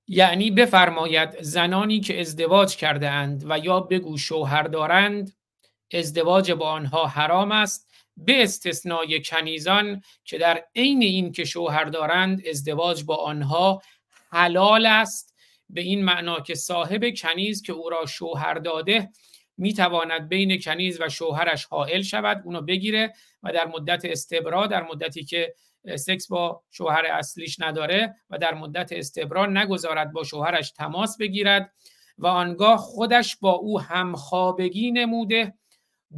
یعنی 0.07 0.51
بفرماید 0.51 1.41
زنانی 1.41 1.99
که 1.99 2.19
ازدواج 2.19 2.75
کرده 2.75 3.09
اند 3.09 3.43
و 3.49 3.59
یا 3.59 3.79
بگو 3.79 4.17
شوهر 4.17 4.63
دارند 4.63 5.33
ازدواج 5.93 6.51
با 6.51 6.69
آنها 6.69 7.05
حرام 7.07 7.51
است 7.51 7.87
به 8.17 8.43
استثنای 8.43 9.21
کنیزان 9.21 10.01
که 10.25 10.37
در 10.37 10.63
عین 10.75 11.01
این 11.01 11.31
که 11.31 11.45
شوهر 11.45 11.85
دارند 11.85 12.47
ازدواج 12.49 13.03
با 13.03 13.15
آنها 13.15 13.81
حلال 14.31 14.85
است. 14.85 15.33
به 15.69 15.81
این 15.81 16.05
معنا 16.05 16.39
که 16.39 16.55
صاحب 16.55 17.13
کنیز 17.17 17.61
که 17.61 17.73
او 17.73 17.89
را 17.89 18.05
شوهر 18.05 18.53
داده 18.53 19.09
می‌تواند 19.57 20.29
بین 20.29 20.61
کنیز 20.61 21.01
و 21.01 21.09
شوهرش 21.09 21.65
حائل 21.65 22.01
شود 22.01 22.41
اونو 22.45 22.61
بگیره 22.61 23.13
و 23.43 23.53
در 23.53 23.67
مدت 23.67 24.05
استبرا 24.05 24.67
در 24.67 24.83
مدتی 24.83 25.23
که 25.23 25.53
سکس 25.95 26.27
با 26.27 26.63
شوهر 26.71 27.05
اصلیش 27.05 27.59
نداره 27.59 28.15
و 28.29 28.37
در 28.37 28.53
مدت 28.53 28.91
استبرا 28.91 29.45
نگذارد 29.45 30.11
با 30.11 30.23
شوهرش 30.23 30.71
تماس 30.71 31.17
بگیرد 31.17 31.73
و 32.17 32.27
آنگاه 32.27 32.77
خودش 32.77 33.35
با 33.35 33.51
او 33.51 33.81
همخوابگی 33.81 34.91
نموده 34.91 35.53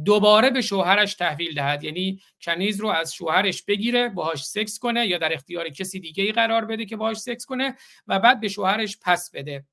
دوباره 0.04 0.50
به 0.50 0.60
شوهرش 0.60 1.14
تحویل 1.14 1.54
دهد. 1.54 1.84
یعنی 1.84 2.20
کنیز 2.42 2.80
رو 2.80 2.88
از 2.88 3.14
شوهرش 3.14 3.62
بگیره 3.62 4.08
باهاش 4.08 4.44
سکس 4.44 4.78
کنه 4.78 5.06
یا 5.06 5.18
در 5.18 5.32
اختیار 5.32 5.68
کسی 5.68 6.00
دیگه 6.00 6.24
ای 6.24 6.32
قرار 6.32 6.64
بده 6.64 6.84
که 6.84 6.96
باهاش 6.96 7.16
سکس 7.16 7.44
کنه 7.46 7.76
و 8.06 8.18
بعد 8.18 8.40
به 8.40 8.48
شوهرش 8.48 8.98
پس 9.02 9.30
بده. 9.34 9.64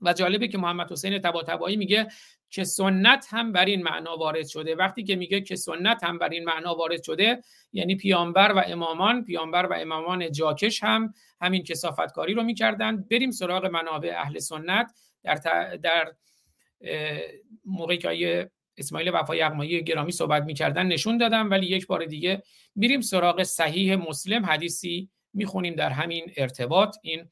و 0.00 0.12
جالبه 0.12 0.48
که 0.48 0.58
محمد 0.58 0.92
حسین 0.92 1.18
طباطبایی 1.18 1.76
میگه 1.76 2.08
که 2.50 2.64
سنت 2.64 3.26
هم 3.30 3.52
بر 3.52 3.64
این 3.64 3.82
معنا 3.82 4.16
وارد 4.16 4.46
شده. 4.46 4.74
وقتی 4.74 5.04
که 5.04 5.16
میگه 5.16 5.40
که 5.40 5.56
سنت 5.56 6.04
هم 6.04 6.18
بر 6.18 6.28
این 6.28 6.44
معنا 6.44 6.74
وارد 6.74 7.02
شده 7.02 7.42
یعنی 7.72 7.96
پیامبر 7.96 8.52
و 8.52 8.62
امامان 8.66 9.24
پیامبر 9.24 9.66
و 9.66 9.74
امامان 9.74 10.32
جاکش 10.32 10.82
هم 10.82 11.14
همین 11.40 11.62
کسافتکاری 11.62 12.34
رو 12.34 12.42
می‌کردن. 12.42 13.04
بریم 13.10 13.30
سراغ 13.30 13.66
منابع 13.66 14.14
اهل 14.16 14.38
سنت. 14.38 14.92
در, 15.22 15.76
در 15.76 16.12
موقعی 17.64 17.98
که 17.98 18.50
اسماعیل 18.78 19.10
وفای 19.14 19.38
یغمایی 19.38 19.84
گرامی 19.84 20.12
صحبت 20.12 20.42
می‌کردن 20.42 20.86
نشون 20.86 21.18
دادم. 21.18 21.50
ولی 21.50 21.66
یک 21.66 21.86
بار 21.86 22.04
دیگه 22.04 22.42
میریم 22.74 23.00
سراغ 23.00 23.42
صحیح 23.42 23.96
مسلم 23.96 24.46
حدیثی 24.46 25.08
می‌خونیم 25.34 25.74
در 25.74 25.90
همین 25.90 26.32
ارتباط. 26.36 26.96
این 27.02 27.28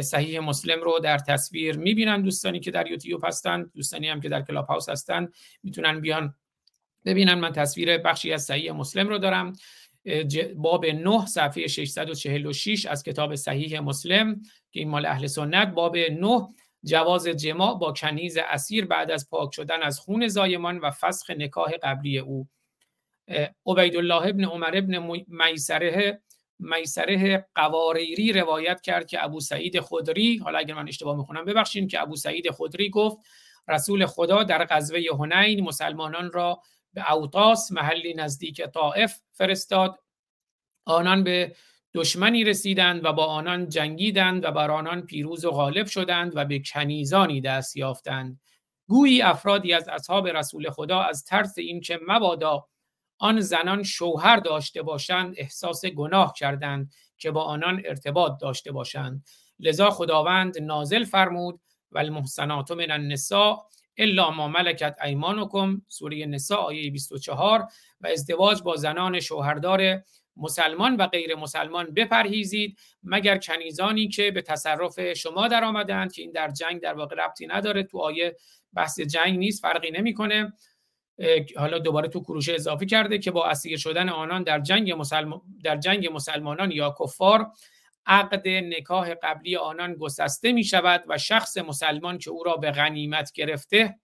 صحیح 0.00 0.40
مسلم 0.40 0.80
رو 0.80 0.98
در 0.98 1.18
تصویر 1.18 1.76
می‌بینن 1.76 2.22
دوستانی 2.22 2.60
که 2.60 2.70
در 2.70 2.90
یوتیوب 2.90 3.24
هستن 3.24 3.70
دوستانی 3.74 4.08
هم 4.08 4.20
که 4.20 4.28
در 4.28 4.42
کلاب 4.42 4.66
هاوس 4.66 4.88
هستن 4.88 5.28
می‌تونن 5.62 6.00
بیان 6.00 6.34
ببینن. 7.04 7.34
من 7.34 7.52
تصویر 7.52 7.98
بخشی 7.98 8.32
از 8.32 8.44
صحیح 8.44 8.72
مسلم 8.72 9.08
رو 9.08 9.18
دارم. 9.18 9.52
باب 10.56 10.86
9 10.86 11.26
صفحه 11.26 11.66
646 11.66 12.86
از 12.86 13.02
کتاب 13.02 13.34
صحیح 13.34 13.80
مسلم 13.80 14.42
که 14.70 14.80
این 14.80 14.88
مال 14.88 15.06
اهل 15.06 15.26
سنت. 15.26 15.68
باب 15.68 15.96
9 15.96 16.48
جواز 16.84 17.26
جماع 17.26 17.78
با 17.78 17.92
کنیز 17.92 18.38
اسیر 18.50 18.86
بعد 18.86 19.10
از 19.10 19.30
پاک 19.30 19.54
شدن 19.54 19.82
از 19.82 20.00
خون 20.00 20.28
زایمان 20.28 20.78
و 20.78 20.90
فسخ 20.90 21.30
نکاح 21.30 21.72
قبلی 21.82 22.18
او. 22.18 22.48
عبیدالله 23.66 24.26
ابن 24.26 24.44
عمر 24.44 24.70
ابن 24.74 25.22
میسره 25.28 26.20
میسره 26.60 27.46
قواریری 27.54 28.32
روایت 28.32 28.80
کرد 28.80 29.06
که 29.06 29.24
ابو 29.24 29.40
سعید 29.40 29.80
خدری 29.80 30.36
حالا 30.36 30.58
اگر 30.58 30.74
من 30.74 30.88
اشتباه 30.88 31.16
می‌خونم 31.16 31.44
ببخشید 31.44 31.90
که 31.90 32.02
ابو 32.02 32.16
سعید 32.16 32.50
خدری 32.50 32.90
گفت 32.90 33.18
رسول 33.68 34.06
خدا 34.06 34.42
در 34.42 34.66
غزوه 34.70 35.00
هنین 35.18 35.64
مسلمانان 35.64 36.32
را 36.32 36.62
به 36.94 37.12
اوطاس 37.12 37.72
محلی 37.72 38.14
نزدیک 38.14 38.62
طائف 38.62 39.18
فرستاد. 39.32 39.98
آنان 40.84 41.24
به 41.24 41.56
دشمنی 41.94 42.44
رسیدند 42.44 43.04
و 43.04 43.12
با 43.12 43.26
آنان 43.26 43.68
جنگیدند 43.68 44.44
و 44.44 44.50
بر 44.50 44.70
آنان 44.70 45.02
پیروز 45.02 45.44
و 45.44 45.50
غالب 45.50 45.86
شدند 45.86 46.32
و 46.34 46.44
به 46.44 46.62
کنیزانی 46.66 47.40
دست 47.40 47.76
یافتند. 47.76 48.40
گویی 48.88 49.22
افرادی 49.22 49.72
از 49.72 49.88
اصحاب 49.88 50.28
رسول 50.28 50.70
خدا 50.70 51.00
از 51.00 51.24
ترس 51.24 51.58
اینکه 51.58 52.00
مبادا 52.08 52.68
آن 53.20 53.40
زنان 53.40 53.82
شوهر 53.82 54.36
داشته 54.36 54.82
باشند 54.82 55.34
احساس 55.36 55.84
گناه 55.84 56.32
کردند 56.36 56.92
که 57.18 57.30
با 57.30 57.42
آنان 57.42 57.82
ارتباط 57.84 58.32
داشته 58.40 58.72
باشند. 58.72 59.24
لذا 59.58 59.90
خداوند 59.90 60.58
نازل 60.58 61.04
فرمود 61.04 61.60
و 61.92 61.98
المحسنات 61.98 62.70
من 62.70 62.90
النساء 62.90 63.58
الا 63.96 64.30
ما 64.30 64.48
ملکت 64.48 64.96
ایمانکم 65.04 65.82
سوره 65.88 66.26
نساء 66.26 66.58
آیه 66.58 66.90
24 66.90 67.68
و 68.00 68.06
ازدواج 68.06 68.62
با 68.62 68.76
زنان 68.76 69.20
شوهردار 69.20 70.02
مسلمان 70.36 70.96
و 70.96 71.06
غیر 71.06 71.34
مسلمان 71.34 71.94
بپرهیزید 71.94 72.78
مگر 73.02 73.38
کنیزانی 73.38 74.08
که 74.08 74.30
به 74.30 74.42
تصرف 74.42 75.12
شما 75.12 75.48
در 75.48 75.64
آمدند 75.64 76.12
که 76.12 76.22
این 76.22 76.32
در 76.32 76.50
جنگ 76.50 76.80
در 76.80 76.94
واقع 76.94 77.16
ربطی 77.16 77.46
نداره. 77.46 77.82
تو 77.82 77.98
آیه 77.98 78.36
بحث 78.74 79.00
جنگ 79.00 79.38
نیست 79.38 79.62
فرقی 79.62 79.90
نمی‌کنه. 79.90 80.52
حالا 81.56 81.78
دوباره 81.78 82.08
تو 82.08 82.20
کروشه 82.20 82.54
اضافه 82.54 82.86
کرده 82.86 83.18
که 83.18 83.30
با 83.30 83.46
اسیر 83.46 83.78
شدن 83.78 84.08
آنان 84.08 84.42
در 84.42 84.60
جنگ, 84.60 84.92
مسلمان 84.92 85.40
در 85.64 85.76
جنگ 85.76 86.08
مسلمانان 86.12 86.70
یا 86.70 86.94
کفار 87.00 87.52
عقد 88.06 88.48
نکاح 88.48 89.14
قبلی 89.22 89.56
آنان 89.56 89.94
گسسته 89.94 90.52
می 90.52 90.64
شود 90.64 91.04
و 91.08 91.18
شخص 91.18 91.58
مسلمان 91.58 92.18
که 92.18 92.30
او 92.30 92.44
را 92.44 92.56
به 92.56 92.70
غنیمت 92.70 93.32
گرفته 93.32 93.98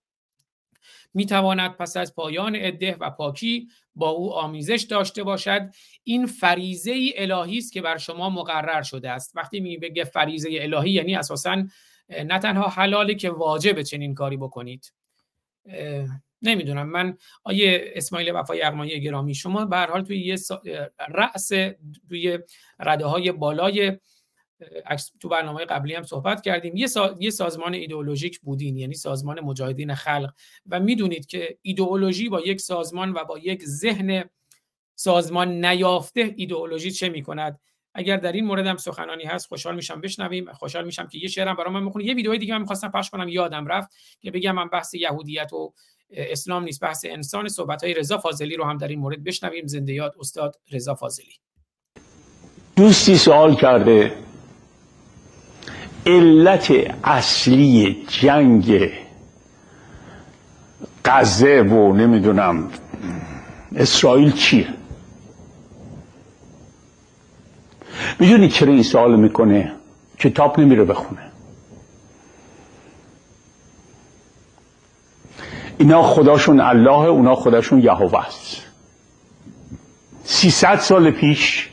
می 1.14 1.26
تواند 1.26 1.70
پس 1.70 1.96
از 1.96 2.14
پایان 2.14 2.56
عده 2.56 2.96
و 3.00 3.10
پاکی 3.10 3.68
با 3.94 4.08
او 4.08 4.34
آمیزش 4.34 4.86
داشته 4.90 5.22
باشد. 5.22 5.70
این 6.04 6.26
فریزه 6.26 6.92
ای 6.92 7.14
الهی 7.16 7.58
است 7.58 7.72
که 7.72 7.82
بر 7.82 7.98
شما 7.98 8.30
مقرر 8.30 8.82
شده 8.82 9.10
است. 9.10 9.36
وقتی 9.36 9.60
می 9.60 9.76
بگه 9.76 10.04
فریزه 10.04 10.48
الهی 10.52 10.90
یعنی 10.90 11.16
اساسا 11.16 11.64
نه 12.08 12.38
تنها 12.38 12.68
حلاله 12.68 13.14
که 13.14 13.30
واجب 13.30 13.82
چنین 13.82 14.14
کاری 14.14 14.36
بکنید. 14.36 14.92
نمی‌دونم. 16.42 16.88
من 16.88 17.16
آیه 17.44 17.92
اسماعیل 17.94 18.30
وفای 18.34 18.62
اقمایی 18.62 19.00
گرامی. 19.00 19.34
شما 19.34 19.64
به 19.64 19.76
حال 19.76 20.02
توی 20.02 20.18
یه 20.18 20.36
رأس 21.08 21.48
توی 22.08 22.38
رده 22.80 23.06
های 23.06 23.32
بالای 23.32 23.98
تو 25.20 25.28
برنامه 25.28 25.64
قبلی 25.64 25.94
هم 25.94 26.02
صحبت 26.02 26.42
کردیم. 26.42 26.76
یه, 26.76 26.88
یه 27.20 27.30
سازمان 27.30 27.74
ایدئولوژیک 27.74 28.40
بودین 28.40 28.76
یعنی 28.76 28.94
سازمان 28.94 29.40
مجاهدین 29.40 29.94
خلق. 29.94 30.32
و 30.66 30.80
می‌دونید 30.80 31.26
که 31.26 31.58
ایدئولوژی 31.62 32.28
با 32.28 32.40
یک 32.40 32.60
سازمان 32.60 33.12
و 33.12 33.24
با 33.24 33.38
یک 33.38 33.64
ذهن 33.64 34.24
سازمان 34.94 35.64
نیافته 35.64 36.34
ایدئولوژی 36.36 36.90
چه 36.90 37.08
می‌کند؟ 37.08 37.60
اگر 37.94 38.16
در 38.16 38.32
این 38.32 38.44
مورد 38.44 38.66
هم 38.66 38.76
سخنانی 38.76 39.24
هست 39.24 39.48
خوشحال 39.48 39.76
میشم 39.76 40.00
بشنویم. 40.00 40.52
خوشحال 40.52 40.84
میشم 40.84 41.06
که 41.06 41.18
یه 41.18 41.28
شعرم 41.28 41.56
برای 41.56 41.72
من 41.72 41.86
بخونید. 41.86 42.08
یه 42.08 42.14
ویدیوی 42.14 42.38
دیگه 42.38 42.54
من 42.54 42.60
می‌خواستم 42.60 42.88
پخش 42.88 43.10
کنم 43.10 43.28
یادم 43.28 43.66
رفت 43.66 43.90
که 44.20 44.30
بگم 44.30 44.54
من 44.54 44.68
بحث 44.68 44.94
یهودیت 44.94 45.52
و 45.52 45.74
اسلام 46.10 46.64
نیست. 46.64 46.80
بحث 46.80 47.04
انسان 47.08 47.48
صحبت 47.48 47.84
های 47.84 47.94
رضا 47.94 48.18
فاضلی 48.18 48.56
رو 48.56 48.64
هم 48.64 48.78
در 48.78 48.88
این 48.88 48.98
مورد 48.98 49.24
بشنویم. 49.24 49.66
زنده 49.66 49.92
یاد 49.92 50.14
استاد 50.20 50.56
رضا 50.72 50.94
فاضلی. 50.94 51.32
دوستی 52.76 53.16
سوال 53.16 53.54
کرده. 53.54 54.12
علت 56.06 56.70
اصلی 57.04 58.06
جنگ 58.08 58.92
غزه 61.04 61.60
و 61.62 61.92
نمی‌دونم 61.92 62.70
اسرائیل 63.76 64.32
چیه؟ 64.32 64.68
می‌دونی 68.20 68.48
چرا 68.48 68.72
این 68.72 68.82
سوال 68.82 69.20
می‌کنه؟ 69.20 69.72
کتاب 70.18 70.60
نمیره 70.60 70.84
بخونه. 70.84 71.25
اینا 75.78 76.02
خداشون 76.02 76.60
الله 76.60 76.90
اونا 77.08 77.34
خداشون 77.34 77.78
یهوه 77.78 78.26
است. 78.26 78.62
سیصد 80.24 80.78
سال 80.78 81.10
پیش 81.10 81.68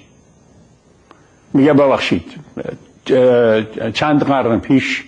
میگه 1.54 1.74
ببخشید 1.74 2.26
چند 3.94 4.24
قرن 4.24 4.60
پیش 4.60 5.04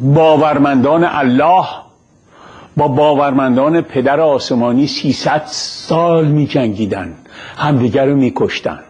باورمندان 0.00 1.04
الله 1.04 1.64
با 2.76 2.88
باورمندان 2.88 3.80
پدر 3.80 4.20
آسمانی 4.20 4.86
300 4.86 5.42
سال 5.46 6.24
می 6.24 6.46
جنگیدن 6.46 7.14
همدیگر 7.56 8.06
رو 8.06 8.16
می 8.16 8.32
کشتن 8.36 8.80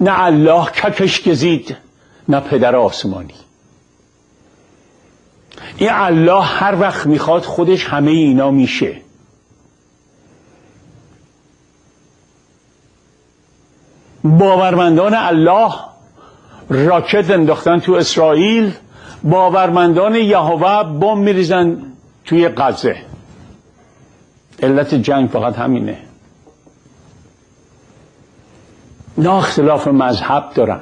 نه 0.00 0.22
الله 0.22 0.64
ککش 0.70 1.28
گزید 1.28 1.76
نه 2.28 2.40
پدر 2.40 2.76
آسمانی. 2.76 3.34
این 5.76 5.90
الله 5.92 6.42
هر 6.42 6.80
وقت 6.80 7.06
می‌خواد 7.06 7.42
خودش 7.42 7.84
همه 7.84 8.10
اینا 8.10 8.50
میشه. 8.50 9.00
باورمندان 14.24 15.14
الله 15.14 15.74
راکت 16.68 17.30
انداختن 17.30 17.78
تو 17.78 17.92
اسرائیل 17.92 18.72
باورمندان 19.24 20.14
یهوه 20.14 20.82
بم 20.82 21.18
میریزن 21.18 21.82
توی 22.24 22.48
غزه. 22.48 22.96
علت 24.62 24.94
جنگ 24.94 25.30
فقط 25.30 25.58
همینه. 25.58 25.98
نه 29.18 29.34
اختلاف 29.34 29.88
مذهب 29.88 30.50
دارن. 30.54 30.80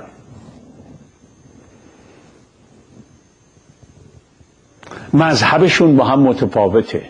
مذهبشون 5.13 5.97
با 5.97 6.05
هم 6.05 6.21
متفاوته. 6.21 7.03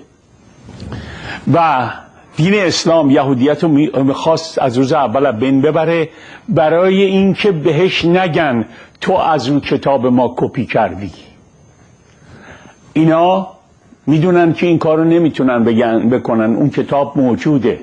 و 1.55 1.89
دین 2.37 2.55
اسلام 2.55 3.11
یهودیت 3.11 3.65
رو 3.65 3.69
می‌خواست 4.05 4.59
از 4.59 4.79
روز 4.79 4.93
اول 4.93 5.33
بین 5.33 5.63
ببره. 5.63 6.09
برای 6.49 7.03
اینکه 7.03 7.53
بهش 7.53 8.05
نگن 8.05 8.65
تو 9.01 9.13
از 9.13 9.49
اون 9.49 9.61
کتاب 9.61 10.07
ما 10.07 10.35
کپی 10.37 10.67
کردی. 10.67 11.11
اینا 12.93 13.49
می‌دونن 14.07 14.53
که 14.53 14.67
این 14.67 14.79
کار 14.79 14.99
رو 14.99 15.05
نمی‌تونن 15.05 15.65
بگن 15.65 16.09
بکنن. 16.09 16.55
اون 16.55 16.71
کتاب 16.71 17.19
موجوده. 17.19 17.81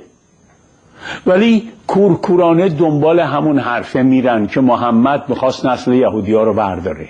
ولی 1.25 1.69
کورکورانه 1.87 2.69
دنبال 2.69 3.19
همون 3.19 3.59
حرفه 3.59 4.01
میرن 4.01 4.47
که 4.47 4.61
محمد 4.61 5.23
می‌خواست 5.27 5.65
نسل 5.65 5.93
یهودی 5.93 6.33
ها 6.33 6.43
رو 6.43 6.53
برداره. 6.53 7.09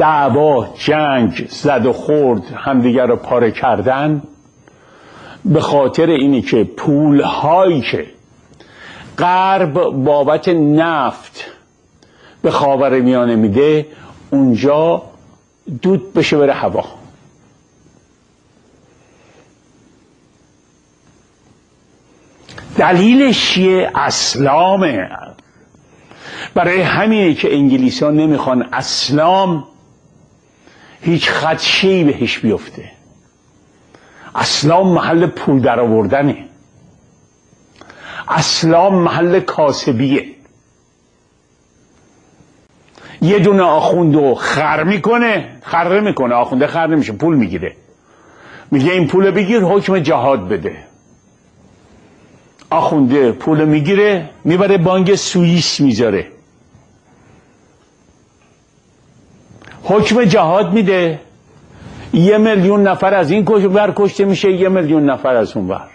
دعوا 0.00 0.68
جنگ 0.78 1.46
زد 1.50 1.86
و 1.86 1.92
خورد 1.92 2.42
همدیگر 2.54 3.06
رو 3.06 3.16
پاره 3.16 3.50
کردن 3.50 4.22
به 5.44 5.60
خاطر 5.60 6.06
اینی 6.06 6.42
که 6.42 6.64
پول 6.64 7.20
هایی 7.20 7.80
که 7.80 8.06
غرب 9.18 9.72
بابت 9.82 10.48
نفت 10.48 11.44
به 12.42 12.50
خاور 12.50 13.00
میانه 13.00 13.36
میده 13.36 13.86
اونجا 14.30 15.02
دود 15.82 16.12
بشه 16.12 16.38
بره 16.38 16.52
هوا. 16.52 16.84
دلیلش 22.76 23.50
چیه 23.50 23.90
اسلامه. 23.94 25.08
برای 26.54 26.80
همینه 26.80 27.34
که 27.34 27.54
انگلیسی 27.54 28.04
ها 28.04 28.10
نمی‌خوان 28.10 28.68
اسلام 28.72 29.64
هیچ 31.02 31.30
خدشهی 31.30 32.04
بهش 32.04 32.38
بیفته. 32.38 32.90
اسلام 34.34 34.92
محل 34.92 35.26
پول 35.26 35.60
در 35.60 35.80
آوردنه 35.80 36.44
اسلام 38.28 38.94
محل 38.94 39.40
کاسبیه. 39.40 40.24
یه 43.22 43.38
دونه 43.38 43.62
آخوندو 43.62 44.34
خر 44.34 44.84
می‌کنه 44.84 45.48
خر 45.62 46.00
می‌کنه. 46.00 46.34
آخونده 46.34 46.66
خر 46.66 46.86
نمیشه 46.86 47.12
پول 47.12 47.36
می‌گیره. 47.36 47.76
میگه 48.70 48.92
این 48.92 49.06
پول 49.06 49.30
بگیر 49.30 49.60
حکم 49.60 49.98
جهاد 49.98 50.48
بده. 50.48 50.76
آخونده 52.70 53.32
پول 53.32 53.64
می‌گیره 53.64 54.30
می‌بره 54.44 54.78
بانک 54.78 55.14
سوئیس 55.14 55.80
می‌ذاره. 55.80 56.26
حکم 59.90 60.24
جهاد 60.24 60.72
میده. 60.72 61.20
یه 62.12 62.38
میلیون 62.38 62.82
نفر 62.82 63.14
از 63.14 63.30
این 63.30 63.44
ور 63.44 63.92
کشته 63.96 64.24
میشه 64.24 64.52
یه 64.52 64.68
میلیون 64.68 65.10
نفر 65.10 65.36
از 65.36 65.56
اون 65.56 65.68
ور. 65.68 65.88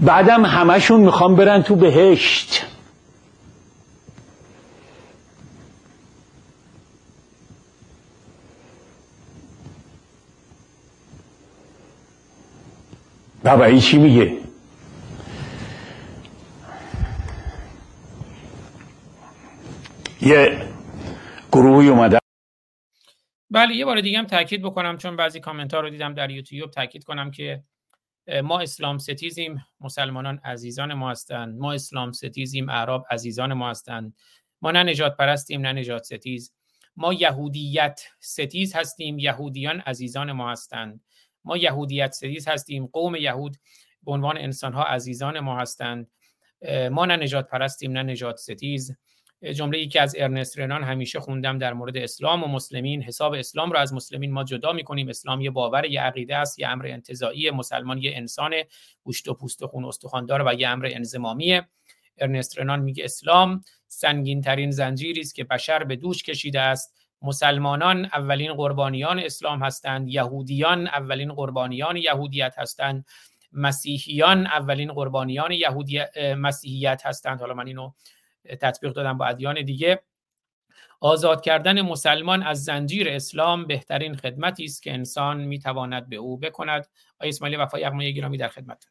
بعدم 0.00 0.44
همشون 0.44 1.00
می‌خوام 1.00 1.36
برن 1.36 1.62
تو 1.62 1.76
بهشت. 1.76 2.66
بابایی 13.44 13.80
چی 13.80 13.98
میگه؟ 13.98 14.32
یه 20.20 20.73
گروهی 21.54 21.88
اومده. 21.88 22.18
بله 23.50 23.74
یه 23.74 23.84
بار 23.84 24.00
دیگه 24.00 24.18
هم 24.18 24.26
تاکید 24.26 24.62
بکنم 24.62 24.96
چون 24.96 25.16
بعضی 25.16 25.40
کامنت 25.40 25.74
ها 25.74 25.80
رو 25.80 25.90
دیدم 25.90 26.14
در 26.14 26.30
یوتیوب. 26.30 26.70
تاکید 26.70 27.04
کنم 27.04 27.30
که 27.30 27.64
ما 28.42 28.60
اسلام 28.60 28.98
ستیزیم 28.98 29.64
مسلمانان 29.80 30.40
عزیزان 30.44 30.94
ما 30.94 31.10
هستند 31.10 31.58
ما 31.58 31.72
اسلام 31.72 32.12
ستیزیم 32.12 32.68
اعراب 32.68 33.06
عزیزان 33.10 33.52
ما 33.52 33.70
هستند 33.70 34.16
ما 34.62 34.70
نه 34.70 34.82
نژادپرستیم 34.82 35.60
نه 35.60 35.72
نژادستیز. 35.72 36.52
ما 36.96 37.12
یهودیت 37.12 38.00
ستیز 38.20 38.74
هستیم 38.74 39.18
یهودیان 39.18 39.80
عزیزان 39.80 40.32
ما 40.32 40.52
هستند 40.52 41.00
ما 41.44 41.56
یهودیت 41.56 42.12
ستیز 42.12 42.48
هستیم 42.48 42.86
قوم 42.86 43.14
یهود 43.14 43.56
به 44.02 44.12
عنوان 44.12 44.38
انسان 44.38 44.72
ها 44.72 44.82
عزیزان 44.82 45.40
ما 45.40 45.58
هستند. 45.58 46.10
ما 46.90 47.06
نه 47.06 47.16
نژادپرستیم 47.16 47.92
نه 47.92 48.02
نژادستیز. 48.02 48.96
جمله 49.52 49.78
ای 49.78 49.88
که 49.88 50.00
از 50.00 50.16
ارنست 50.18 50.58
رنان 50.58 50.84
همیشه 50.84 51.20
خوندم 51.20 51.58
در 51.58 51.72
مورد 51.72 51.96
اسلام 51.96 52.44
و 52.44 52.46
مسلمین 52.46 53.02
حساب 53.02 53.32
اسلام 53.32 53.72
رو 53.72 53.78
از 53.78 53.94
مسلمین 53.94 54.32
ما 54.32 54.44
جدا 54.44 54.72
می‌کنیم. 54.72 55.08
اسلام 55.08 55.40
یه 55.40 55.50
باور 55.50 55.84
یه 55.84 56.00
عقیده 56.00 56.36
است 56.36 56.58
یه 56.58 56.68
امر 56.68 56.86
انتزاعی. 56.86 57.50
مسلمان 57.50 57.98
یه 57.98 58.12
انسان 58.16 58.54
گوشت 59.02 59.28
و 59.28 59.34
پوست 59.34 59.62
و 59.62 59.66
خون 59.66 59.84
استخوان 59.84 60.26
و 60.30 60.54
یه 60.54 60.68
امر 60.68 60.88
انضمامیه 60.92 61.68
ارنست 62.18 62.58
رنان 62.58 62.80
میگه 62.80 63.04
اسلام 63.04 63.64
سنگین 63.88 64.40
ترین 64.40 64.70
زنجیری 64.70 65.20
است 65.20 65.34
که 65.34 65.44
بشر 65.44 65.84
به 65.84 65.96
دوش 65.96 66.22
کشیده 66.22 66.60
است. 66.60 66.94
مسلمانان 67.22 68.04
اولین 68.04 68.52
قربانیان 68.52 69.18
اسلام 69.18 69.62
هستند. 69.62 70.08
یهودیان 70.08 70.86
اولین 70.86 71.32
قربانیان 71.32 71.96
یهودیت 71.96 72.54
هستند. 72.58 73.06
مسیحیان 73.52 74.46
اولین 74.46 74.92
قربانیان 74.92 75.52
یهودی 75.52 76.00
مسیحیت 76.36 77.02
هستند. 77.06 77.40
حالا 77.40 77.54
من 77.54 77.66
اینو 77.66 77.92
تطبیق 78.60 78.92
دادم 78.92 79.18
با 79.18 79.26
ادیان 79.26 79.64
دیگه. 79.64 80.02
آزاد 81.00 81.40
کردن 81.40 81.80
مسلمان 81.80 82.42
از 82.42 82.64
زنجیر 82.64 83.08
اسلام 83.08 83.66
بهترین 83.66 84.16
خدمتی 84.16 84.64
است 84.64 84.82
که 84.82 84.92
انسان 84.92 85.44
می‌تواند 85.44 86.08
به 86.08 86.16
او 86.16 86.36
بکند. 86.36 86.88
آقای 87.14 87.28
اسماعیل 87.28 87.60
وفای 87.60 87.82
یغمای 87.82 88.14
گرامی 88.14 88.38
در 88.38 88.48
خدمت 88.48 88.84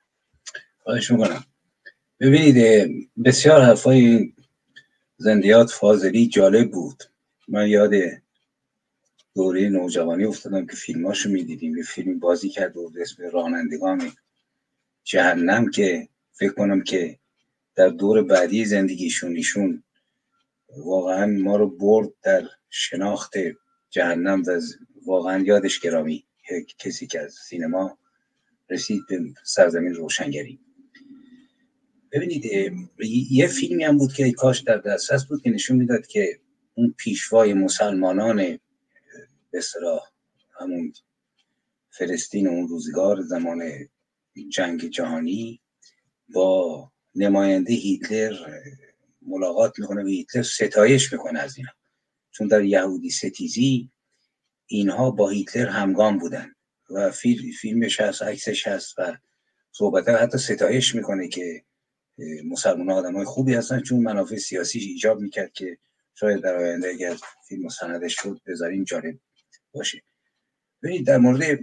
خواهش 0.79 1.11
می‌کنم. 1.11 1.43
ببینید 2.19 3.09
بسیار 3.25 3.61
حرفای 3.61 4.33
زندیات 5.17 5.69
فاضلی 5.69 6.27
جالب 6.27 6.71
بود. 6.71 7.03
من 7.47 7.67
یاد 7.67 7.91
دوره 9.35 9.69
نوجوانی 9.69 10.25
افتادم 10.25 10.65
که 10.65 10.75
فیلماشو 10.75 11.29
می‌دیدیم. 11.29 11.77
یه 11.77 11.83
فیلم 11.83 12.19
بازی 12.19 12.49
کرد 12.49 12.73
بود 12.73 12.97
اسم 12.97 13.23
رانندگان 13.33 14.11
جهنم 15.03 15.71
که 15.71 16.07
فکر 16.31 16.53
کنم 16.53 16.83
که 16.83 17.19
در 17.75 17.87
دور 17.87 18.23
بعدی 18.23 18.65
زندگیشون 18.65 19.35
ایشون. 19.35 19.83
واقعا 20.77 21.25
ما 21.25 21.55
رو 21.55 21.69
برد 21.77 22.09
در 22.23 22.47
شناخت 22.69 23.33
جهنم 23.89 24.43
و 24.47 24.59
واقعا 25.05 25.43
یادش 25.43 25.79
گرامی. 25.79 26.25
کسی 26.79 27.07
که 27.07 27.19
از 27.19 27.33
سینما 27.33 27.97
رسید 28.69 29.01
به 29.09 29.19
سرزمین 29.43 29.93
روشنگری. 29.93 30.59
ببینید 32.11 32.45
یه 33.31 33.47
فیلمی 33.47 33.83
هم 33.83 33.97
بود 33.97 34.13
که 34.13 34.31
کاش 34.31 34.59
در 34.59 34.77
دسترس 34.77 35.25
بود 35.25 35.41
که 35.41 35.49
نشون 35.49 35.77
می‌داد 35.77 36.07
که 36.07 36.39
اون 36.73 36.95
پیشوای 36.97 37.53
مسلمانان 37.53 38.59
به 39.51 39.61
همون 40.59 40.93
فلسطین 41.89 42.47
اون 42.47 42.67
روزگار 42.67 43.21
زمان 43.21 43.61
جنگ 44.49 44.89
جهانی 44.89 45.61
با 46.33 46.92
نماینده 47.15 47.73
هیتلر 47.73 48.35
ملاقات 49.21 49.79
می‌کنه 49.79 50.03
و 50.03 50.07
هیتلر 50.07 50.43
ستایش 50.43 51.13
می‌کنه 51.13 51.39
از 51.39 51.57
اینا. 51.57 51.71
چون 52.31 52.47
در 52.47 52.63
یهودی 52.63 53.09
ستیزی 53.09 53.89
اینها 54.65 55.11
با 55.11 55.29
هیتلر 55.29 55.69
همگام 55.69 56.17
بودن 56.17 56.55
و 56.89 57.11
فیلمش 57.61 58.01
هست 58.01 58.21
عکسش 58.21 58.67
هست 58.67 58.93
و 58.97 59.17
صحبت 59.71 60.09
حتی 60.09 60.37
ستایش 60.37 60.95
می‌کنه 60.95 61.27
که 61.27 61.63
مسلمان 62.45 62.89
آدم 62.89 63.15
های 63.15 63.25
خوبی 63.25 63.53
هستن. 63.53 63.81
چون 63.81 63.99
منافع 63.99 64.37
سیاسی 64.37 64.79
ایجاب 64.79 65.19
می‌کرد 65.19 65.53
که 65.53 65.77
شاید 66.15 66.41
در 66.41 66.55
آینده 66.55 66.89
اگر 66.89 67.17
فیلم 67.47 67.65
مستندش 67.65 68.15
شد 68.21 68.41
بذاریم 68.47 68.83
جالب 68.83 69.19
باشه. 69.71 70.01
ببینید 70.83 71.07
در 71.07 71.17
مورد 71.17 71.59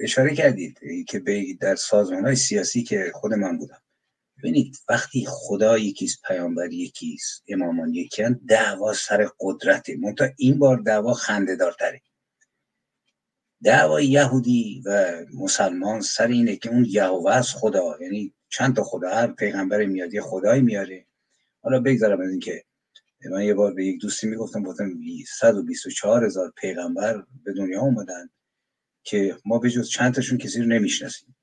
اشاره 0.00 0.34
کردید 0.34 0.78
که 1.08 1.22
در 1.60 1.76
سازمان 1.76 2.24
های 2.24 2.36
سیاسی 2.36 2.82
که 2.82 3.12
خود 3.14 3.32
من 3.32 3.58
بودم. 3.58 3.82
ببینید 4.42 4.76
وقتی 4.88 5.26
خدا 5.28 5.78
یکیست 5.78 6.22
پیامبر 6.28 6.72
یکیست 6.72 7.42
امامان 7.48 7.94
یکیان 7.94 8.40
دعوا 8.48 8.92
سر 8.92 9.28
قدرته. 9.40 9.96
منتها 9.96 10.28
این 10.38 10.58
بار 10.58 10.76
دعوا 10.76 11.14
خنده 11.14 11.56
دارتره 11.56 12.02
دعوای 13.62 14.06
یهودی 14.06 14.82
و 14.86 15.16
مسلمان 15.34 16.00
سر 16.00 16.26
اینه 16.26 16.56
که 16.56 16.70
اون 16.70 16.86
یهوه 16.88 17.32
از 17.32 17.54
خدا 17.54 17.98
یعنی 18.00 18.34
چند 18.48 18.76
تا 18.76 18.82
خدا 18.82 19.10
هر 19.10 19.26
پیغمبر 19.26 19.84
میاد 19.84 20.14
یه 20.14 20.20
خدایی 20.20 20.62
میاره. 20.62 21.06
حالا 21.62 21.80
بگذارم 21.80 22.20
از 22.20 22.30
اینکه 22.30 22.64
من 23.30 23.44
یه 23.44 23.54
بار 23.54 23.74
به 23.74 23.86
یک 23.86 24.00
دوستی 24.00 24.26
می‌گفتم 24.26 24.62
گفتم 24.62 24.90
124 25.28 26.24
هزار 26.24 26.52
پیغمبر 26.56 27.24
به 27.44 27.52
دنیا 27.52 27.80
اومدن 27.80 28.30
که 29.02 29.36
ما 29.44 29.58
به 29.58 29.70
جز 29.70 29.88
چند 29.88 30.14
تاشون 30.14 30.38
کسی 30.38 30.60
رو 30.60 30.66
نمی‌شناسیم. 30.66 31.36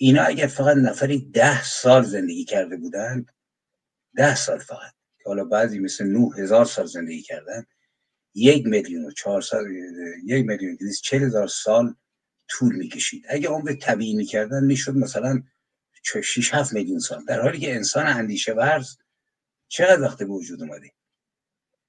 اینا 0.00 0.22
اگر 0.22 0.46
فقط 0.46 0.76
نفری 0.76 1.18
ده 1.18 1.64
سال 1.64 2.02
زندگی 2.02 2.44
کرده 2.44 2.76
بودن 2.76 3.26
ده 4.16 4.36
سال 4.36 4.58
فقط. 4.58 4.92
که 5.18 5.24
حالا 5.26 5.44
بعضی 5.44 5.78
مثل 5.78 6.04
نو 6.04 6.32
هزار 6.32 6.64
سال 6.64 6.86
زندگی 6.86 7.22
کردن 7.22 7.66
یک 8.34 8.66
میلیون 8.66 9.04
و 9.04 9.10
چهار 9.10 9.40
سال 9.40 9.64
یک 10.24 10.46
میلیون 10.46 10.76
دویست 10.80 11.02
چل 11.02 11.22
هزار 11.22 11.48
سال 11.48 11.94
طول 12.48 12.76
می‌کشید. 12.76 13.24
اگه 13.28 13.48
عمر 13.48 13.72
طبیعی 13.72 14.16
می‌کردن 14.16 14.64
می‌شد 14.64 14.96
مثلا 14.96 15.42
6 16.02 16.54
7 16.54 16.72
میلیون 16.72 16.98
سال. 16.98 17.24
در 17.24 17.40
حالی 17.40 17.58
که 17.58 17.74
انسان 17.74 18.06
اندیشه 18.06 18.52
ورز 18.52 18.96
چقدر 19.68 20.02
وقت 20.02 20.18
به 20.18 20.24
وجود 20.24 20.62
اومده؟ 20.62 20.90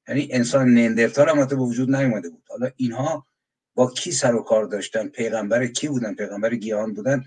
یعنی 0.08 0.30
انسان 0.32 0.74
نندرتال 0.74 1.30
هم 1.30 1.46
به 1.46 1.56
وجود 1.56 1.96
نیومده 1.96 2.30
بود. 2.30 2.44
حالا 2.50 2.72
اینها 2.76 3.28
با 3.76 3.92
کی 3.92 4.12
سر 4.12 4.36
و 4.36 4.42
کار 4.42 4.66
داشتن؟ 4.66 5.08
پیغمبر 5.08 5.68
کی 5.68 5.88
بودن؟ 5.88 6.16
پیغمبر 6.16 6.56
گیان 6.56 6.94
بودن؟ 6.94 7.26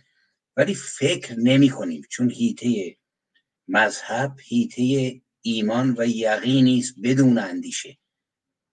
ولی 0.57 0.75
فکر 0.75 1.35
نمی 1.39 1.71
کنیم 1.71 2.03
چون 2.11 2.31
هیته 2.31 2.97
مذهب 3.69 4.37
هیته 4.43 5.21
ایمان 5.43 5.95
و 5.99 6.07
یقینی 6.07 6.79
است 6.79 6.95
بدون 7.03 7.39
اندیشه. 7.39 7.99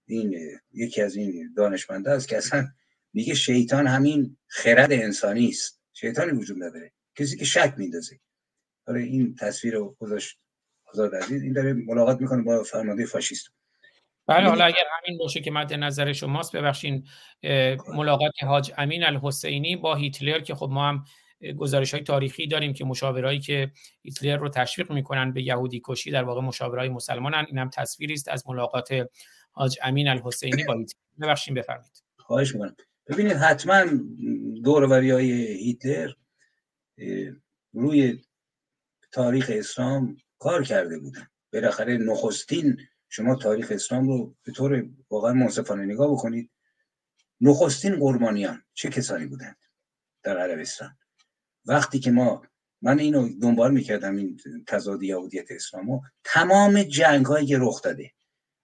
این 0.08 0.60
یکی 0.74 1.02
از 1.02 1.16
این 1.16 1.54
دانشمنده 1.58 2.12
است 2.12 2.28
که 2.28 2.38
اصلا 2.38 2.68
میگه 3.14 3.34
شیطان 3.34 3.88
همین 3.88 4.38
خرد 4.48 4.92
انسانی 4.92 5.48
است. 5.48 5.82
شیطانی 5.94 6.32
وجود 6.32 6.64
نداره. 6.64 6.92
کسی 7.16 7.38
که 7.38 7.46
شک 7.46 7.74
میندازه 7.78 8.20
حالا 8.88 9.00
این 9.00 9.36
تصویر 9.36 9.74
رو 9.74 9.96
گذاشت 10.00 10.38
آزاد 10.86 11.16
عزیز. 11.16 11.44
این 11.44 11.54
داره 11.54 11.74
ملاقات 11.74 12.22
می‌کنه 12.22 12.44
با 12.44 12.64
فرمانده 12.64 13.06
فاشیست. 13.06 13.48
بله 14.28 14.50
حالا 14.50 14.66
اگر 14.66 14.84
همین 14.98 15.20
باشه 15.20 15.42
که 15.42 15.52
مد 15.52 15.74
نظر 15.74 16.14
شماست 16.14 16.56
ببخشین 16.56 17.08
ملاقات 17.88 18.34
حاج 18.42 18.72
امین 18.78 19.04
الحسینی 19.04 19.76
با 19.76 19.96
هیتلر 19.96 20.40
که 20.40 20.56
خب 20.56 20.70
ما 20.72 20.90
هم 20.90 21.06
گزارش 21.58 21.94
های 21.94 22.04
تاریخی 22.04 22.48
داریم 22.48 22.74
که 22.74 22.86
مشاورایی 22.86 23.40
که 23.40 23.72
هیتلر 24.02 24.38
رو 24.38 24.50
تشویق 24.50 24.92
می‌کنن 24.92 25.34
به 25.34 25.42
یهودی 25.42 25.82
کشی 25.86 26.12
در 26.12 26.24
واقع 26.24 26.42
مشاورای 26.42 26.90
مسلمانن. 26.90 27.46
این 27.48 27.58
هم 27.58 27.70
تصویری 27.70 28.14
است 28.14 28.28
از 28.28 28.44
ملاقات 28.48 29.10
حاج 29.52 29.80
امین 29.84 30.08
الحسینی 30.08 30.64
با 30.64 30.74
هیتلر. 30.74 31.00
ببخشید 31.22 31.54
بفرمایید. 31.54 32.04
خواهش 32.18 32.54
می‌کنم. 32.54 32.76
ببینید 33.08 33.34
حتما 33.34 33.86
دوروری 34.64 35.12
های 35.12 35.32
هیتلر 35.58 36.12
روی 37.74 38.22
تاریخ 39.12 39.52
اسلام 39.54 40.18
کار 40.40 40.64
کرده 40.64 41.00
بودن 41.00 41.28
بالاخره 41.54 41.98
نخستین 41.98 42.78
شما 43.10 43.36
تاریخ 43.36 43.72
اسلام 43.72 44.08
رو 44.08 44.36
به 44.44 44.52
طور 44.52 44.90
واقعا 45.10 45.34
منصفانه 45.34 45.86
نگاه 45.86 46.12
بکنید. 46.12 46.52
نخستین 47.42 48.00
قربانیان 48.00 48.64
چه 48.74 48.90
کسانی 48.90 49.26
بودند 49.26 49.58
در 50.24 50.38
عربستان؟ 50.38 50.98
وقتی 51.66 52.00
که 52.00 52.12
ما 52.12 52.42
من 52.82 53.00
اینو 53.00 53.30
دنبال 53.42 53.72
می‌کردم 53.72 54.16
این 54.16 54.40
تضاد 54.68 55.04
یهودیت 55.04 55.52
اسلامو 55.52 56.02
تمام 56.24 56.84
جنگ 56.84 57.26
هایی 57.26 57.48
که 57.48 57.58
رخ 57.60 57.82
داده. 57.82 58.12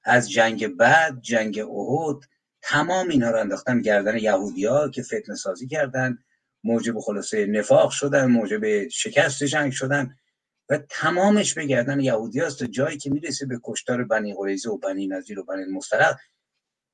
از 0.04 0.32
جنگ 0.32 0.68
بعد 0.68 1.22
جنگ 1.22 1.60
احد 1.60 2.18
تمام 2.62 3.10
اینا 3.10 3.32
رو 3.32 3.40
انداختن 3.40 3.82
گردن 3.82 4.18
یهودی 4.18 4.66
ها 4.66 4.90
که 4.90 5.04
فتنه 5.04 5.36
سازی 5.36 5.68
کردن. 5.68 6.18
موجب 6.64 7.00
خلاصه 7.00 7.46
نفاق 7.46 7.92
شدن 7.92 8.26
موجب 8.26 8.88
شکست 8.88 9.44
جنگ 9.44 9.72
شدن. 9.72 10.16
و 10.70 10.78
تمامش 10.90 11.54
به 11.54 11.66
گردن 11.66 12.00
یهودی 12.00 12.40
هست 12.40 12.64
جایی 12.64 12.98
که 12.98 13.10
می‌رسه 13.10 13.46
به 13.46 13.60
کشتار 13.64 14.04
بنی 14.04 14.34
قریزه 14.34 14.70
و 14.70 14.78
بنی 14.78 15.08
نظیر 15.08 15.40
و 15.40 15.44
بنی 15.44 15.66
مسترق 15.66 16.18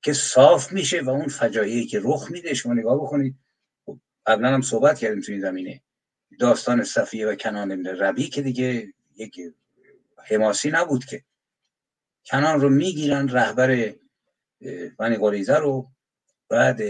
که 0.02 0.14
صاف 0.14 0.72
میشه 0.72 1.02
و 1.02 1.10
اون 1.10 1.28
فجایعی 1.28 1.88
که 1.88 2.02
رخ 2.04 2.32
میده 2.32 2.54
شما 2.54 2.74
نگاه 2.74 2.96
بکنید. 2.98 3.36
قبلا 4.26 4.54
هم 4.54 4.62
صحبت 4.62 5.00
کردیم 5.00 5.22
تو 5.22 5.32
این 5.32 5.42
زمینه. 5.42 5.82
داستان 6.40 6.84
صفیه 6.84 7.28
و 7.28 7.36
کنان 7.36 7.72
ابن 7.72 7.88
ربی 7.88 8.30
که 8.30 8.42
دیگه 8.42 8.94
یک 9.16 9.40
حماسی 10.30 10.72
نبود 10.72 11.06
که. 11.06 11.24
کنان 12.26 12.62
رو 12.62 12.70
می‌گیرن 12.70 13.30
رهبر 13.30 13.94
بنی 15.00 15.18
قریزه 15.18 15.56
رو 15.56 15.92
بعد 16.50 16.82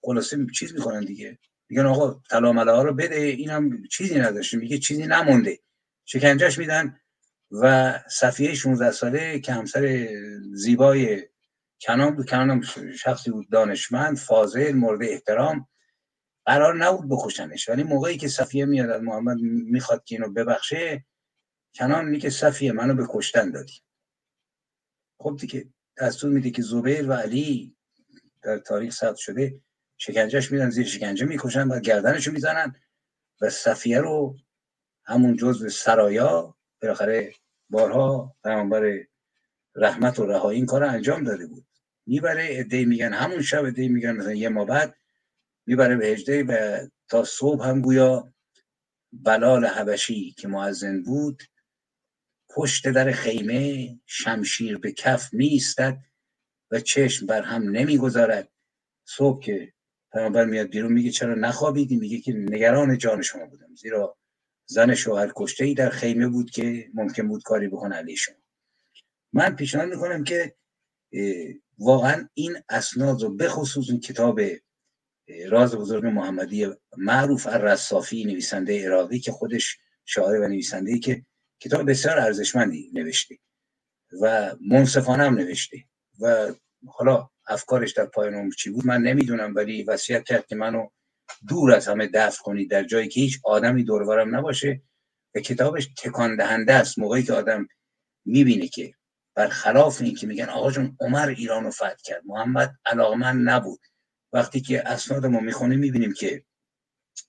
خلاصه 0.00 0.46
چیز 0.54 0.74
می‌کنن 0.74 1.04
دیگه. 1.04 1.38
میگن 1.68 1.86
آقا 1.86 2.20
طلا 2.30 2.52
ها 2.52 2.82
رو 2.82 2.94
بده 2.94 3.16
اینم 3.16 3.82
چیزی 3.90 4.18
نداشته 4.18 4.56
میگه 4.56 4.78
چیزی 4.78 5.06
نمونده. 5.06 5.58
شکنجهش 6.04 6.58
میدن 6.58 7.00
و 7.50 7.94
صفیه 8.10 8.54
16 8.54 8.90
ساله 8.90 9.40
که 9.40 9.52
همسر 9.52 10.08
زیبای 10.52 11.28
کنان 11.80 12.14
بود 12.14 12.28
کنان 12.28 12.62
شخصی 12.98 13.30
بود 13.30 13.50
دانشمند 13.50 14.16
فاضل 14.16 14.72
مورد 14.72 15.02
احترام. 15.02 15.68
قرار 16.46 16.76
نبود 16.76 17.08
بکشنش. 17.08 17.68
ولی 17.68 17.82
موقعی 17.82 18.16
که 18.16 18.28
صفیه 18.28 18.64
میاد 18.64 18.90
از 18.90 19.02
محمد 19.02 19.40
می‌خواد 19.40 20.04
که 20.04 20.14
اینو 20.14 20.32
ببخشه 20.32 21.04
کنان 21.74 22.04
میگه 22.04 22.30
صفیه 22.30 22.72
منو 22.72 22.94
به 22.94 23.06
کشتن 23.08 23.50
دادی. 23.50 23.80
خب 25.18 25.36
دیگه 25.40 25.68
دستور 25.98 26.30
میده 26.30 26.50
که 26.50 26.62
زبیر 26.62 27.10
و 27.10 27.12
علی 27.12 27.76
در 28.42 28.58
تاریخ 28.58 28.94
ثبت 28.94 29.16
شده 29.16 29.60
شکنجهش 29.98 30.52
میدن 30.52 30.70
زیر 30.70 30.86
شکنجه 30.86 31.26
می‌کشن 31.26 31.68
و 31.68 31.80
گردنشو 31.80 32.32
می‌زنن 32.32 32.74
و 33.40 33.50
صفیه 33.50 34.00
رو 34.00 34.36
همون 35.04 35.36
جزء 35.36 35.68
سرایا 35.68 36.56
بالاخره 36.82 37.32
بارها 37.70 38.36
پیامبر 38.44 38.98
رحمت 39.74 40.18
و 40.18 40.26
رهایی 40.26 40.56
این 40.56 40.66
کار 40.66 40.84
انجام 40.84 41.24
داده 41.24 41.46
بود. 41.46 41.66
می‌بره 42.06 42.48
ادهی 42.50 42.84
میگن 42.84 43.12
همون 43.12 43.42
شب 43.42 43.64
ادهی 43.64 43.88
میگن 43.88 44.12
مثلا 44.12 44.32
یه 44.32 44.48
ما 44.48 44.64
بعد 44.64 44.96
می‌بره 45.66 45.96
به 45.96 46.44
و 46.48 46.78
تا 47.08 47.24
صبح 47.24 47.66
هم 47.66 47.80
گویا 47.80 48.34
بلال 49.12 49.64
حبشی 49.66 50.34
که 50.38 50.48
معزن 50.48 51.02
بود 51.02 51.42
پشت 52.50 52.88
در 52.88 53.12
خیمه 53.12 54.00
شمشیر 54.06 54.78
به 54.78 54.92
کف 54.92 55.34
میستد 55.34 55.98
و 56.70 56.80
چشم 56.80 57.26
بر 57.26 57.42
هم 57.42 57.62
نمی‌گذارد. 57.70 58.48
صبح 59.08 59.42
که 59.42 59.72
پیامبر 60.12 60.44
میاد 60.44 60.66
بیرون 60.66 60.92
میگه 60.92 61.10
چرا 61.10 61.34
نخوابیدی؟ 61.34 61.96
میگه 61.96 62.20
که 62.20 62.32
نگران 62.32 62.98
جان 62.98 63.22
شما 63.22 63.46
بودم. 63.46 63.74
زیرا 63.74 64.16
زن 64.66 64.94
شوهر 64.94 65.32
کشته 65.36 65.64
ای 65.64 65.74
در 65.74 65.90
خیمه 65.90 66.28
بود 66.28 66.50
که 66.50 66.90
ممکن 66.94 67.28
بود 67.28 67.42
کاری 67.42 67.68
بکنه 67.68 67.96
علیه 67.96 68.16
من 69.32 69.56
پیشنهاد 69.56 69.88
می‌کنم 69.88 70.24
که 70.24 70.56
واقعا 71.78 72.28
این 72.34 72.56
اسناد 72.68 73.22
رو 73.22 73.36
بخصوص 73.36 73.90
این 73.90 74.00
کتاب 74.00 74.40
راز 75.48 75.74
بزرگ 75.74 76.06
محمدی 76.06 76.66
معروف 76.96 77.46
الرصافی 77.46 78.24
نویسنده 78.24 78.86
عراقی 78.86 79.18
که 79.18 79.32
خودش 79.32 79.78
شاعر 80.04 80.40
و 80.40 80.48
نویسنده 80.48 80.98
که 80.98 81.26
کتاب 81.60 81.90
بسیار 81.90 82.18
ارزشمندی 82.18 82.90
نوشته 82.94 83.38
و 84.20 84.56
منصفانه 84.68 85.24
هم 85.24 85.34
نوشته 85.34 85.84
و 86.20 86.52
حالا 86.86 87.30
افکارش 87.46 87.92
در 87.92 88.06
پایان 88.06 88.34
عمر 88.34 88.52
چی 88.52 88.70
بود؟ 88.70 88.86
من 88.86 89.02
نمی‌دونم 89.02 89.54
ولی 89.54 89.82
وصیت 89.82 90.24
کرد 90.24 90.46
که 90.46 90.56
منو 90.56 90.88
دور 91.48 91.72
از 91.72 91.88
همه 91.88 92.06
دفع 92.06 92.42
کنید 92.42 92.70
در 92.70 92.84
جایی 92.84 93.08
که 93.08 93.20
هیچ 93.20 93.40
آدمی 93.44 93.84
دورورم 93.84 94.36
نباشه 94.36 94.82
و 95.34 95.40
کتابش 95.40 95.88
تکان 95.98 96.36
دهنده 96.36 96.74
است. 96.74 96.98
موقعی 96.98 97.22
که 97.22 97.32
آدم 97.32 97.68
می‌بینه 98.24 98.68
که 98.68 98.94
برخلاف 99.34 100.00
این 100.00 100.14
که 100.14 100.26
میگن 100.26 100.48
آقا 100.48 100.70
جون 100.70 100.96
عمر 101.00 101.28
ایران 101.28 101.64
رو 101.64 101.70
فتح 101.70 101.94
کرد 102.04 102.22
محمد 102.24 102.74
علاقمند 102.86 103.48
نبود. 103.48 103.80
وقتی 104.36 104.60
که 104.60 104.88
اسناد 104.88 105.26
ما 105.26 105.40
می‌خونیم 105.40 105.78
می‌بینیم 105.78 106.12
که 106.12 106.44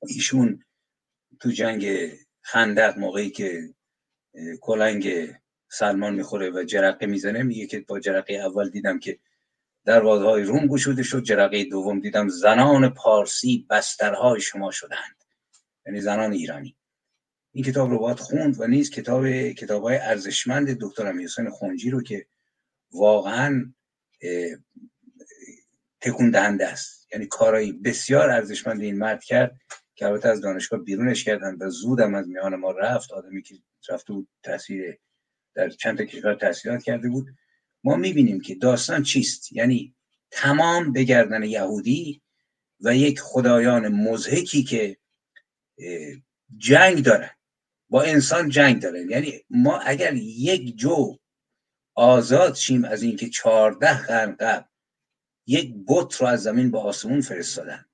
ایشون 0.08 0.64
تو 1.40 1.52
جنگ 1.52 2.12
خندق 2.42 2.98
موقعی 2.98 3.30
که 3.30 3.74
کلنگ 4.62 5.34
سلمان 5.70 6.16
می‌خوره 6.16 6.50
و 6.50 6.64
جرقه 6.64 7.06
می‌زنه 7.06 7.44
میگه 7.44 7.68
که 7.68 7.80
با 7.80 8.00
جرقه 8.00 8.34
اول 8.34 8.70
دیدم 8.70 9.00
که 9.00 9.20
دروازه 9.86 10.26
های 10.26 10.44
روم 10.44 10.68
گشوده 10.68 11.04
شد 11.04 11.24
جرقه 11.24 11.64
دوم 11.64 12.00
دیدم 12.00 12.28
زنان 12.28 12.90
پارسی 12.90 13.68
بسترهای 13.70 14.42
شما 14.42 14.72
شدند. 14.72 15.24
یعنی 15.86 16.02
زنان 16.02 16.32
ایرانی. 16.32 16.78
این 17.52 17.64
کتاب 17.64 17.90
رو 17.90 18.00
باید 18.00 18.20
خوند 18.20 18.60
و 18.60 18.68
نیز 18.68 18.90
کتاب 18.90 19.52
کتاب 19.52 19.84
های 19.84 19.98
ارزشمند 19.98 20.78
دکتر 20.82 21.08
امیر 21.08 21.28
حسین 21.28 21.50
خونجی 21.50 21.90
رو 21.90 22.04
که 22.04 22.28
واقعا 22.92 23.74
تکون 26.02 26.32
دهنده 26.32 26.68
است. 26.68 26.97
یعنی 27.14 27.26
کارایی 27.26 27.72
بسیار 27.72 28.30
ارزشمند 28.30 28.82
این 28.82 28.98
مرد 28.98 29.24
کرد 29.24 29.60
که 29.96 30.06
البته 30.06 30.30
از 30.30 30.42
دانشگاه 30.42 30.80
بیرونش 30.80 31.24
کردن 31.24 31.58
و 31.60 31.70
زودم 31.70 32.16
از 32.16 32.28
میان 32.28 32.56
ما 32.56 32.72
رفت. 32.72 33.12
آدمی 33.12 33.42
که 33.42 33.56
رفته 33.90 34.14
بود 34.14 34.28
تاثیر 34.44 34.98
در 35.56 35.70
چند 35.70 35.98
تا 35.98 36.06
کشور 36.06 36.36
تحصیلات 36.36 36.84
کرده 36.84 37.10
بود. 37.10 37.28
ما 37.84 37.96
می‌بینیم 37.96 38.42
که 38.42 38.56
داستان 38.56 39.04
چیست؟ 39.04 39.54
یعنی 39.54 39.96
تمام 40.32 40.94
بگردن 40.94 41.44
یهودی 41.44 42.22
و 42.82 42.96
یک 42.96 43.20
خدایان 43.20 43.88
مزهکی 43.88 44.64
که 44.64 44.98
جنگ 46.58 47.04
دارن. 47.04 47.30
با 47.90 48.04
انسان 48.04 48.50
جنگ 48.50 48.82
دارن. 48.82 49.10
یعنی 49.10 49.46
ما 49.50 49.80
اگر 49.80 50.14
یک 50.16 50.78
جو 50.78 51.18
آزاد 51.96 52.56
شیم 52.56 52.86
از 52.86 53.04
اینکه 53.04 53.30
چهارده 53.30 54.08
قرن 54.08 54.36
قبل 54.36 54.66
یک 55.48 55.76
بت 55.88 56.16
رو 56.16 56.28
از 56.28 56.44
زمین 56.44 56.72
به 56.72 56.80
آسمون 56.80 57.22
فرستادن 57.22 57.86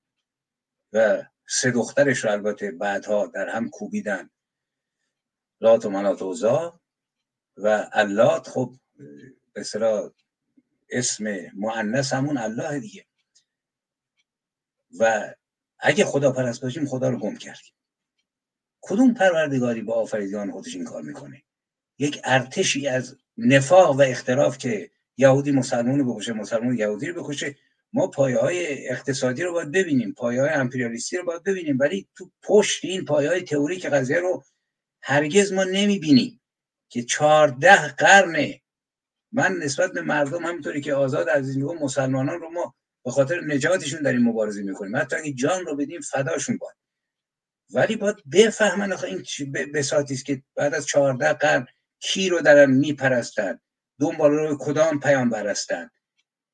و 0.93 1.23
سه 1.47 1.71
دخترش 1.71 2.23
رو 2.23 2.31
البته 2.31 2.71
بعدها 2.71 3.27
در 3.27 3.49
هم 3.49 3.69
کوبیدن. 3.69 4.30
لات 5.61 5.85
و 5.85 5.89
منات 5.89 6.21
اوزا 6.21 6.80
و 7.57 7.89
اللات 7.93 8.49
خب 8.49 8.75
به 9.53 9.63
اسم 10.89 11.38
معنس 11.55 12.13
همون 12.13 12.38
الله 12.38 12.80
دیگه. 12.80 13.05
و 14.99 15.34
اگه 15.80 16.05
خدا 16.05 16.31
پرست 16.31 16.61
باشیم 16.61 16.85
خدا 16.85 17.09
رو 17.09 17.17
گم 17.19 17.35
کردیم 17.35 17.73
کدوم 18.81 19.13
پروردگاری 19.13 19.81
با 19.81 19.93
آفریدگان 19.93 20.51
خودش 20.51 20.75
این 20.75 20.85
کار 20.85 21.01
می‌کنه؟ 21.01 21.43
یک 21.97 22.21
ارتشی 22.23 22.88
از 22.88 23.17
نفاق 23.38 23.95
و 23.95 24.01
اختراف 24.01 24.57
که 24.57 24.91
یهودی 25.18 25.52
مسلمان 25.52 25.99
رو 25.99 26.14
بکشه 26.14 26.34
مسلمان 26.34 26.77
یهودی 26.77 27.07
رو 27.07 27.23
بکشه. 27.23 27.56
ما 27.94 28.07
پایه 28.07 28.38
های 28.38 28.90
اقتصادی 28.90 29.44
رو 29.44 29.53
باید 29.53 29.72
ببینیم 29.72 30.14
پایه 30.14 30.41
های 30.41 30.49
امپریالیستی 30.49 31.18
رو 31.18 31.26
باید 31.26 31.44
ببینیم 31.44 31.77
ولی 31.80 32.07
تو 32.15 32.31
پشت 32.44 32.85
این 32.85 33.06
پایه 33.06 33.30
های 33.30 33.41
تئوریک 33.41 33.85
قضیه 33.85 34.19
رو 34.19 34.44
هرگز 35.02 35.53
ما 35.53 35.64
نمی‌بینیم 35.64 36.41
که 36.90 37.03
چهارده 37.03 37.88
قرن 37.88 38.53
من 39.31 39.52
نسبت 39.52 39.91
به 39.91 40.02
مردم 40.02 40.45
همینطوری 40.45 40.81
که 40.81 40.94
آزاد 40.94 41.30
عزیز 41.30 41.57
میگم 41.57 41.77
مسلمانان 41.77 42.40
رو 42.40 42.49
ما 42.49 42.76
به 43.06 43.11
خاطر 43.11 43.41
نجاتشون 43.41 44.02
در 44.02 44.11
این 44.11 44.23
مبارزه 44.23 44.61
می‌کنیم. 44.61 44.95
حتی 44.95 45.15
اگه 45.15 45.34
جان 45.34 45.65
رو 45.65 45.76
بدیم 45.76 46.02
فداشون 46.02 46.57
باید. 46.57 46.77
ولی 47.73 47.95
باید 47.95 48.15
بفهمن 48.31 48.94
آخه 48.94 49.07
این 49.07 49.52
بساتی 49.52 50.14
است 50.14 50.26
که 50.26 50.44
بعد 50.56 50.73
از 50.73 50.85
چهارده 50.85 51.34
قرن 51.34 51.68
کی 51.99 52.30
رو 52.30 52.41
دارن 52.41 52.72
میپرستن؟ 52.72 53.60
دنبال 53.99 54.32
رو 54.32 54.57
کدام 54.60 54.99
پیامبر 54.99 55.48
هستن 55.48 55.90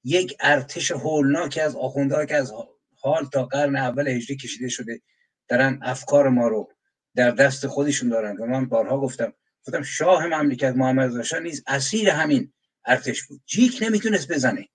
یک 0.03 0.37
ارتش 0.39 0.91
هولناک 0.91 1.59
از 1.63 1.75
آخونده 1.75 2.25
که 2.25 2.35
از 2.35 2.53
حال 3.01 3.25
تا 3.25 3.45
قرن 3.45 3.75
اول 3.75 4.07
هجری 4.07 4.37
کشیده 4.37 4.69
شده. 4.69 5.01
دارن 5.47 5.79
افکار 5.83 6.29
ما 6.29 6.47
رو 6.47 6.69
در 7.15 7.31
دست 7.31 7.67
خودشون 7.67 8.09
دارن. 8.09 8.37
و 8.37 8.45
من 8.45 8.69
بارها 8.69 8.99
گفتم 8.99 9.33
گفتم 9.67 9.81
شاه 9.81 10.27
مملکت 10.27 10.73
محمد 10.75 11.17
رضا 11.19 11.39
نیز 11.39 11.63
اسیر 11.67 12.09
همین 12.09 12.53
ارتش 12.85 13.23
بود. 13.23 13.41
جیک 13.45 13.77
نمی‌تونست 13.81 14.31
بزنه. 14.31 14.67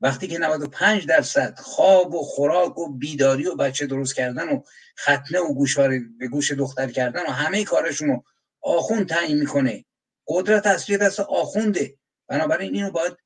وقتی 0.00 0.28
که 0.28 0.38
95 0.38 1.06
درصد 1.06 1.58
خواب 1.58 2.14
و 2.14 2.22
خوراک 2.22 2.78
و 2.78 2.92
بیداری 2.92 3.46
و 3.46 3.56
بچه 3.56 3.86
درست 3.86 4.14
کردن 4.14 4.48
و 4.48 4.62
ختنه 5.00 5.40
و 5.40 5.54
گوشواره 5.54 6.00
به 6.18 6.28
گوش 6.28 6.52
دختر 6.52 6.90
کردن 6.90 7.22
و 7.22 7.30
همه 7.30 7.64
کارشون 7.64 8.08
رو 8.08 8.24
آخوند 8.62 9.08
تعیین 9.08 9.38
می‌کنه. 9.38 9.84
قدرت 10.28 10.66
اصلی 10.66 10.96
دست 10.96 11.20
آخونده. 11.20 11.94
بنابراین 12.32 12.74
اینو 12.74 12.90
باید 12.90 13.16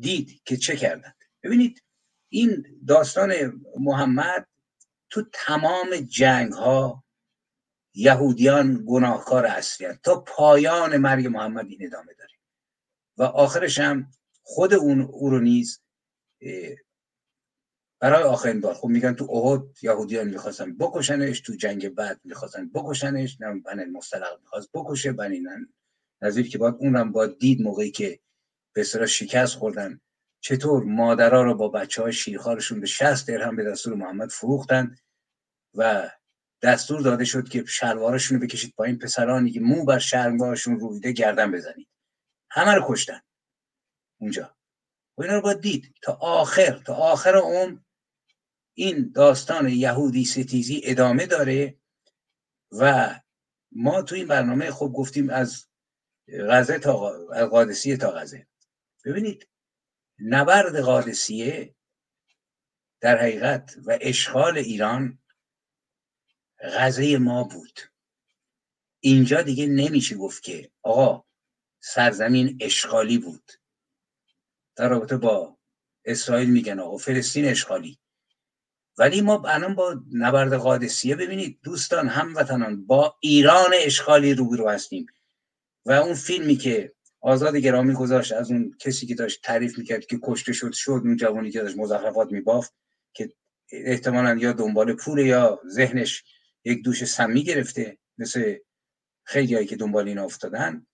دید 0.00 0.42
که 0.44 0.56
چه 0.56 0.76
کردن. 0.76 1.12
ببینید 1.42 1.82
این 2.28 2.80
داستان 2.88 3.62
محمد 3.80 4.48
تو 5.10 5.22
تمام 5.32 5.96
جنگ 5.96 6.52
ها 6.52 7.04
یهودیان 7.94 8.84
گناهکار 8.86 9.46
اصلی 9.46 9.92
تا 9.92 10.20
پایان 10.20 10.96
مرگ 10.96 11.26
محمد 11.26 11.66
این 11.68 11.86
ادامه 11.86 12.14
داره. 12.18 12.30
و 13.16 13.22
آخرش 13.22 13.78
هم 13.78 14.10
خود 14.42 14.74
اون 14.74 15.00
او 15.00 15.30
رو 15.30 15.40
نیز 15.40 15.80
برای 18.00 18.22
آخرین 18.22 18.60
بار. 18.60 18.74
خب 18.74 18.88
میگن 18.88 19.14
تو 19.14 19.30
احد 19.30 19.62
یهودیان 19.82 20.28
می‌خواستن 20.28 20.76
بکشنش 20.76 21.40
تو 21.40 21.54
جنگ 21.54 21.88
بعد 21.88 22.20
می‌خواستن 22.24 22.68
بکشنش 22.68 23.40
نه 23.40 23.60
بن 23.60 23.90
مستلق 23.90 24.40
می‌خواست 24.40 24.70
بکشه 24.74 25.12
بنی 25.12 25.40
نظیر 26.22 26.48
که 26.48 26.58
باید 26.58 26.74
اون 26.78 27.12
باید 27.12 27.38
دید 27.38 27.62
موقعی 27.62 27.90
که 27.90 28.20
به 28.74 28.80
اصطلاح 28.80 29.06
شکست 29.06 29.54
خوردن 29.54 30.00
چطور 30.40 30.84
مادرها 30.84 31.42
رو 31.42 31.54
با 31.54 31.68
بچه 31.68 32.02
های 32.02 32.12
شیرخوارشون 32.12 32.80
به 32.80 32.86
60 32.86 33.28
درهم 33.28 33.56
به 33.56 33.64
دستور 33.64 33.94
محمد 33.94 34.30
فروختن 34.30 34.96
و 35.74 36.10
دستور 36.62 37.00
داده 37.00 37.24
شد 37.24 37.48
که 37.48 37.64
شلوارشون 37.64 38.40
رو 38.40 38.46
بکشید 38.46 38.74
پایین 38.76 38.98
پسرانی 38.98 39.50
که 39.50 39.60
مو 39.60 39.84
بر 39.84 39.98
شلوارشون 39.98 40.80
رویده 40.80 41.12
گردن 41.12 41.52
بزنید. 41.52 41.88
همه 42.50 42.74
رو 42.74 42.84
کشتن. 42.88 43.20
اونجا. 44.20 44.56
و 45.18 45.22
اینا 45.22 45.34
رو 45.34 45.42
باید 45.42 45.60
دید. 45.60 45.94
تا 46.02 46.12
آخر. 46.12 46.82
تا 46.86 46.94
آخر 46.94 47.36
اون 47.36 47.84
این 48.74 49.12
داستان 49.14 49.68
یهودی 49.68 50.24
ستیزی 50.24 50.80
ادامه 50.84 51.26
داره 51.26 51.78
و 52.72 53.14
ما 53.72 54.02
تو 54.02 54.14
این 54.14 54.26
برنامه 54.26 54.70
خوب 54.70 54.92
گفتیم 54.92 55.30
از 55.30 55.66
غزه 56.32 56.78
تا 56.78 56.96
قادسیه 57.50 57.96
تا 57.96 58.10
غزه. 58.10 58.46
ببینید 59.04 59.48
نبرد 60.18 60.80
قادسیه 60.80 61.74
در 63.00 63.18
حقیقت 63.18 63.76
و 63.84 63.98
اشغال 64.00 64.58
ایران 64.58 65.18
غزه 66.60 67.18
ما 67.18 67.44
بود. 67.44 67.80
اینجا 69.00 69.42
دیگه 69.42 69.66
نمیشه 69.66 70.16
گفت 70.16 70.42
که 70.42 70.70
آقا 70.82 71.24
سرزمین 71.80 72.58
اشغالی 72.60 73.18
بود. 73.18 73.52
در 74.76 74.88
رابطه 74.88 75.16
با 75.16 75.58
اسرائیل 76.04 76.50
میگن 76.50 76.80
آقا 76.80 76.96
فلسطین 76.96 77.44
اشغالی. 77.44 77.98
ولی 78.98 79.20
ما 79.20 79.42
الان 79.46 79.74
با 79.74 80.00
نبرد 80.12 80.54
قادسیه 80.54 81.16
ببینید 81.16 81.60
دوستان 81.62 82.08
هموطنان 82.08 82.86
با 82.86 83.16
ایران 83.20 83.70
اشغالی 83.74 84.34
روبرو 84.34 84.68
هستیم. 84.68 85.06
و 85.88 85.92
اون 85.92 86.14
فیلمی 86.14 86.56
که 86.56 86.92
آزاد 87.20 87.56
گرامی 87.56 87.94
گذاشت 87.94 88.32
از 88.32 88.50
اون 88.50 88.76
کسی 88.78 89.06
که 89.06 89.14
داشت 89.14 89.42
تعریف 89.42 89.78
می‌کرد 89.78 90.06
که 90.06 90.18
کشته 90.22 90.52
شد 90.52 90.72
شد 90.72 91.02
اون 91.04 91.16
جوانی 91.16 91.50
که 91.50 91.60
داشت 91.60 91.76
مزخرفات 91.76 92.32
میبافت 92.32 92.74
که 93.12 93.32
احتمالا 93.72 94.34
یا 94.34 94.52
دنبال 94.52 94.92
پول 94.92 95.18
یا 95.18 95.60
ذهنش 95.68 96.24
یک 96.64 96.84
دوش 96.84 97.04
سمی 97.04 97.44
گرفته 97.44 97.98
مثل 98.18 98.56
خیلی 99.24 99.54
هایی 99.54 99.66
که 99.66 99.76
دنبال 99.76 100.08
این 100.08 100.18
افتادن. 100.18 100.86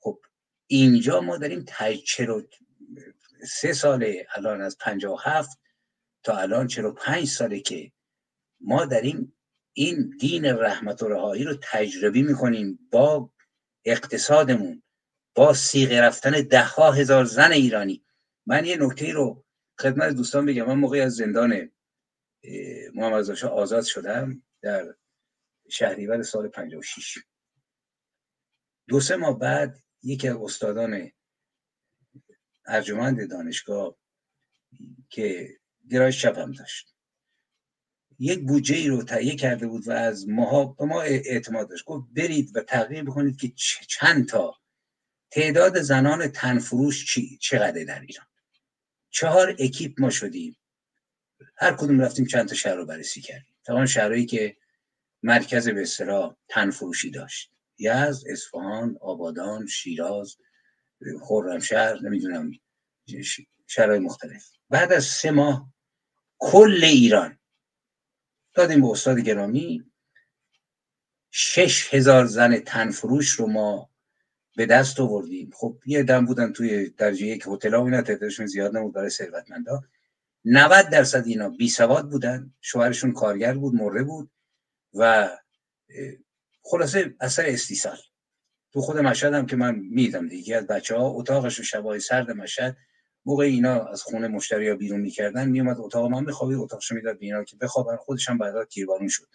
خب 0.00 0.20
اینجا 0.66 1.20
ما 1.20 1.36
داریم 1.36 1.64
چرا 2.04 2.42
سه 3.48 3.72
ساله 3.72 4.26
الان 4.34 4.60
از 4.60 4.78
پنجاه 4.78 5.22
هفت 5.24 5.58
تا 6.22 6.36
الان 6.36 6.66
چرا 6.66 6.92
پنج 6.92 7.28
ساله 7.28 7.60
که 7.60 7.92
ما 8.60 8.84
داریم 8.84 9.36
این 9.72 10.16
دین 10.20 10.44
رحمت 10.44 11.02
و 11.02 11.08
رهایی 11.08 11.44
رو 11.44 11.54
تجربی 11.62 12.22
می‌کنیم 12.22 12.78
با 12.92 13.33
اقتصادمون 13.84 14.82
با 15.34 15.54
سیغه 15.54 16.00
رفتن 16.00 16.30
ده 16.30 16.64
ها 16.64 16.92
هزار 16.92 17.24
زن 17.24 17.52
ایرانی. 17.52 18.04
من 18.46 18.64
یه 18.64 18.76
نکته 18.76 19.12
رو 19.12 19.44
خدمت 19.80 20.14
دوستان 20.14 20.46
بگم. 20.46 20.66
من 20.66 20.74
موقعی 20.74 21.00
از 21.00 21.14
زندان 21.14 21.70
محمد 22.94 23.30
آزاد 23.44 23.84
شدم 23.84 24.42
در 24.62 24.94
شهریور 25.70 26.22
سال 26.22 26.48
56 26.48 27.18
دو 28.88 29.00
سه 29.00 29.16
ماه 29.16 29.38
بعد 29.38 29.82
یکی 30.02 30.28
از 30.28 30.36
استادان 30.36 31.10
ارجمند 32.66 33.30
دانشگاه 33.30 33.96
که 35.10 35.58
گرایش 35.90 36.22
چپم 36.22 36.52
داشت. 36.52 36.93
یک 38.18 38.46
بودجه 38.46 38.76
ای 38.76 38.88
رو 38.88 39.02
تهیه 39.02 39.36
کرده 39.36 39.66
بود 39.66 39.88
و 39.88 39.92
از 39.92 40.28
ماها 40.28 40.64
به 40.64 40.84
ما 40.84 41.02
اعتماد 41.02 41.70
داشت. 41.70 41.84
گفت 41.84 42.06
برید 42.16 42.56
و 42.56 42.60
تغییر 42.60 43.04
بکنید 43.04 43.36
که 43.36 43.52
چند 43.88 44.28
تا 44.28 44.54
تعداد 45.30 45.80
زنان 45.80 46.28
تنفروش 46.28 47.18
چقدر 47.40 47.84
در 47.84 48.00
ایران. 48.00 48.26
چهار 49.10 49.56
اکیپ 49.58 50.00
ما 50.00 50.10
شدیم. 50.10 50.56
هر 51.56 51.72
کدوم 51.72 52.00
رفتیم 52.00 52.26
چند 52.26 52.48
تا 52.48 52.54
شهر 52.54 52.74
رو 52.74 52.86
بررسی 52.86 53.20
کردیم. 53.20 53.54
تمام 53.64 53.86
شهرهایی 53.86 54.26
که 54.26 54.56
مرکز 55.22 55.68
به 55.68 55.82
اصطلاح 55.82 56.36
تنفروشی 56.48 57.10
داشت. 57.10 57.50
یزد 57.78 58.28
اصفهان 58.28 58.96
آبادان 59.00 59.66
شیراز 59.66 60.36
خرمشهر 61.22 62.02
نمی‌دونم 62.02 62.50
شهرهای 63.66 63.98
مختلف. 63.98 64.44
بعد 64.70 64.92
از 64.92 65.04
سه 65.04 65.30
ماه 65.30 65.72
کل 66.38 66.80
ایران 66.84 67.38
دادیم 68.54 68.80
به 68.80 68.86
استاد 68.86 69.18
گرامی. 69.18 69.84
شش 71.30 71.94
هزار 71.94 72.26
زن 72.26 72.58
تنفروش 72.58 73.30
رو 73.30 73.46
ما 73.46 73.90
به 74.56 74.66
دست 74.66 75.00
آوردیم. 75.00 75.50
خب 75.54 75.78
یه 75.86 76.02
دم 76.02 76.26
بودن 76.26 76.52
توی 76.52 76.88
درجه 76.88 77.26
یک 77.26 77.44
هتل 77.46 77.74
اینا 77.74 78.02
تعدادشون 78.02 78.46
زیاد 78.46 78.76
نبود 78.76 78.94
برای 78.94 79.10
ثروتمندا. 79.10 79.82
90 80.44 80.90
درصد 80.90 81.26
اینا 81.26 81.48
بی 81.48 81.68
سواد 81.68 82.10
بودن. 82.10 82.54
شوهرشون 82.60 83.12
کارگر 83.12 83.54
بود 83.54 83.74
مرده 83.74 84.02
بود 84.02 84.30
و 84.94 85.30
خلاصه 86.62 87.14
اثر 87.20 87.46
استیصال. 87.46 87.98
تو 88.72 88.80
خود 88.80 88.98
مشهد 88.98 89.34
هم 89.34 89.46
که 89.46 89.56
من 89.56 89.74
میدم 89.74 90.28
دیگه. 90.28 90.56
از 90.56 90.66
بچه 90.66 90.96
ها 90.96 91.08
اتاقش 91.08 91.60
و 91.60 91.62
شبای 91.62 92.00
سرد 92.00 92.30
مشهد 92.30 92.76
موقع 93.26 93.44
اینا 93.44 93.84
از 93.84 94.02
خونه 94.02 94.28
مشتری 94.28 94.68
ها 94.68 94.76
بیرون 94.76 95.00
می‌کردن 95.00 95.48
میومد 95.48 95.76
اتاق 95.80 96.06
من 96.10 96.24
میخوابید 96.24 96.58
اتاقش 96.58 96.92
می‌داد 96.92 97.18
به 97.18 97.26
اینا 97.26 97.44
که 97.44 97.56
بخوابن. 97.56 97.96
خودش 97.96 98.28
هم 98.28 98.38
بعدا 98.38 98.64
تیربارون 98.64 99.08
شد. 99.08 99.28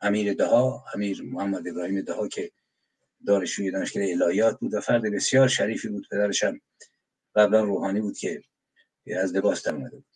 امیر 0.00 0.34
دها 0.34 0.84
امیر 0.94 1.22
محمد 1.22 1.68
ابراهیم 1.68 2.00
دها 2.00 2.28
که 2.28 2.52
دانشجوی 3.26 3.70
دانشگاه 3.70 4.04
الهیات 4.04 4.60
بود 4.60 4.74
و 4.74 4.80
فرد 4.80 5.02
بسیار 5.02 5.48
شریفی 5.48 5.88
بود 5.88 6.08
پدرش 6.10 6.44
هم 6.44 6.60
قبلا 7.34 7.60
روحانی 7.64 8.00
بود 8.00 8.18
که 8.18 8.42
از 9.16 9.34
لباس 9.36 9.62
در 9.66 9.74
اومده 9.74 9.96
بود. 9.96 10.06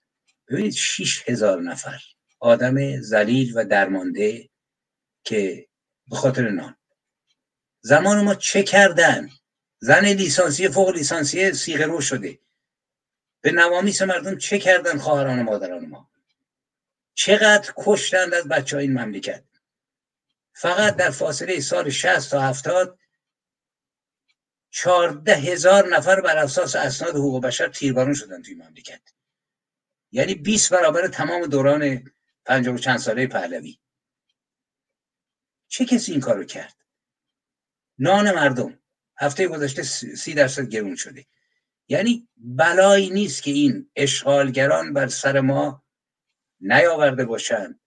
ببینید 0.48 0.72
6 0.72 1.30
هزار 1.30 1.62
نفر 1.62 2.00
آدم 2.40 3.00
زلیل 3.00 3.52
و 3.56 3.64
درمانده 3.64 4.50
که 5.24 5.68
به 6.10 6.16
خاطر 6.16 6.50
نان. 6.50 6.76
زمان 7.80 8.24
ما 8.24 8.34
چه 8.34 8.62
کردن؟ 8.62 9.28
زن 9.80 10.06
لیسانسی 10.06 10.68
فوق 10.68 10.90
لیسانسی 10.90 11.52
سیغه 11.52 11.86
رو 11.86 12.00
شده. 12.00 12.38
به 13.44 13.52
نوامیس 13.52 14.02
مردم 14.02 14.38
چه 14.38 14.58
کردن 14.58 14.98
خواهران 14.98 15.38
و 15.38 15.42
مادران 15.42 15.86
ما؟ 15.86 16.10
چقدر 17.14 17.72
کشتند 17.76 18.34
از 18.34 18.48
بچه 18.48 18.76
این 18.76 18.98
مملکت؟ 18.98 19.44
فقط 20.52 20.96
در 20.96 21.10
فاصله 21.10 21.60
سال 21.60 21.90
60 21.90 22.30
تا 22.30 22.40
70 22.40 22.98
چارده 24.70 25.34
هزار 25.36 25.88
نفر 25.96 26.20
بر 26.20 26.38
اساس 26.38 26.76
اسناد 26.76 27.14
حقوق 27.14 27.42
بشر 27.42 27.68
تیربارون 27.68 28.14
شدن 28.14 28.42
توی 28.42 28.54
مملکت. 28.54 29.02
یعنی 30.12 30.34
20 30.34 30.72
برابر 30.72 31.08
تمام 31.08 31.46
دوران 31.46 32.12
پنجاه 32.44 32.74
و 32.74 32.78
چند 32.78 32.98
ساله 32.98 33.26
پهلوی. 33.26 33.78
چه 35.68 35.84
کسی 35.84 36.12
این 36.12 36.20
کارو 36.20 36.44
کرد؟ 36.44 36.76
نان 37.98 38.34
مردم. 38.34 38.78
هفته 39.16 39.48
گذشته 39.48 39.82
سی 40.16 40.34
درصد 40.34 40.68
گرون 40.68 40.96
شده. 40.96 41.26
یعنی 41.88 42.28
بلایی 42.36 43.10
نیست 43.10 43.42
که 43.42 43.50
این 43.50 43.90
اشغالگران 43.96 44.92
بر 44.92 45.08
سر 45.08 45.40
ما 45.40 45.84
نیاورده 46.60 47.24
باشند 47.24 47.80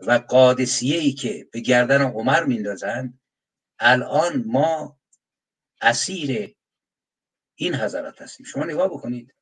و 0.00 0.12
قادسیه 0.12 0.98
ای 0.98 1.12
که 1.12 1.48
به 1.52 1.60
گردن 1.60 2.02
عمر 2.02 2.44
میندازند. 2.44 3.20
الان 3.78 4.44
ما 4.46 5.00
اسیر 5.80 6.56
این 7.54 7.74
حضرات 7.74 8.22
هستیم. 8.22 8.46
شما 8.46 8.64
نگاه 8.64 8.88
بکنید 8.88 9.34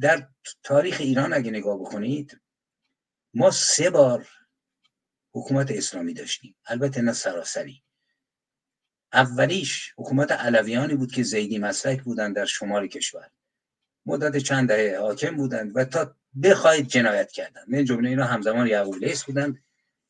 در 0.00 0.28
تاریخ 0.62 0.96
ایران 1.00 1.32
اگه 1.32 1.50
نگاه 1.50 1.78
بکنید 1.80 2.40
ما 3.34 3.50
سه 3.50 3.90
بار 3.90 4.28
حکومت 5.34 5.70
اسلامی 5.70 6.14
داشتیم. 6.14 6.56
البته 6.66 7.02
نه 7.02 7.12
سراسری. 7.12 7.82
اولیش 9.12 9.92
حکومت 9.96 10.32
علویانی 10.32 10.94
بود 10.94 11.12
که 11.12 11.22
زیدی 11.22 11.58
مسلک 11.58 12.02
بودند 12.02 12.36
در 12.36 12.44
شمال 12.44 12.86
کشور. 12.86 13.28
مدت 14.06 14.36
چند 14.36 14.68
دهه 14.68 14.98
حاکم 15.00 15.36
بودند 15.36 15.72
و 15.76 15.84
تا 15.84 16.16
بخواید 16.42 16.86
جنایت 16.86 17.32
کردند. 17.32 17.64
من 17.68 17.84
جمله 17.84 18.08
اینا 18.08 18.24
همزمان 18.24 18.66
یعقوب 18.66 18.96
لیس 18.96 19.24
بودند. 19.24 19.62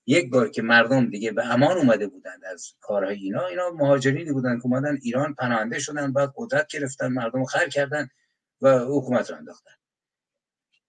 یک 0.06 0.30
بار 0.30 0.48
که 0.48 0.62
مردم 0.62 1.10
دیگه 1.10 1.32
به 1.32 1.46
امان 1.46 1.76
اومده 1.76 2.06
بودند 2.06 2.44
از 2.44 2.74
کارهای 2.80 3.16
اینا 3.16 3.46
اینا 3.46 3.70
مهاجرینی 3.70 4.32
بودند 4.32 4.58
که 4.60 4.66
اومدن 4.66 4.98
ایران 5.02 5.34
پناهنده 5.34 5.78
شدن 5.78 6.12
بعد 6.12 6.32
قدرت 6.36 6.66
گرفتن 6.66 7.08
مردم 7.08 7.44
خر 7.44 7.68
کردن 7.68 8.08
و 8.60 8.78
حکومت 8.78 9.30
رو 9.30 9.36
انداختن. 9.36 9.72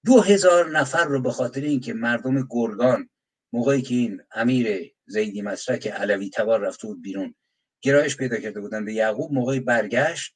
دو 0.05 0.21
هزار 0.21 0.69
نفر 0.69 1.05
رو 1.05 1.21
به 1.21 1.31
خاطر 1.31 1.61
اینکه 1.61 1.93
مردم 1.93 2.47
گرگان 2.49 3.09
موقعی 3.53 3.81
که 3.81 3.95
این 3.95 4.21
امیر 4.31 4.93
زیدی 5.05 5.41
مسرک 5.41 5.87
علوی 5.87 6.29
تبار 6.29 6.59
رفته 6.59 6.87
بود 6.87 7.01
بیرون 7.01 7.35
گرایش 7.83 8.17
پیدا 8.17 8.37
کرده 8.37 8.61
بودن 8.61 8.85
به 8.85 8.93
یعقوب 8.93 9.33
موقعی 9.33 9.59
برگشت. 9.59 10.35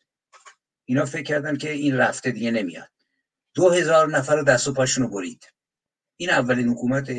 اینا 0.86 1.06
فکر 1.06 1.24
کردن 1.24 1.58
که 1.58 1.72
این 1.72 1.98
رفته 1.98 2.32
دیگه 2.32 2.52
نمیاد. 2.52 2.90
دو 3.54 3.70
هزار 3.70 4.10
نفر 4.10 4.42
دست 4.42 4.68
و 4.68 4.74
پاشون 4.74 5.04
رو 5.04 5.10
برید. 5.10 5.54
این 6.18 6.30
اولین 6.30 6.68
حکومت 6.68 7.12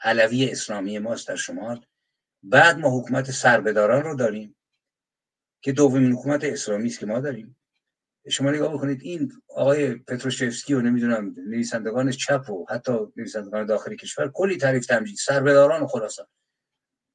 علوی 0.00 0.50
اسلامی 0.50 0.98
ماست 0.98 1.28
در 1.28 1.36
شمال. 1.36 1.86
بعد 2.42 2.78
ما 2.78 3.00
حکومت 3.00 3.30
سربداران 3.30 4.02
رو 4.02 4.16
داریم 4.16 4.56
که 5.62 5.72
دومین 5.72 6.12
حکومت 6.12 6.44
اسلامی 6.44 6.86
است 6.86 6.98
که 6.98 7.06
ما 7.06 7.20
داریم. 7.20 7.56
شما 8.28 8.50
نگاه 8.50 8.74
بکنید 8.74 9.02
این 9.02 9.32
آقای 9.48 9.94
پتروشفسکی 9.94 10.74
و 10.74 10.80
نمی‌دونم 10.80 11.34
نویسندگان 11.46 12.10
چپ 12.10 12.50
و 12.50 12.66
حتی 12.70 12.92
نویسندگان 13.16 13.66
داخلی 13.66 13.96
کشور 13.96 14.30
کلی 14.34 14.56
تعریف 14.56 14.86
تمجید. 14.86 15.16
سربداران 15.16 15.86
خراسان. 15.86 16.26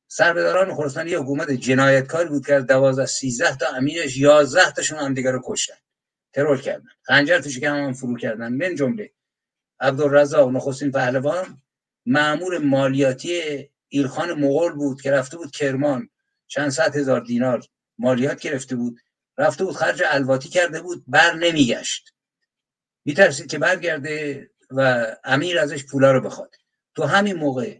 سربداران 0.07 0.75
خراسان 0.75 1.07
یه 1.07 1.19
حکومت 1.19 1.51
جنایتکاری 1.51 2.29
بود 2.29 2.45
که 2.45 2.53
از 2.53 2.65
12 2.65 3.05
13 3.05 3.55
تا 3.55 3.67
امیرش 3.67 4.17
11 4.17 4.71
تاشون 4.71 4.99
هم 4.99 5.13
دیگه 5.13 5.31
رو 5.31 5.41
کشتن. 5.45 5.77
ترور 6.33 6.61
کردن. 6.61 6.89
خنجر 7.01 7.39
تو 7.39 7.49
شکم 7.49 7.75
هم 7.75 7.93
فرو 7.93 8.17
کردن. 8.17 8.53
من 8.53 8.75
جمله 8.75 9.11
عبدالرزاق 9.79 10.51
نخستین 10.51 10.91
پهلوان 10.91 11.61
معمور 12.05 12.57
مالیاتی 12.57 13.41
ایرخان 13.87 14.33
مغول 14.33 14.73
بود 14.73 15.01
که 15.01 15.11
رفته 15.11 15.37
بود 15.37 15.51
کرمان. 15.51 16.09
چند 16.47 16.69
صد 16.69 16.95
هزار 16.95 17.21
دینار 17.21 17.63
مالیات 17.97 18.39
گرفته 18.39 18.75
بود. 18.75 18.99
رفته 19.37 19.65
بود 19.65 19.75
خرج 19.75 20.03
الواتی 20.05 20.49
کرده 20.49 20.81
بود 20.81 21.03
بر 21.07 21.33
نمیگشت. 21.33 22.13
میترسید 23.05 23.47
که 23.47 23.57
برگرده 23.59 24.49
و 24.71 25.07
امیر 25.23 25.59
ازش 25.59 25.85
پولا 25.85 26.11
رو 26.11 26.21
بخواد. 26.21 26.55
تو 26.95 27.03
همین 27.03 27.35
موقع 27.35 27.79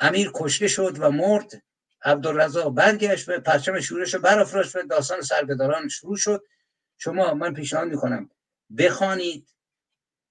امیر 0.00 0.30
کشته 0.34 0.68
شد 0.68 0.96
و 1.00 1.10
مرد 1.10 1.62
عبدالرزاق 2.02 2.74
برگشت 2.74 3.28
و 3.28 3.40
پرچم 3.40 3.80
شورش 3.80 4.14
رو 4.14 4.20
برافراشت 4.20 4.76
و 4.76 4.82
داستان 4.90 5.20
سربداران 5.20 5.88
شروع 5.88 6.16
شد. 6.16 6.44
شما 6.98 7.34
من 7.34 7.54
پیشنهاد 7.54 7.88
می‌کنم 7.88 8.30
بخوانید 8.78 9.48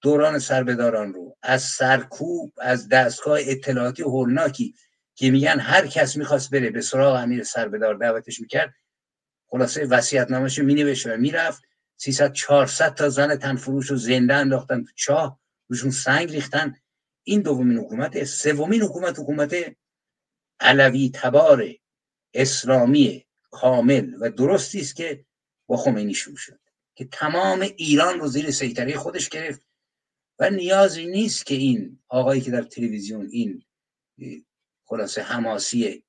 دوران 0.01 0.39
سربداران 0.39 1.13
رو. 1.13 1.37
از 1.41 1.63
سرکوب 1.63 2.53
از 2.61 2.89
دستگاه 2.89 3.39
اطلاعاتی 3.41 4.03
هولناکی 4.03 4.75
که 5.15 5.31
میگن 5.31 5.59
هر 5.59 5.87
کس 5.87 6.17
می‌خواست 6.17 6.51
بره 6.51 6.69
به 6.69 6.81
سراغ 6.81 7.15
امیر 7.15 7.43
سربدار 7.43 7.95
دعوتش 7.95 8.39
می‌کرد 8.39 8.73
خلاصه 9.47 9.85
وصیت 9.85 10.31
نامش 10.31 10.59
می 10.59 10.73
نوشت 10.73 11.07
و 11.07 11.17
می‌رفت. 11.17 11.63
300 11.97 12.33
400 12.33 12.93
تا 12.93 13.09
زن 13.09 13.35
تنفروش 13.35 13.91
رو 13.91 13.97
زنده 13.97 14.33
انداختن 14.33 14.83
تو 14.83 14.91
چاه 14.95 15.39
روشون 15.67 15.91
سنگ 15.91 16.31
ریختن. 16.31 16.75
این 17.27 17.41
دومین 17.41 17.77
حکومت 17.77 18.23
سومین 18.23 18.81
حکومت 18.81 19.19
حکومت 19.19 19.55
علوی 20.59 21.11
تبار 21.13 21.65
اسلامی 22.33 23.25
کامل 23.51 24.13
و 24.21 24.29
درستی 24.29 24.79
است 24.79 24.95
که 24.95 25.25
با 25.67 25.77
خمینی 25.77 26.13
شروع 26.13 26.37
شد 26.37 26.59
که 26.95 27.05
تمام 27.05 27.61
ایران 27.61 28.19
رو 28.19 28.27
زیر 28.27 28.51
سیطره 28.51 28.97
خودش 28.97 29.29
گرفت 29.29 29.61
و 30.39 30.49
نیازی 30.49 31.05
نیست 31.05 31.45
که 31.45 31.55
این 31.55 31.99
آقایی 32.07 32.41
که 32.41 32.51
در 32.51 32.63
تلویزیون 32.63 33.29
این 33.31 33.65
خلاصه 34.85 35.21
حماسی 35.21 36.03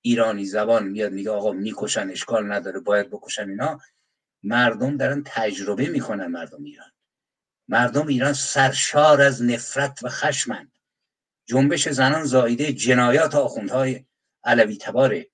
ایرانی 0.00 0.44
زبان 0.44 0.88
میاد 0.88 1.12
میگه 1.12 1.30
آقا 1.30 1.52
می‌کشن 1.52 2.10
اشکال 2.10 2.52
نداره 2.52 2.80
باید 2.80 3.10
بکشن 3.10 3.50
اینا 3.50 3.80
مردم 4.42 4.96
دارن 4.96 5.22
تجربه 5.26 5.88
می‌کنن 5.88 6.26
مردم 6.26 6.64
ایران. 6.64 6.90
مردم 7.70 8.06
ایران 8.06 8.32
سرشار 8.32 9.20
از 9.20 9.42
نفرت 9.42 9.98
و 10.02 10.08
خشمند. 10.08 10.72
جنبش 11.46 11.88
زنان 11.88 12.24
زایده 12.24 12.72
جنایات 12.72 13.34
آخوندهای 13.34 14.04
علوی 14.44 14.76
تباره. 14.76 15.30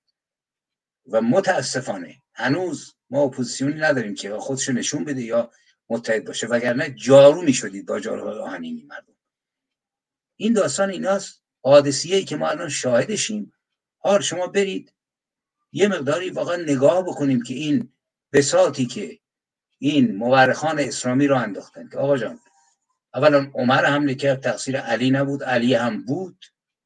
و 1.05 1.21
متاسفانه 1.21 2.21
هنوز 2.33 2.95
ما 3.09 3.21
اپوزیسیونی 3.21 3.79
نداریم 3.79 4.15
که 4.15 4.37
خودشو 4.37 4.73
نشون 4.73 5.03
بده 5.03 5.21
یا 5.21 5.51
متحد 5.89 6.25
باشه. 6.25 6.47
وگرنه 6.47 6.89
جارو 6.89 7.41
می‌شدید 7.41 7.85
با 7.85 7.99
جاروهای 7.99 8.39
آهنینی 8.39 8.83
مردم. 8.83 9.15
این 10.35 10.53
داستان 10.53 10.89
ایناست. 10.89 11.43
حادثیه 11.63 12.15
ای 12.15 12.23
که 12.23 12.35
ما 12.35 12.49
الان 12.49 12.69
شاهدشیم. 12.69 13.53
حال 13.97 14.21
شما 14.21 14.47
برید. 14.47 14.93
یه 15.71 15.87
مقداری 15.87 16.29
واقعا 16.29 16.55
نگاه 16.55 17.01
بکنیم 17.01 17.43
که 17.43 17.53
این 17.53 17.93
بساتی 18.33 18.85
که 18.85 19.19
این 19.79 20.15
مورخان 20.15 20.79
اسلامی 20.79 21.27
رو 21.27 21.35
انداختن 21.35 21.89
که 21.89 21.97
آقا 21.97 22.17
جان 22.17 22.39
اولا 23.13 23.51
عمر 23.53 23.85
حمله 23.85 24.15
کرد 24.15 24.39
تقصیر 24.39 24.79
علی 24.79 25.11
نبود 25.11 25.43
علی 25.43 25.73
هم 25.73 26.05
بود 26.05 26.45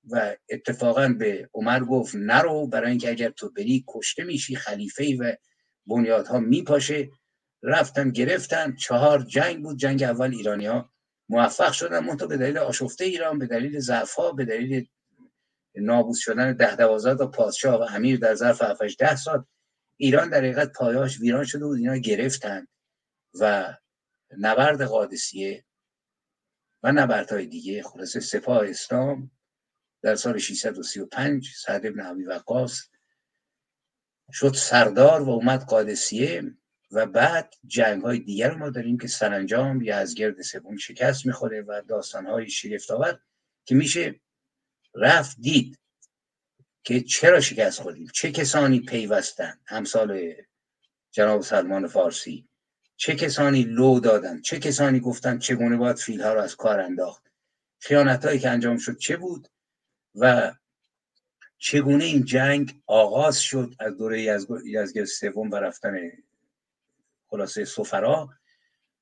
و 0.09 0.35
اتفاقا 0.49 1.07
به 1.07 1.49
عمر 1.53 1.79
گفت 1.79 2.15
نرو 2.15 2.67
برای 2.67 2.89
اینکه 2.89 3.09
اگر 3.09 3.29
تو 3.29 3.49
بری 3.49 3.85
کشته 3.87 4.23
میشی 4.23 4.55
خلیفه 4.55 5.17
و 5.19 5.33
بنیادها 5.85 6.39
میپاشه. 6.39 7.09
رفتن 7.63 8.09
گرفتن 8.09 8.75
چهار 8.75 9.23
جنگ 9.23 9.63
بود. 9.63 9.77
جنگ 9.77 10.03
اول 10.03 10.31
ایرانی 10.31 10.65
ها 10.65 10.89
موفق 11.29 11.71
شدن 11.71 11.99
منتها 11.99 12.27
به 12.27 12.37
دلیل 12.37 12.57
آشفته 12.57 13.05
ایران 13.05 13.39
به 13.39 13.45
دلیل 13.45 13.79
ضعف 13.79 14.19
به 14.37 14.45
دلیل 14.45 14.87
نابود 15.75 16.15
شدن 16.15 16.53
ده 16.53 16.75
دوازده 16.75 17.15
تا 17.15 17.27
پادشاه 17.27 17.75
و 17.81 17.95
امیر 17.95 18.19
در 18.19 18.35
ظرف 18.35 18.61
7 18.61 18.97
ده 18.99 19.15
سال. 19.15 19.43
ایران 19.97 20.29
در 20.29 20.37
حقیقت 20.37 20.71
پایاش 20.73 21.19
ویران 21.19 21.43
شده 21.43 21.65
بود 21.65 21.77
اینا 21.77 21.97
گرفتن. 21.97 22.67
و 23.39 23.73
نبرد 24.37 24.81
قادسیه 24.81 25.65
و 26.83 26.91
نبردهای 26.91 27.45
دیگه 27.45 27.83
خلاصه 27.83 28.19
سپاه 28.19 28.69
اسلام 28.69 29.31
در 30.01 30.15
سال 30.15 30.37
635 30.37 31.49
سعد 31.55 31.85
ابن 31.85 31.99
عبی 31.99 32.23
وقاص 32.23 32.81
شد 34.33 34.53
سردار 34.53 35.21
و 35.21 35.29
اومد 35.29 35.63
قادسیه 35.63 36.55
و 36.91 37.05
بعد 37.05 37.53
جنگ 37.67 38.01
های 38.01 38.19
دیگر 38.19 38.55
ما 38.55 38.69
داریم 38.69 38.97
که 38.97 39.07
سرانجام 39.07 39.79
گرد 40.15 40.41
سوم 40.41 40.77
شکست 40.77 41.25
می‌خوره 41.25 41.61
و 41.61 41.81
داستان 41.87 42.25
های 42.25 42.49
شگفت 42.49 42.91
آور 42.91 43.19
که 43.65 43.75
میشه 43.75 44.21
رفت 44.95 45.37
دید 45.39 45.79
که 46.83 47.01
چرا 47.01 47.39
شکست 47.39 47.81
خوردیم 47.81 48.07
چه 48.13 48.31
کسانی 48.31 48.79
پیوستن 48.79 49.59
همسال 49.65 50.33
جناب 51.11 51.41
سلمان 51.41 51.87
فارسی. 51.87 52.49
چه 53.01 53.15
کسانی 53.15 53.63
لو 53.63 53.99
دادن 53.99 54.41
چه 54.41 54.59
کسانی 54.59 54.99
گفتن 54.99 55.39
چگونه 55.39 55.77
باید 55.77 55.97
فیل 55.97 56.21
ها 56.21 56.33
رو 56.33 56.41
از 56.41 56.55
کار 56.55 56.79
انداخت 56.79 57.31
خیانت 57.79 58.25
هایی 58.25 58.39
که 58.39 58.49
انجام 58.49 58.77
شد 58.77 58.97
چه 58.97 59.17
بود 59.17 59.47
و 60.15 60.53
چگونه 61.57 62.03
این 62.03 62.25
جنگ 62.25 62.81
آغاز 62.85 63.39
شد 63.39 63.75
از 63.79 63.97
دوره 63.97 64.21
یزگرد 64.65 65.05
سوم 65.05 65.51
و 65.51 65.55
رفتن 65.55 66.11
خلاصه 67.27 67.65
سفرا 67.65 68.29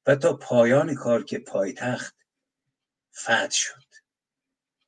و 0.05 0.15
تا 0.15 0.33
پایان 0.33 0.95
کار 0.95 1.23
که 1.23 1.39
پایتخت 1.39 2.15
فتح 3.15 3.49
شد 3.49 3.85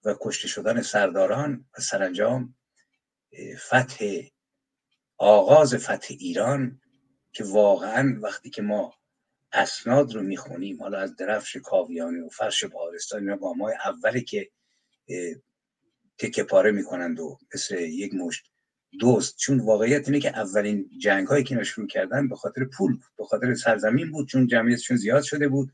و 0.03 0.15
کشته 0.21 0.47
شدن 0.47 0.81
سرداران 0.81 1.65
و 1.77 1.81
سرانجام 1.81 2.55
فتح 3.57 4.05
آغاز 5.17 5.75
فتح 5.75 6.07
ایران 6.09 6.81
که 7.31 7.43
واقعا 7.43 8.19
وقتی 8.21 8.49
که 8.49 8.61
ما 8.61 9.00
اسناد 9.53 10.15
رو 10.15 10.21
می‌خونیم. 10.21 10.81
حالا 10.81 10.99
از 10.99 11.15
درفش 11.15 11.57
کاویانی 11.57 12.19
و 12.19 12.29
فرش 12.29 12.63
بهارستان 12.63 13.19
اینا 13.19 13.37
گام 13.37 13.61
اولی 13.61 14.21
که 14.21 14.49
تکه 16.17 16.43
پاره 16.43 16.71
می‌کنند 16.71 17.19
و 17.19 17.37
مثل 17.55 17.79
یک 17.79 18.13
مشت 18.13 18.51
دوست 18.99 19.37
چون 19.37 19.59
واقعیت 19.59 20.07
اینه 20.07 20.19
که 20.19 20.29
اولین 20.29 20.89
جنگ 21.01 21.27
هایی 21.27 21.43
که 21.43 21.63
شروع 21.63 21.87
کردن 21.87 22.27
به 22.27 22.35
خاطر 22.35 22.65
پول 22.65 22.91
بود 22.91 23.11
به 23.17 23.25
خاطر 23.25 23.55
سرزمین 23.55 24.11
بود 24.11 24.27
چون 24.27 24.47
جمعیتشون 24.47 24.97
زیاد 24.97 25.23
شده 25.23 25.47
بود 25.47 25.71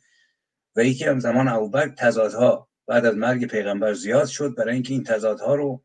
و 0.76 0.84
یکی 0.84 1.06
هم 1.06 1.20
زمان 1.20 1.48
ابوبکر 1.48 1.94
تضادها 1.98 2.70
بعد 2.88 3.06
از 3.06 3.16
مرگ 3.16 3.48
پیغمبر 3.48 3.94
زیاد 3.94 4.28
شد. 4.28 4.56
برای 4.56 4.74
اینکه 4.74 4.94
این 4.94 5.04
تضادها 5.04 5.56
رو 5.56 5.84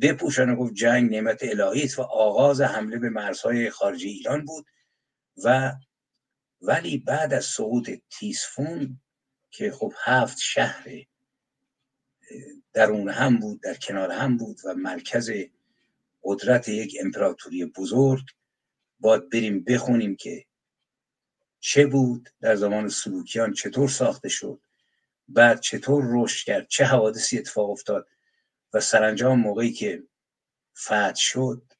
بپوشن 0.00 0.50
و 0.50 0.56
گفت 0.56 0.74
جنگ 0.74 1.10
نعمت 1.10 1.42
الهی 1.42 1.82
است 1.82 1.98
و 1.98 2.02
آغاز 2.02 2.60
حمله 2.60 2.98
به 2.98 3.10
مرزهای 3.10 3.70
خارجی 3.70 4.08
ایران 4.08 4.44
بود 4.44 4.66
و 5.44 5.72
ولی 6.62 6.98
بعد 6.98 7.34
از 7.34 7.44
سقوط 7.44 7.90
تیسفون 8.10 9.00
که 9.50 9.70
خب 9.70 9.92
هفت 10.04 10.38
شهر 10.38 10.86
درون 12.72 13.08
هم 13.08 13.38
بود 13.38 13.62
در 13.62 13.74
کنار 13.74 14.10
هم 14.10 14.36
بود 14.36 14.60
و 14.64 14.74
مرکز 14.74 15.30
قدرت 16.22 16.68
یک 16.68 16.96
امپراتوری 17.00 17.64
بزرگ 17.64 18.24
باید 19.00 19.30
بریم 19.30 19.64
بخونیم 19.64 20.16
که 20.16 20.46
چه 21.60 21.86
بود 21.86 22.28
در 22.40 22.56
زمان 22.56 22.88
سلوکیان 22.88 23.52
چطور 23.52 23.88
ساخته 23.88 24.28
شد 24.28 24.60
بعد 25.28 25.60
چطور 25.60 26.04
رشد 26.08 26.46
کرد 26.46 26.68
چه 26.68 26.84
حوادثی 26.84 27.38
اتفاق 27.38 27.70
افتاد 27.70 28.08
و 28.72 28.80
سرانجام 28.80 29.40
موقعی 29.40 29.72
که 29.72 30.02
فتح 30.78 31.14
شد 31.14 31.72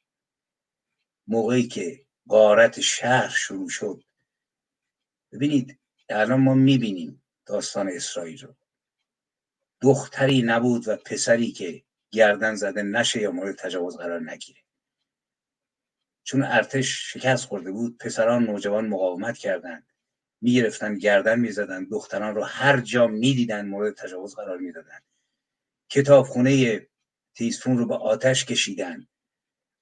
موقعی 1.27 1.69
که 1.69 2.07
غارت 2.28 2.81
شهر 2.81 3.28
شروع 3.28 3.69
شد 3.69 4.02
ببینید 5.32 5.78
الان 6.09 6.40
ما 6.40 6.55
می‌بینیم 6.55 7.23
داستان 7.47 7.89
اسرائیل 7.89 8.47
رو. 8.47 8.55
دختری 9.82 10.43
نبود 10.43 10.89
و 10.89 10.97
پسری 10.97 11.52
که 11.52 11.85
گردن 12.11 12.55
زده 12.55 12.82
نشه 12.82 13.20
یا 13.20 13.31
مورد 13.31 13.57
تجاوز 13.57 13.97
قرار 13.97 14.31
نگیره. 14.31 14.61
چون 16.23 16.43
ارتش 16.43 17.12
شکست 17.12 17.44
خورده 17.44 17.73
بود 17.73 17.98
پسران 17.98 18.44
نوجوان 18.44 18.86
مقاومت 18.86 19.39
کردند. 19.39 19.86
می‌گرفتن 20.40 20.98
گردن 20.98 21.40
می‌زدن 21.40 21.85
دختران 21.85 22.35
رو 22.35 22.44
هر 22.44 22.81
جا 22.81 23.07
می‌دیدن 23.07 23.66
مورد 23.66 23.94
تجاوز 23.97 24.35
قرار 24.35 24.59
می‌دادن. 24.59 25.01
کتابخونه 25.90 26.86
تیزفون 27.35 27.78
رو 27.78 27.86
به 27.86 27.94
آتش 27.94 28.44
کشیدن. 28.44 29.07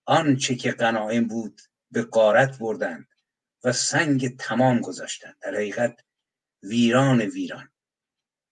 آنچه 0.05 0.55
که 0.55 0.73
قناعم 0.73 1.27
بود 1.27 1.61
به 1.91 2.03
قارت 2.03 2.59
بردند. 2.59 3.09
و 3.65 3.73
سنگ 3.73 4.37
تمام 4.37 4.81
گذاشتن. 4.81 5.35
در 5.41 5.55
حقیقت 5.55 6.01
ویران 6.63 7.21
ویران. 7.21 7.71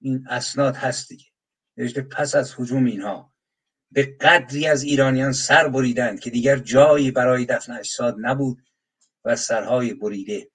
این 0.00 0.26
اسناد 0.30 0.76
هست 0.76 1.08
دیگه. 1.08 1.26
پس 2.10 2.34
از 2.34 2.54
حجوم 2.58 2.84
اینها 2.84 3.34
به 3.90 4.16
قدری 4.20 4.66
از 4.66 4.82
ایرانیان 4.82 5.32
سر 5.32 5.68
بریدند 5.68 6.20
که 6.20 6.30
دیگر 6.30 6.58
جایی 6.58 7.10
برای 7.10 7.46
دفن 7.46 7.72
اجساد 7.72 8.16
نبود 8.18 8.68
و 9.24 9.36
سرهای 9.36 9.94
بریده 9.94 10.50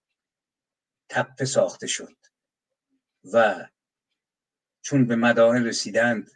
تپه 1.10 1.46
ساخته 1.46 1.88
شد 1.88 2.16
و 3.34 3.68
چون 4.82 5.08
به 5.08 5.16
مدائن 5.16 5.66
رسیدند 5.66 6.32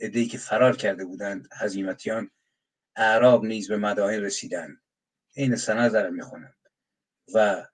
ادهی 0.00 0.26
که 0.26 0.38
فرار 0.38 0.76
کرده 0.76 1.04
بودند 1.04 1.48
هزیمتیان 1.52 2.30
اعراب 2.96 3.44
نیز 3.44 3.68
به 3.68 3.76
مدائن 3.76 4.20
رسیدند. 4.20 4.82
این 5.34 5.56
سند 5.56 5.92
دارم 5.92 6.14
می‌خونند 6.14 6.59
و 7.34 7.66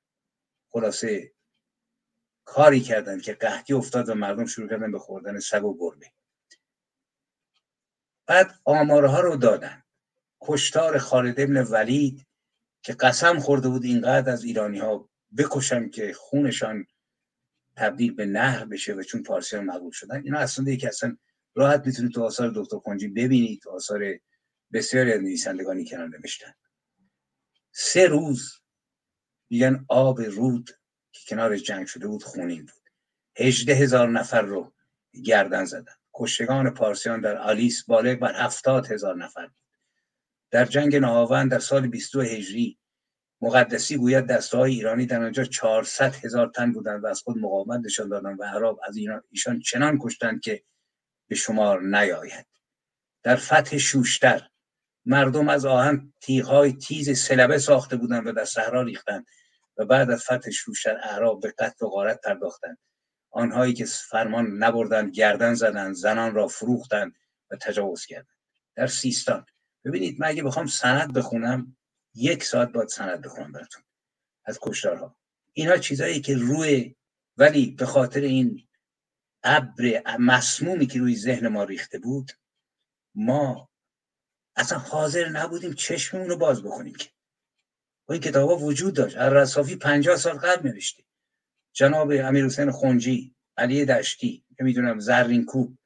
خلاصه 0.69 1.33
کاری 2.45 2.81
کردند 2.81 3.23
که 3.23 3.33
قحطی 3.33 3.73
افتاد 3.75 4.09
و 4.09 4.15
مردم 4.15 4.47
شروع 4.47 4.69
کردن 4.69 4.93
به 4.93 4.99
خوردن 4.99 5.39
سگ 5.41 5.65
و 5.65 5.79
گربه. 5.79 6.13
بعد 8.27 8.61
آمارها 8.65 9.21
رو 9.21 9.37
دادن. 9.37 9.83
کشتار 10.41 10.99
خالد 10.99 11.41
ابن 11.41 11.63
ولید 11.63 12.27
که 12.83 12.93
قسم 12.93 13.39
خورده 13.39 13.69
بود 13.69 13.85
اینقدر 13.85 14.33
از 14.33 14.45
ایرانی 14.45 14.79
ها 14.79 15.09
بکشم 15.39 15.89
که 15.89 16.13
خونشان 16.13 16.87
تبدیل 17.77 18.15
به 18.15 18.27
نهر 18.27 18.65
بشه 18.65 18.95
و 18.95 19.03
چون 19.03 19.23
پارسیان 19.23 19.65
مقبول 19.65 19.93
شدن. 19.93 20.23
اینا 20.25 20.39
اصلا 20.39 20.77
که 20.77 20.89
اصلا 20.89 21.17
راحت 21.55 21.87
می‌تونید 21.87 22.13
تو 22.13 22.23
آثار 22.23 22.53
دکتر 22.55 22.79
کنجی 22.79 23.09
ببینید. 23.09 23.61
تو 23.63 23.71
آثار 23.71 24.19
بسیاری 24.73 25.13
از 25.13 25.21
نویسندگانی 25.21 25.89
کنار 25.89 26.09
نوشتن. 26.09 26.55
سه 27.73 28.07
روز 28.07 28.61
میگن 29.51 29.85
آب 29.89 30.21
رود 30.21 30.71
که 31.13 31.21
کنار 31.29 31.57
جنگ 31.57 31.87
شده 31.87 32.07
بود 32.07 32.23
خونین 32.23 32.61
بود. 32.61 32.91
هجده 33.37 33.75
هزار 33.75 34.09
نفر 34.09 34.43
رو 34.43 34.73
گردن 35.25 35.65
زدن. 35.65 35.93
کشتگان 36.15 36.71
پارسیان 36.71 37.21
در 37.21 37.37
آلیس 37.37 37.85
بالغ 37.85 38.19
بر 38.19 38.35
هفتاد 38.35 38.87
هزار 38.87 39.17
نفر 39.17 39.47
بود. 39.47 39.57
در 40.51 40.65
جنگ 40.65 40.97
نهاوند 40.97 41.51
در 41.51 41.59
سال 41.59 41.87
22 41.87 42.23
هجری 42.23 42.79
مقدسی 43.41 43.97
گوید 43.97 44.27
دسته 44.27 44.59
های 44.59 44.73
ایرانی 44.73 45.07
در 45.07 45.23
آنجا 45.23 45.45
400 45.45 46.15
هزار 46.15 46.51
تن 46.55 46.73
بودند 46.73 47.05
و 47.05 47.07
از 47.07 47.23
خود 47.23 47.39
مقاومت 47.39 47.81
نشان 47.85 48.09
دادند 48.09 48.41
و 48.41 48.45
عرب 48.45 48.79
از 48.89 48.97
ایشان 49.31 49.61
چنان 49.61 49.99
کشتند 50.03 50.41
که 50.41 50.63
به 51.29 51.35
شمار 51.35 51.83
نیاید. 51.83 52.47
در 53.23 53.37
فتح 53.37 53.79
شوشتر 53.79 54.49
مردم 55.07 55.49
از 55.49 55.65
آهن 55.67 56.13
تیغهای 56.21 56.73
تیز 56.73 57.19
سلبه 57.19 57.59
ساخته 57.59 57.97
بودند 57.97 58.27
و 58.27 58.33
در 58.33 58.45
صحرا 58.45 58.83
ریختند 58.83 59.27
و 59.77 59.85
بعد 59.85 60.11
از 60.11 60.25
فتح 60.25 60.51
شوشتر 60.51 60.97
اعراب 60.97 61.41
به 61.41 61.55
قتل 61.59 61.87
و 61.87 61.89
غارت 61.89 62.21
پرداختند. 62.21 62.79
آنهایی 63.31 63.75
که 63.75 63.85
فرمان 63.85 64.47
نبردند 64.47 65.11
گردن 65.11 65.55
زدند 65.55 65.95
زنان 65.95 66.35
را 66.35 66.49
فروختند 66.49 67.13
و 67.51 67.57
تجاوز 67.57 68.07
کردند. 68.07 68.37
در 68.75 68.87
سیستان. 68.87 69.47
ببینید 69.85 70.21
من 70.21 70.27
اگه 70.27 70.43
بخوام 70.43 70.67
سند 70.67 71.13
بخونم 71.13 71.77
یک 72.15 72.45
ساعت 72.45 72.73
باید 72.73 72.89
سند 72.89 73.23
بخونم 73.23 73.53
براتون. 73.53 73.83
از 74.45 74.59
کشتارها. 74.63 75.17
اینها 75.53 75.77
چیزایی 75.77 76.21
که 76.21 76.37
روی 76.37 76.95
ولی 77.37 77.71
به 77.71 77.87
خاطر 77.87 78.21
این 78.21 78.69
ابر 79.43 80.03
مسمومی 80.19 80.87
که 80.87 80.99
روی 80.99 81.17
ذهن 81.17 81.49
ما 81.49 81.65
ریخته 81.65 81.99
بود 81.99 82.33
ما 83.15 83.71
اصلا 84.57 84.79
حاضر 84.79 85.29
نبودیم 85.29 85.73
چشممون 85.73 86.29
رو 86.29 86.37
باز 86.37 86.63
بکنیم 86.63 86.95
که. 86.95 87.09
این 88.09 88.21
کتاب 88.21 88.63
وجود 88.63 88.95
داشت. 88.95 89.17
الرصافی 89.17 89.77
پنجاه 89.77 90.17
سال 90.17 90.37
قبل 90.37 90.69
نوشته. 90.69 91.03
جناب 91.73 92.11
امیر 92.11 92.45
حسین 92.45 92.71
خونجی 92.71 93.35
علی 93.57 93.85
دشتی 93.85 94.45
که 94.59 94.65
می‌دونم 94.65 94.99
زرین 94.99 95.45
کوب 95.45 95.79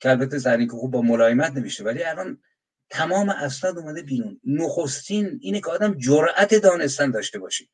که 0.00 0.10
البته 0.10 0.38
زرین 0.38 0.68
کوب 0.68 0.90
با 0.90 1.02
ملایمت 1.02 1.52
نوشته 1.52 1.84
ولی 1.84 2.02
الان 2.02 2.42
تمام 2.90 3.28
اسناد 3.28 3.78
اومده 3.78 4.02
بیرون. 4.02 4.40
نخستین 4.44 5.38
اینه 5.42 5.60
که 5.60 5.70
آدم 5.70 5.94
جرأت 5.94 6.54
دانستن 6.54 7.10
داشته 7.10 7.38
باشه. 7.38 7.64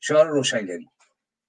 شعار 0.00 0.28
روشنگری. 0.28 0.88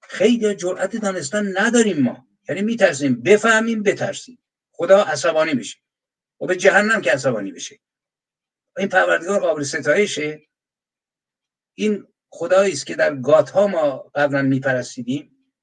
خیلی 0.00 0.54
جرأت 0.54 0.96
دانستن 0.96 1.58
نداریم 1.58 2.00
ما. 2.02 2.26
یعنی 2.48 2.62
میترسیم. 2.62 3.22
بفهمیم 3.22 3.82
بترسیم. 3.82 4.38
خدا 4.70 5.02
عصبانی 5.02 5.54
بشه. 5.54 5.78
و 6.40 6.46
به 6.46 6.56
جهنم 6.56 7.00
که 7.00 7.12
عصبانی 7.12 7.52
بشه. 7.52 7.80
این 8.76 8.88
پروردگار 8.88 9.40
قابل 9.40 9.62
ستایشه؟ 9.62 10.42
این 11.74 12.06
خدایی 12.30 12.72
است 12.72 12.86
که 12.86 12.94
در 12.94 13.14
گات 13.14 13.50
ها 13.50 13.66
ما 13.66 14.10
قبلا 14.14 14.42
میپرستیدیم 14.42 15.54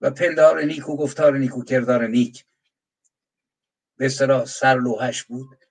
و 0.00 0.10
پندار 0.10 0.62
نیک 0.62 0.88
و 0.88 0.96
گفتار 0.96 1.38
نیک 1.38 1.52
کردار 1.68 2.06
نیک. 2.06 2.44
به 3.96 4.06
اصطلاح 4.06 4.44
سرلوحش 4.44 5.22
بود. 5.22 5.64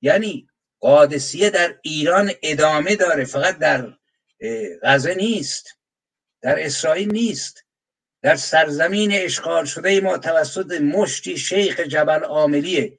یعنی 0.00 0.48
قادسیه 0.80 1.50
در 1.50 1.78
ایران 1.82 2.32
ادامه 2.42 2.96
داره 2.96 3.24
فقط 3.24 3.58
در 3.58 3.98
غزه 4.82 5.14
نیست 5.14 5.78
در 6.40 6.64
اسرائیل 6.66 7.12
نیست. 7.12 7.64
در 8.22 8.36
سرزمین 8.36 9.12
اشغال 9.12 9.64
شده 9.64 10.00
ما 10.00 10.18
توسط 10.18 10.80
مشتی 10.80 11.38
شیخ 11.38 11.80
جبل 11.80 12.24
عاملیه. 12.24 12.98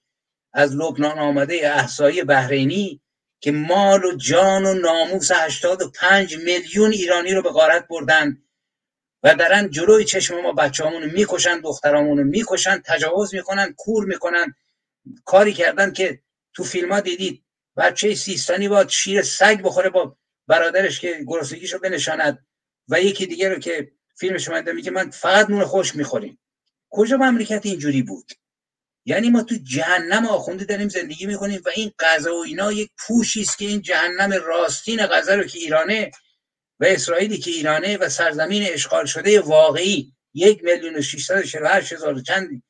از 0.53 0.76
لبنان 0.76 1.19
آمده 1.19 1.53
احسایی 1.53 2.23
بحرینی 2.23 3.01
که 3.41 3.51
مال 3.51 4.05
و 4.05 4.15
جان 4.15 4.65
و 4.65 4.73
ناموس 4.73 5.31
85 5.31 6.38
میلیون 6.38 6.91
ایرانی 6.91 7.34
رو 7.34 7.41
به 7.41 7.49
غارت 7.49 7.88
بردن 7.88 8.38
و 9.23 9.35
درن 9.35 9.69
جلوی 9.69 10.05
چشم 10.05 10.41
ما 10.41 10.51
بچه‌هامون 10.51 11.05
می‌کشن 11.05 11.59
دخترامون 11.59 12.23
می‌کشن 12.23 12.81
تجاوز 12.85 13.35
می‌کنن 13.35 13.73
کور 13.77 14.05
می‌کنن. 14.05 14.55
کاری 15.26 15.53
کردن 15.53 15.93
که 15.93 16.19
تو 16.53 16.63
فیلم 16.63 16.91
ها 16.91 16.99
دیدید 16.99 17.43
بچه 17.77 18.15
سیستانی 18.15 18.67
باید 18.67 18.89
شیر 18.89 19.21
سگ 19.21 19.61
بخوره 19.61 19.89
با 19.89 20.17
برادرش 20.47 20.99
که 20.99 21.23
گرسنگیشو 21.27 21.80
بنشاند 21.80 22.45
و 22.88 23.01
یکی 23.01 23.26
دیگه 23.26 23.49
رو 23.49 23.59
که 23.59 23.91
فیلمش 24.15 24.49
اومده 24.49 24.71
میگه 24.71 24.91
من 24.91 25.09
فقط 25.09 25.49
نون 25.49 25.65
خوش 25.65 25.95
می‌خوریم. 25.95 26.39
کجا 26.89 27.17
مملکت 27.17 27.65
اینجوری 27.65 28.03
بود؟ 28.03 28.31
یعنی 29.05 29.30
ما 29.30 29.43
تو 29.43 29.55
جهنم 29.63 30.26
آخونده 30.26 30.65
داریم 30.65 30.89
زندگی 30.89 31.26
می‌کنیم 31.26 31.61
و 31.65 31.69
این 31.76 31.91
غذا 31.99 32.35
و 32.35 32.43
اینا 32.43 32.71
یک 32.71 32.91
پوشی 32.97 33.41
است 33.41 33.57
که 33.57 33.65
این 33.65 33.81
جهنم 33.81 34.31
راستین 34.31 35.05
غذا 35.05 35.35
رو 35.35 35.43
که 35.43 35.59
ایرانه 35.59 36.11
و 36.80 36.85
اسرائیلی 36.85 37.38
که 37.38 37.51
ایرانه 37.51 37.97
و 37.97 38.09
سرزمین 38.09 38.63
اشغال 38.63 39.05
شده 39.05 39.41
واقعی 39.41 40.13
یک 40.34 40.63
میلیون 40.63 40.95
و 40.95 41.67
هزار 41.67 42.19
چند 42.19 42.63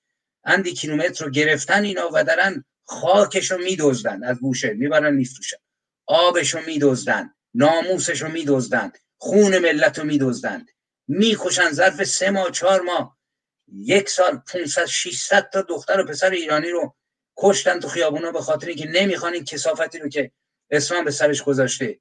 اندی 0.43 0.73
کیلومتر 0.73 1.25
رو 1.25 1.31
گرفتن 1.31 1.83
اینا 1.83 2.09
و 2.13 2.23
دارن 2.23 2.65
خاکش 2.85 3.51
رو 3.51 3.57
میدزدن 3.57 4.23
از 4.23 4.39
بوشه 4.39 4.73
می‌برن 4.73 5.13
میفروشن 5.13 5.57
آبش 6.05 6.53
رو 6.53 6.61
میدزدن 6.65 7.33
ناموسش 7.53 8.21
رو 8.21 8.31
میدزدن 8.31 8.91
خون 9.17 9.59
ملت 9.59 9.99
رو 9.99 10.05
میدزدن. 10.05 10.65
می‌کشن 11.07 11.71
ظرف 11.71 12.03
سه 12.03 12.29
ماه 12.29 12.51
چهار 12.51 12.81
ماه. 12.81 13.18
یک 13.73 14.09
سال 14.09 14.37
500 14.37 14.85
600 14.85 15.49
تا 15.49 15.61
دختر 15.61 15.99
و 15.99 16.05
پسر 16.05 16.29
ایرانی 16.29 16.69
رو 16.69 16.95
کشتن 17.37 17.79
تو 17.79 17.87
خیابونا 17.87 18.31
به 18.31 18.41
خاطر 18.41 18.67
اینکه 18.67 18.87
نمی‌خوان 18.87 19.33
این 19.33 19.45
کسافتی 19.45 19.99
رو 19.99 20.09
که 20.09 20.31
اسلام 20.69 21.05
به 21.05 21.11
سرش 21.11 21.43
گذاشته 21.43 21.99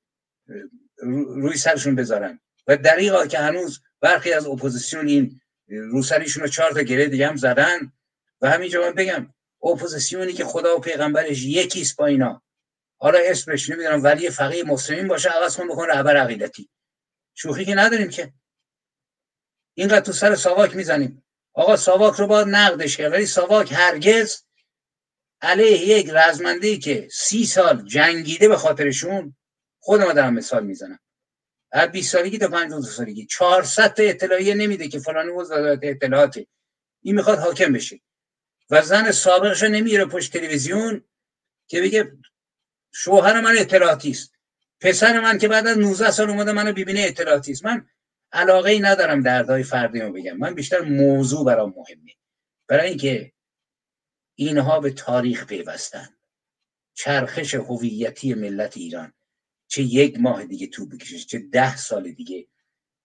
روی 1.37 1.57
سرشون 1.57 1.95
بذارن. 1.95 2.41
و 2.67 2.77
دریغا 2.77 3.27
که 3.27 3.39
هنوز 3.39 3.81
برخی 4.01 4.33
از 4.33 4.47
اپوزیسیون 4.47 5.09
این 5.09 5.41
روسریشون 5.69 6.43
رو 6.43 6.49
چهار 6.49 6.73
تا 6.73 6.83
گره 6.83 7.07
دیگه 7.07 7.29
هم 7.29 7.37
زدن. 7.37 7.93
و 8.41 8.51
همینجا 8.51 8.81
من 8.81 8.93
بگم 8.95 9.35
اپوزیسیونی 9.63 10.33
که 10.33 10.45
خدا 10.45 10.77
و 10.77 10.81
پیغمبرش 10.81 11.43
یکیست 11.43 11.97
با 11.97 12.07
اینا. 12.07 12.43
حالا 13.01 13.19
اسمش 13.23 13.71
نمی‌دونم 13.71 14.03
ولی 14.03 14.31
فقیه 14.31 14.65
مسلمین 14.65 15.09
باشه 15.09 15.29
عوض 15.29 15.57
کن 15.57 15.69
بکن 15.69 15.87
رهبر 15.87 16.17
عقیدتی. 16.17 16.71
شوخی 17.35 17.65
که 17.65 17.75
نداریم 17.75 18.09
که. 18.09 18.33
اینقدر 19.75 20.01
تو 20.01 20.13
سر 20.13 20.35
ساواک 20.35 20.77
می‌زنیم. 20.77 21.25
آقا 21.59 21.77
ساواک 21.77 22.15
رو 22.15 22.27
باید 22.27 22.49
نقدش 22.49 22.97
کرد 22.97 23.13
ولی 23.13 23.27
ساواک 23.27 23.73
هرگز 23.73 24.43
علیه 25.41 25.89
یک 25.89 26.11
رزمنده 26.11 26.77
که 26.77 27.09
سی 27.13 27.47
سال 27.47 27.85
جنگیده 27.85 28.49
به 28.49 28.57
خاطرشون 28.57 29.37
خودم 29.79 30.13
دارم 30.13 30.35
مثال 30.35 30.67
می‌زنم. 30.67 30.99
از 31.73 31.91
20 31.91 32.13
سالگی 32.13 32.39
تا 32.39 32.49
52 32.49 32.83
سالگی. 32.83 33.27
400 33.27 33.95
تا 33.95 34.03
اطلاعیه 34.03 34.55
نمیده 34.55 34.89
که 34.89 34.99
فلانی 34.99 35.31
وزارت 35.31 35.79
اطلاعاته. 35.83 36.47
این 37.03 37.15
می‌خواد 37.15 37.39
حاکم 37.39 37.73
بشه. 37.73 38.01
و 38.71 38.83
زن 38.83 39.11
سابقش 39.11 39.63
نمیره 39.63 40.05
پشت 40.05 40.33
تلویزیون 40.33 41.05
که 41.69 41.81
بگه 41.81 42.13
شوهر 42.93 43.41
من 43.41 43.59
اطلاعاتی 43.59 44.11
است. 44.11 44.33
پسر 44.81 45.21
من 45.21 45.39
که 45.39 45.49
بعد 45.49 45.67
از 45.67 45.79
19 45.79 46.11
سال 46.11 46.31
اومده 46.31 46.53
منو 46.53 46.73
ببینه 46.73 47.01
اطلاعاتی 47.01 47.53
است. 47.53 47.65
من 47.65 47.87
علاقه 48.33 48.71
ای 48.71 48.81
ندارم 48.81 49.23
دردهای 49.23 49.63
فردی 49.63 50.01
رو 50.01 50.13
بگم. 50.13 50.37
من 50.37 50.55
بیشتر 50.55 50.81
موضوع 50.81 51.45
برام 51.45 51.75
مهمه. 51.77 52.13
برای 52.69 52.89
اینکه 52.89 53.33
اینها 54.35 54.81
به 54.81 54.91
تاریخ 54.91 55.47
پیوستن. 55.47 56.09
چرخش 56.95 57.55
هویتی 57.55 58.35
ملت 58.35 58.77
ایران. 58.77 59.13
چه 59.69 59.83
یک 59.83 60.21
ماه 60.21 60.45
دیگه 60.45 60.67
تو 60.67 60.87
بکشه 60.87 61.19
چه 61.19 61.39
ده 61.39 61.77
سال 61.77 62.13
دیگه 62.13 62.47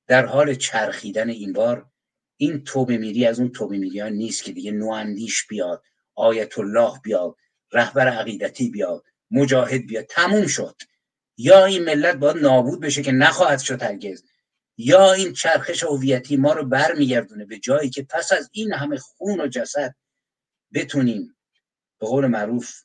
در 0.07 0.25
حال 0.25 0.55
چرخیدن 0.55 1.29
این 1.29 1.53
بار 1.53 1.89
این 2.37 2.63
توبه 2.63 2.97
میری 2.97 3.25
از 3.25 3.39
اون 3.39 3.51
توبه 3.51 3.77
میری 3.77 3.99
ها 3.99 4.09
نیست 4.09 4.43
که 4.43 4.51
دیگه 4.51 4.71
نواندیش 4.71 5.47
بیاد 5.47 5.83
آیت 6.15 6.59
الله 6.59 6.99
بیاد 7.03 7.35
رهبر 7.71 8.07
عقیدتی 8.07 8.69
بیاد 8.69 9.03
مجاهد 9.31 9.85
بیاد 9.87 10.05
تموم 10.05 10.47
شد. 10.47 10.75
یا 11.37 11.65
این 11.65 11.83
ملت 11.83 12.15
باید 12.15 12.37
نابود 12.37 12.81
بشه 12.81 13.01
که 13.01 13.11
نخواهد 13.11 13.59
شد 13.59 13.83
هرگز 13.83 14.23
یا 14.83 15.13
این 15.13 15.33
چرخش 15.33 15.83
هویتی 15.83 16.37
ما 16.37 16.53
رو 16.53 16.65
برمیگردونه 16.65 17.45
به 17.45 17.59
جایی 17.59 17.89
که 17.89 18.03
پس 18.03 18.31
از 18.31 18.49
این 18.51 18.73
همه 18.73 18.97
خون 18.97 19.41
و 19.41 19.47
جسد 19.47 19.95
بتونیم 20.73 21.35
به 21.99 22.07
قول 22.07 22.27
معروف 22.27 22.83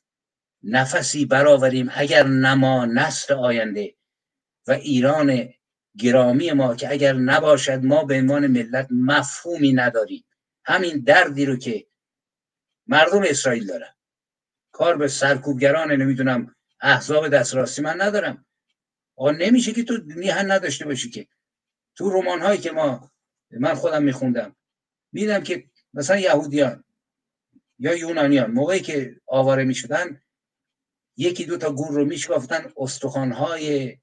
نفسی 0.63 1.25
برآوریم 1.25 1.89
اگر 1.93 2.27
نما 2.27 2.85
نسل 2.85 3.33
آینده 3.33 3.95
و 4.67 4.71
ایران 4.71 5.49
گرامی 5.97 6.51
ما 6.51 6.75
که 6.75 6.91
اگر 6.91 7.13
نباشد 7.13 7.83
ما 7.83 8.03
به 8.03 8.17
عنوان 8.17 8.47
ملت 8.47 8.87
مفهومی 8.91 9.73
نداریم. 9.73 10.25
همین 10.65 10.99
دردی 10.99 11.45
رو 11.45 11.55
که 11.55 11.87
مردم 12.87 13.23
اسرائیل 13.23 13.67
دارن. 13.67 13.93
کار 14.71 14.97
به 14.97 15.07
سرکوبگران 15.07 15.91
نمی‌دونم 15.91 16.55
احزاب 16.81 17.27
دستراستی 17.27 17.81
من 17.81 18.01
ندارم. 18.01 18.45
آقا 19.15 19.31
نمیشه 19.31 19.71
که 19.71 19.83
تو 19.83 19.99
میهن 20.05 20.51
نداشته 20.51 20.85
باشی 20.85 21.09
که 21.09 21.27
تو 21.99 22.09
رمان 22.09 22.41
هایی 22.41 22.59
که 22.59 22.71
ما 22.71 23.11
من 23.51 23.73
خودم 23.73 24.03
میخوندم. 24.03 24.55
میدم 25.11 25.43
که 25.43 25.69
مثلا 25.93 26.17
یهودیان 26.17 26.83
یا 27.79 27.95
یونانیان 27.95 28.51
موقعی 28.51 28.79
که 28.79 29.21
آواره 29.27 29.63
می‌شدن 29.63 30.21
یکی 31.17 31.45
دو 31.45 31.57
تا 31.57 31.71
گور 31.71 31.91
رو 31.91 32.05
میشکافتن 32.05 32.71
استخوان 32.77 33.31
های 33.31 33.97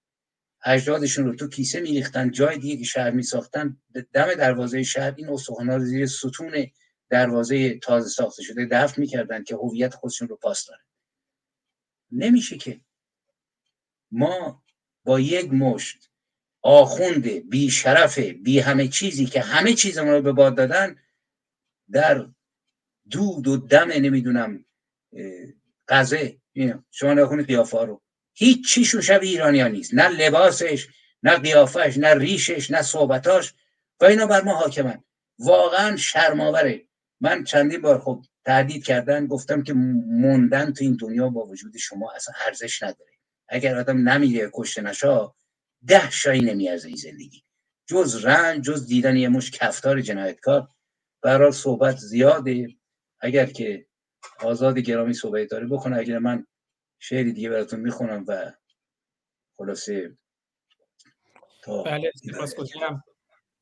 اجدادشون 0.64 1.24
رو 1.24 1.34
تو 1.34 1.48
کیسه 1.48 1.80
میریختن 1.80 2.30
جای 2.30 2.58
دیگه 2.58 2.76
که 2.76 2.84
شهر 2.84 3.10
میساختن 3.10 3.76
دم 4.12 4.34
دروازه 4.34 4.82
شهر 4.82 5.14
این 5.16 5.28
استخوان 5.28 5.66
رو 5.66 5.84
زیر 5.84 6.06
ستون 6.06 6.66
دروازه 7.08 7.78
تازه 7.78 8.08
ساخته 8.08 8.42
شده 8.42 8.68
دفن 8.70 9.00
می‌کردن 9.00 9.44
که 9.44 9.54
هویت 9.54 9.94
خودشون 9.94 10.28
رو 10.28 10.36
پاس 10.36 10.66
دارن. 10.66 10.84
نمیشه 12.10 12.56
که 12.56 12.80
ما 14.10 14.64
با 15.04 15.20
یک 15.20 15.52
مشت 15.52 16.10
آخوند 16.66 17.28
بی 17.28 17.70
شرف 17.70 18.18
بی 18.18 18.58
همه 18.60 18.88
چیزی 18.88 19.26
که 19.26 19.40
همه 19.40 19.74
چیز 19.74 19.98
ما 19.98 20.12
رو 20.12 20.22
به 20.22 20.32
باد 20.32 20.56
دادن 20.56 20.96
در 21.90 22.26
دود 23.10 23.48
و 23.48 23.56
دم 23.56 23.88
نمی‌دونم 23.90 24.64
قضه 25.88 26.36
شما 26.90 27.14
نکنید 27.14 27.46
قیافه 27.46 27.84
رو. 27.84 28.02
هیچ 28.34 28.68
چیشون 28.68 29.00
شبیه 29.00 29.30
ایرانی 29.30 29.60
ها 29.60 29.68
نیست. 29.68 29.94
نه 29.94 30.08
لباسش 30.08 30.86
نه 31.22 31.36
قیافش 31.38 31.98
نه 31.98 32.14
ریشش 32.14 32.70
نه 32.70 32.82
صحبتاش. 32.82 33.54
و 34.00 34.04
اینا 34.04 34.26
بر 34.26 34.42
ما 34.42 34.54
حاکمن. 34.54 35.04
واقعا 35.38 35.96
شرماوره 35.96 36.82
من 37.20 37.44
چندین 37.44 37.80
بار 37.80 37.98
خب 38.00 38.24
تهدید 38.44 38.84
کردن 38.84 39.26
گفتم 39.26 39.62
که 39.62 39.72
موندن 39.72 40.72
تو 40.72 40.84
این 40.84 40.96
دنیا 41.00 41.28
با 41.28 41.46
وجود 41.46 41.76
شما 41.76 42.12
اصلا 42.12 42.34
ارزش 42.46 42.82
نداره. 42.82 43.12
اگر 43.48 43.78
آدم 43.78 44.08
نمیره 44.08 44.50
کشته 44.54 44.82
نشا 44.82 45.34
ده 45.86 46.10
شایی 46.10 46.40
نمیارزه 46.40 46.88
این 46.88 46.96
زندگی. 46.96 47.42
جز 47.86 48.24
رنج 48.24 48.64
جز 48.64 48.86
دیدن 48.86 49.16
یه 49.16 49.28
مش 49.28 49.50
کفتار 49.50 50.00
جنایتکار 50.00 50.68
برای 51.22 51.52
صحبت 51.52 51.96
زیاده. 51.96 52.68
اگر 53.20 53.46
که 53.46 53.86
آزاد 54.40 54.78
گرامی 54.78 55.14
صحبت 55.14 55.50
داره 55.50 55.66
بکنه. 55.66 55.96
اگر 55.96 56.18
من 56.18 56.46
شعری 56.98 57.32
دیگه 57.32 57.50
براتون 57.50 57.80
می‌خونم 57.80 58.24
و 58.28 58.52
خلاصه 59.56 60.16
تا 61.62 61.82
بله 61.82 62.12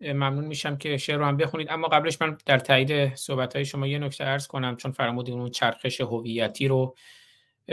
ممنون 0.01 0.45
میشم 0.45 0.77
که 0.77 0.97
شعر 0.97 1.17
رو 1.17 1.25
هم 1.25 1.37
بخونید. 1.37 1.69
اما 1.71 1.89
قبلش 1.89 2.21
من 2.21 2.39
در 2.47 2.59
تایید 2.59 3.15
صحبت 3.15 3.57
های 3.57 3.65
شما 3.65 3.87
یه 3.87 3.99
نکته 3.99 4.25
عرض 4.25 4.47
کنم 4.47 4.77
چون 4.77 4.93
فرمودین 4.93 5.41
اون 5.41 5.51
چرخش 5.51 6.01
هویتی 6.01 6.69
رو 6.69 6.97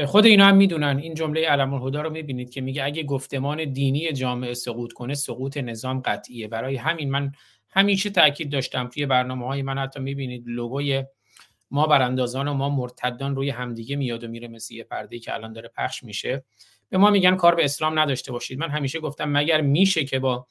خود 0.06 0.26
اینا 0.26 0.46
هم 0.46 0.58
می‌دونن. 0.58 0.98
این 0.98 1.14
جمله 1.14 1.48
علم 1.48 1.74
الهدا 1.74 2.02
رو 2.02 2.10
می‌بینید 2.10 2.50
که 2.50 2.62
میگه 2.62 2.84
اگه 2.84 3.04
گفتمان 3.04 3.74
دینی 3.74 4.12
جامعه 4.12 4.54
سقوط 4.54 4.94
کنه 4.94 5.14
سقوط 5.14 5.58
نظام 5.58 6.00
قطعیه. 6.00 6.48
برای 6.48 6.76
همین 6.76 7.12
من 7.12 7.32
همیشه 7.70 8.10
تاکید 8.10 8.52
داشتم 8.52 8.88
توی 8.88 9.06
برنامه 9.06 9.48
های 9.48 9.62
من. 9.62 9.78
حتی 9.78 10.00
می‌بینید 10.00 10.44
لوگوی 10.46 11.04
ما 11.72 11.88
براندازان 11.88 12.48
و 12.48 12.54
ما 12.54 12.70
مرتدان 12.70 13.36
روی 13.36 13.50
همدیگه 13.50 13.96
میاد 13.96 14.24
و 14.24 14.28
میره 14.28 14.48
مثل 14.48 14.74
یه 14.74 14.84
پرده 14.84 15.20
که 15.20 15.34
الان 15.34 15.54
داره 15.54 15.72
پخش 15.78 16.04
میشه. 16.04 16.44
به 16.90 16.98
ما 16.98 17.10
میگن 17.10 17.36
کار 17.36 17.56
به 17.56 17.66
اسلام 17.66 18.00
نداشته 18.00 18.32
باشید. 18.32 18.60
من 18.60 18.70
همیشه 18.70 19.00
گفتم 19.00 19.32
مگر 19.32 19.62
میشه 19.62 20.04
که 20.04 20.20
با 20.20 20.48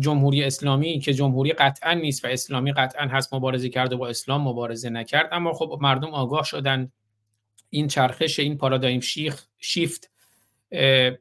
جمهوری 0.00 0.44
اسلامی 0.44 0.98
که 0.98 1.14
جمهوری 1.14 1.52
قطعا 1.52 1.94
نیست 1.94 2.24
و 2.24 2.28
اسلامی 2.28 2.72
قطعا 2.72 3.06
هست 3.06 3.34
مبارزه 3.34 3.68
کرده 3.68 3.96
با 3.96 4.08
اسلام 4.08 4.48
مبارزه 4.48 4.90
نکرد 4.90 5.28
اما 5.32 5.52
خب 5.52 5.78
مردم 5.80 6.08
آگاه 6.08 6.44
شدن. 6.44 6.92
این 7.70 7.88
چرخش 7.88 8.38
این 8.40 8.58
پارادایم 8.58 9.00
شیخ 9.00 9.46
شیفت 9.58 10.10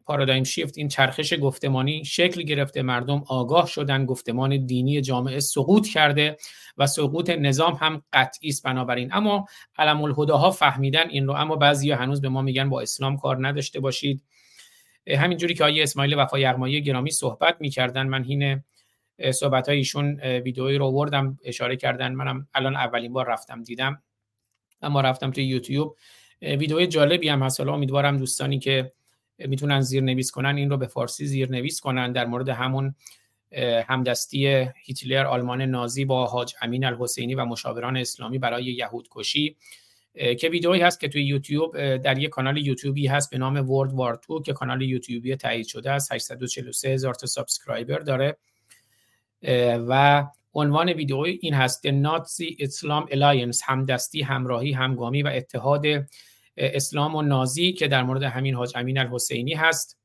پارادایم 0.05 0.43
شیفت 0.43 0.77
این 0.77 0.87
چرخش 0.87 1.33
گفتمانی 1.41 2.05
شکل 2.05 2.41
گرفته 2.41 2.81
مردم 2.81 3.23
آگاه 3.27 3.67
شدن 3.67 4.05
گفتمان 4.05 4.65
دینی 4.65 5.01
جامعه 5.01 5.39
سقوط 5.39 5.87
کرده 5.87 6.37
و 6.77 6.87
سقوط 6.87 7.29
نظام 7.29 7.73
هم 7.73 8.03
قطعی 8.13 8.49
است 8.49 8.63
بنابراین. 8.63 9.13
اما 9.13 9.45
علم 9.77 10.01
الهداها 10.01 10.51
فهمیدن 10.51 11.09
این 11.09 11.27
رو 11.27 11.33
اما 11.33 11.55
بعضی 11.55 11.91
هنوز 11.91 12.21
به 12.21 12.29
ما 12.29 12.41
میگن 12.41 12.69
با 12.69 12.81
اسلام 12.81 13.17
کار 13.17 13.47
نداشته 13.47 13.79
باشید. 13.79 14.23
همینجوری 15.07 15.53
که 15.53 15.63
آیه 15.63 15.83
اسماعیل 15.83 16.13
وفا 16.13 16.39
یغمایی 16.39 16.81
گرامی 16.81 17.11
صحبت 17.11 17.57
می‌کردن 17.59 18.07
من 18.07 18.23
هین 18.23 18.63
صحبت 19.33 19.69
های 19.69 19.77
ایشون 19.77 20.19
ویدئویی 20.19 20.77
رو 20.77 20.85
آوردم 20.85 21.37
اشاره 21.43 21.75
کردن. 21.75 22.13
منم 22.13 22.47
الان 22.53 22.75
اولین 22.75 23.13
بار 23.13 23.27
رفتم 23.29 23.63
دیدم. 23.63 24.01
اما 24.81 25.01
رفتم 25.01 25.31
توی 25.31 25.43
یوتیوب. 25.43 25.97
ویدئوی 26.41 26.87
جالبی 26.87 27.29
هم 27.29 27.43
هست. 27.43 27.59
حالا 27.59 27.73
امیدوارم 27.73 28.17
دوستانی 28.17 28.59
که 28.59 28.91
می‌تونن 29.37 29.81
زیرنویس 29.81 30.31
کنن 30.31 30.55
این 30.55 30.69
رو 30.69 30.77
به 30.77 30.87
فارسی 30.87 31.25
زیرنویس 31.25 31.79
کنن 31.79 32.11
در 32.11 32.25
مورد 32.25 32.49
همون 32.49 32.95
همدستی 33.87 34.67
هیتلر 34.83 35.25
آلمان 35.25 35.61
نازی 35.61 36.05
با 36.05 36.25
حاج 36.25 36.55
امین 36.61 36.85
الحسینی 36.85 37.35
و 37.35 37.45
مشاوران 37.45 37.97
اسلامی 37.97 38.37
برای 38.37 38.63
یهود 38.63 39.07
کشی 39.11 39.55
که 40.39 40.49
ویدئویی 40.49 40.81
هست 40.81 40.99
که 40.99 41.07
توی 41.07 41.23
یوتیوب 41.23 41.95
در 41.97 42.17
یک 42.17 42.29
کانال 42.29 42.57
یوتیوبی 42.57 43.07
هست 43.07 43.29
به 43.29 43.37
نام 43.37 43.69
World 43.69 43.93
War 43.93 44.15
Two 44.15 44.41
که 44.41 44.53
کانال 44.53 44.81
یوتیوبی 44.81 45.35
تایید 45.35 45.67
شده 45.67 45.91
است 45.91 46.11
843 46.11 46.89
هزار 46.89 47.13
تا 47.13 47.27
subscriber 47.27 47.99
داره. 47.99 48.37
و 49.87 50.23
عنوان 50.53 50.89
ویدیو 50.89 51.17
این 51.17 51.53
هست 51.53 51.87
The 51.87 51.91
Nazi 51.91 52.67
Islam 52.67 53.61
همدستی 53.63 54.21
همراهی 54.21 54.71
همگامی 54.71 55.23
و 55.23 55.27
اتحاد 55.27 55.85
اسلام 56.59 57.15
و 57.15 57.21
نازی 57.21 57.73
که 57.73 57.87
در 57.87 58.03
مورد 58.03 58.23
همین 58.23 58.55
حاج 58.55 58.71
امین 58.75 58.97
الحسینی 58.97 59.53
هست. 59.53 59.99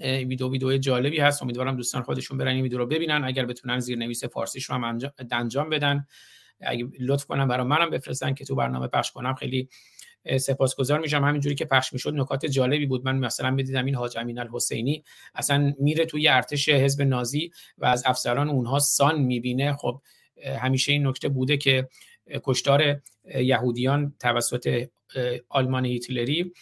ویدیو 0.00 0.50
ویدیو 0.50 0.78
جالبی 0.78 1.20
هست. 1.20 1.42
امیدوارم 1.42 1.76
دوستان 1.76 2.02
خودشون 2.02 2.38
برن 2.38 2.48
این 2.48 2.62
ویدیو 2.62 2.78
رو 2.78 2.86
ببینن. 2.86 3.24
اگر 3.24 3.46
بتونن 3.46 3.78
زیرنویس 3.78 4.24
فارسیش 4.24 4.64
رو 4.64 4.74
هم 4.74 5.00
انجام 5.32 5.70
بدن. 5.70 6.06
اگه 6.60 6.88
لطف 7.00 7.24
کنم 7.24 7.48
برای 7.48 7.66
منم 7.66 7.90
بفرستن 7.90 8.34
که 8.34 8.44
تو 8.44 8.54
برنامه 8.54 8.88
پخش 8.88 9.12
کنم. 9.12 9.34
خیلی 9.34 9.68
سپاسگزار 10.40 11.00
میشم. 11.00 11.24
همینجوری 11.24 11.54
که 11.54 11.64
پخش 11.64 11.92
می‌شد 11.92 12.14
نکات 12.14 12.46
جالبی 12.46 12.86
بود. 12.86 13.04
من 13.04 13.18
مثلا 13.18 13.56
بدیدم 13.56 13.84
این 13.84 13.94
حاج 13.94 14.18
امین 14.18 14.38
الحسینی 14.38 15.04
اصلا 15.34 15.74
میره 15.78 16.06
توی 16.06 16.28
ارتش 16.28 16.68
حزب 16.68 17.02
نازی 17.02 17.50
و 17.78 17.86
از 17.86 18.02
افسران 18.06 18.48
اونها 18.48 18.78
سان 18.78 19.20
می‌بینه. 19.20 19.72
خب 19.72 20.02
همیشه 20.58 20.92
این 20.92 21.06
نکته 21.06 21.28
بوده 21.28 21.56
که 21.56 21.88
کشتار 22.44 23.00
یهودیان 23.34 24.14
توسط 24.20 24.88
آلمان 25.48 25.84
هیتلری 25.84 26.52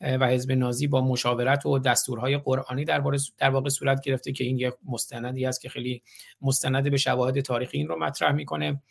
و 0.00 0.28
حزب 0.28 0.52
نازی 0.52 0.86
با 0.86 1.00
مشاورت 1.00 1.66
و 1.66 1.78
دستورهای 1.78 2.38
قرآنی 2.38 2.84
در, 2.84 3.02
در 3.38 3.50
واقع 3.50 3.68
صورت 3.68 4.00
گرفته 4.04 4.32
که 4.32 4.44
این 4.44 4.58
یک 4.58 4.74
مستندی 4.86 5.46
است 5.46 5.60
که 5.60 5.68
خیلی 5.68 6.02
مستند 6.42 6.90
به 6.90 6.96
شواهد 6.96 7.40
تاریخی 7.40 7.78
این 7.78 7.88
رو 7.88 7.98
مطرح 7.98 8.32
می‌کنه. 8.32 8.82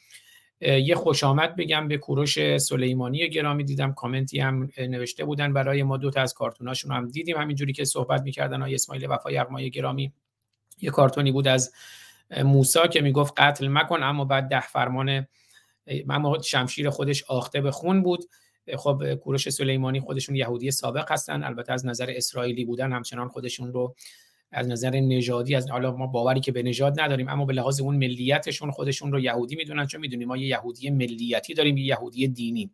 یه 0.62 0.96
خوش 0.96 1.24
آمد 1.24 1.56
بگم 1.56 1.88
به 1.88 1.98
کوروش 1.98 2.58
سلیمانی 2.58 3.30
گرامی 3.30 3.64
دیدم. 3.64 3.94
کامنتی 3.94 4.40
هم 4.40 4.70
نوشته 4.78 5.26
بودن. 5.26 5.54
برای 5.54 5.84
ما 5.84 5.98
دو 5.98 6.10
تا 6.10 6.22
از 6.22 6.34
کارتوناشون 6.34 6.92
هم 6.92 7.08
دیدیم. 7.08 7.38
همینجوری 7.38 7.74
که 7.74 7.86
صحبت 7.86 8.22
می‌کردن 8.22 8.62
آقای 8.62 8.76
اسماعیل 8.76 9.08
وفا 9.10 9.32
یغمای 9.32 9.70
گرامی. 9.70 10.14
یه 10.82 10.90
کارتونی 10.90 11.32
بود 11.32 11.48
از 11.48 11.74
موسا 12.44 12.88
که 12.88 13.02
می‌گفت 13.02 13.34
قتل 13.38 13.68
مکن 13.68 14.04
اما 14.04 14.26
بعد 14.26 14.48
ده 14.48 14.68
فرمان 14.68 15.28
اما 16.10 16.42
شمشیر 16.42 16.90
خودش 16.90 17.24
آخته 17.24 17.62
به 17.62 17.72
خون 17.72 18.04
بود. 18.04 18.26
خب 18.78 19.14
کوروش 19.14 19.50
سلیمانی 19.50 20.00
خودشون 20.00 20.36
یهودی 20.36 20.72
سابق 20.72 21.12
هستن. 21.12 21.44
البته 21.44 21.74
از 21.74 21.86
نظر 21.86 22.14
اسرائیلی 22.16 22.66
بودن 22.66 22.94
همچنان 22.94 23.28
خودشون 23.28 23.74
رو 23.74 23.96
از 24.52 24.68
نظر 24.68 24.90
نژادی 24.90 25.56
از 25.56 25.70
حالا 25.70 25.92
ما 25.92 26.08
باوری 26.08 26.40
که 26.40 26.52
به 26.52 26.64
نژاد 26.64 27.00
نداریم 27.00 27.30
اما 27.30 27.46
به 27.46 27.54
لحاظ 27.54 27.82
اون 27.82 27.96
ملیتشون 27.96 28.72
خودشون 28.72 29.12
رو 29.12 29.20
یهودی 29.20 29.56
می‌دونن. 29.56 29.86
چون 29.86 30.02
می‌دونیم 30.02 30.28
ما 30.28 30.38
یه 30.38 30.48
یهودی 30.48 30.90
ملیتی 30.90 31.54
داریم 31.54 31.78
یه 31.78 31.86
یهودی 31.86 32.28
دینی. 32.28 32.72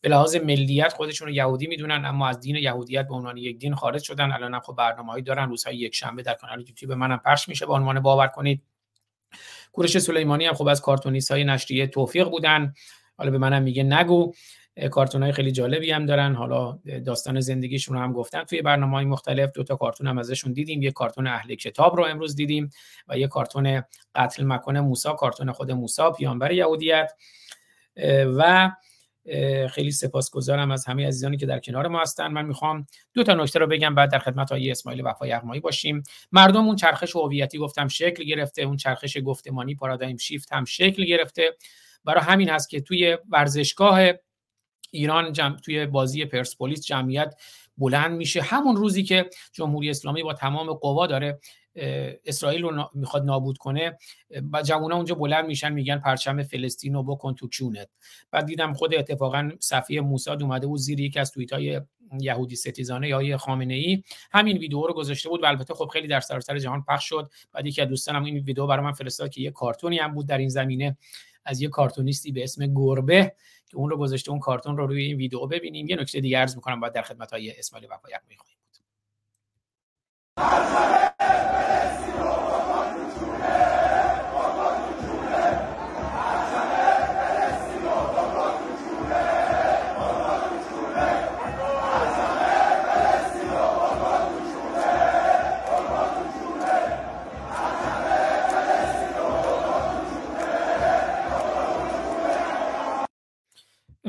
به 0.00 0.08
لحاظ 0.08 0.36
ملیت 0.36 0.92
خودشون 0.92 1.28
رو 1.28 1.34
یهودی 1.34 1.66
می‌دونن 1.66 2.04
اما 2.04 2.28
از 2.28 2.40
دین 2.40 2.56
یهودیت 2.56 3.08
به 3.08 3.14
عنوان 3.14 3.36
یک 3.36 3.58
دین 3.58 3.74
خارج 3.74 4.02
شدن. 4.02 4.32
الان 4.32 4.54
هم 4.54 4.60
خب 4.60 4.74
برنامه‌ای 4.78 5.22
دارن 5.22 5.48
روزهای 5.48 5.76
یک 5.76 5.94
شنبه 5.94 6.22
در 6.22 6.34
کانال 6.34 6.58
یوتیوب 6.58 6.92
منم 6.92 7.20
پخش 7.24 7.48
میشه. 7.48 7.66
به 7.66 7.72
عنوان 7.72 8.00
باور 8.00 8.26
کنید 8.26 8.62
کوروش 9.74 9.98
سلیمانی 9.98 10.46
هم 10.46 10.54
خب 10.54 10.66
از 10.66 10.80
کارتونیست 10.80 11.30
های 11.30 11.44
نشریه 11.44 11.86
توفیق 11.86 12.28
بودن. 12.28 12.74
حالا 13.18 13.30
به 13.30 13.38
منم 13.38 13.62
میگه 13.62 13.82
نگو. 13.82 14.32
کارتون 14.90 15.22
های 15.22 15.32
خیلی 15.32 15.52
جالبی 15.52 15.90
هم 15.90 16.06
دارن. 16.06 16.34
حالا 16.34 16.78
داستان 17.06 17.40
زندگیشون 17.40 17.96
رو 17.96 18.02
هم 18.02 18.12
گفتن. 18.12 18.44
توی 18.44 18.62
برنامه 18.62 18.92
های 18.92 19.04
مختلف 19.04 19.50
دو 19.54 19.62
تا 19.62 19.76
کارتون 19.76 20.06
هم 20.06 20.18
ازشون 20.18 20.52
دیدیم. 20.52 20.82
یه 20.82 20.90
کارتون 20.90 21.26
اهل 21.26 21.54
کتاب 21.54 21.96
رو 21.96 22.04
امروز 22.04 22.36
دیدیم 22.36 22.70
و 23.08 23.18
یه 23.18 23.26
کارتون 23.26 23.82
قتل 24.14 24.44
مکان 24.44 24.80
موسی 24.80 25.08
کارتون 25.18 25.52
خود 25.52 25.70
موسی 25.70 26.02
پیامبر 26.18 26.52
یهودیت. 26.52 27.12
و 28.36 28.70
خیلی 29.70 29.90
سپاسگزارم 29.90 30.70
از 30.70 30.86
همه 30.86 31.06
عزیزانی 31.06 31.36
که 31.36 31.46
در 31.46 31.58
کنار 31.58 31.88
ما 31.88 32.00
هستن. 32.00 32.26
من 32.26 32.46
می‌خوام 32.46 32.86
دو 33.14 33.22
تا 33.22 33.34
نکته 33.34 33.58
رو 33.58 33.66
بگم 33.66 33.94
بعد 33.94 34.10
در 34.12 34.18
خدمت 34.18 34.52
های 34.52 34.70
اسماعیل 34.70 35.06
وفا 35.06 35.26
یغمایی 35.26 35.60
باشیم. 35.60 36.02
مردم 36.32 36.66
اون 36.66 36.76
چرخش 36.76 37.16
هویتی 37.16 37.58
گفتم 37.58 37.88
شکل 37.88 38.24
گرفته 38.24 38.62
اون 38.62 38.76
چرخش 38.76 39.18
گفتمانی 39.24 39.74
پارادایم 39.74 40.16
شیفت 40.16 40.52
هم 40.52 40.64
شکل 40.64 41.04
گرفته. 41.04 41.56
برای 42.04 42.22
همین 42.22 42.48
هست 42.48 42.70
که 42.70 42.80
توی 42.80 43.18
ورزشگاه 43.28 44.00
ایران 44.90 45.32
جمع 45.32 45.56
توی 45.56 45.86
بازی 45.86 46.24
پرسپولیس 46.24 46.86
جمعیت 46.86 47.34
بلند 47.78 48.16
میشه. 48.16 48.42
همون 48.42 48.76
روزی 48.76 49.02
که 49.02 49.30
جمهوری 49.52 49.90
اسلامی 49.90 50.22
با 50.22 50.34
تمام 50.34 50.72
قوا 50.72 51.06
داره 51.06 51.40
اسرائیل 52.24 52.62
رو 52.62 52.90
می‌خواد 52.94 53.24
نابود 53.24 53.58
کنه 53.58 53.98
و 54.52 54.62
جوونا 54.62 54.96
اونجا 54.96 55.14
بلند 55.14 55.46
میشن 55.46 55.72
میگن 55.72 55.98
پرچم 55.98 56.42
فلسطین 56.42 56.94
رو 56.94 57.02
بکن 57.02 57.34
تو 57.34 57.48
کونت 57.58 57.88
بعد 58.30 58.46
دیدم 58.46 58.72
خود 58.72 58.94
اتفاقا 58.94 59.50
صفیه 59.60 60.00
موساد 60.00 60.42
اومده 60.42 60.66
بود 60.66 60.78
زیر 60.78 61.00
یکی 61.00 61.18
از 61.18 61.32
توییت 61.32 61.52
های 61.52 61.80
یهودی 62.20 62.56
ستیزانه 62.56 63.08
یا 63.08 63.38
خامنه 63.38 63.74
ای 63.74 64.02
همین 64.32 64.58
ویدیو 64.58 64.86
رو 64.86 64.94
گذاشته 64.94 65.28
بود 65.28 65.42
و 65.42 65.46
البته 65.46 65.74
خب 65.74 65.88
خیلی 65.92 66.08
در 66.08 66.20
سراسر 66.20 66.58
جهان 66.58 66.84
پخش 66.88 67.08
شد. 67.08 67.30
بعد 67.52 67.66
یکی 67.66 67.82
از 67.82 67.88
دوستانم 67.88 68.24
این 68.24 68.38
ویدیو 68.38 68.66
برای 68.66 68.84
من 68.84 68.92
فرستاد 68.92 69.30
که 69.30 69.40
یه 69.40 69.50
کارتونی 69.50 69.98
هم 69.98 70.14
بود 70.14 70.28
در 70.28 70.38
این 70.38 70.48
زمینه 70.48 70.96
از 71.44 71.62
یه 71.62 71.68
کارتونیستی 71.68 72.32
به 72.32 72.44
اسم 72.44 72.74
گربه 72.74 73.34
که 73.66 73.76
اون 73.76 73.90
رو 73.90 73.96
گذاشته 73.96 74.30
اون 74.30 74.40
کارتون 74.40 74.76
رو 74.76 74.86
روی 74.86 75.04
این 75.04 75.16
ویدیو 75.16 75.46
ببینیم. 75.46 75.88
یه 75.88 75.96
نکته 75.96 76.20
دیگه 76.20 76.38
عرض 76.38 76.56
می‌کنم 76.56 76.80
بعد 76.80 76.92
در 76.92 77.02
خدمت 77.02 77.32
های 77.32 77.58
اسماعیل 77.58 77.88
وفا 77.90 78.08
یغمایی 78.10 78.36
خواهیم 78.36 78.58
بود 78.64 78.74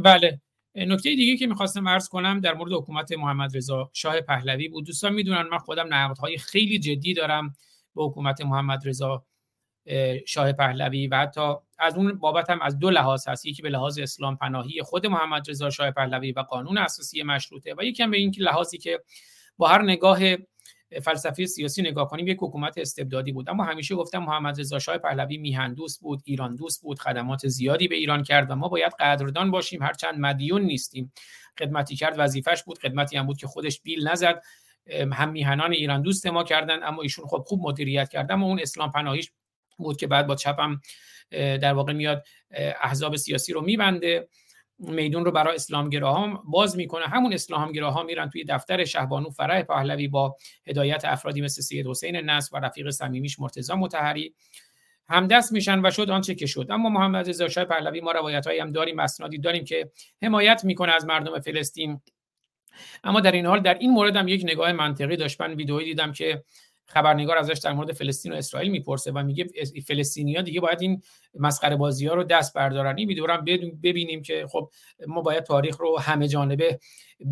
بله. 0.06 0.41
نکته 0.76 1.15
دیگه 1.15 1.38
که 1.38 1.48
می‌خواستم 1.48 1.88
عرض 1.88 2.10
کنم 2.10 2.40
در 2.40 2.53
مورد 2.53 2.72
حکومت 2.72 3.11
محمد 3.11 3.57
رضا 3.57 3.90
شاه 3.94 4.22
پهلوی 4.22 4.68
بود. 4.68 4.86
دوستان 4.86 5.14
می‌دونن 5.14 5.41
من 5.41 5.57
خودم 5.57 5.94
نقدهای 5.94 6.38
خیلی 6.38 6.80
جدی 6.80 7.14
دارم 7.14 7.56
به 7.95 8.03
حکومت 8.03 8.41
محمد 8.41 8.88
رضا 8.88 9.26
شاه 10.27 10.52
پهلوی 10.52 11.07
و 11.07 11.18
حتی 11.18 11.53
از 11.80 11.95
اون 11.98 12.14
بابت 12.14 12.49
هم 12.49 12.61
از 12.61 12.80
دو 12.80 12.90
لحاظ 12.90 13.27
هست. 13.27 13.45
یکی 13.45 13.61
به 13.61 13.69
لحاظ 13.69 13.99
اسلام 13.99 14.38
پناهی 14.38 14.82
خود 14.82 15.07
محمد 15.07 15.49
رضا 15.49 15.69
شاه 15.69 15.91
پهلوی 15.91 16.32
و 16.32 16.40
قانون 16.40 16.77
اساسی 16.77 17.23
مشروطه 17.23 17.76
و 17.77 17.84
یکی 17.84 18.03
هم 18.03 18.11
به 18.11 18.18
این 18.18 18.36
لحاظی 18.40 18.77
که 18.77 18.99
با 19.57 19.68
هر 19.68 19.82
نگاه 19.82 20.19
فلسفی 21.04 21.48
سیاسی 21.48 21.82
نگاه 21.82 22.10
کنیم 22.10 22.28
یک 22.28 22.38
حکومت 22.42 22.78
استبدادی 22.78 23.32
بود. 23.32 23.50
اما 23.50 23.64
همیشه 23.64 23.96
گفتم 23.96 24.20
محمد 24.20 24.60
رضا 24.60 24.80
شاه 24.80 24.98
پهلوی 24.98 25.38
میهن 25.38 25.74
دوست 25.74 26.02
بود 26.02 26.22
ایران 26.26 26.56
دوست 26.56 26.82
بود 26.82 27.00
خدمات 27.00 27.48
زیادی 27.48 27.88
به 27.88 27.96
ایران 27.96 28.24
کرد 28.24 28.52
و 28.52 28.56
ما 28.56 28.68
باید 28.68 28.94
قدردان 29.00 29.52
باشیم. 29.52 29.84
هرچند 29.84 30.20
مدیون 30.20 30.62
نیستیم. 30.62 31.14
خدمتی 31.60 31.96
کرد 31.96 32.16
وظیفش 32.18 32.64
بود 32.64 32.80
خدمتی 32.80 33.18
هم 33.18 33.26
بود 33.26 33.38
که 33.38 33.48
خودش 33.48 33.82
بیل 33.82 34.08
نزد. 34.08 34.42
هم 35.14 35.30
میهنان 35.30 35.72
ایران 35.72 36.02
دوست 36.02 36.28
ما 36.28 36.44
کردن 36.44 36.84
اما 36.84 37.02
ایشون 37.02 37.26
خب 37.28 37.44
خوب 37.48 37.60
مدیریت 37.64 38.10
کرد. 38.10 38.32
اما 38.32 38.46
اون 38.46 38.60
اسلام 38.60 38.92
پناهیش 38.92 39.32
بود 39.78 39.98
که 39.98 40.08
بعد 40.08 40.28
با 40.28 40.36
چپم 40.36 40.80
در 41.32 41.74
واقع 41.74 41.94
میاد 41.94 42.26
احزاب 42.82 43.16
سیاسی 43.16 43.54
رو 43.54 43.62
میبنده. 43.62 44.28
میدون 44.80 45.26
رو 45.26 45.31
برای 45.31 45.56
اسلامگراها 45.56 46.43
باز 46.45 46.77
می‌کنه. 46.77 47.06
همون 47.06 47.34
اسلامگراها 47.34 48.03
میرن 48.03 48.30
توی 48.30 48.43
دفتر 48.43 48.85
شهبانو 48.85 49.30
فرح 49.30 49.61
پهلوی 49.61 50.07
با 50.07 50.35
هدایت 50.68 51.06
افرادی 51.06 51.41
مثل 51.41 51.61
سید 51.61 51.88
حسین 51.88 52.15
نصر 52.15 52.57
و 52.57 52.60
رفیق 52.60 52.89
صمیمیش 52.89 53.39
مرتضی 53.39 53.73
متحری 53.73 54.34
همدست 55.10 55.53
میشن 55.53 55.85
و 55.85 55.91
شد 55.91 56.10
آنچه 56.10 56.35
که 56.35 56.45
شد. 56.45 56.68
اما 56.69 56.89
محمد 56.89 57.30
رضا 57.30 57.49
شاه 57.49 57.65
پهلوی 57.65 58.02
ما 58.02 58.11
روایت 58.11 58.47
هم 58.47 58.72
داریم 58.72 58.99
اسنادی 58.99 59.38
داریم 59.38 59.64
که 59.64 59.91
حمایت 60.22 60.61
می‌کنه 60.64 60.91
از 60.91 61.06
مردم 61.06 61.39
فلسطین. 61.39 62.02
اما 63.03 63.19
در 63.19 63.31
این 63.31 63.45
حال 63.45 63.60
در 63.60 63.77
این 63.77 63.91
مورد 63.91 64.15
هم 64.15 64.27
یک 64.27 64.43
نگاه 64.43 64.72
منطقی 64.72 65.18
داشت. 65.18 65.41
ویدئویی 65.41 65.85
دیدم 65.85 66.11
که 66.11 66.43
خبرنگار 66.88 67.38
ازش 67.38 67.60
در 67.64 67.74
مورد 67.74 67.91
فلسطین 67.91 68.34
و 68.34 68.36
اسرائیل 68.36 68.72
می‌پرسه 68.72 69.12
و 69.12 69.24
میگه 69.24 69.48
فلسطینیا 69.88 70.41
دیگه 70.41 70.62
باید 70.62 70.82
این 70.82 71.02
مسخره 71.40 71.76
بازی 71.76 72.07
ها 72.07 72.14
رو 72.14 72.24
دست 72.24 72.53
بردارن. 72.53 72.95
این 72.98 73.80
ببینیم 73.84 74.22
که 74.22 74.45
خب 74.49 74.72
ما 75.07 75.22
باید 75.22 75.44
تاریخ 75.44 75.78
رو 75.78 75.99
همه 75.99 76.28
جانبه 76.28 76.80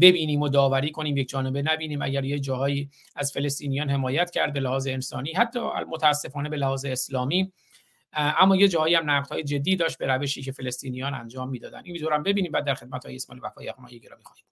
ببینیم 0.02 0.42
و 0.42 0.50
داوری 0.50 0.92
کنیم 0.92 1.18
یک 1.18 1.30
جانبه 1.30 1.62
نبینیم 1.62 2.02
اگر 2.02 2.24
یه 2.24 2.40
جاهایی 2.40 2.90
از 3.16 3.32
فلسطینیان 3.32 3.90
حمایت 3.90 4.32
کرد 4.32 4.54
به 4.54 4.60
لحاظ 4.60 4.88
انسانی 4.88 5.34
حتی 5.34 5.60
متاسفانه 5.90 6.50
به 6.50 6.58
لحاظ 6.58 6.86
اسلامی. 6.86 7.52
اما 8.14 8.56
یه 8.56 8.68
جایی 8.68 8.96
هم 8.96 9.10
نقدهای 9.10 9.44
جدی 9.44 9.76
داشت 9.76 9.98
به 9.98 10.08
روشی 10.08 10.42
که 10.42 10.52
فلسطینیان 10.52 11.14
انجام 11.14 11.50
می‌دادن. 11.50 11.82
این 11.84 11.94
ویدیو 11.94 12.20
ببینیم 12.26 12.52
بعد 12.52 12.66
در 12.66 12.74
خدمت 12.74 13.06
های 13.06 13.16
اسماعیل 13.16 13.44
وفای 13.46 14.00
گرامی 14.00 14.24
خواهیم. 14.24 14.46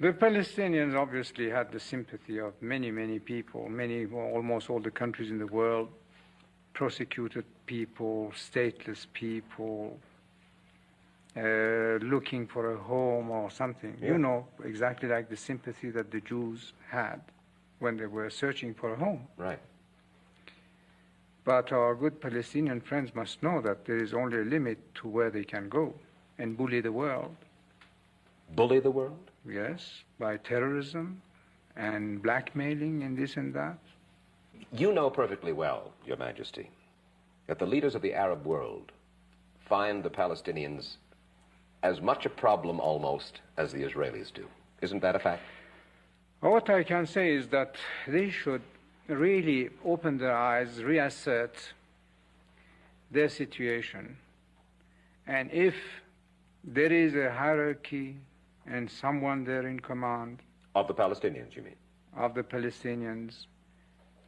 The 0.00 0.12
Palestinians 0.12 0.96
obviously 0.96 1.48
had 1.48 1.70
the 1.70 1.78
sympathy 1.78 2.38
of 2.38 2.52
many, 2.60 2.90
many 2.90 3.20
people, 3.20 3.68
many, 3.68 4.06
almost 4.06 4.68
all 4.68 4.80
the 4.80 4.90
countries 4.90 5.30
in 5.30 5.38
the 5.38 5.46
world, 5.46 5.88
prosecuted 6.72 7.44
people, 7.66 8.32
stateless 8.34 9.06
people, 9.12 9.96
uh, 11.36 11.98
looking 12.02 12.46
for 12.46 12.72
a 12.72 12.76
home 12.76 13.30
or 13.30 13.50
something. 13.52 13.96
Yeah. 14.00 14.08
You 14.08 14.18
know, 14.18 14.46
exactly 14.64 15.08
like 15.08 15.28
the 15.28 15.36
sympathy 15.36 15.90
that 15.90 16.10
the 16.10 16.20
Jews 16.20 16.72
had 16.90 17.20
when 17.78 17.96
they 17.96 18.06
were 18.06 18.30
searching 18.30 18.74
for 18.74 18.94
a 18.94 18.96
home. 18.96 19.28
Right. 19.36 19.60
But 21.44 21.70
our 21.70 21.94
good 21.94 22.20
Palestinian 22.20 22.80
friends 22.80 23.14
must 23.14 23.42
know 23.44 23.60
that 23.60 23.84
there 23.84 23.98
is 23.98 24.12
only 24.12 24.38
a 24.38 24.44
limit 24.44 24.78
to 24.96 25.08
where 25.08 25.30
they 25.30 25.44
can 25.44 25.68
go 25.68 25.94
and 26.38 26.56
bully 26.56 26.80
the 26.80 26.90
world. 26.90 27.36
Bully 28.56 28.80
the 28.80 28.90
world? 28.90 29.30
Yes, 29.48 30.02
by 30.18 30.38
terrorism 30.38 31.20
and 31.76 32.22
blackmailing 32.22 33.02
and 33.02 33.16
this 33.16 33.36
and 33.36 33.52
that. 33.54 33.78
You 34.72 34.92
know 34.92 35.10
perfectly 35.10 35.52
well, 35.52 35.92
Your 36.06 36.16
Majesty, 36.16 36.70
that 37.46 37.58
the 37.58 37.66
leaders 37.66 37.94
of 37.94 38.02
the 38.02 38.14
Arab 38.14 38.46
world 38.46 38.92
find 39.68 40.02
the 40.02 40.10
Palestinians 40.10 40.96
as 41.82 42.00
much 42.00 42.24
a 42.24 42.30
problem 42.30 42.80
almost 42.80 43.40
as 43.58 43.72
the 43.72 43.82
Israelis 43.82 44.32
do. 44.32 44.46
Isn't 44.80 45.02
that 45.02 45.16
a 45.16 45.18
fact? 45.18 45.42
What 46.40 46.70
I 46.70 46.82
can 46.82 47.06
say 47.06 47.34
is 47.34 47.48
that 47.48 47.76
they 48.06 48.30
should 48.30 48.62
really 49.08 49.70
open 49.84 50.16
their 50.18 50.36
eyes, 50.36 50.82
reassert 50.82 51.72
their 53.10 53.28
situation, 53.28 54.16
and 55.26 55.50
if 55.52 55.74
there 56.62 56.92
is 56.92 57.14
a 57.14 57.30
hierarchy 57.32 58.16
and 58.66 58.90
someone 58.90 59.44
there 59.44 59.66
in 59.66 59.80
command. 59.80 60.40
Of 60.74 60.88
the 60.88 60.94
Palestinians, 60.94 61.54
you 61.54 61.62
mean? 61.62 61.76
Of 62.16 62.34
the 62.34 62.42
Palestinians 62.42 63.46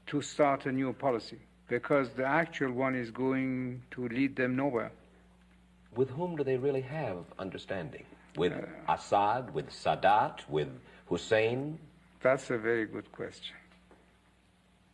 to 0.07 0.23
start 0.23 0.67
a 0.67 0.73
new 0.73 0.93
policy 0.93 1.39
because 1.69 2.11
the 2.11 2.25
actual 2.25 2.73
one 2.73 2.95
is 2.95 3.11
going 3.11 3.83
to 3.91 4.09
lead 4.09 4.37
them 4.37 4.57
nowhere. 4.57 4.93
With 5.95 6.11
whom 6.11 6.37
do 6.37 6.45
they 6.45 6.57
really 6.57 6.83
have 6.83 7.19
understanding? 7.39 8.05
With 8.37 8.53
uh, 8.53 8.93
Assad, 8.93 9.53
with 9.55 9.71
Sadat, 9.71 10.49
with 10.49 10.69
Hussein? 11.07 11.79
That's 12.23 12.51
a 12.51 12.59
very 12.59 12.87
good 12.87 13.11
question. 13.13 13.57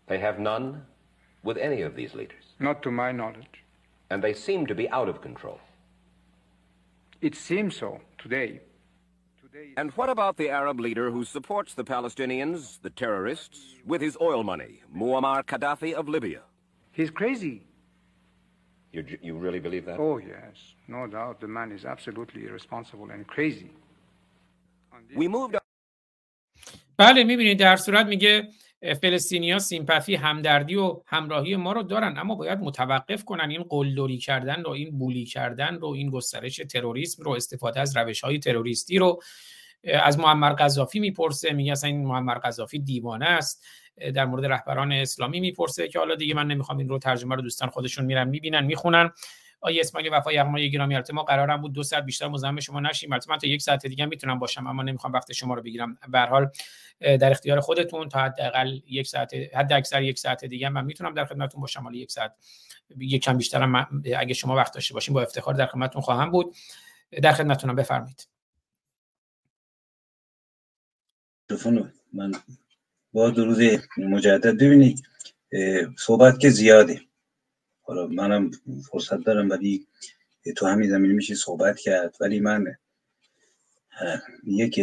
They 0.07 0.19
have 0.19 0.39
none 0.39 0.87
with 1.43 1.57
any 1.57 1.83
of 1.83 1.97
these 1.97 2.15
leaders? 2.15 2.45
Not 2.59 2.83
to 2.83 2.91
my 2.91 3.13
knowledge. 3.13 3.65
And 4.11 4.23
they 4.23 4.35
seem 4.35 4.67
to 4.67 4.75
be 4.75 4.89
out 4.91 5.09
of 5.09 5.21
control. 5.21 5.59
It 7.21 7.35
seems 7.35 7.77
so 7.77 8.01
today. 8.19 8.61
And 9.76 9.92
what 9.92 10.10
about 10.10 10.38
the 10.38 10.50
Arab 10.50 10.80
leader 10.80 11.10
who 11.10 11.24
supports 11.24 11.74
the 11.74 11.84
Palestinians, 11.84 12.82
the 12.82 12.90
terrorists, 12.90 13.76
with 13.86 14.02
his 14.02 14.18
oil 14.22 14.44
money, 14.44 14.82
Muammar 14.96 15.44
Gaddafi 15.44 15.94
of 15.94 16.08
Libya? 16.08 16.42
He's 16.92 17.10
crazy. 17.10 17.64
You, 18.92 19.06
you 19.22 19.38
really 19.38 19.60
believe 19.60 19.86
that? 19.86 20.00
Oh, 20.00 20.18
yes. 20.18 20.56
No 20.88 21.08
doubt. 21.08 21.40
The 21.40 21.48
man 21.48 21.72
is 21.72 21.86
absolutely 21.86 22.46
irresponsible 22.46 23.10
and 23.12 23.26
crazy. 23.28 23.72
We 25.16 25.28
moved 25.28 25.56
بله 26.98 27.24
میبینید 27.24 27.60
در 27.60 27.76
صورت 27.76 28.06
میگه 28.06 28.48
فلسطینیا 29.03 29.59
سیمپاتی 29.59 30.15
همدردی 30.15 30.75
و 30.75 31.01
همراهی 31.07 31.57
ما 31.57 31.73
رو 31.73 31.83
دارن 31.83 32.19
اما 32.19 32.35
باید 32.35 32.59
متوقف 32.59 33.25
کنن 33.25 33.51
این 33.51 33.63
قلدری 33.63 34.19
کردن 34.19 34.63
رو 34.63 34.71
این 34.71 34.99
بولی 34.99 35.25
کردن 35.25 35.75
رو 35.75 35.89
این 35.89 36.11
گسترش 36.11 36.57
تروریسم 36.57 37.23
رو 37.23 37.31
استفاده 37.31 37.81
از 37.81 37.97
روش 37.97 38.21
های 38.21 38.39
تروریستی 38.39 38.99
رو. 38.99 39.23
از 39.85 40.19
معمر 40.19 40.53
قذافی 40.53 41.01
می‌پرسه 41.01 41.53
میگه 41.53 41.73
اصلا 41.73 41.91
این 41.91 42.07
معمر 42.07 42.35
قذافی 42.35 42.79
دیوانه 42.79 43.27
است. 43.27 43.65
در 44.15 44.25
مورد 44.25 44.47
رهبران 44.47 44.93
اسلامی 44.93 45.41
می‌پرسه 45.41 45.89
که 45.89 45.99
حالا 45.99 46.15
دیگه 46.15 46.35
من 46.35 46.47
نمی‌خوام 46.47 46.79
این 46.79 46.89
رو 46.89 46.99
ترجمه 46.99 47.35
رو 47.35 47.43
دوستان 47.43 47.69
خودشون 47.69 48.05
میرن 48.05 48.29
می‌بینن 48.29 48.65
می‌خونن. 48.65 49.11
آیه 49.65 49.81
اسماعیل 49.81 50.13
وفا 50.13 50.33
یغمای 50.33 50.71
گرامی 50.71 50.95
البته 50.95 51.13
ما 51.13 51.23
قرارم 51.23 51.61
بود 51.61 51.73
دو 51.73 51.83
ساعت 51.83 52.05
بیشتر 52.05 52.29
مزاحم 52.29 52.61
شما 52.61 52.81
نشیم. 52.81 53.13
البته 53.13 53.31
من 53.31 53.39
تا 53.39 53.47
یک 53.47 53.63
ساعت 53.63 53.87
دیگه 53.87 54.07
می‌تونم 54.07 54.39
باشم 54.39 54.67
اما 54.67 54.83
نمی‌خوام 54.83 55.13
وقت 55.13 55.33
شما 55.33 55.55
رو 55.55 55.63
بگیرم. 55.63 55.99
به 56.09 56.21
حال 56.21 56.51
در 57.01 57.31
اختیار 57.31 57.61
خودتون 57.61 58.09
تا 58.09 58.21
حداقل 58.21 58.79
یک 58.87 59.07
ساعت 59.07 59.35
حد 59.55 59.73
اکثر 59.73 60.03
یک 60.03 60.19
ساعت 60.19 60.45
دیگه 60.45 60.69
من 60.69 60.85
می‌تونم 60.85 61.15
در 61.15 61.25
خدمتتون 61.25 61.61
باشم. 61.61 61.83
حالا 61.83 61.97
یک 61.97 62.11
ساعت 62.11 62.35
یک 62.99 63.23
کم 63.23 63.37
بیشترم 63.39 64.03
اگه 64.17 64.35
شما 64.35 64.57
وقت 64.57 64.75
داشته 64.75 64.95
باشین 64.95 65.15
با 65.15 65.23
افتخار 65.23 65.55
در 65.55 65.67
خدمتتون 65.67 66.03
خواهم 66.03 66.31
بود. 66.31 66.57
در 67.23 67.33
خدمتتونم 67.33 67.77
بفرمایید. 67.77 68.29
من 72.13 72.33
با 73.13 73.31
درود 73.31 73.83
مجدد 73.99 74.55
ببینید. 74.55 75.03
صحبت 75.99 76.39
که 76.39 76.51
زیاده. 76.51 77.01
حالا 77.93 78.07
منم 78.07 78.51
فرصت 78.91 79.25
دارم 79.25 79.51
ولی 79.51 79.87
تو 80.57 80.67
همین 80.67 80.91
زمینه 80.91 81.15
میشه 81.15 81.35
صحبت 81.35 81.79
کرد. 81.79 82.17
ولی 82.21 82.41
من 82.41 82.65
یک 84.45 84.81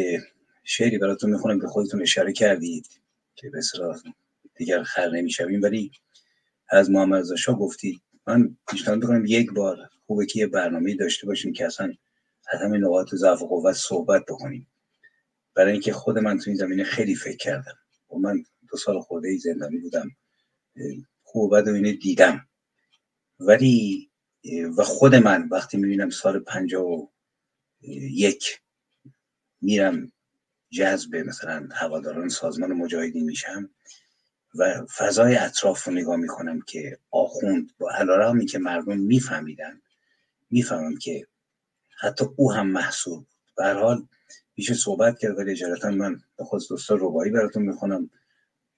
شعری 0.63 0.97
براتون 0.97 1.29
می‌خونم 1.29 1.61
که 1.61 1.67
خودتون 1.67 2.01
اشاره 2.01 2.33
کردید 2.33 2.87
که 3.35 3.49
به 3.49 3.61
دیگر 4.55 4.83
خر 4.83 5.09
نمی‌شویم. 5.09 5.61
ولی 5.61 5.91
از 6.69 6.89
محمد 6.89 7.19
رضا 7.19 7.35
شاه 7.35 7.59
گفتید 7.59 8.01
من 8.27 8.57
پیشنهاد 8.71 8.99
می‌کنم 8.99 9.25
یک 9.25 9.51
بار 9.53 9.77
خوبه 10.07 10.25
که 10.25 10.39
یه 10.39 10.47
برنامه 10.47 10.95
داشته 10.95 11.27
باشیم 11.27 11.53
که 11.53 11.65
اصلا 11.65 11.93
از 12.53 12.61
همه 12.61 12.77
نقاط 12.77 13.15
ضعف 13.15 13.41
و 13.41 13.47
قوت 13.47 13.75
صحبت 13.75 14.25
بکنیم. 14.27 14.67
برای 15.55 15.71
اینکه 15.71 15.93
خود 15.93 16.17
من 16.17 16.37
تو 16.37 16.43
این 16.47 16.57
زمینه 16.57 16.83
خیلی 16.83 17.15
فکر 17.15 17.37
کردم. 17.37 17.77
من 18.19 18.43
دو 18.67 18.77
سال 18.77 18.99
خورده 18.99 19.27
ای 19.27 19.37
زندانی 19.37 19.77
بودم. 19.77 20.09
خوب 21.23 21.57
بد 21.57 21.67
و 21.67 21.73
اینه 21.73 21.93
دیدم. 21.93 22.48
ولی 23.39 24.09
و 24.77 24.83
خود 24.83 25.15
من 25.15 25.47
وقتی 25.51 25.77
می‌بینم 25.77 26.09
سال 26.09 26.39
پنجاه 26.39 26.85
و 26.85 27.07
یک 28.11 28.61
میرم 29.61 30.11
جذب 30.69 31.15
مثلا 31.15 31.69
هواداران 31.71 32.29
سازمان 32.29 32.73
مجاهدین 32.73 33.23
میشم 33.25 33.69
و 34.55 34.85
فضای 34.97 35.35
اطراف 35.35 35.83
رو 35.83 35.93
نگاه 35.93 36.15
می‌کنم 36.15 36.61
که 36.61 36.97
آخوند 37.11 37.71
با 37.79 37.91
علارامی 37.91 38.45
که 38.45 38.59
مردم 38.59 38.97
میفهمیدن 38.97 39.81
می‌فهمم 40.49 40.97
که 40.97 41.27
حتی 41.99 42.25
او 42.35 42.53
هم 42.53 42.67
محصول 42.67 43.17
بود. 43.17 43.27
به 43.57 43.73
حال 43.73 44.07
میشه 44.57 44.73
صحبت 44.73 45.19
کرد 45.19 45.37
ولی 45.37 45.51
اجالتا 45.51 45.89
من 45.89 46.21
خود 46.37 46.61
دوستا 46.69 46.95
ربایی 46.95 47.31
براتون 47.31 47.63
می‌خونم. 47.63 48.09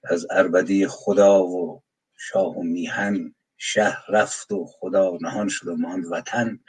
از 0.04 0.26
اربدی 0.30 0.86
خدا 0.86 1.44
و 1.46 1.82
شاه 2.16 2.58
و 2.58 2.62
میهن 2.62 3.34
شهر 3.64 4.04
رفت 4.08 4.52
و 4.52 4.66
خدا 4.66 5.18
نهان 5.20 5.48
شد 5.48 5.68
و 5.68 5.76
ماند 5.76 6.04
وطن. 6.10 6.60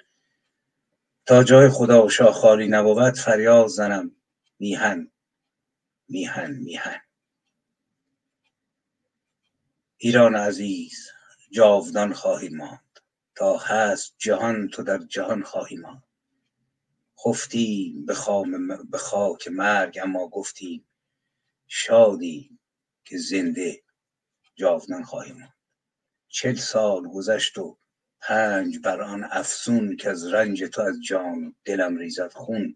تا 1.26 1.44
جای 1.44 1.70
خدا 1.70 2.06
و 2.06 2.10
شاه 2.10 2.34
خالی 2.34 2.68
نبود 2.68 3.14
فریاد 3.14 3.68
زنم 3.68 4.16
میهن 4.60 5.12
میهن 6.10 6.52
میهن. 6.52 7.02
ایران 9.98 10.36
عزیز 10.36 11.10
جاودان 11.52 12.14
خواهی 12.14 12.50
ماند. 12.50 13.00
تا 13.36 13.58
هست 13.58 14.16
جهان 14.18 14.68
تو 14.68 14.84
در 14.84 14.98
جهان 14.98 15.44
خواهی 15.44 15.78
ماند. 15.78 16.04
خفتیم 17.26 18.06
به, 18.06 18.16
به 18.92 18.98
خاک 18.98 19.48
مرگ 19.48 20.00
اما 20.04 20.28
گفتیم 20.28 20.86
شادی 21.68 22.60
که 23.06 23.18
زنده 23.18 23.84
جاودان 24.56 25.04
خواهی 25.04 25.32
ماند. 25.32 25.53
چل 26.34 26.56
سال 26.56 27.08
گذشت 27.08 27.58
و 27.58 27.78
پنج 28.22 28.80
بر 28.80 29.02
آن 29.02 29.24
افسون 29.24 29.96
که 29.96 30.10
از 30.10 30.26
رنج 30.26 30.64
تو 30.64 30.82
از 30.82 30.96
جان 31.08 31.56
دلم 31.66 31.98
ریزد 31.98 32.32
خون. 32.34 32.76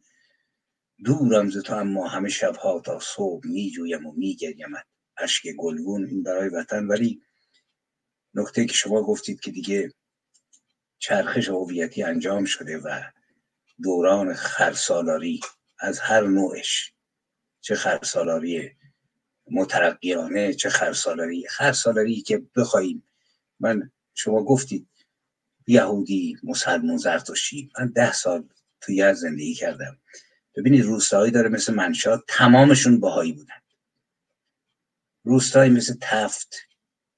دورم 1.06 1.50
ز 1.50 1.58
تو 1.58 1.76
اما 1.76 2.08
همه 2.08 2.30
شبها 2.30 2.80
تا 2.80 3.00
صبح 3.00 3.48
می 3.48 3.72
جویم 3.72 4.06
و 4.06 4.12
می 4.12 4.36
گریمت 4.36 4.86
اشک 5.18 5.48
گلگون 5.58 6.06
این 6.06 6.24
برای 6.24 6.50
وطن. 6.50 6.88
ولی 6.88 7.22
نکته 8.34 8.66
که 8.66 8.74
شما 8.74 9.04
گفتید 9.04 9.40
که 9.40 9.52
دیگه 9.52 9.94
چرخش 11.00 11.50
هویتی 11.50 12.04
انجام 12.04 12.46
شده 12.46 12.78
و 12.78 13.02
دوران 13.84 14.34
خرسالاری 14.34 15.40
از 15.80 16.00
هر 16.00 16.22
نوعش 16.22 16.94
چه 17.62 17.76
خرسالاری 17.76 18.72
مترقیانه 19.52 20.54
چه 20.54 20.70
خرسالاری 20.70 21.48
خرسالاری 21.48 22.22
که 22.22 22.44
بخوایم 22.56 23.07
من 23.60 23.92
شما 24.14 24.44
گفتید 24.44 24.88
یهودی 25.68 26.38
مسلمان 26.44 26.98
زرتشتی. 26.98 27.72
من 27.80 27.88
ده 27.88 28.14
سال 28.14 28.50
توی 28.82 28.96
یزد 28.96 29.14
زندگی 29.14 29.54
کردم. 29.54 30.00
ببینید 30.56 30.86
روستایی 30.86 31.32
داره 31.32 31.50
مثل 31.50 31.74
منشاد 31.74 32.24
تمامشون 32.28 33.00
باهایی 33.00 33.34
بودن. 33.34 33.62
روستایی 35.24 35.72
مثل 35.72 35.96
تفت 36.02 36.56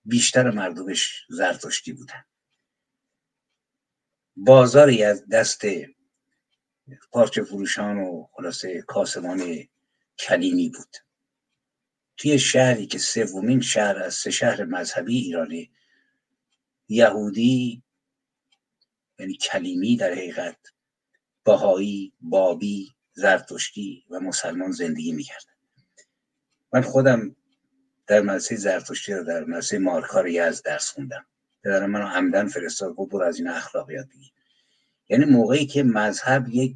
بیشتر 0.06 0.52
مردمش 0.52 1.26
زرتشتی 1.30 1.94
بودن. 1.94 2.26
بازاری 4.36 5.04
از 5.04 5.28
دست 5.28 5.62
پارچه 7.12 7.44
فروشان 7.44 7.98
و 7.98 8.28
خلاصه 8.32 8.82
کاسمان 8.82 9.68
کلیمی 10.20 10.70
بود. 10.70 10.98
توی 12.18 12.40
شهری 12.40 12.88
که 12.88 12.98
سومین 12.98 13.62
شهر 13.62 13.98
از 13.98 14.14
سه 14.14 14.32
شهر 14.32 14.64
مذهبی 14.64 15.18
ایرانی 15.18 15.72
یهودی 16.90 17.84
یعنی 19.20 19.34
کلیمی 19.34 19.98
در 19.98 20.12
حقیقت 20.12 20.58
باهایی 21.46 22.14
بابی 22.22 22.92
زرتشتی 23.14 24.06
و 24.10 24.20
مسلمان 24.20 24.72
زندگی 24.72 25.12
می‌کردن 25.12 25.54
من 26.74 26.82
خودم 26.82 27.36
در 28.08 28.22
مدرسه 28.22 28.56
زرتشتی 28.56 29.14
رو 29.14 29.24
در 29.24 29.44
مدرسه 29.44 29.80
مارکار 29.80 30.28
یزد 30.28 30.66
درس 30.66 30.90
خوندم. 30.92 31.26
پدرم 31.64 31.90
منو 31.92 32.08
عمدن 32.08 32.48
فرستاد 32.48 32.96
گفت 32.96 33.12
برو 33.12 33.24
از 33.24 33.38
این 33.38 33.48
اخلاقیات 33.48 34.08
بگیر. 34.08 34.32
یعنی 35.10 35.26
موقعی 35.26 35.66
که 35.66 35.84
مذهب 35.84 36.50
یک 36.50 36.76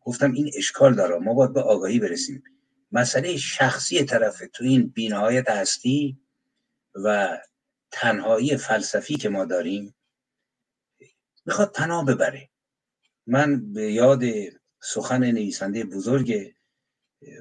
گفتم 0.00 0.32
این 0.32 0.50
اشکال 0.56 0.94
داره 0.94 1.18
ما 1.18 1.34
باید 1.34 1.52
به 1.52 1.60
آگاهی 1.60 1.98
برسیم. 1.98 2.44
مسئله 2.92 3.36
شخصی 3.36 4.04
طرف 4.04 4.42
تو 4.52 4.64
این 4.64 4.88
بینهایت 4.88 5.50
هستی 5.50 6.18
و 6.94 7.38
تنهایی 7.94 8.56
فلسفی 8.56 9.16
که 9.16 9.28
ما 9.28 9.44
داریم 9.44 9.94
می‌خواد 11.46 11.72
پناه 11.72 12.06
ببره. 12.06 12.50
من 13.26 13.72
به 13.72 13.92
یاد 13.92 14.22
سخن 14.82 15.30
نویسنده 15.30 15.84
بزرگ 15.84 16.54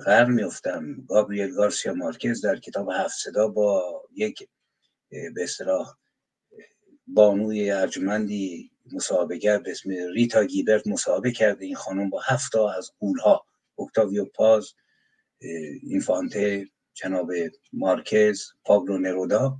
قرن 0.05 0.31
میفتم 0.31 1.05
گابریل 1.07 1.55
گارسیا 1.55 1.93
مارکز 1.93 2.45
در 2.45 2.59
کتاب 2.59 2.89
هفت 2.89 3.17
صدا 3.19 3.47
با 3.47 4.01
یک 4.15 4.49
به 5.09 5.43
اصطلاح 5.43 5.95
بانوی 7.07 7.71
ارجمندی 7.71 8.71
مسابقه 8.91 9.59
به 9.59 9.71
اسم 9.71 9.89
ریتا 10.13 10.43
گیبرت 10.43 10.87
مسابقه 10.87 11.31
کرده. 11.31 11.65
این 11.65 11.75
خانم 11.75 12.09
با 12.09 12.21
هفتا 12.25 12.71
از 12.71 12.91
قولها 12.99 13.45
اکتاویو 13.79 14.25
پاز 14.25 14.73
اینفانته 15.81 16.69
جناب 16.93 17.31
مارکز 17.73 18.51
پابلو 18.65 18.97
نرودا 18.97 19.57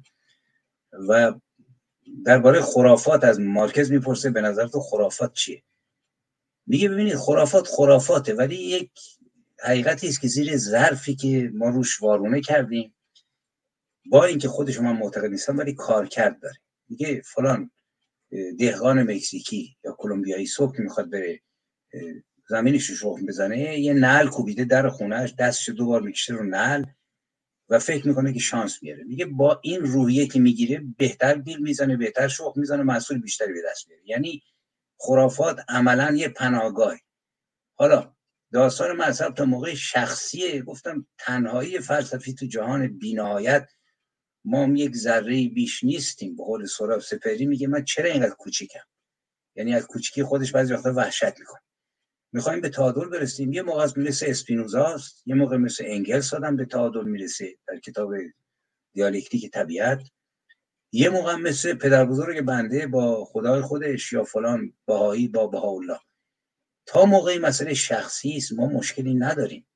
و 1.10 1.34
درباره 2.26 2.61
خرافات 2.61 3.24
از 3.24 3.40
مارکز 3.40 3.91
می‌پرسه 3.91 4.30
به 4.30 4.41
نظر 4.41 4.68
تو 4.68 4.80
خرافات 4.80 5.34
چیه؟ 5.34 5.64
میگه 6.68 6.90
ببینید 6.90 7.15
خرافات 7.15 7.68
خرافاته 7.68 8.34
ولی 8.34 8.56
یک 8.56 8.91
حقیقتی 9.64 10.07
است 10.07 10.22
که 10.22 10.28
زیر 10.28 10.57
ظرفی 10.57 11.15
که 11.15 11.52
ما 11.53 11.70
روش 11.70 12.02
وارونه 12.02 12.41
کردیم 12.41 12.95
با 14.06 14.26
اینکه 14.26 14.48
خودش 14.48 14.80
من 14.80 14.98
معتقد 14.98 15.30
نیستم 15.32 15.57
ولی 15.57 15.74
کار 15.74 16.07
کرد 16.07 16.40
داره. 16.41 16.56
میگه 16.90 17.22
فلان 17.26 17.72
دهقان 18.60 19.03
مکزیکی 19.03 19.78
یا 19.84 19.95
کلمبیایی 19.98 20.45
صبح 20.45 20.76
که 20.76 20.82
می‌خواد 20.82 21.11
بره 21.11 21.41
زمینش 22.49 22.90
رو 22.90 23.18
بزنه 23.28 23.80
یه 23.80 23.94
نل 23.94 24.28
کوبیده 24.28 24.65
در 24.65 24.90
خونهش 24.90 25.34
دستش 25.40 25.70
دو 25.70 25.86
بار 25.86 26.02
می‌کشه 26.02 26.34
رو 26.34 26.44
نل. 26.44 26.86
و 27.69 27.80
فکر 27.80 28.07
می‌کنه 28.07 28.34
که 28.34 28.40
شانس 28.40 28.84
میاره. 28.84 29.03
میگه 29.03 29.26
با 29.26 29.60
این 29.64 29.81
روحیه 29.81 30.27
که 30.27 30.40
می‌گیره 30.40 30.84
بهتر 30.98 31.35
بیل 31.35 31.61
می‌زنه 31.61 31.98
بهتر 31.98 32.27
شخم 32.27 32.60
می‌زنه 32.60 32.84
محصول 32.84 33.22
بیشتری 33.22 33.53
به 33.53 33.61
دست 33.69 33.88
میاره. 33.88 34.03
یعنی 34.06 34.44
خرافات 34.99 35.60
عملا 35.69 36.15
یه 36.15 36.27
پناهگاه 36.30 36.98
حالا 37.76 38.15
داستان 38.53 38.95
مذهب 38.98 39.34
تا 39.34 39.45
موقع 39.45 39.73
شخصیه 39.73 40.61
گفتم 40.61 41.07
تنهایی 41.18 41.80
فلسفی 41.80 42.34
تو 42.34 42.45
جهان 42.45 42.98
بینهایت 42.98 43.69
ما 44.45 44.64
هم 44.64 44.76
یک 44.76 44.95
ذره 44.95 45.48
بیش 45.48 45.84
نیستیم. 45.84 46.35
به 46.35 46.44
قول 46.44 46.65
سراب 46.65 46.99
سپری 46.99 47.45
میگه 47.45 47.68
من 47.68 47.84
چرا 47.84 48.10
اینقدر 48.10 48.35
کوچیکم؟ 48.35 48.84
یعنی 49.56 49.76
از 49.76 49.88
کوچیکی 49.88 50.23
خودش 50.23 50.52
بعضی 50.52 50.73
وقتا 50.73 50.94
وحشت 50.94 51.40
می‌کنه. 51.40 51.61
می‌خوایم 52.34 52.62
به 52.62 52.70
تعادل 52.70 53.06
برسیم. 53.06 53.54
یه 53.54 53.62
موقع 53.62 53.82
از 53.82 53.98
می‌رسه 53.98 54.26
اسپینوزاست 54.30 55.24
یه 55.26 55.36
موقع 55.36 55.58
مثل 55.58 55.84
انگلس 55.88 56.34
آدم 56.34 56.56
به 56.56 56.66
تعادل 56.66 57.04
می‌رسه 57.04 57.56
در 57.68 57.80
کتاب 57.80 58.14
دیالکتیک 58.94 59.52
طبیعت. 59.52 60.02
یه 60.92 61.10
موقع 61.10 61.36
مثل 61.36 61.74
پدر 61.74 62.06
بزرگ 62.06 62.42
بنده 62.42 62.88
با 62.88 63.26
خدای 63.26 63.62
خودش 63.62 64.14
یا 64.14 64.24
فلان 64.24 64.74
بهایی 64.86 65.28
با 65.28 65.48
بهاءالله. 65.48 66.00
تا 66.86 67.06
موقعی 67.06 67.40
مسئله 67.40 67.74
شخصی 67.74 68.38
است 68.38 68.54
ما 68.54 68.66
مشکلی 68.66 69.14
نداریم. 69.14 69.68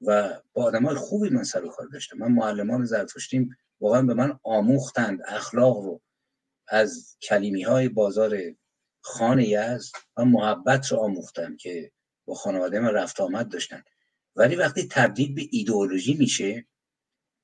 و 0.00 0.40
با 0.52 0.64
آدمای 0.64 0.94
خوبی 0.94 1.28
من 1.28 1.42
سر 1.42 1.66
کار 1.66 1.86
داشتم. 1.86 2.18
من 2.18 2.32
معلمان 2.32 2.84
زرتشتیم 2.84 3.56
واقعا 3.80 4.02
به 4.02 4.14
من 4.14 4.38
آموختند 4.42 5.20
اخلاق 5.28 5.76
رو 5.76 6.00
از 6.68 7.16
کلیمی 7.22 7.62
های 7.62 7.88
بازار 7.88 8.38
خان 9.08 9.40
یزد 9.40 9.94
و 10.16 10.24
محبت 10.24 10.92
رو 10.92 10.98
آموختم 10.98 11.56
که 11.56 11.92
با 12.24 12.34
خانواده 12.34 12.80
من 12.80 12.94
رفت 12.94 13.20
آمد 13.20 13.48
داشتن. 13.48 13.82
ولی 14.36 14.56
وقتی 14.56 14.88
تبدیل 14.90 15.34
به 15.34 15.42
ایدئولوژی 15.50 16.14
میشه 16.14 16.66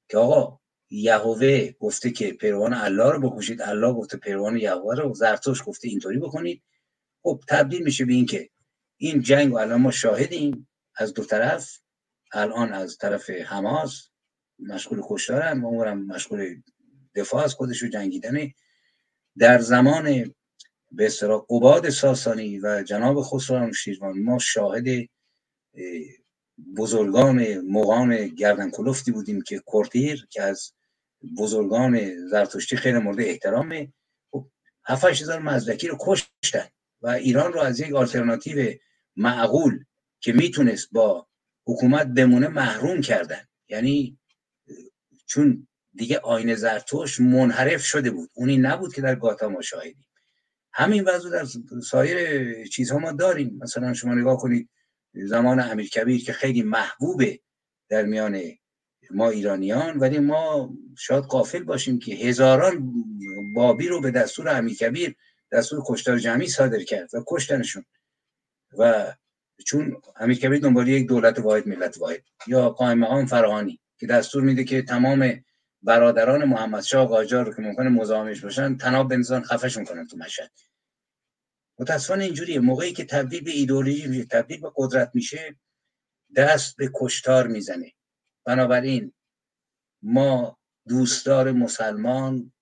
که 0.09 0.19
آقا 0.19 0.61
یهوه 0.91 1.73
گفته 1.81 2.11
که 2.11 2.33
پیروان 2.33 2.75
الله 2.75 3.13
رو 3.13 3.31
بکشید 3.31 3.63
الله 3.63 3.93
گفته 3.93 4.17
پیروان 4.17 4.57
یهوه 4.57 4.97
رو 4.97 5.15
زرتوش 5.15 5.63
گفته 5.67 5.89
اینطوری 5.89 6.19
بکنید 6.19 6.63
خب 7.23 7.43
تبدیل 7.49 7.83
میشه 7.83 8.05
به 8.05 8.13
این 8.13 8.27
که 8.27 8.51
این 8.97 9.23
جنگ 9.23 9.53
و 9.53 9.57
الان 9.57 9.81
ما 9.81 9.91
شاهدیم 9.91 10.69
از 10.97 11.15
دو 11.15 11.25
طرف 11.25 11.79
الان 12.33 12.73
از 12.73 12.99
طرف 12.99 13.31
حماس 13.31 14.11
مشغول 14.59 15.03
کشتارن 15.09 15.65
و 15.65 15.85
هم 15.85 16.07
مشغول 16.07 16.63
دفاع 17.15 17.45
از 17.45 17.55
خودش 17.55 17.83
و 17.83 17.87
جنگیدنه. 17.87 18.55
در 19.39 19.59
زمان 19.59 20.35
به 20.97 21.07
اصطلاح 21.07 21.47
قباد 21.51 21.91
ساسانی 21.91 22.59
و 22.59 22.83
جناب 22.83 23.23
خسرو 23.23 23.73
شیروان 23.73 24.23
ما 24.23 24.39
شاهد 24.39 24.85
بزرگان 26.77 27.61
مغان 27.61 28.27
گردن 28.27 28.71
کلفتی 28.71 29.13
بودیم 29.13 29.43
که 29.43 29.63
کرتیر 29.73 30.27
که 30.31 30.43
از 30.43 30.73
بزرگان 31.39 32.27
زرتشتی 32.29 32.77
خیلی 32.77 32.99
مورد 32.99 33.21
احترامه 33.21 33.93
خب، 34.31 34.47
هفت 34.85 35.05
هزار 35.05 35.39
مزدکی 35.39 35.89
رو 35.89 35.97
کشتن 36.01 36.69
و 37.03 37.09
ایران 37.09 37.53
رو 37.53 37.61
از 37.61 37.81
یک 37.81 37.95
آلترناتیو 37.95 38.75
معقول 39.17 39.85
که 40.21 40.33
می‌تونست 40.33 40.89
با 40.93 41.27
حکومت 41.67 42.07
بمونه 42.07 42.49
محروم 42.49 43.01
کردن. 43.01 43.49
یعنی 43.69 44.19
چون 45.27 45.69
دیگه 45.95 46.19
آین 46.19 46.55
زرتوش 46.55 47.21
منحرف 47.21 47.85
شده 47.85 48.11
بود. 48.11 48.31
اونی 48.35 48.57
نبود 48.57 48.95
که 48.95 49.03
در 49.03 49.15
گاتا 49.15 49.49
ما 49.49 49.61
شاهدیم 49.61 50.07
همین 50.75 51.05
وضع 51.05 51.31
در 51.31 51.47
سایر 51.83 52.67
چیزها 52.67 52.99
ما 52.99 53.13
داریم. 53.13 53.59
مثلا 53.63 53.95
شما 53.95 54.15
نگاه 54.15 54.37
کنید 54.37 54.69
زمان 55.15 55.61
امیر 55.61 55.89
کبیر 55.89 56.25
که 56.25 56.33
خیلی 56.33 56.63
محبوبه 56.63 57.41
در 57.89 58.03
میان 58.03 58.43
ما 59.11 59.31
ایرانیان 59.31 59.99
ولی 59.99 60.19
ما 60.19 60.75
شاید 60.99 61.25
قافل 61.25 61.63
باشیم 61.63 61.99
که 61.99 62.15
هزاران 62.15 62.95
بابی 63.55 63.89
رو 63.89 64.01
به 64.01 64.11
دستور 64.11 64.49
امیر 64.49 64.75
کبیر 64.75 65.17
دستور 65.53 65.83
کشتار 65.87 66.19
جمعی 66.19 66.49
صادر 66.49 66.83
کرد 66.83 67.15
و 67.15 67.25
کشتنشون. 67.27 67.85
و 68.79 69.13
چون 69.67 69.97
امیر 70.17 70.39
کبیر 70.39 70.59
دنبال 70.59 70.89
یک 70.89 71.09
دولت 71.09 71.39
واحد 71.39 71.69
ملت 71.69 71.99
واحد 71.99 72.23
یا 72.47 72.71
قائم 72.71 73.05
هم 73.05 73.27
فرهانی 73.27 73.81
که 73.99 74.07
دستور 74.07 74.43
میده 74.43 74.65
که 74.65 74.83
تمام 74.83 75.45
برادران 75.85 76.45
محمد 76.45 76.83
شاه 76.83 77.07
قاجار 77.07 77.47
رو 77.47 77.55
که 77.55 77.63
ممکنه 77.63 77.89
مزاحمش 77.89 78.41
باشن 78.41 78.77
تناب 78.77 79.11
بنزان 79.11 79.43
خفشون 79.43 79.85
کنن 79.85 80.07
تو 80.07 80.17
مشهد. 80.17 80.51
متاسفانه 81.79 82.25
اینجوریه. 82.25 82.61
موقعی 82.61 82.93
که 82.93 83.05
تبدیل 83.05 83.45
به 83.45 83.51
ایدئولوژی 83.51 84.07
میشه 84.07 84.25
تبدیل 84.25 84.61
به 84.61 84.73
قدرت 84.77 85.11
میشه 85.15 85.57
دست 86.37 86.77
به 86.77 86.91
کشتار 86.95 87.47
می‌زنه. 87.47 87.93
بنابراین 88.45 89.13
ما 90.03 90.59
دوستدار 90.89 91.53
مسلمان 91.53 92.53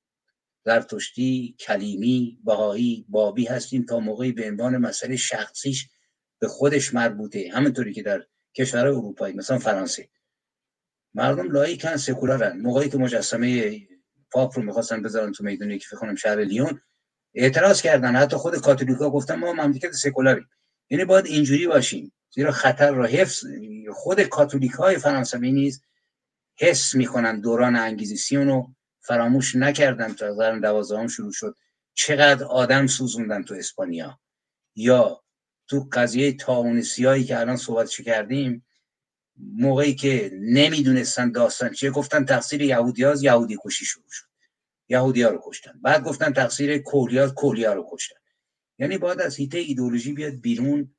زرتشتی 0.64 1.56
کلیمی 1.60 2.40
بهایی 2.44 3.06
بابی 3.08 3.46
هستیم 3.46 3.86
تا 3.86 4.00
موقعی 4.00 4.32
به 4.32 4.48
عنوان 4.48 4.76
مسئله 4.76 5.16
شخصیش 5.16 5.88
به 6.38 6.48
خودش 6.48 6.94
مربوطه. 6.94 7.50
همینطوری 7.52 7.92
که 7.92 8.02
در 8.02 8.26
کشور 8.54 8.86
اروپایی 8.86 9.34
مثلا 9.34 9.58
فرانسه. 9.58 10.08
مردم 11.14 11.50
لایکن 11.50 11.96
سکولارن 11.96 12.60
موقعی 12.60 12.88
که 12.88 12.98
مجسمه 12.98 13.80
پاپ 14.30 14.58
رو 14.58 14.64
می‌خواستن 14.64 15.02
بذارن 15.02 15.32
تو 15.32 15.44
می‌دونی 15.44 15.78
که 15.78 15.86
فکر 15.90 16.14
شهر 16.14 16.44
لیون 16.44 16.80
اعتراض 17.34 17.82
کردن. 17.82 18.16
حتی 18.16 18.36
خود 18.36 18.56
کاتولیکا 18.56 19.10
گفتن 19.10 19.34
ما 19.34 19.52
مملکت 19.52 19.92
سکولاریم. 19.92 20.48
یعنی 20.90 21.04
باید 21.04 21.26
اینجوری 21.26 21.66
باشیم. 21.66 22.12
زیرا 22.34 22.50
خطر 22.50 22.90
رو 22.90 23.06
حفظ 23.06 23.44
خود 23.92 24.20
کاتولیک 24.20 24.72
های 24.72 24.96
فرانسوی 24.96 25.52
نیز 25.52 25.82
حس 26.58 26.94
می‌کنن 26.94 27.40
دوران 27.40 27.76
انگیزیسیون 27.76 28.48
رو 28.48 28.74
فراموش 29.00 29.56
نکردن 29.56 30.14
تا 30.14 30.34
قرن 30.34 30.60
دوازدهم 30.60 31.06
شروع 31.06 31.32
شد. 31.32 31.56
چقدر 31.94 32.44
آدم 32.44 32.86
سوزوندن 32.86 33.42
تو 33.42 33.54
اسپانیا. 33.54 34.18
یا 34.76 35.22
تو 35.68 35.88
قضیه 35.92 36.32
تاون 36.32 36.82
سیاهی 36.82 37.24
که 37.24 37.40
الان 37.40 37.56
صحبت 37.56 37.90
کردیم 37.90 38.64
موقعی 39.38 39.94
که 39.94 40.30
نمی‌دونستن 40.34 41.32
داستان 41.32 41.70
چیه 41.70 41.90
گفتن 41.90 42.24
تقصیر 42.24 42.62
یهودی 42.62 43.04
از 43.04 43.22
یهودی 43.22 43.58
کشی 43.64 43.84
شروع 43.84 44.10
شد. 44.10 44.26
یهودی 44.88 45.22
ها 45.22 45.30
رو 45.30 45.40
کشتن. 45.44 45.80
بعد 45.82 46.04
گفتن 46.04 46.32
تقصیر 46.32 46.78
کولیا 46.78 47.30
کولیا 47.30 47.72
رو 47.72 47.88
کشتن. 47.92 48.16
یعنی 48.78 48.98
باید 48.98 49.20
از 49.20 49.36
هیته 49.36 49.58
ایدولوژی 49.58 50.12
بیاد 50.12 50.32
بیرون 50.32 50.94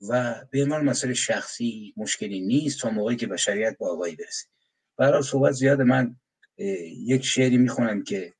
و 0.00 0.44
به 0.50 0.62
عنوان 0.62 0.84
مسئله 0.84 1.14
شخصی 1.14 1.94
مشکلی 1.96 2.40
نیست 2.40 2.80
تا 2.80 2.90
موقعی 2.90 3.16
که 3.16 3.26
بشریت 3.26 3.76
با 3.78 3.92
آقایی 3.92 4.16
برسه. 4.16 4.46
برای 4.96 5.22
صحبت 5.22 5.52
زیاد 5.52 5.80
من 5.80 6.16
یک 6.96 7.24
شعری 7.24 7.58
می‌خونم 7.58 8.04
که 8.04 8.34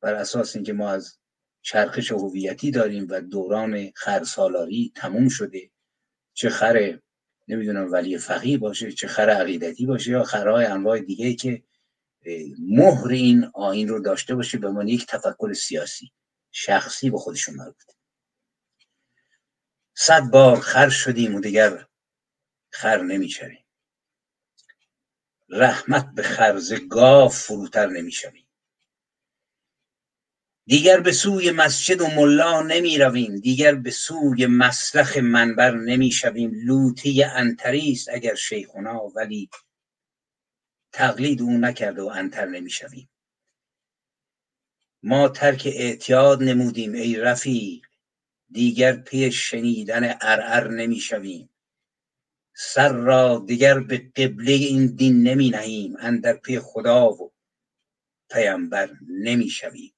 بر 0.00 0.14
اساس 0.14 0.56
اینکه 0.56 0.72
ما 0.72 0.90
از 0.90 1.18
چرخش 1.62 2.12
هویتی 2.12 2.70
داریم 2.70 3.06
و 3.10 3.20
دوران 3.20 3.90
خرسالاری 3.94 4.92
تموم 4.96 5.28
شده 5.28 5.70
چه 6.34 6.50
خر 6.50 6.98
نمی‌دونم 7.50 7.92
ولی 7.92 8.18
فقیه 8.18 8.58
باشه 8.58 8.92
چه 8.92 9.08
خر 9.08 9.30
عقیدتی 9.30 9.86
باشه 9.86 10.10
یا 10.10 10.24
خرهای 10.24 10.64
انواع 10.64 11.00
دیگه 11.00 11.34
که 11.34 11.62
مهر 12.58 13.08
این 13.08 13.50
آین 13.54 13.88
رو 13.88 14.00
داشته 14.00 14.34
باشه 14.34 14.58
به 14.58 14.70
من 14.70 14.88
یک 14.88 15.06
تفکر 15.06 15.52
سیاسی 15.52 16.12
شخصی 16.50 17.10
به 17.10 17.18
خودشون 17.18 17.54
مربوط. 17.54 17.90
صد 19.94 20.22
بار 20.22 20.60
خر 20.60 20.88
شدیم 20.88 21.34
و 21.34 21.40
دیگر 21.40 21.86
خر 22.70 23.02
نمیچریم 23.02 23.64
رحمت 25.48 26.14
به 26.14 26.22
خرز 26.22 26.72
گاو 26.72 27.28
فروتر 27.28 27.86
نمی‌شویم. 27.86 28.46
دیگر 30.70 31.00
به 31.00 31.12
سوی 31.12 31.50
مسجد 31.50 32.00
و 32.00 32.06
ملا 32.06 32.62
نمی 32.62 32.98
رویم 32.98 33.36
دیگر 33.36 33.74
به 33.74 33.90
سوی 33.90 34.46
مسلخ 34.46 35.16
منبر 35.16 35.70
نمی 35.70 36.10
شویم 36.10 36.50
لوتی 36.54 37.22
انتریست 37.22 38.08
اگر 38.08 38.34
شیخونا 38.34 39.12
ولی 39.16 39.50
تقلید 40.92 41.42
او 41.42 41.50
نکرده 41.50 42.02
و 42.02 42.06
انتر 42.06 42.46
نمی 42.46 42.70
شویم 42.70 43.10
ما 45.02 45.28
ترک 45.28 45.68
اعتیاد 45.74 46.42
نمودیم 46.42 46.92
ای 46.92 47.16
رفیق. 47.16 47.86
دیگر 48.50 48.96
پی 48.96 49.32
شنیدن 49.32 50.16
عرعر 50.20 50.68
نمی 50.68 51.00
شویم 51.00 51.50
سر 52.54 52.92
را 52.92 53.44
دیگر 53.46 53.80
به 53.80 53.98
قبله 53.98 54.52
این 54.52 54.86
دین 54.86 55.22
نمی 55.22 55.50
نهیم. 55.50 55.96
اندر 55.98 56.32
پی 56.32 56.58
خدا 56.58 57.08
و 57.08 57.32
پیامبر 58.30 58.90
نمی 59.08 59.48
شویم 59.48 59.92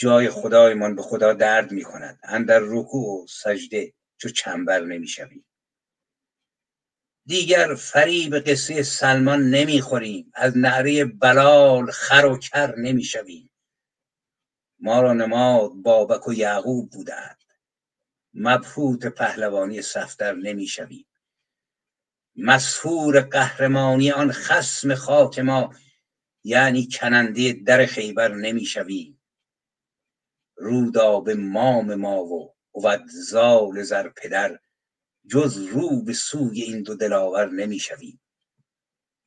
جای 0.00 0.30
خدایمان 0.30 0.94
به 0.94 1.02
خدا 1.02 1.32
درد 1.32 1.72
می 1.72 1.82
کند 1.82 2.18
اندر 2.22 2.58
رکوع 2.62 3.22
و 3.22 3.26
سجده 3.26 3.92
چو 4.18 4.28
چنبر 4.28 4.80
نمی 4.80 5.08
شویم 5.08 5.46
دیگر 7.26 7.74
فریب 7.74 8.34
قصه 8.34 8.82
سلمان 8.82 9.50
نمی‌خوریم. 9.50 10.32
از 10.34 10.56
نعره 10.56 11.04
بلال 11.04 11.90
خر 11.90 12.26
و 12.26 12.38
کر 12.38 12.74
نمی‌شویم 12.78 13.50
ما 14.78 15.00
را 15.00 15.12
نماد 15.12 15.70
بابک 15.72 16.28
و 16.28 16.34
یعقوب 16.34 16.90
بودند. 16.90 17.44
مبهوت 18.34 19.06
پهلوانی 19.06 19.82
صفدر 19.82 20.34
نمی‌شویم 20.34 21.06
مسهور 22.36 23.20
قهرمانی 23.20 24.10
آن 24.10 24.32
خسم 24.32 24.94
خاک 24.94 25.38
ما 25.38 25.74
یعنی 26.44 26.88
کننده 26.92 27.52
در 27.52 27.86
خیبر 27.86 28.34
نمی‌شویم 30.60 30.84
روداب 30.84 31.30
مام 31.30 31.94
ما 31.94 32.24
و 32.24 32.54
بود 32.72 33.06
زال 33.08 33.82
زر 33.82 34.08
پدر 34.08 34.58
جز 35.30 35.58
رو 35.58 36.02
به 36.04 36.12
سوی 36.12 36.62
این 36.62 36.82
دو 36.82 36.94
دلاور 36.94 37.50
نمی‌شویم. 37.50 38.20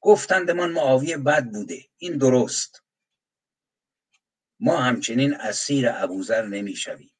گفتندمان 0.01 0.71
معاویه 0.71 1.17
بد 1.17 1.45
بوده 1.45 1.85
این 1.97 2.17
درست. 2.17 2.83
ما 4.59 4.77
همچنین 4.77 5.33
اسیر 5.33 5.89
ابوذر 5.89 6.45
نمی‌شویم. 6.45 7.11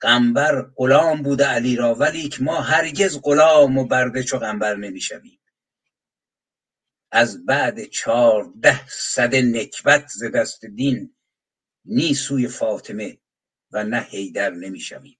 قنبر 0.00 0.62
غلام 0.76 1.22
بوده 1.22 1.46
علی 1.46 1.76
را 1.76 1.94
ولیک 1.94 2.42
ما 2.42 2.60
هرگز 2.60 3.20
غلام 3.22 3.78
و 3.78 3.84
برده 3.84 4.22
چو 4.22 4.38
قنبر 4.38 4.76
نمی‌شویم. 4.76 5.40
از 7.10 7.46
بعد 7.46 7.84
چهارده 7.84 8.88
صده 8.88 9.42
نکبت 9.42 10.08
ز 10.08 10.24
دست 10.24 10.64
دین 10.64 11.15
نی 11.86 12.14
سوی 12.14 12.48
فاطمه 12.48 13.18
و 13.70 13.84
نه 13.84 14.00
حیدر 14.00 14.50
نمی‌شویم. 14.50 15.18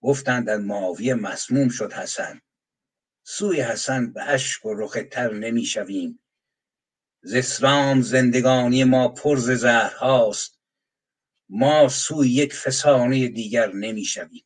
گفتند 0.00 0.48
از 0.48 0.60
معاویه 0.60 1.14
مسموم 1.14 1.68
شد 1.68 1.92
حسن. 1.92 2.40
سوی 3.22 3.60
حسن 3.60 4.12
به 4.12 4.22
اشک 4.22 4.66
و 4.66 4.74
رخ 4.74 4.98
تر 5.10 5.32
نمی‌شویم. 5.32 6.20
ز 7.22 7.34
اسلام 7.34 8.00
زندگانی 8.00 8.84
ما 8.84 9.08
پر 9.08 9.36
ز 9.36 9.50
زهرهاست. 9.50 10.60
ما 11.48 11.88
سوی 11.88 12.28
یک 12.28 12.54
فسانه 12.54 13.28
دیگر 13.28 13.72
نمی‌شویم. 13.72 14.44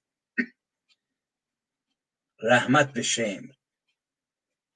رحمت 2.43 2.93
به 2.93 3.03
شمر. 3.03 3.53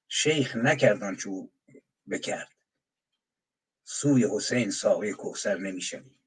شیخ 0.07 0.55
نکردان 0.55 1.15
چو 1.15 1.49
بکرد. 2.09 2.54
سوی 3.85 4.27
حسین 4.31 4.71
ساقی 4.71 5.11
کوثر 5.11 5.57
نمی‌شویم 5.57 6.19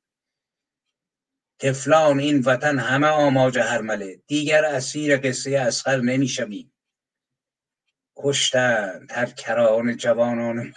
تفلان 1.59 2.21
این 2.21 2.41
وطن 2.41 2.79
همه 2.79 3.07
آماج 3.07 3.59
هرمله 3.59 4.23
دیگر 4.27 4.65
اسیر 4.65 5.17
قصه 5.17 5.59
اسخر 5.59 5.97
نمی‌شویم 5.97 6.73
کشتند 8.17 9.13
هر 9.13 9.27
کران 9.27 9.97
جوانان 9.97 10.75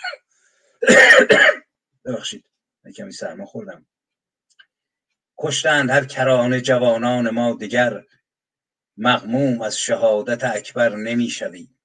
ببخشید 2.06 2.46
کمی 2.98 3.12
سرما 3.12 3.46
خوردم. 3.46 3.86
کشتند 5.38 5.90
هر 5.90 6.06
کران 6.06 6.62
جوانان 6.62 7.30
ما 7.30 7.56
دیگر 7.60 8.04
مغموم 8.98 9.62
از 9.62 9.78
شهادت 9.78 10.44
اکبر 10.44 10.96
نمی‌شویم 10.96 11.81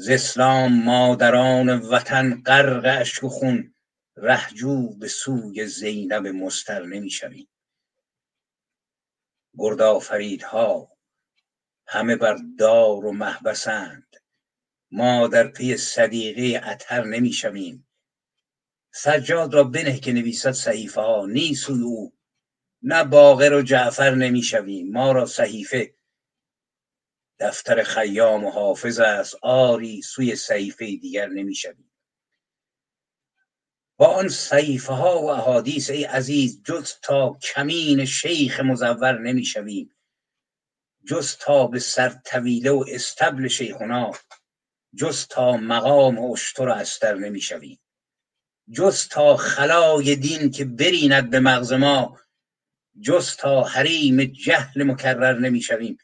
ز 0.00 0.08
اسلام 0.10 0.82
مادران 0.84 1.68
وطن 1.68 2.42
غرق 2.46 3.00
اشک 3.00 3.24
و 3.24 3.28
خون 3.28 3.74
رهجو 4.16 4.94
به 4.94 5.08
سوی 5.08 5.66
زینب 5.66 6.26
مستر 6.26 6.82
نمی‌شویم. 6.82 7.48
گردآفریدها 9.58 10.92
همه 11.86 12.16
بر 12.16 12.36
دار 12.58 13.06
و 13.06 13.12
محبسند. 13.12 14.16
ما 14.90 15.28
در 15.28 15.48
پی 15.48 15.76
صدیقه 15.76 16.60
اطهر 16.68 17.04
نمی‌شویم. 17.04 17.88
سجاد 18.94 19.54
را 19.54 19.64
بنه 19.64 19.98
که 19.98 20.12
نویسد 20.12 20.50
صحیفه 20.52 21.00
ها 21.00 21.26
نی 21.26 21.54
سوی 21.54 21.82
او. 21.82 22.12
نه 22.82 23.04
باقر 23.04 23.52
و 23.52 23.62
جعفر 23.62 24.14
نمی‌شویم. 24.14 24.92
ما 24.92 25.12
را 25.12 25.26
صحیفه 25.26 25.94
دفتر 27.40 27.82
خیام 27.82 28.44
و 28.44 28.50
حافظ 28.50 28.98
است. 28.98 29.36
آری 29.42 30.02
سوی 30.02 30.36
صحیفه 30.36 30.84
دیگر 30.84 31.26
نمی‌شویم. 31.26 31.92
با 33.96 34.06
آن 34.06 34.28
صحیفه 34.28 34.92
ها 34.92 35.22
و 35.22 35.30
احادیث 35.30 35.90
ای 35.90 36.04
عزیز 36.04 36.62
جز 36.64 36.94
تا 37.02 37.38
کمین 37.42 38.04
شیخ 38.04 38.60
مزور 38.60 39.18
نمی‌شویم. 39.18 39.94
جز 41.06 41.36
تا 41.36 41.66
به 41.66 41.78
سر 41.78 42.08
طویله 42.24 42.70
و 42.70 42.84
استبل 42.88 43.48
شیخنا 43.48 44.12
جز 44.94 45.26
تا 45.26 45.56
مقام 45.56 46.18
اشتر 46.18 46.68
و 46.68 46.72
استر 46.72 47.14
نمی‌شویم. 47.14 47.80
جز 48.72 49.08
تا 49.08 49.36
خلای 49.36 50.16
دین 50.16 50.50
که 50.50 50.64
بریند 50.64 51.30
به 51.30 51.40
مغز 51.40 51.72
ما 51.72 52.18
جز 53.00 53.36
تا 53.36 53.62
حریم 53.62 54.24
جهل 54.24 54.82
مکرر 54.82 55.38
نمی‌شویم. 55.38 55.98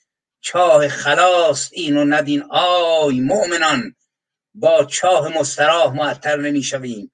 چاه 0.46 0.88
خلاص 0.88 1.70
این 1.72 1.96
و 1.96 2.04
ندین. 2.04 2.42
آی 2.50 3.20
مؤمنان 3.20 3.94
با 4.54 4.84
چاه 4.84 5.38
مستراح 5.38 5.94
معطر 5.94 6.36
نمی‌شویم. 6.36 7.12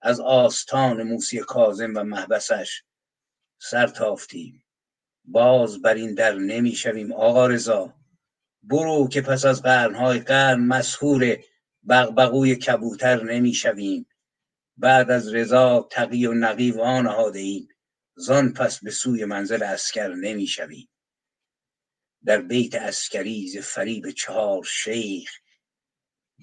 از 0.00 0.20
آستان 0.20 1.02
موسی 1.02 1.38
کاظم 1.38 1.92
و 1.96 2.04
محبسش 2.04 2.82
سر 3.60 3.86
تافتیم. 3.86 4.64
باز 5.24 5.82
بر 5.82 5.94
این 5.94 6.14
در 6.14 6.34
نمی‌شویم 6.34 7.12
آقا 7.12 7.46
رضا. 7.46 7.94
برو 8.62 9.08
که 9.08 9.20
پس 9.20 9.44
از 9.44 9.62
قرنهای 9.62 10.18
قرن 10.18 10.60
مسهور 10.60 11.36
بغبغوی 11.88 12.56
کبوتر 12.56 13.22
نمی‌شویم. 13.22 14.06
بعد 14.76 15.10
از 15.10 15.34
رضا 15.34 15.88
تقی 15.90 16.26
و 16.26 16.32
نقی 16.34 16.70
وانهاده 16.70 17.38
ایم 17.38 17.68
زان 18.16 18.52
پس 18.52 18.84
به 18.84 18.90
سوی 18.90 19.24
منزل 19.24 19.62
اسکر 19.62 20.08
نمی‌شویم. 20.08 20.88
در 22.26 22.42
بیت 22.42 22.74
اسکری 22.74 23.48
ز 23.48 23.58
فریب 23.58 24.10
چهار 24.10 24.64
شیخ 24.64 25.30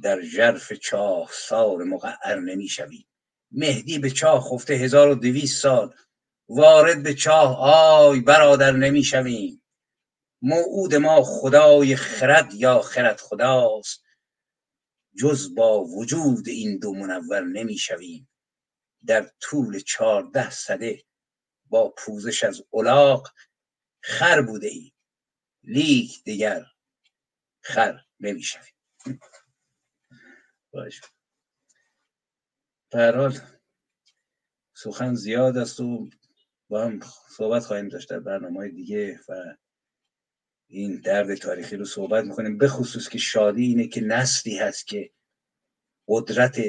در 0.03 0.22
ژرف 0.22 0.74
چاه 0.74 1.30
سال 1.34 1.84
مقعر 1.84 2.40
نمی‌شویم 2.40 3.08
مهدی 3.52 3.99
به 3.99 4.10
چاه 4.10 4.41
خفته 4.41 4.74
هزار 4.74 5.10
و 5.10 5.16
دویست 5.16 5.62
سال 5.62 5.95
وارد 6.49 7.03
به 7.03 7.14
چاه 7.14 7.58
آی 7.60 8.20
برادر 8.20 8.72
نمی‌شویم 8.72 9.64
موعود 10.41 10.95
ما 10.95 11.24
خدای 11.24 11.95
خرد 11.95 12.53
یا 12.53 12.82
خرد 12.82 13.20
خداست 13.20 14.03
جز 15.20 15.56
با 15.56 15.84
وجود 15.84 16.48
این 16.48 16.80
دو 16.80 16.93
منور 16.93 17.42
نمی‌شویم 17.42 18.30
در 19.08 19.32
طول 19.42 19.80
چهارده 19.80 20.50
سده 20.50 21.03
با 21.66 21.93
پوزش 21.98 22.43
از 22.43 22.64
الاغ 22.74 23.32
خر 24.03 24.42
بوده 24.42 24.68
ای. 24.68 24.93
لیک 25.64 26.23
دیگر 26.23 26.65
خر 27.61 27.99
نمی‌شویم. 28.19 28.73
باش. 30.72 31.01
حال 32.93 33.40
سخن 34.73 35.15
زیاد 35.15 35.57
است 35.57 35.80
و 35.80 36.09
با 36.69 36.85
هم 36.85 36.99
صحبت 37.38 37.64
خواهیم 37.64 37.88
داشت 37.88 38.09
در 38.09 38.19
برنامه 38.19 38.69
دیگه 38.69 39.19
و 39.30 39.56
این 40.67 41.01
درد 41.01 41.35
تاریخی 41.35 41.75
رو 41.75 41.85
صحبت 41.85 42.25
می‌کنیم. 42.25 42.57
به 42.57 42.67
خصوص 42.67 43.09
که 43.09 43.17
شادی 43.17 43.65
اینه 43.65 43.88
که 43.88 44.01
نسلی 44.01 44.57
هست 44.57 44.88
که 44.88 45.11
قدرت 46.07 46.61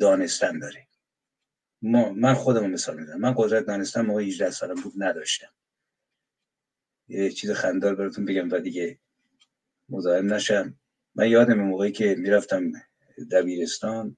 دانستن 0.00 0.58
داره. 0.58 0.88
ما 1.82 2.12
من 2.12 2.34
خودم 2.34 2.70
مثال 2.70 3.00
می‌زنم. 3.00 3.20
من 3.20 3.34
قدرت 3.36 3.66
دانستن 3.66 4.00
موقع 4.00 4.22
18 4.22 4.50
سالم 4.50 4.82
بود 4.82 4.92
نداشتم. 4.96 5.52
یه 7.08 7.30
چیز 7.30 7.50
خندار 7.50 7.94
براتون 7.94 8.24
بگم 8.24 8.50
و 8.50 8.58
دیگه 8.58 8.98
مزاحم 9.88 10.34
نشم. 10.34 10.74
من 11.14 11.28
یادم 11.28 11.54
موقعی 11.54 11.92
که 11.92 12.14
می‌رفتم 12.18 12.72
دبیرستان 13.32 14.16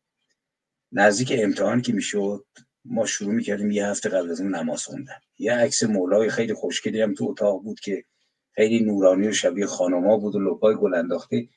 نزدیک 0.92 1.32
امتحان 1.36 1.82
که 1.82 1.92
می‌شد 1.92 2.46
ما 2.84 3.06
شروع 3.06 3.34
می‌کردیم 3.34 3.70
یه 3.70 3.86
هفته 3.86 4.08
قبل 4.08 4.30
از 4.30 4.40
اون 4.40 4.54
نماز 4.54 4.84
خوندن. 4.84 5.20
یه 5.38 5.52
عکس 5.52 5.82
مولای 5.82 6.30
خیلی 6.30 6.54
خوشگلی 6.54 7.00
هم 7.00 7.14
تو 7.14 7.24
اتاق 7.24 7.62
بود 7.62 7.80
که 7.80 8.04
خیلی 8.52 8.80
نورانی 8.80 9.28
و 9.28 9.32
شبیه 9.32 9.66
خانما 9.66 10.16
بود 10.16 10.34
و 10.34 10.40
لپای 10.40 10.74
گل 10.74 10.94
انداخته. 10.94 11.48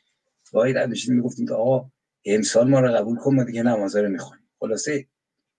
وای 0.53 0.87
می 0.87 1.15
می‌گفتیم 1.15 1.47
که 1.47 1.53
آقا 1.53 1.89
امسال 2.25 2.69
ما 2.69 2.79
رو 2.79 2.91
قبول 2.91 3.17
کن 3.17 3.35
ما 3.35 3.43
دیگه 3.43 3.63
نمازه 3.63 4.01
رو 4.01 4.09
می‌خونیم. 4.09 4.49
خلاصه 4.59 5.07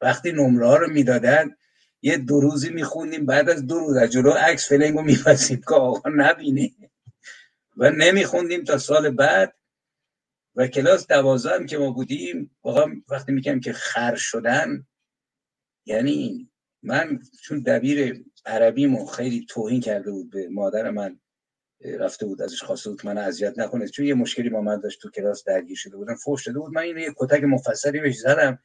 وقتی 0.00 0.32
نمره 0.32 0.66
ها 0.66 0.76
رو 0.76 0.92
می‌دادن 0.92 1.56
یه 2.04 2.16
دو 2.16 2.40
روزی 2.40 2.70
میخوندیم 2.70 3.26
بعد 3.26 3.50
از 3.50 3.66
دو 3.66 3.78
روز 3.78 3.98
جلو 3.98 4.30
عکس 4.30 4.68
فلنگ 4.68 4.96
رو 4.96 5.02
میپسیم 5.02 5.60
که 5.68 5.74
آقا 5.74 6.10
نبینه. 6.10 6.70
و 7.76 7.90
نمیخوندیم 7.90 8.64
تا 8.64 8.78
سال 8.78 9.10
بعد. 9.10 9.54
و 10.56 10.66
کلاس 10.66 11.06
دوازده 11.06 11.54
هم 11.54 11.66
که 11.66 11.78
ما 11.78 11.90
بودیم 11.90 12.56
واقعا 12.64 13.02
وقتی 13.08 13.32
میگم 13.32 13.60
که 13.60 13.72
خر 13.72 14.14
شدن 14.14 14.86
یعنی 15.86 16.50
من 16.82 17.20
چون 17.42 17.62
دبیر 17.62 18.24
عربیمو 18.46 19.06
خیلی 19.06 19.46
توهین 19.48 19.80
کرده 19.80 20.10
بود 20.10 20.30
به 20.30 20.48
مادر 20.48 20.90
من 20.90 21.20
رفته 21.84 22.26
بود 22.26 22.42
ازش 22.42 22.62
خواسته 22.62 22.90
بود 22.90 23.06
من 23.06 23.18
اذیت 23.18 23.58
نکنه. 23.58 23.88
چون 23.88 24.06
یه 24.06 24.14
مشکلی 24.14 24.48
با 24.48 24.60
من 24.60 24.80
داشت 24.80 25.00
تو 25.00 25.10
کلاس 25.10 25.44
درگیر 25.44 25.76
شده 25.76 25.96
بودم 25.96 26.14
فوش 26.14 26.46
داده 26.46 26.58
بود. 26.58 26.72
من 26.72 26.82
اینو 26.82 26.98
یه 26.98 27.14
کتک 27.16 27.44
مفصلی 27.44 28.00
بهش 28.00 28.18
زدم 28.18 28.58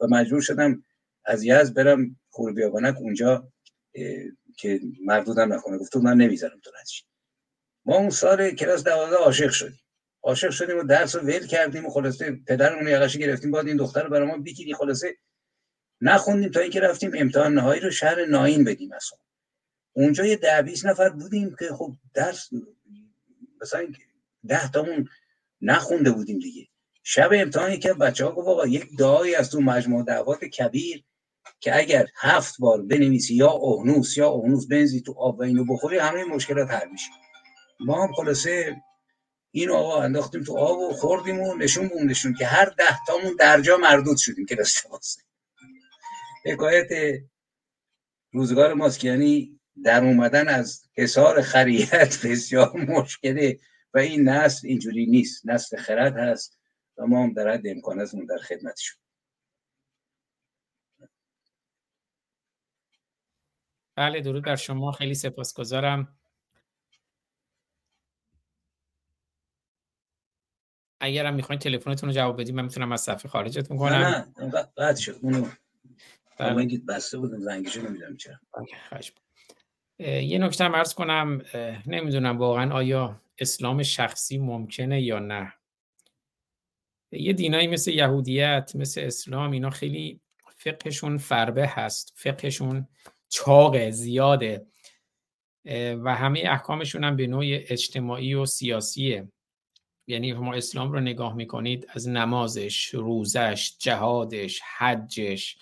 و 0.00 0.06
مجبور 0.06 0.40
شدم 0.40 0.84
از 1.24 1.44
یز 1.44 1.74
برم 1.74 2.16
خور 2.34 2.52
بیابانک 2.52 2.96
اونجا 2.98 3.48
که 4.56 4.80
مردودم 5.04 5.52
نکنه 5.52 5.78
گفت 5.78 5.96
من 5.96 6.16
نمی‌ذارم 6.16 6.60
تو 6.64 6.70
ردش 6.80 7.04
ما 7.84 7.96
اون 7.96 8.10
سال 8.10 8.50
کلاس 8.50 8.84
دوازده 8.84 9.16
عاشق 9.16 9.50
شدیم. 9.50 9.80
عاشق 10.22 10.50
شدیم 10.50 10.78
و 10.78 10.82
درس 10.82 11.16
رو 11.16 11.22
ول 11.22 11.46
کردیم 11.46 11.86
و 11.86 11.90
خلاصه 11.90 12.38
پدرمون 12.46 12.88
یقشی 12.88 13.18
گرفتیم. 13.18 13.50
بعد 13.50 13.66
این 13.66 13.76
دختر 13.76 14.08
برای 14.08 14.28
ما 14.28 14.38
بگیری 14.38 14.74
خلاصه 14.74 15.16
نخوندیم 16.00 16.50
تا 16.50 16.60
اینکه 16.60 16.80
رفتیم 16.80 17.10
امتحان 17.14 17.54
نهایی 17.54 17.80
رو 17.80 17.90
شهر 17.90 18.24
ناین 18.24 18.64
بدیم 18.64 18.92
اصلا 18.92 19.18
اونجا 19.92 20.24
یه 20.26 20.36
ده 20.36 20.74
نفر 20.84 21.08
بودیم 21.08 21.56
که 21.58 21.68
خب 21.68 21.92
درس 22.14 22.50
مثلا 23.60 23.86
ده 24.48 24.70
تامون 24.70 25.08
نخونده 25.60 26.10
بودیم 26.10 26.38
دیگه. 26.38 26.68
شب 27.02 27.30
امتحانی 27.32 27.78
که 27.78 27.92
بچه 27.92 28.24
ها 28.24 28.32
گفت 28.32 28.48
آقا 28.48 28.66
یک 28.66 28.96
دعایی 28.98 29.34
از 29.34 29.50
تو 29.50 29.60
مجموع 29.60 30.04
دعوات 30.04 30.44
کبیر 30.44 31.04
که 31.60 31.78
اگر 31.78 32.06
هفت 32.16 32.54
بار 32.58 32.82
بنویسی 32.82 33.34
یا 33.34 33.50
اهنوس 33.50 34.16
یا 34.16 34.30
اهنوس 34.30 34.66
بنزی 34.66 35.00
تو 35.00 35.14
آب 35.18 35.38
و 35.38 35.42
اینو 35.42 35.64
بخوری 35.64 35.98
همه 35.98 36.24
مشکلات 36.24 36.70
حل 36.70 36.88
میشه. 36.90 37.10
ما 37.80 38.06
هم 38.06 38.12
خلاصه 38.12 38.76
این 39.50 39.70
آقا 39.70 40.02
انداختیم 40.02 40.42
تو 40.42 40.58
آب 40.58 40.78
و 40.78 40.92
خوردیم 40.92 41.40
و 41.40 41.54
نشون 41.54 41.90
نشون 42.06 42.34
که 42.34 42.46
هر 42.46 42.64
ده 42.64 43.04
تامون 43.06 43.36
درجا 43.38 43.76
مردود 43.76 44.16
شدیم 44.16 44.46
که 44.46 44.56
واسه 44.90 45.20
حکایت 46.46 47.20
روزگار 48.32 48.74
ماست 48.74 49.04
یعنی 49.04 49.60
در 49.84 50.04
اومدن 50.04 50.48
از 50.48 50.82
حسار 50.96 51.42
خریت 51.42 52.18
بسیار 52.26 52.72
مشکله 52.76 53.58
و 53.94 53.98
این 53.98 54.28
نسل 54.28 54.68
اینجوری 54.68 55.06
نیست. 55.06 55.46
نسل 55.46 55.76
خرد 55.76 56.16
هست 56.16 56.58
و 56.98 57.06
ما 57.06 57.22
هم 57.22 57.32
در 57.32 57.52
حد 57.52 57.66
امکاناتمون 57.66 58.26
در 58.26 58.38
خدمتشون. 58.38 59.03
بله 63.96 64.20
درود 64.20 64.44
بر 64.44 64.56
شما. 64.56 64.92
خیلی 64.92 65.14
سپاسگزارم. 65.14 66.16
اگرم 71.00 71.34
می‌خواین 71.34 71.58
تلفنتون 71.58 72.08
رو 72.08 72.14
جواب 72.14 72.40
بدیم 72.40 72.54
من 72.54 72.62
می‌تونم 72.62 72.92
از 72.92 73.00
صفحه 73.00 73.30
خارجت 73.30 73.70
می‌کنم 73.70 73.94
نه 73.94 74.26
نه 74.38 74.68
بعد 74.76 74.96
شد. 74.96 75.18
اونو 75.22 75.48
بله. 76.38 76.80
بسته 76.88 77.18
بودم 77.18 77.50
نمی‌دونم 77.50 78.16
چرا. 78.16 78.36
یه 79.98 80.38
نکته 80.38 80.64
عرض 80.64 80.94
کنم. 80.94 81.42
نمی‌دونم 81.86 82.38
واقعا 82.38 82.74
آیا 82.74 83.20
اسلام 83.38 83.82
شخصی 83.82 84.38
ممکنه 84.38 85.02
یا 85.02 85.18
نه. 85.18 85.52
یه 87.12 87.32
دینایی 87.32 87.66
مثل 87.66 87.90
یهودیت 87.90 88.72
مثل 88.74 89.00
اسلام 89.00 89.50
اینا 89.50 89.70
خیلی 89.70 90.20
فقهشون 90.56 91.18
فربه 91.18 91.68
هست. 91.68 92.12
فقهشون 92.16 92.88
چاقه 93.34 93.90
زیاده 93.90 94.66
و 96.04 96.14
همه 96.14 96.42
احکامشون 96.44 97.04
هم 97.04 97.16
به 97.16 97.26
نوع 97.26 97.44
اجتماعی 97.46 98.34
و 98.34 98.46
سیاسیه. 98.46 99.28
یعنی 100.06 100.32
ما 100.32 100.54
اسلام 100.54 100.92
رو 100.92 101.00
نگاه 101.00 101.34
می‌کنید 101.34 101.86
از 101.88 102.08
نمازش 102.08 102.86
روزش 102.86 103.76
جهادش 103.78 104.60
حجش 104.78 105.58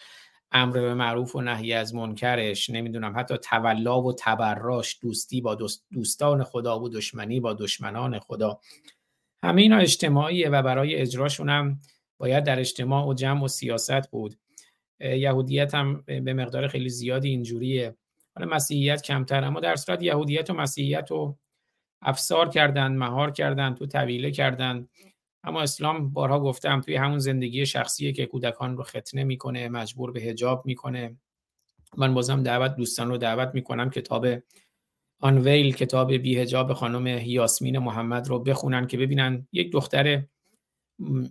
امر 0.52 0.80
به 0.80 0.94
معروف 0.94 1.36
و 1.36 1.40
نهی 1.40 1.72
از 1.72 1.94
منکرش 1.94 2.70
نمی‌دونم 2.70 3.18
حتی 3.18 3.36
تولا 3.38 4.02
و 4.02 4.12
تبراش 4.18 4.98
دوستی 5.02 5.40
با 5.40 5.58
دوستان 5.92 6.44
خدا 6.44 6.80
و 6.80 6.88
دشمنی 6.88 7.40
با 7.40 7.52
دشمنان 7.52 8.18
خدا. 8.18 8.60
همه 9.44 9.62
اینا 9.62 9.78
اجتماعیه 9.78 10.48
و 10.48 10.62
برای 10.62 10.94
اجراشون 10.94 11.48
هم 11.48 11.80
باید 12.18 12.44
در 12.44 12.60
اجتماع 12.60 13.06
و 13.06 13.14
جمع 13.14 13.44
و 13.44 13.48
سیاست 13.48 14.10
بود. 14.10 14.38
یهودیت 15.02 15.74
هم 15.74 16.02
به 16.06 16.34
مقدار 16.34 16.68
خیلی 16.68 16.88
زیادی 16.88 17.28
اینجوریه. 17.28 17.96
حالا 18.36 18.54
مسیحیت 18.54 19.02
کمتر 19.02 19.44
اما 19.44 19.60
در 19.60 19.76
صورت 19.76 20.02
یهودیت 20.02 20.50
و 20.50 20.54
مسیحیت 20.54 21.10
رو 21.10 21.38
افسار 22.02 22.48
کردن 22.48 22.92
مهار 22.92 23.30
کردن 23.30 23.74
تو 23.74 23.86
طویله 23.86 24.30
کردن. 24.30 24.88
اما 25.44 25.62
اسلام 25.62 26.10
بارها 26.10 26.40
گفتم 26.40 26.80
توی 26.80 26.96
همون 26.96 27.18
زندگی 27.18 27.66
شخصیه 27.66 28.12
که 28.12 28.26
کودکان 28.26 28.76
رو 28.76 28.82
ختنه 28.82 29.24
می‌کنه 29.24 29.68
مجبور 29.68 30.12
به 30.12 30.20
هجاب 30.20 30.66
می‌کنه. 30.66 31.16
من 31.96 32.14
بازم 32.14 32.42
دعوت 32.42 32.76
دوستان 32.76 33.08
رو 33.08 33.16
دعوت 33.16 33.50
می‌کنم 33.54 33.90
کتاب 33.90 34.26
آنویل 35.20 35.74
کتاب 35.74 36.12
بی 36.12 36.38
هجاب 36.38 36.72
خانم 36.72 37.06
یاسمین 37.06 37.78
محمد 37.78 38.28
رو 38.28 38.38
بخونن 38.38 38.86
که 38.86 38.96
ببینن 38.96 39.48
یک 39.52 39.72
دختر 39.72 40.22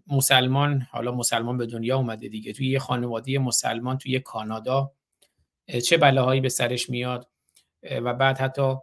مسلمان 0.07 0.87
حالا 0.91 1.11
مسلمان 1.11 1.57
به 1.57 1.65
دنیا 1.65 1.97
اومده 1.97 2.27
دیگه. 2.27 2.53
توی 2.53 2.67
یه 2.67 2.79
خانواده 2.79 3.39
مسلمان 3.39 3.97
توی 3.97 4.19
کانادا 4.19 4.91
چه 5.87 5.97
بلاهایی 5.97 6.41
به 6.41 6.49
سرش 6.49 6.89
میاد. 6.89 7.27
و 7.91 8.13
بعد 8.13 8.37
حتی 8.37 8.75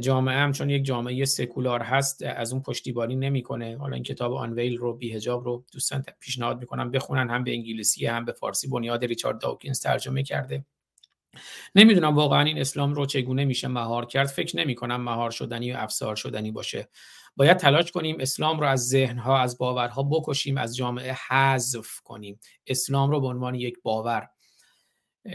جامعه 0.00 0.36
هم 0.36 0.52
چون 0.52 0.70
یک 0.70 0.84
جامعه 0.84 1.24
سکولار 1.24 1.82
هست 1.82 2.22
از 2.22 2.52
اون 2.52 2.62
پشتیبانی 2.62 3.16
نمی‌کنه. 3.16 3.78
حالا 3.78 3.94
این 3.94 4.04
کتاب 4.04 4.32
آنویل 4.32 4.76
رو 4.76 4.94
بی 4.96 5.12
هجاب 5.12 5.44
رو 5.44 5.64
دوستان 5.72 6.04
پیشنهاد 6.20 6.60
می‌کنم 6.60 6.90
بخونن 6.90 7.30
هم 7.30 7.44
به 7.44 7.50
انگلیسی 7.50 8.06
هم 8.06 8.24
به 8.24 8.32
فارسی. 8.32 8.68
بنیاد 8.68 9.04
ریچارد 9.04 9.40
داوکینز 9.40 9.80
ترجمه 9.80 10.22
کرده. 10.22 10.64
نمی‌دونم 11.74 12.16
واقعا 12.16 12.42
این 12.42 12.58
اسلام 12.58 12.94
رو 12.94 13.06
چگونه 13.06 13.44
میشه 13.44 13.68
مهار 13.68 14.06
کرد. 14.06 14.26
فکر 14.26 14.56
نمی 14.56 14.74
کنم 14.74 15.02
مهار 15.02 15.30
شدنی 15.30 15.72
و 15.72 15.76
افسار 15.76 16.16
شدنی 16.16 16.50
باشه. 16.50 16.88
باید 17.38 17.56
تلاش 17.56 17.92
کنیم 17.92 18.16
اسلام 18.20 18.60
رو 18.60 18.66
از 18.66 18.88
ذهنها 18.88 19.38
از 19.38 19.58
باورها 19.58 20.02
بکشیم 20.02 20.56
از 20.56 20.76
جامعه 20.76 21.16
حذف 21.28 22.00
کنیم. 22.04 22.40
اسلام 22.66 23.10
رو 23.10 23.20
به 23.20 23.26
عنوان 23.26 23.54
یک 23.54 23.78
باور. 23.82 24.28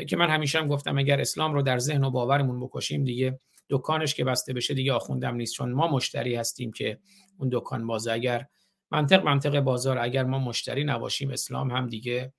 که 0.10 0.18
من 0.18 0.30
همیشه 0.30 0.60
هم 0.60 0.68
گفتم 0.68 0.98
اگر 0.98 1.22
اسلام 1.22 1.54
رو 1.54 1.62
در 1.62 1.80
ذهن 1.80 2.04
و 2.04 2.10
باورمون 2.10 2.60
بکشیم 2.60 3.04
دیگه 3.04 3.40
دکانش 3.70 4.16
که 4.16 4.24
بسته 4.24 4.54
بشه 4.54 4.74
دیگه 4.74 4.94
آخوندم 4.94 5.36
نیست. 5.36 5.54
چون 5.54 5.72
ما 5.72 5.88
مشتری 5.88 6.36
هستیم 6.36 6.72
که 6.72 7.00
اون 7.38 7.50
دکان 7.52 7.88
بازه. 7.88 8.12
اگر 8.12 8.46
منطق 8.92 9.24
منطق 9.26 9.60
بازار 9.60 9.98
اگر 9.98 10.24
ما 10.24 10.40
مشتری 10.40 10.84
نباشیم 10.84 11.32
اسلام 11.32 11.72
هم 11.72 11.88
دیگه 11.88 12.34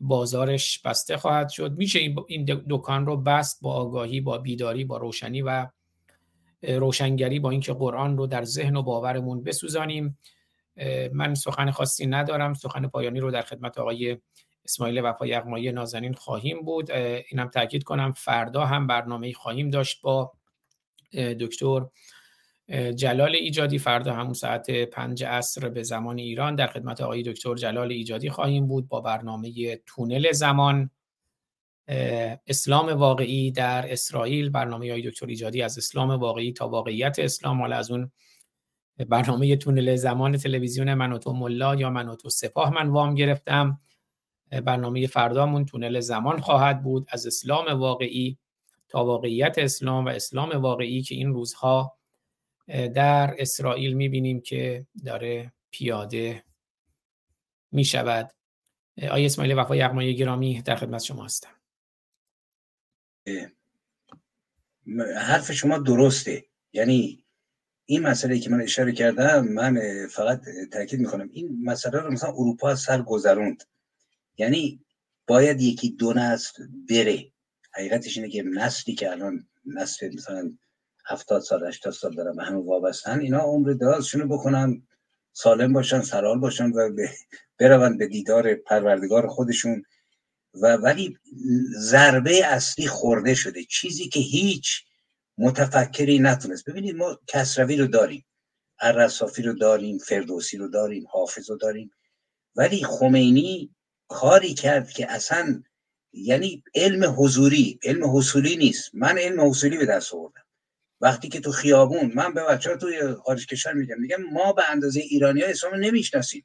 بازارش 0.00 0.82
بسته 0.84 1.16
خواهد 1.16 1.48
شد. 1.48 1.72
میشه 1.72 2.14
این 2.28 2.62
دکان 2.70 3.06
رو 3.06 3.16
بست 3.16 3.62
با 3.62 3.72
آگاهی 3.72 4.20
با 4.20 4.38
بیداری 4.38 4.84
با 4.84 4.96
روشنی 4.96 5.42
و 5.42 5.66
روشنگری 6.62 7.38
با 7.38 7.50
اینکه 7.50 7.72
قرآن 7.72 8.16
رو 8.16 8.26
در 8.26 8.44
ذهن 8.44 8.76
و 8.76 8.82
باورمون 8.82 9.44
بسوزانیم. 9.44 10.18
من 11.12 11.34
سخن 11.34 11.70
خاصی 11.70 12.06
ندارم. 12.06 12.54
سخن 12.54 12.88
پایانی 12.88 13.20
رو 13.20 13.30
در 13.30 13.42
خدمت 13.42 13.78
آقای 13.78 14.18
اسماعیل 14.64 15.00
وفا 15.04 15.26
یغمایی 15.26 15.72
نازنین 15.72 16.14
خواهیم 16.14 16.62
بود. 16.62 16.90
اینم 16.90 17.48
تاکید 17.48 17.84
کنم 17.84 18.12
فردا 18.12 18.64
هم 18.64 18.86
برنامه 18.86 19.32
خواهیم 19.32 19.70
داشت 19.70 20.02
با 20.02 20.32
دکتر 21.40 21.86
جلال 22.94 23.34
ایجادی. 23.34 23.78
فردا 23.78 24.14
همون 24.14 24.32
ساعت 24.32 24.70
پنج 24.70 25.24
عصر 25.24 25.68
به 25.68 25.82
زمان 25.82 26.18
ایران 26.18 26.54
در 26.54 26.66
خدمت 26.66 27.00
آقای 27.00 27.22
دکتر 27.22 27.54
جلال 27.54 27.92
ایجادی 27.92 28.30
خواهیم 28.30 28.66
بود 28.66 28.88
با 28.88 29.00
برنامه 29.00 29.76
تونل 29.86 30.32
زمان. 30.32 30.90
اسلام 32.46 32.88
واقعی 32.88 33.50
در 33.50 33.92
اسرائیل 33.92 34.50
برنامه 34.50 34.90
های 34.90 35.10
دکتر 35.10 35.26
ایجادی 35.26 35.62
از 35.62 35.78
اسلام 35.78 36.10
واقعی 36.10 36.52
تا 36.52 36.68
واقعیت 36.68 37.18
اسلام. 37.18 37.60
حالا 37.60 37.76
از 37.76 37.90
اون 37.90 38.10
برنامه 39.08 39.56
تونل 39.56 39.96
زمان 39.96 40.36
تلویزیون 40.36 40.94
من 40.94 41.12
و 41.12 41.18
تو 41.18 41.32
ملا 41.32 41.74
یا 41.74 41.90
من 41.90 42.08
و 42.08 42.16
تو 42.16 42.28
سپاه 42.30 42.70
من 42.74 42.88
وام 42.88 43.14
گرفتم. 43.14 43.80
برنامه 44.64 45.06
فردامون 45.06 45.64
تونل 45.64 46.00
زمان 46.00 46.40
خواهد 46.40 46.82
بود. 46.82 47.06
از 47.08 47.26
اسلام 47.26 47.80
واقعی 47.80 48.38
تا 48.88 49.04
واقعیت 49.04 49.54
اسلام 49.58 50.06
و 50.06 50.08
اسلام 50.08 50.50
واقعی 50.50 51.02
که 51.02 51.14
این 51.14 51.32
روزها 51.32 51.98
در 52.94 53.34
اسرائیل 53.38 53.92
می‌بینیم 53.92 54.40
که 54.40 54.86
داره 55.04 55.52
پیاده 55.70 56.44
می‌شود. 57.72 58.32
آیه 59.10 59.26
اسماعیل 59.26 59.58
وفا 59.58 59.76
یغمای 59.76 60.16
گرامی 60.16 60.62
در 60.62 60.76
خدمت 60.76 61.02
شما 61.02 61.24
هستم. 61.24 61.61
حرف 65.16 65.52
شما 65.52 65.78
درسته. 65.78 66.44
یعنی 66.72 67.24
این 67.84 68.02
مسئله 68.02 68.38
که 68.38 68.50
من 68.50 68.60
اشاره 68.60 68.92
کردم 68.92 69.48
من 69.48 69.80
فقط 70.10 70.40
تاکید 70.72 71.00
می‌کنم 71.00 71.28
این 71.32 71.58
مسئله 71.64 72.00
رو 72.00 72.10
مثلا 72.10 72.30
اروپا 72.30 72.74
سر 72.74 73.02
گذروند 73.02 73.64
یعنی 74.38 74.84
باید 75.26 75.60
یکی 75.60 75.90
دو 75.90 76.12
نسل 76.12 76.66
بره. 76.90 77.32
حقیقتش 77.72 78.16
اینه 78.16 78.28
که 78.28 78.42
نسلی 78.42 78.94
که 78.94 79.10
الان 79.10 79.46
نسل 79.66 80.14
مثلا 80.14 80.52
هفتاد 81.06 81.42
سال 81.42 81.66
هشتاد 81.66 81.92
سال 81.92 82.14
دارن 82.14 82.40
همه 82.40 82.56
وابستن 82.56 83.20
اینا 83.20 83.38
عمر 83.38 83.72
درازشونو 83.72 84.28
بکنن 84.28 84.82
سالم 85.32 85.72
باشن 85.72 86.00
سرال 86.00 86.38
باشن 86.38 86.70
و 86.70 86.96
بروند 87.58 87.98
به 87.98 88.06
دیدار 88.06 88.54
پروردگار 88.54 89.26
خودشون. 89.26 89.84
و 90.54 90.76
ولی 90.76 91.18
ضربه 91.78 92.46
اصلی 92.46 92.86
خورده 92.86 93.34
شده. 93.34 93.64
چیزی 93.64 94.08
که 94.08 94.20
هیچ 94.20 94.82
متفکری 95.38 96.18
نتونست. 96.18 96.64
ببینید 96.64 96.96
ما 96.96 97.18
کسروی 97.26 97.76
رو 97.76 97.86
داریم. 97.86 98.24
الرصافی 98.80 99.42
رو 99.42 99.52
داریم 99.52 99.98
فردوسی 99.98 100.56
رو 100.56 100.68
داریم 100.68 101.06
حافظ 101.10 101.50
رو 101.50 101.56
داریم. 101.56 101.90
ولی 102.56 102.84
خمینی 102.84 103.74
کاری 104.08 104.54
کرد 104.54 104.90
که 104.90 105.12
اصلا 105.12 105.62
یعنی 106.12 106.62
علم 106.74 107.14
حضوری 107.18 107.78
علم 107.84 108.16
حصولی 108.16 108.56
نیست. 108.56 108.90
من 108.94 109.18
علم 109.18 109.50
حصولی 109.50 109.78
به 109.78 109.86
دست 109.86 110.14
آوردم. 110.14 110.44
وقتی 111.00 111.28
که 111.28 111.40
تو 111.40 111.52
خیابون 111.52 112.12
من 112.14 112.34
به 112.34 112.44
بچه 112.44 112.70
ها 112.70 112.76
توی 112.76 113.14
خارج 113.14 113.46
کشور 113.46 113.72
میگم 113.72 114.00
میگم 114.00 114.22
ما 114.22 114.52
به 114.52 114.70
اندازه 114.70 115.00
ایرانی 115.00 115.40
ها 115.40 115.48
اسلام 115.48 115.74
نمی‌شناسیم. 115.74 116.44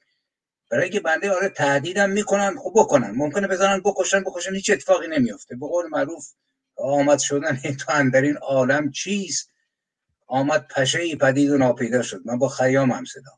برای 0.69 0.83
اینکه 0.83 0.99
بنده 0.99 1.31
آره 1.31 1.49
تهدیدم 1.49 2.09
می‌کنن 2.09 2.55
خب 2.57 2.71
بکنن. 2.75 3.11
ممکنه 3.11 3.47
بزنن 3.47 3.81
بکشن 3.85 4.23
بکشن 4.23 4.55
هیچ 4.55 4.69
اتفاقی 4.69 5.07
نمیفته 5.07 5.55
به 5.55 5.67
قول 5.67 5.87
معروف 5.87 6.33
آمد 6.77 7.19
شدن 7.19 7.55
تو 7.79 7.91
اندرین 7.91 8.37
عالم 8.37 8.91
چیست؟ 8.91 9.51
آمد 10.27 10.67
پشه 10.67 10.99
ای 10.99 11.15
پدید 11.15 11.51
و 11.51 11.57
ناپیدا 11.57 12.01
شد. 12.01 12.21
من 12.25 12.39
با 12.39 12.47
خیام 12.49 12.91
هم 12.91 13.05
صدا. 13.05 13.31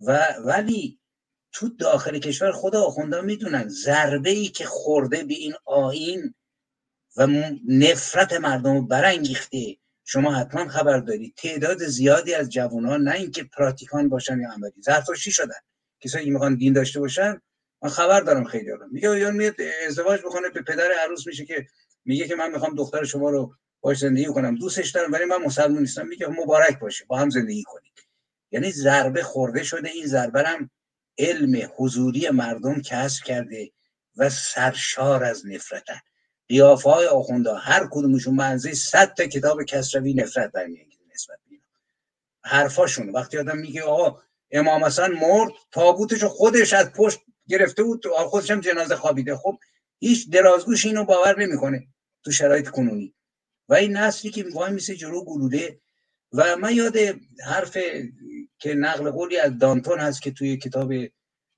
و 0.00 0.34
ولی 0.44 0.98
تو 1.52 1.68
داخل 1.68 2.18
کشور 2.18 2.52
خود 2.52 2.76
آخونده 2.76 3.20
می‌دونن 3.20 3.68
ضربه 3.68 4.30
ای 4.30 4.48
که 4.48 4.64
خورده 4.64 5.24
به 5.24 5.34
این 5.34 5.54
آین 5.64 6.34
و 7.16 7.26
نفرت 7.68 8.32
مردم 8.32 8.86
برانگیخته. 8.86 9.76
شما 10.04 10.34
حتما 10.34 10.68
خبر 10.68 10.98
دارید 10.98 11.34
تعداد 11.36 11.78
زیادی 11.78 12.34
از 12.34 12.50
جوانان 12.50 13.02
نه 13.02 13.14
اینکه 13.14 13.44
پراتیکان 13.44 14.08
باشن 14.08 14.40
یا 14.40 14.52
عملی. 14.52 14.82
زرتشتی 14.82 15.30
شدن. 15.30 15.60
کسایی 16.02 16.30
می‌خوان 16.30 16.54
دین 16.54 16.72
داشته 16.72 17.00
باشن 17.00 17.40
من 17.82 17.88
خبر 17.88 18.20
دارم 18.20 18.44
خیلی 18.44 18.66
دارم 18.66 18.88
میگه 18.92 19.18
یا 19.18 19.30
میاد 19.30 19.54
ازدواج 19.86 20.20
بکنه 20.20 20.48
به 20.48 20.62
پدر 20.62 20.90
عروس 21.04 21.26
میشه 21.26 21.44
که 21.44 21.66
میگه 22.04 22.28
که 22.28 22.34
من 22.34 22.50
می‌خوام 22.50 22.74
دختر 22.74 23.04
شما 23.04 23.30
رو 23.30 23.54
باش 23.80 23.98
زندگی 23.98 24.26
کنم. 24.26 24.54
دوستش 24.54 24.90
دارم 24.90 25.12
ولی 25.12 25.24
من 25.24 25.36
مسلمان 25.36 25.80
نیستم. 25.80 26.06
میگه 26.06 26.26
مبارک 26.26 26.78
باشه 26.78 27.04
با 27.04 27.18
هم 27.18 27.30
زندگی 27.30 27.62
کنید 27.62 27.92
یعنی 28.50 28.70
ضربه 28.70 29.22
خورده 29.22 29.62
شده 29.62 29.88
این 29.88 30.06
ضربه 30.06 30.42
هم 30.42 30.70
علم 31.18 31.70
حضوری 31.76 32.30
مردم 32.30 32.82
کسب 32.82 33.24
کرده 33.24 33.70
و 34.16 34.30
سرشار 34.30 35.24
از 35.24 35.46
نفرتن. 35.46 36.00
قیافه 36.48 36.90
های 36.90 37.06
آخونده 37.06 37.54
هر 37.54 37.88
کدومشون 37.90 38.34
منزه 38.34 38.74
صد 38.74 39.14
تا 39.14 39.24
کتاب 39.26 39.62
کسروی 39.62 40.14
نفرت 40.14 40.52
برمیانگیزه 40.52 41.04
نسبت 41.14 41.38
حرفاشون 42.44 43.10
وقتی 43.10 43.38
آدم 43.38 43.58
میگه 43.58 43.82
آقا 43.82 44.22
امام 44.52 44.84
حسن 44.84 45.12
مرد 45.12 45.52
تابوتشو 45.70 46.28
خودش 46.28 46.72
از 46.72 46.92
پشت 46.92 47.20
گرفته 47.48 47.82
بود 47.82 48.06
خودش 48.06 48.50
هم 48.50 48.60
جنازه 48.60 48.96
خوابیده. 48.96 49.36
خب 49.36 49.58
هیچ 49.98 50.30
درازگوش 50.30 50.86
اینو 50.86 51.04
باور 51.04 51.40
نمی‌کنه 51.40 51.86
تو 52.24 52.30
شرایط 52.30 52.68
کنونی. 52.68 53.14
و 53.68 53.74
این 53.74 53.96
نسلی 53.96 54.30
که 54.30 54.44
وای 54.52 54.72
میسه 54.72 54.96
جلو 54.96 55.24
گلوله. 55.24 55.80
و 56.32 56.56
من 56.56 56.74
یاد 56.74 56.96
حرف 57.44 57.76
که 58.58 58.74
نقل 58.74 59.10
قولی 59.10 59.38
از 59.38 59.58
دانتون 59.58 59.98
هست 59.98 60.22
که 60.22 60.30
توی 60.30 60.56
کتاب 60.56 60.92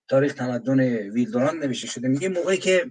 تاریخ 0.08 0.34
تمدن 0.34 0.80
ویلدوران 1.10 1.58
نوشته 1.58 1.86
شده 1.86 2.08
میگه 2.08 2.28
موقعی 2.28 2.56
که 2.56 2.90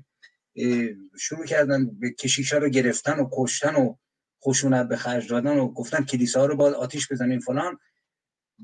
شروع 1.19 1.45
کردن 1.45 1.99
به 1.99 2.11
کشیشا 2.11 2.57
رو 2.57 2.69
گرفتن 2.69 3.19
و 3.19 3.30
کشتن 3.33 3.75
و 3.75 3.95
خشونت 4.43 4.88
به 4.88 4.98
خرج 4.98 5.30
دادن 5.30 5.57
و 5.57 5.73
گفتن 5.73 6.03
کلیسا 6.03 6.45
رو 6.45 6.56
باید 6.56 6.73
آتیش 6.73 7.11
بزنیم 7.11 7.40
فلان 7.40 7.80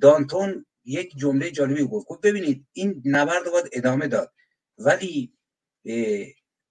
دانتون 0.01 0.65
یک 0.89 1.17
جمله 1.17 1.51
جالبی 1.51 1.83
گفت. 1.83 2.07
گفت 2.07 2.21
ببینید 2.21 2.67
این 2.73 3.01
نبرد 3.05 3.45
رو 3.45 3.51
باید 3.51 3.69
ادامه 3.73 4.07
داد. 4.07 4.33
ولی 4.77 5.33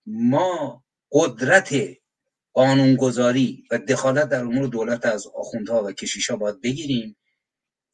ما 0.06 0.84
قدرت 1.12 1.74
قانونگذاری 2.52 3.64
و 3.70 3.78
دخالت 3.78 4.28
در 4.28 4.40
امور 4.40 4.66
دولت 4.66 5.06
از 5.06 5.26
آخوندها 5.26 5.84
و 5.84 5.92
کشیشا 5.92 6.36
باید 6.36 6.60
بگیریم. 6.60 7.16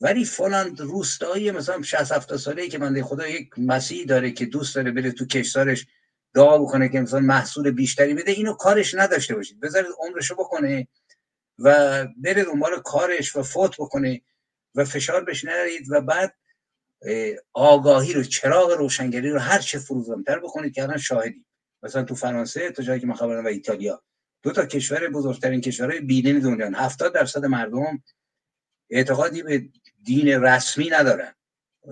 ولی 0.00 0.24
فلان 0.24 0.76
روستایی 0.76 1.50
مثلا 1.50 1.82
60 1.82 2.12
70 2.12 2.38
ساله 2.38 2.68
که 2.68 2.78
من 2.78 3.02
خدا 3.02 3.28
یک 3.28 3.48
مسیح 3.58 4.04
داره 4.04 4.30
که 4.30 4.46
دوست 4.46 4.74
داره 4.74 4.90
بره 4.90 5.12
تو 5.12 5.26
کشتارش 5.26 5.86
دعا 6.34 6.58
بکنه 6.58 6.88
که 6.88 7.00
مثلا 7.00 7.20
محصول 7.20 7.70
بیشتری 7.70 8.14
بده 8.14 8.32
اینو 8.32 8.54
کارش 8.54 8.94
نداشته 8.94 9.34
باشید. 9.34 9.60
بذارید 9.60 9.90
عمرشو 9.98 10.34
بکنه 10.34 10.88
و 11.58 12.06
بره 12.16 12.44
دنبال 12.44 12.70
کارش 12.84 13.36
و 13.36 13.42
فوت 13.42 13.76
بکنه. 13.78 14.20
و 14.74 14.84
فشار 14.84 15.24
بهش 15.24 15.44
نرید 15.44 15.90
و 15.90 16.00
بعد 16.00 16.34
آگاهی 17.52 18.12
رو 18.12 18.22
چراغ 18.22 18.70
روشنگری 18.70 19.30
رو 19.30 19.38
هر 19.38 19.58
چه 19.58 19.78
فروزانتر 19.78 20.38
بکنید 20.38 20.74
که 20.74 20.82
الان 20.82 20.98
شاهدیم. 20.98 21.46
مثلا 21.82 22.02
تو 22.02 22.14
فرانسه 22.14 22.70
تا 22.70 22.82
جایی 22.82 23.00
که 23.00 23.06
من 23.06 23.14
خبرم 23.14 23.44
و 23.44 23.48
ایتالیا. 23.48 24.02
دو 24.42 24.52
تا 24.52 24.66
کشور 24.66 25.08
بزرگترین 25.08 25.60
کشورهای 25.60 26.00
بیدین 26.00 26.38
دنیا 26.38 26.70
70 26.70 27.14
درصد 27.14 27.44
مردم 27.44 28.02
اعتقادی 28.90 29.42
به 29.42 29.68
دین 30.02 30.28
رسمی 30.28 30.90
ندارن. 30.90 31.34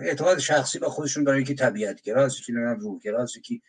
اعتقاد 0.01 0.39
شخصی 0.39 0.79
با 0.79 0.89
خودشون 0.89 1.25
دارن 1.25 1.45
که 1.45 1.55
طبیعت 1.55 2.03
گراست 2.03 2.47
که 2.47 2.53
نمی‌دونم 2.53 2.81
روح 2.81 3.01
گراست 3.01 3.43
که 3.45 3.61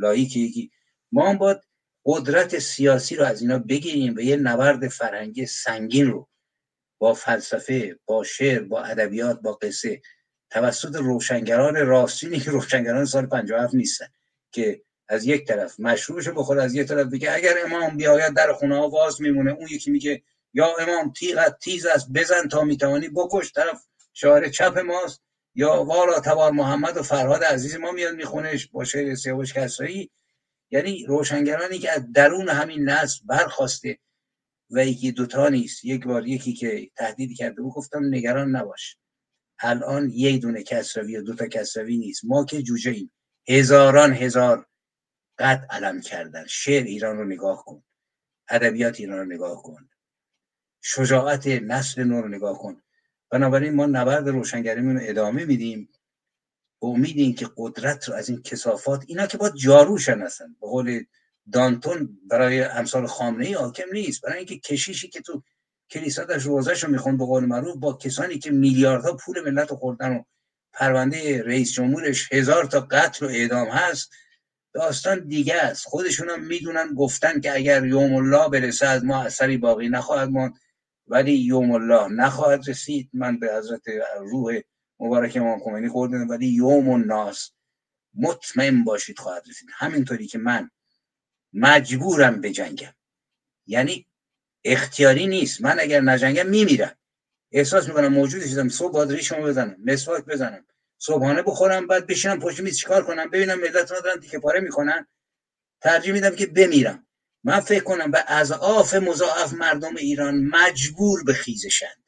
لایکی 0.00 0.40
یکی. 0.40 0.70
ما 1.12 1.30
هم 1.30 1.38
باید 1.38 1.58
قدرت 2.04 2.58
سیاسی 2.58 3.16
رو 3.16 3.24
از 3.24 3.42
اینا 3.42 3.58
بگیریم 3.58 4.14
و 4.16 4.20
یه 4.20 4.36
نبرد 4.36 4.88
فرهنگی 4.88 5.46
سنگین 5.46 6.06
رو 6.06 6.28
با 7.04 7.14
فلسفه 7.14 7.98
با 8.06 8.24
شعر 8.24 8.62
با 8.62 8.82
ادبیات 8.82 9.40
با 9.40 9.52
قصه. 9.52 10.02
توسط 10.50 10.96
روشنگران 10.96 11.86
راستینی 11.86 12.40
که 12.40 12.50
روشنگران 12.50 13.04
سال 13.04 13.26
57 13.26 13.74
نیستن 13.74 14.06
که 14.52 14.82
از 15.08 15.24
یک 15.24 15.46
طرف 15.46 15.80
مشروعش 15.80 16.28
بخوره 16.28 16.62
از 16.62 16.74
یک 16.74 16.88
طرف 16.88 17.06
بگه 17.06 17.32
اگر 17.32 17.54
امام 17.64 17.96
بیاید 17.96 18.34
در 18.34 18.52
خونه 18.52 18.76
ها 18.76 18.88
باز 18.88 19.20
میمونه. 19.20 19.52
اون 19.52 19.68
یکی 19.70 19.90
میگه 19.90 20.22
یا 20.54 20.76
امام 20.80 21.12
تیغت 21.12 21.58
تیز 21.58 21.86
است 21.86 22.10
بزن 22.10 22.48
تا 22.48 22.64
می‌توانی 22.64 23.08
بکش. 23.08 23.52
طرف 23.52 23.84
شاعر 24.12 24.48
چپ 24.48 24.78
ماست. 24.78 25.22
یا 25.54 25.84
والا 25.84 26.20
تبار 26.20 26.52
محمد 26.52 26.96
و 26.96 27.02
فرهاد 27.02 27.44
عزیز 27.44 27.76
ما 27.76 27.92
میاد 27.92 28.14
میخونش 28.14 28.66
با 28.66 28.84
شعر 28.84 29.14
سیاوش 29.14 29.52
کسایی. 29.52 30.10
یعنی 30.70 31.04
روشنگرانی 31.08 31.78
که 31.78 31.92
از 31.92 32.12
درون 32.12 32.48
همین 32.48 32.88
نسل 32.88 33.20
برخواسته. 33.24 33.98
و 34.74 34.86
یکی 34.86 35.12
دوتا 35.12 35.48
نیست. 35.48 35.84
یک 35.84 36.04
بار 36.04 36.26
یکی 36.26 36.52
که 36.52 36.90
تهدید 36.96 37.36
کرده 37.36 37.62
بود 37.62 37.72
گفتم 37.72 38.04
نگران 38.04 38.56
نباش. 38.56 38.96
الان 39.58 40.10
یک 40.10 40.42
دونه 40.42 40.62
کسروی 40.62 41.12
یا 41.12 41.20
دوتا 41.20 41.46
کسروی 41.46 41.98
نیست. 41.98 42.24
ما 42.24 42.44
که 42.44 42.62
جوجه 42.62 42.90
ایم. 42.90 43.12
هزاران 43.48 44.12
هزار 44.12 44.66
قد 45.38 45.66
علم 45.70 46.00
کردن. 46.00 46.46
شعر 46.46 46.84
ایران 46.84 47.18
رو 47.18 47.24
نگاه 47.24 47.64
کن. 47.64 47.82
ادبیات 48.48 49.00
ایران 49.00 49.18
رو 49.18 49.24
نگاه 49.24 49.62
کن. 49.62 49.88
شجاعت 50.82 51.46
نسل 51.46 52.04
نو 52.04 52.22
رو 52.22 52.28
نگاه 52.28 52.58
کن. 52.58 52.82
بنابراین 53.30 53.74
ما 53.74 53.86
نبرد 53.86 54.28
روشنگریمون 54.28 54.96
رو 54.96 55.02
ادامه 55.04 55.44
میدیم. 55.44 55.88
به 56.80 56.86
امید 56.86 57.38
که 57.38 57.48
قدرت 57.56 58.08
رو 58.08 58.14
از 58.14 58.28
این 58.28 58.42
کسافات 58.42 59.04
اینا 59.06 59.26
که 59.26 59.38
باید 59.38 59.54
جاروشن 59.54 60.20
هستن. 60.20 60.56
به 60.60 60.66
قول 60.66 61.04
دانتون 61.52 62.18
برای 62.30 62.62
امثال 62.62 63.06
خامنه 63.06 63.46
ای 63.46 63.54
حاکم 63.54 63.92
نیست. 63.92 64.22
برای 64.22 64.38
اینکه 64.38 64.58
کشیشی 64.58 65.08
که 65.08 65.20
تو 65.20 65.42
کلیسا 65.90 66.24
داشت 66.24 66.46
روزش 66.46 66.84
رو 66.84 66.90
میخون 66.90 67.16
به 67.16 67.24
قول 67.24 67.44
معروف 67.44 67.76
با 67.76 67.92
کسانی 67.92 68.38
که 68.38 68.50
میلیاردها 68.50 69.16
پول 69.16 69.40
ملت 69.40 69.70
رو 69.70 69.76
خوردن 69.76 70.16
و 70.16 70.22
پرونده 70.72 71.42
رئیس 71.42 71.72
جمهورش 71.72 72.32
هزار 72.32 72.64
تا 72.64 72.80
قتل 72.80 73.26
و 73.26 73.28
اعدام 73.28 73.68
هست 73.68 74.10
داستان 74.72 75.28
دیگه 75.28 75.54
است. 75.54 75.86
خودشون 75.86 76.30
هم 76.30 76.44
می‌دونن 76.44 76.94
گفتن 76.94 77.40
که 77.40 77.54
اگر 77.54 77.86
یوم 77.86 78.14
الله 78.14 78.48
برسه 78.48 78.86
از 78.86 79.04
ما 79.04 79.22
اثری 79.22 79.56
باقی 79.56 79.88
نخواهد 79.88 80.28
ماند. 80.28 80.54
ولی 81.06 81.32
یوم 81.32 81.70
الله 81.70 82.08
نخواهد 82.08 82.68
رسید. 82.68 83.10
من 83.12 83.38
به 83.38 83.54
حضرت 83.54 83.82
روح 84.20 84.60
مبارک 85.00 85.36
امام 85.36 85.60
خمینی 85.60 85.88
خوردم. 85.88 86.28
ولی 86.28 86.46
یوم 86.46 86.88
الناس 86.88 87.50
مطمئن 88.14 88.84
باشید 88.84 89.18
خواهد 89.18 89.42
رسید. 89.48 89.68
همینطوری 89.72 90.26
که 90.26 90.38
من 90.38 90.70
مجبورم 91.54 92.40
به 92.40 92.50
جنگم. 92.50 92.94
یعنی 93.66 94.06
اختیاری 94.64 95.26
نیست. 95.26 95.60
من 95.60 95.80
اگر 95.80 96.00
نجنگم 96.00 96.46
میمیرم. 96.46 96.96
احساس 97.52 97.88
می‌کنم 97.88 98.12
موجود 98.12 98.46
شدم. 98.46 98.68
صبح 98.68 98.92
باید 98.92 99.12
ریشمو 99.12 99.42
بزنم. 99.42 99.76
مسواک 99.84 100.24
بزنم. 100.24 100.66
صبحانه 100.98 101.42
بخورم 101.42 101.86
بعد 101.86 102.06
بشینم 102.06 102.40
پشت 102.40 102.60
میز 102.60 102.78
چیکار 102.78 103.06
کنم 103.06 103.30
ببینم 103.30 103.60
ملت 103.60 103.90
رو 103.90 104.00
دارن 104.00 104.20
تیکه 104.20 104.38
پاره 104.38 104.60
می‌کنن. 104.60 105.06
ترجیح 105.80 106.12
میدم 106.12 106.36
که 106.36 106.46
بمیرم. 106.46 107.06
من 107.44 107.60
فکر 107.60 107.84
کنم 107.84 108.10
به 108.10 108.24
اضعاف 108.28 108.94
مضاعف 108.94 109.52
مردم 109.52 109.96
ایران 109.96 110.44
مجبور 110.44 111.24
به 111.24 111.32
خیزشند 111.32 112.04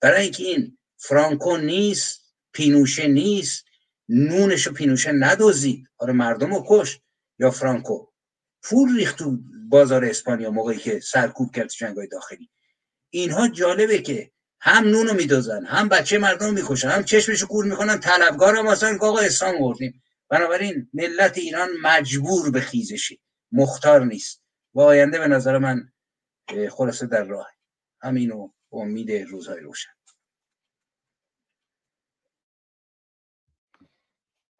برای 0.00 0.22
اینکه 0.22 0.44
این 0.44 0.78
فرانکو 0.96 1.56
نیست 1.56 2.34
پینوشه 2.52 3.08
نیست 3.08 3.64
نونشو 4.08 4.72
پینوشه 4.72 5.12
ندوزید 5.12 5.88
آره 5.98 6.12
مردم 6.12 6.54
رو 6.54 6.64
کشت 6.68 7.02
یا 7.38 7.50
فرانکو. 7.50 8.06
پول 8.70 8.96
ریخت 8.96 9.18
تو 9.18 9.38
بازار 9.68 10.04
اسپانیا 10.04 10.50
موقعی 10.50 10.78
که 10.78 11.00
سرکوب 11.00 11.54
کرد 11.54 11.68
جنگای 11.68 12.06
داخلی. 12.06 12.50
اینها 13.10 13.48
جالبه 13.48 13.98
که 13.98 14.32
هم 14.60 14.84
نونو 14.84 15.14
میدوزن 15.14 15.64
هم 15.64 15.88
بچه 15.88 16.18
مردم 16.18 16.54
می‌کشن 16.54 16.88
هم 16.88 17.04
چشمشو 17.04 17.46
کور 17.46 17.64
می‌کنن 17.64 18.00
طلبگار 18.00 18.56
هم 18.56 18.66
اصلا 18.66 18.98
آقا 19.00 19.18
اسلام 19.18 19.62
وردیم 19.62 20.02
بنابراین 20.28 20.90
ملت 20.94 21.38
ایران 21.38 21.68
مجبور 21.82 22.50
به 22.50 22.60
خیزشی. 22.60 23.20
مختار 23.52 24.04
نیست. 24.04 24.42
و 24.74 24.80
آینده 24.80 25.18
به 25.18 25.28
نظر 25.28 25.58
من 25.58 25.92
خلاصه 26.70 27.06
در 27.06 27.24
راه. 27.24 27.50
همینو 28.02 28.52
امید 28.72 29.10
روزهای 29.12 29.60
روشن. 29.60 29.90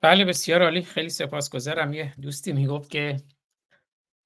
بله 0.01 0.25
بسیار 0.25 0.63
عالی. 0.63 0.83
خیلی 0.83 1.11
سپاسگزارم. 1.11 1.93
یه 1.93 2.15
دوستی 2.23 2.53
می‌گفت 2.53 2.91
که 2.91 3.17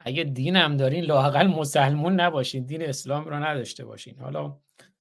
اگه 0.00 0.24
دین 0.24 0.56
هم 0.56 0.76
دارین 0.76 1.04
لاقل 1.04 1.46
مسلمون 1.46 2.20
نباشین 2.20 2.66
دین 2.66 2.82
اسلام 2.82 3.24
رو 3.24 3.34
نداشته 3.34 3.84
باشین. 3.84 4.18
حالا 4.18 4.56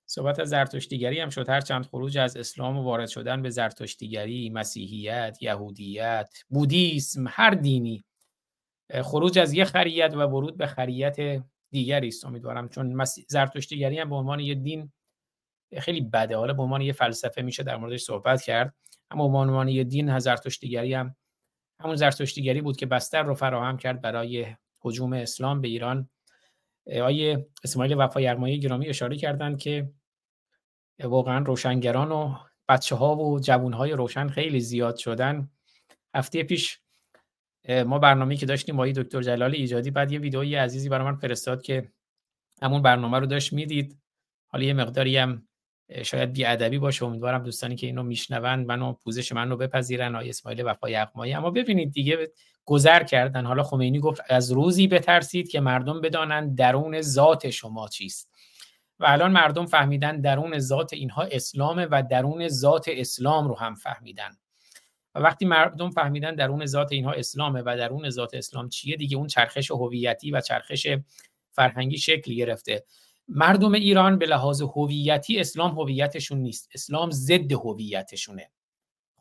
صحبت 0.06 0.40
از 0.40 0.50
زرتشتیگری 0.50 1.20
هم 1.20 1.30
شد. 1.30 1.50
هر 1.50 1.62
چند 1.62 1.86
خروج 1.86 2.18
از 2.18 2.38
اسلام 2.38 2.78
و 2.78 2.84
وارد 2.84 3.08
شدن 3.08 3.42
به 3.42 3.50
زرتشتیگری 3.50 4.50
مسیحیت 4.50 5.38
یهودیت 5.42 6.30
بودیسم 6.50 7.26
هر 7.30 7.52
دینی. 7.52 8.06
خروج 9.02 9.40
از 9.40 9.54
یه 9.54 9.66
خریت 9.66 10.14
و 10.14 10.20
ورود 10.20 10.58
به 10.58 10.68
خریت 10.68 11.44
دیگری 11.72 12.08
است. 12.08 12.26
امیدوارم 12.26 12.70
چون 12.70 13.06
زرتشتیگری 13.28 14.00
هم 14.00 14.10
به 14.10 14.16
عنوان 14.16 14.40
یه 14.40 14.56
دین 14.56 14.92
خیلی 15.80 16.02
بده. 16.02 16.38
حالا 16.38 16.54
به 16.54 16.64
عنوان 16.64 16.82
یه 16.82 16.94
فلسفه 16.94 17.42
میشه 17.42 17.64
در 17.64 17.78
موردش 17.78 18.02
صحبت 18.02 18.42
کرد. 18.42 18.76
اما 19.12 19.28
به 19.28 19.38
عنوان 19.38 19.68
یه 19.68 19.84
دین 19.84 20.20
زرتشتیگری 20.20 20.94
هم 20.94 21.16
همون 21.80 21.96
زرتشتیگری 21.96 22.62
بود 22.62 22.78
که 22.78 22.86
بستر 22.86 23.24
رو 23.24 23.36
فراهم 23.36 23.78
کرد 23.78 24.02
برای 24.02 24.46
حجوم 24.82 25.14
اسلام 25.14 25.62
به 25.62 25.68
ایران 25.68 26.10
آیه 27.02 27.48
اسماعیل 27.64 27.94
وفای 27.98 28.28
ارمایی 28.28 28.60
گرامی 28.60 28.88
اشاره 28.88 29.18
کردند 29.18 29.60
که 29.60 29.90
واقعا 31.04 31.44
روشنگران 31.46 32.12
و 32.12 32.36
بچه 32.70 32.96
ها 32.96 33.16
و 33.16 33.40
جوون 33.40 33.74
های 33.74 33.92
روشن 33.92 34.28
خیلی 34.28 34.60
زیاد 34.60 34.96
شدن. 34.96 35.50
هفته 36.16 36.44
پیش 36.44 36.80
ما 37.70 38.00
برنامه 38.00 38.38
که 38.38 38.46
داشتیم 38.46 38.78
با 38.78 38.88
دکتر 38.88 39.22
جلال 39.22 39.54
ایجادی 39.56 39.92
بعد 39.92 40.12
یه 40.12 40.20
ویدئوی 40.20 40.56
عزیزی 40.56 40.90
برای 40.90 41.06
من 41.06 41.16
فرستاد 41.16 41.62
که 41.62 41.92
همون 42.62 42.82
برنامه 42.82 43.20
رو 43.20 43.26
داشت 43.26 43.54
می‌دید. 43.54 43.98
حالا 44.48 44.64
یه 44.64 44.74
مقداری 44.74 45.18
هم 45.18 45.48
شاید 46.04 46.34
بی 46.34 46.46
ادبی 46.46 46.80
باشه. 46.80 47.06
امیدوارم 47.06 47.44
دوستانی 47.44 47.76
که 47.76 47.88
اینو 47.88 48.04
میشنوند 48.04 48.68
منو 48.68 48.94
پوزش 48.94 49.32
من 49.32 49.50
رو 49.50 49.58
بپذیرن. 49.58 50.16
آیه 50.16 50.30
اسماعیل 50.30 50.68
اقمایی 50.68 51.34
اما 51.34 51.52
ببینید 51.52 51.92
دیگه 51.92 52.32
گذر 52.70 53.04
کردن. 53.04 53.46
حالا 53.46 53.64
خمینی 53.64 54.00
گفت 54.00 54.22
از 54.30 54.52
روزی 54.52 54.88
بترسید 54.88 55.50
که 55.50 55.60
مردم 55.60 56.02
بدانند 56.02 56.58
درون 56.58 57.02
ذات 57.02 57.50
شما 57.50 57.88
چیست. 57.88 58.30
و 59.00 59.06
الان 59.08 59.32
مردم 59.32 59.66
فهمیدن 59.66 60.22
درون 60.22 60.60
ذات 60.60 60.94
اینها 60.94 61.24
اسلامه 61.32 61.88
و 61.92 62.04
درون 62.10 62.48
ذات 62.48 62.86
اسلام 62.88 63.48
رو 63.48 63.58
هم 63.58 63.76
فهمیدن. 63.76 64.30
و 65.16 65.20
وقتی 65.20 65.46
مردم 65.46 65.90
فهمیدن 65.90 66.36
درون 66.36 66.66
ذات 66.66 66.92
اینها 66.92 67.12
اسلامه 67.12 67.62
و 67.66 67.76
درون 67.78 68.10
ذات 68.10 68.34
اسلام 68.34 68.70
چیه 68.70 68.96
دیگه 68.96 69.18
اون 69.18 69.28
چرخش 69.28 69.72
هویتی 69.72 70.32
و 70.32 70.42
چرخش 70.42 70.88
فرهنگی 71.52 71.98
شکل 71.98 72.34
گرفته. 72.34 72.84
مردم 73.28 73.74
ایران 73.74 74.18
به 74.18 74.26
لحاظ 74.26 74.62
هویتی 74.62 75.40
اسلام 75.40 75.72
هویتشون 75.80 76.38
نیست. 76.38 76.70
اسلام 76.74 77.12
ضد 77.12 77.52
هویتشونه. 77.52 78.50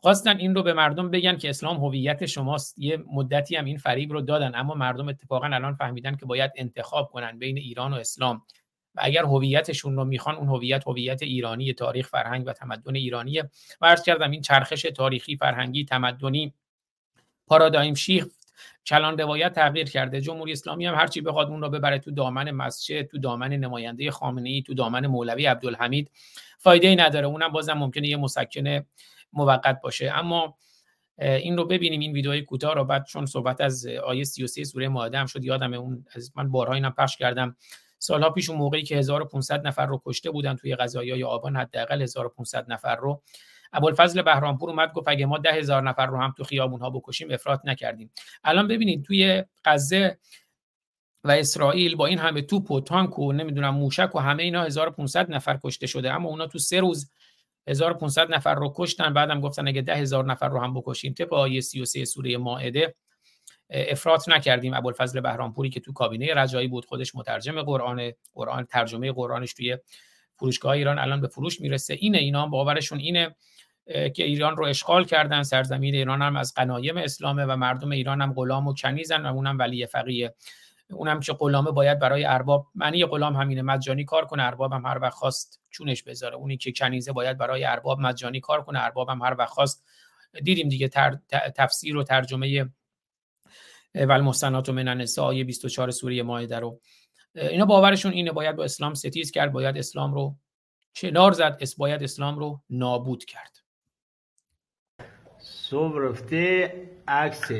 خواستن 0.01 0.37
این 0.37 0.55
رو 0.55 0.63
به 0.63 0.73
مردم 0.73 1.11
بگن 1.11 1.37
که 1.37 1.49
اسلام 1.49 1.77
هویت 1.77 2.25
شماست. 2.25 2.79
یه 2.79 3.03
مدتی 3.13 3.55
هم 3.55 3.65
این 3.65 3.77
فریب 3.77 4.13
رو 4.13 4.21
دادن 4.21 4.51
اما 4.55 4.73
مردم 4.73 5.09
اتفاقا 5.09 5.45
الان 5.45 5.73
فهمیدن 5.73 6.15
که 6.15 6.25
باید 6.25 6.51
انتخاب 6.55 7.09
کنن 7.09 7.39
بین 7.39 7.57
ایران 7.57 7.93
و 7.93 7.95
اسلام. 7.95 8.41
و 8.95 9.01
اگر 9.03 9.23
هویتشون 9.23 9.95
رو 9.95 10.05
می‌خوان 10.05 10.35
اون 10.35 10.47
هویت 10.47 10.87
هویت 10.87 11.23
ایرانی 11.23 11.73
تاریخ 11.73 12.07
فرهنگ 12.07 12.43
و 12.47 12.53
تمدن 12.53 12.95
ایرانیه. 12.95 13.49
و 13.81 13.85
عرض 13.85 14.03
کردم 14.03 14.31
این 14.31 14.41
چرخش 14.41 14.81
تاریخی 14.81 15.37
فرهنگی 15.37 15.85
تمدنی 15.85 16.53
پارادایم 17.47 17.93
شیفت 17.93 18.39
کلان 18.85 19.17
روایت 19.17 19.53
تغییر 19.53 19.89
کرده. 19.89 20.21
جمهوری 20.21 20.51
اسلامی 20.51 20.85
هم 20.85 20.95
هرچی 20.95 21.21
بخواد 21.21 21.47
اون 21.47 21.61
رو 21.61 21.69
ببره 21.69 21.99
تو 21.99 22.11
دامن 22.11 22.51
مسجد 22.51 23.01
تو 23.01 23.17
دامن 23.17 23.53
نماینده 23.53 24.11
خامنه 24.11 24.49
ای 24.49 24.61
تو 24.61 24.73
دامن 24.73 25.07
مولوی 25.07 25.45
عبدالحمید. 25.45 26.11
فایده 26.59 26.87
ای 26.87 26.95
نداره. 26.95 27.27
اونم 27.27 27.51
بازم 27.51 27.73
ممکنه 27.73 28.07
یه 28.07 28.17
مسکن 28.17 28.85
موقت 29.33 29.81
باشه. 29.81 30.11
اما 30.15 30.57
این 31.17 31.57
رو 31.57 31.65
ببینیم 31.65 31.99
این 31.99 32.11
ویدیوی 32.11 32.41
کوتاه 32.41 32.75
رو 32.75 32.83
بعد 32.83 33.05
چون 33.05 33.25
صحبت 33.25 33.61
از 33.61 33.85
آیه 33.85 34.23
33 34.23 34.63
سوره 34.63 34.87
مائده 34.87 35.17
هم 35.17 35.25
شد 35.25 35.43
یادم 35.43 35.73
اون 35.73 36.05
از 36.15 36.31
من 36.35 36.51
بارها 36.51 36.73
اینم 36.73 36.91
پخش 36.91 37.17
کردم. 37.17 37.55
سالها 37.99 38.29
پیش 38.29 38.49
اون 38.49 38.59
موقعی 38.59 38.83
که 38.83 38.97
1500 38.97 39.67
نفر 39.67 39.85
رو 39.85 40.01
کشته 40.05 40.31
بودن 40.31 40.55
توی 40.55 40.75
قضایای 40.75 41.23
آبان 41.23 41.55
حداقل 41.55 42.01
1500 42.01 42.71
نفر 42.71 42.95
رو. 42.95 43.21
ابوالفضل 43.73 44.21
بهرامپور 44.21 44.69
اومد 44.69 44.93
گفت 44.93 45.07
اگه 45.07 45.25
ما 45.25 45.37
ده 45.37 45.51
هزار 45.51 45.83
نفر 45.83 46.05
رو 46.05 46.17
هم 46.21 46.33
تو 46.37 46.43
خیابون 46.43 46.81
ها 46.81 46.89
بکشیم 46.89 47.31
افراط 47.31 47.59
نکردیم. 47.63 48.11
الان 48.43 48.67
ببینید 48.67 49.03
توی 49.03 49.43
غزه 49.65 50.17
و 51.23 51.31
اسرائیل 51.31 51.95
با 51.95 52.05
این 52.05 52.17
همه 52.17 52.41
توپ 52.41 52.71
و 52.71 52.81
تانک 52.81 53.19
و 53.19 53.33
نمی‌دونم 53.33 53.75
موشک 53.75 54.15
و 54.15 54.19
همه 54.19 54.43
اینا 54.43 54.63
1500 54.63 55.31
نفر 55.31 55.59
کشته 55.63 55.87
شده 55.87 56.13
اما 56.13 56.29
اونا 56.29 56.47
تو 56.47 56.59
سه 56.59 56.79
روز 56.79 57.11
1500 57.69 58.33
نفر 58.33 58.55
رو 58.55 58.73
کشتن 58.75 59.13
بعدم 59.13 59.41
گفتن 59.41 59.67
اگه 59.67 59.81
ده 59.81 59.95
هزار 59.95 60.25
نفر 60.25 60.49
رو 60.49 60.59
هم 60.59 60.73
بکشیم 60.73 61.13
طبق 61.13 61.33
آیه 61.33 61.61
33 61.61 62.05
سوره 62.05 62.37
مائده 62.37 62.95
افراط 63.69 64.29
نکردیم. 64.29 64.73
ابوالفضل 64.73 65.21
بهرامپوری 65.21 65.69
که 65.69 65.79
تو 65.79 65.93
کابینه 65.93 66.33
رجایی 66.33 66.67
بود 66.67 66.85
خودش 66.85 67.15
مترجم 67.15 67.61
قرآن 67.61 68.11
قرآن 68.33 68.65
ترجمه 68.65 69.11
قرآنش 69.11 69.53
توی 69.53 69.77
فروشگاه 70.35 70.71
ایران 70.71 70.99
الان 70.99 71.21
به 71.21 71.27
فروش 71.27 71.61
می‌رسه. 71.61 71.93
اینه 71.93 72.17
اینا 72.17 72.47
باورشون 72.47 72.99
اینه 72.99 73.35
که 73.85 74.23
ایران 74.23 74.57
رو 74.57 74.65
اشغال 74.65 75.05
کردن. 75.05 75.43
سرزمین 75.43 75.95
ایران 75.95 76.21
هم 76.21 76.35
از 76.35 76.53
قنایم 76.53 76.97
اسلامه 76.97 77.45
و 77.45 77.55
مردم 77.55 77.91
ایران 77.91 78.21
هم 78.21 78.33
غلام 78.33 78.67
و 78.67 78.73
کنیزن 78.73 79.25
و 79.25 79.33
اونم 79.33 79.59
ولی 79.59 79.85
فقیه. 79.85 80.33
اونم 80.91 81.19
که 81.19 81.33
غلامه 81.33 81.71
باید 81.71 81.99
برای 81.99 82.25
ارباب 82.25 82.67
معنی 82.75 83.05
غلام 83.05 83.35
همینه 83.35 83.61
مجانی 83.61 84.05
کار 84.05 84.25
کنه 84.25 84.43
ارباب 84.43 84.73
هم 84.73 84.85
هر 84.85 84.99
وقت 85.01 85.13
خواست 85.13 85.61
چونش 85.69 86.03
بذاره. 86.03 86.35
اونی 86.35 86.57
که 86.57 86.71
کنیزه 86.71 87.11
باید 87.11 87.37
برای 87.37 87.65
ارباب 87.65 87.99
مجانی 87.99 88.39
کار 88.39 88.63
کنه 88.63 88.79
ارباب 88.83 89.09
هم 89.09 89.21
هر 89.21 89.35
وقت 89.39 89.49
خواست. 89.49 89.85
دیدیم 90.43 90.69
دیگه 90.69 90.87
تفسیر 91.55 91.97
و 91.97 92.03
ترجمه 92.03 92.69
و 93.95 94.11
المحسنات 94.11 94.69
من 94.69 94.87
النساء 94.87 95.25
آیه 95.25 95.43
24 95.43 95.91
سوره 95.91 96.23
مائده 96.23 96.59
رو. 96.59 96.79
اینا 97.35 97.65
باورشون 97.65 98.11
اینه 98.11 98.31
باید 98.31 98.55
با 98.55 98.63
اسلام 98.63 98.93
ستیز 98.93 99.31
کرد 99.31 99.51
باید 99.51 99.77
اسلام 99.77 100.13
رو 100.13 100.35
کنار 100.95 101.31
زد 101.31 101.57
اس 101.61 101.75
باید 101.75 102.03
اسلام 102.03 102.39
رو 102.39 102.61
نابود 102.69 103.25
کرد. 103.25 103.57
صبح 105.39 105.97
رفته 105.97 106.73
عکس 107.07 107.51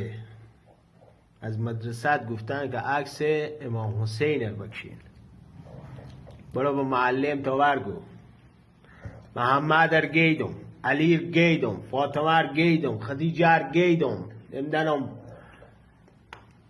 از 1.41 1.59
مدرسه 1.59 2.17
گفتن 2.17 2.71
که 2.71 2.77
عکس 2.77 3.21
امام 3.61 4.01
حسین 4.01 4.51
بکشین. 4.51 4.97
برو 6.53 6.75
با 6.75 6.83
معلم 6.83 7.41
تاور 7.41 7.79
گو. 7.79 7.93
محمد 9.35 9.93
ار 9.93 10.05
گیدم 10.05 10.53
علی 10.83 11.17
گیدم 11.17 11.77
فاطمه 11.91 12.23
ار 12.23 12.47
گیدم 12.53 12.99
خدیجه 12.99 13.47
ار 13.47 13.63
گیدم 13.71 14.25
نمی‌دانم. 14.53 15.09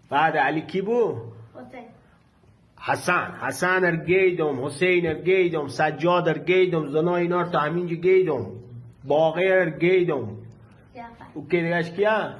بعد 0.10 0.38
علی 0.38 0.62
کی 0.62 0.82
بو؟ 0.82 1.16
حسن 2.80 3.32
حسن 3.42 3.86
ار 3.86 3.96
گیدم 3.96 4.66
حسین 4.66 5.08
ار 5.08 5.14
گیدم 5.14 5.68
سجاد 5.68 6.28
ار 6.28 6.40
گیدم 6.40 6.88
زنا 6.88 7.16
اینا 7.16 7.50
تا 7.50 7.60
همینجا 7.60 7.96
گیدم. 7.96 8.46
باقر 9.04 9.60
ار 9.60 9.70
گیدم 9.70 10.38
او 11.34 11.48
که 11.48 11.62
دیگهش 11.62 11.92
کیا 11.92 12.34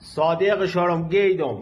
صادق 0.00 0.66
شارم 0.66 1.08
گیدم. 1.08 1.58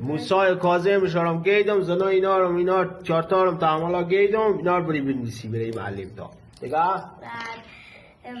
موسای 0.00 0.56
کاظم 0.56 1.06
شارم 1.06 1.42
گیدم 1.42 1.80
زنا 1.80 2.06
اینا 2.06 2.38
رو 2.38 2.56
اینا 2.56 3.00
چارتا 3.02 3.44
رو 3.44 3.54
تعاملا 3.54 4.02
گیدم 4.02 4.56
اینا 4.58 4.78
رو 4.78 4.84
بری 4.84 5.00
بنویسی 5.00 5.48
بری 5.48 5.70
معلم 5.70 6.10
تا. 6.16 6.30
دیگه؟ 6.60 6.76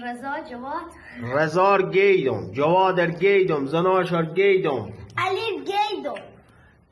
رضا 0.04 0.50
جواد. 0.50 0.82
رزار 1.22 1.90
گیدم 1.90 2.50
جواد 2.52 3.00
ار 3.00 3.10
گیدم 3.10 3.66
زناشار 3.66 4.24
گیدم. 4.24 4.92
علی 5.16 5.58
گیدم. 5.58 6.14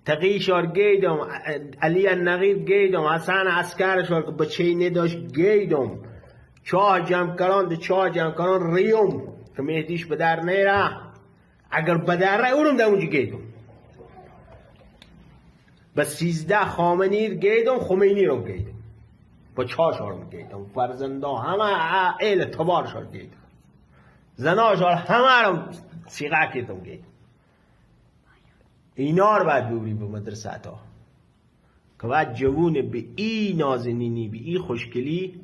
تقیشار 0.05 0.67
گیدم 0.67 1.19
علی 1.83 2.09
النقیب 2.09 2.67
گیدم 2.67 3.05
حسن 3.05 3.47
اسکرشار 3.47 4.23
که 4.23 4.31
بچه 4.31 4.75
نداشت 4.75 5.19
گیدم. 5.35 5.91
چاه 6.65 7.01
جمع 7.01 7.37
کران 7.37 7.69
ده 7.69 7.77
چاه 7.77 8.11
جمع 8.11 8.31
کران 8.31 8.75
ریوم. 8.75 9.23
که 9.57 9.63
مهدیش 9.63 10.07
به 10.07 10.17
در 10.17 10.41
نیره 10.41 11.06
اگر 11.77 11.97
به 11.97 12.17
در 12.17 12.37
ره 12.37 12.51
اونم 12.51 12.77
در 12.77 12.85
اونجا 12.85 13.07
گیدم. 13.07 13.39
به 15.95 16.05
سیزده 16.05 16.65
خامنیر 16.65 17.35
گیدم 17.35 17.79
خمینی 17.79 18.25
رو 18.25 18.45
گیدم. 18.45 18.73
با 19.57 19.65
چاشار 19.65 20.25
گیدم. 20.31 20.67
فرزنده 20.75 21.27
همه 21.27 22.15
ایل 22.21 22.45
تبارشار 22.45 23.07
گیدم. 23.07 23.37
زناشار 24.35 24.93
همه 24.93 25.49
رو 25.49 25.63
سیغه 26.07 26.51
کردم 26.55 26.81
گیدم. 26.81 27.05
اینا 28.95 29.37
رو 29.37 29.45
باید 29.45 29.71
ببری 29.71 29.95
به 29.95 30.05
مدرسه 30.05 30.59
تا. 30.59 30.79
که 32.01 32.07
باید 32.07 32.35
جوون 32.35 32.91
به 32.91 33.05
ای 33.17 33.55
نازنینی 33.59 34.29
به 34.29 34.39
ای 34.39 34.59
خوشگلی 34.59 35.41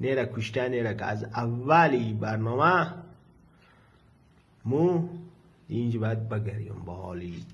نیره 0.00 0.30
کشته 0.36 0.68
نیره 0.68 0.94
که 0.94 1.04
از 1.04 1.24
اولی 1.24 2.12
برنامه 2.12 2.94
مو 4.64 5.08
اینجا 5.68 6.00
باید 6.00 6.28
بگریم 6.28 6.82
با 6.86 6.94
حالی 6.94 7.44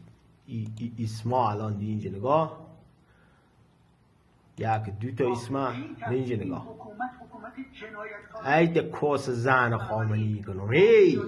اسما 0.99 1.51
الان 1.51 1.81
اینجا 1.81 2.11
نگاه. 2.11 2.71
یک 4.59 4.67
دو 5.01 5.13
تا 5.13 5.33
اسما 5.33 5.73
اینجا 6.11 6.37
نگاه. 6.37 6.67
ای 8.47 8.67
ده 8.67 8.83
کوس 8.83 9.31
زن 9.31 9.79
خاملی 9.79 10.43
کنم. 10.43 10.73
هی 10.73 11.19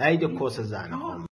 ای 0.00 0.16
ده 0.16 0.28
کوس 0.28 0.60
زن 0.60 0.96
خاملی 0.96 1.26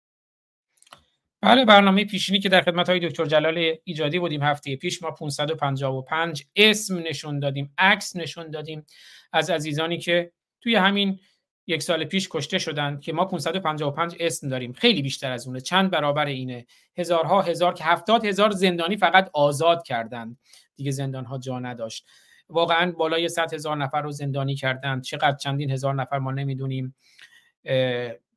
بله 1.42 1.64
برنامه 1.64 2.04
پیشینی 2.04 2.38
که 2.38 2.48
در 2.48 2.60
خدمت 2.60 2.88
های 2.88 3.08
دکتر 3.08 3.24
جلال 3.24 3.74
ایجادی 3.84 4.18
بودیم 4.18 4.42
هفته 4.42 4.76
پیش 4.76 5.02
ما 5.02 5.10
555 5.10 6.44
اسم 6.56 6.98
نشون 6.98 7.38
دادیم 7.38 7.74
عکس 7.78 8.16
نشون 8.16 8.50
دادیم. 8.50 8.86
از 9.32 9.50
عزیزانی 9.50 9.98
که 9.98 10.32
توی 10.60 10.74
همین 10.74 11.18
یک 11.66 11.82
سال 11.82 12.04
پیش 12.04 12.28
کشته 12.30 12.58
شدند 12.58 13.00
که 13.00 13.12
ما 13.12 13.24
555 13.24 14.16
اسم 14.20 14.48
داریم. 14.48 14.72
خیلی 14.72 15.02
بیشتر 15.02 15.32
از 15.32 15.46
اونه. 15.46 15.60
چند 15.60 15.90
برابر 15.90 16.26
اینه. 16.26 16.66
هزارها 16.98 17.42
هزار 17.42 17.74
که 17.74 17.84
هفتاد 17.84 18.24
هزار 18.24 18.50
زندانی 18.50 18.96
فقط 18.96 19.30
آزاد 19.32 19.82
کردند. 19.82 20.38
دیگه 20.76 20.90
زندان 20.90 21.24
ها 21.24 21.38
جا 21.38 21.58
نداشت. 21.58 22.06
واقعا 22.48 22.92
بالای 22.92 23.28
100 23.28 23.54
هزار 23.54 23.76
نفر 23.76 24.02
رو 24.02 24.12
زندانی 24.12 24.54
کردند. 24.54 25.02
چقدر 25.02 25.36
چندین 25.36 25.70
هزار 25.70 25.94
نفر 25.94 26.18
ما 26.18 26.32
نمی‌دونیم. 26.32 26.94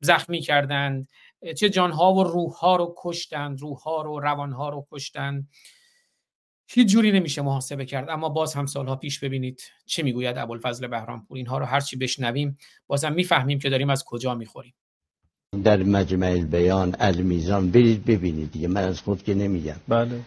زخمی 0.00 0.40
کردند. 0.40 1.08
چه 1.56 1.68
جانها 1.68 2.12
و 2.14 2.24
روحها 2.24 2.76
رو 2.76 2.94
کشتند. 2.98 3.60
روحها 3.60 4.02
رو 4.02 4.20
روانها 4.20 4.68
رو 4.68 4.86
کشتند. 4.90 5.48
هیچ 6.68 6.88
جوری 6.88 7.12
نمیشه 7.12 7.42
محاسبه 7.42 7.84
کرد 7.84 8.10
اما 8.10 8.28
باز 8.28 8.54
هم 8.54 8.66
سالها 8.66 8.96
پیش 8.96 9.18
ببینید 9.18 9.62
چه 9.86 10.02
می‌گوید 10.02 10.38
ابوالفضل 10.38 10.86
بهرامپور. 10.86 11.36
اینها 11.36 11.58
رو 11.58 11.64
هرچی 11.64 11.96
بشنویم 11.96 12.58
بازم 12.86 13.12
می‌فهمیم 13.12 13.58
که 13.58 13.68
داریم 13.68 13.90
از 13.90 14.04
کجا 14.04 14.34
می‌خوریم. 14.34 14.74
در 15.64 15.82
مجمع 15.82 16.26
البیان 16.26 16.96
المیزان 17.00 17.70
برید 17.70 18.04
ببینید 18.04 18.52
دیگه 18.52 18.68
من 18.68 18.84
از 18.84 19.00
خود 19.00 19.22
که 19.22 19.34
نمیگم. 19.34 19.76
بله. 19.88 20.20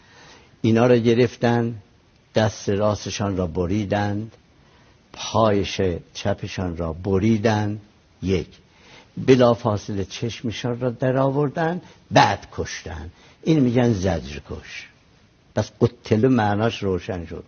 اینا 0.61 0.87
رو 0.87 0.95
گرفتن 0.95 1.75
دست 2.35 2.69
راستشان 2.69 3.37
را 3.37 3.47
بریدند 3.47 4.35
پایش 5.13 5.81
چپشان 6.13 6.77
را 6.77 6.93
بریدند 6.93 7.81
یک. 8.21 8.47
بلا 9.17 9.53
فاصله 9.53 10.05
چشمشان 10.05 10.79
را 10.79 10.89
در 10.89 11.17
آوردن 11.17 11.81
بعد 12.11 12.47
کشتن 12.51 13.09
این 13.43 13.59
میگن 13.59 13.93
زجر 13.93 14.39
کش 14.49 14.88
پس 15.59 15.71
قتلو 15.81 16.29
معناش 16.29 16.83
روشن 16.83 17.25
شد. 17.25 17.43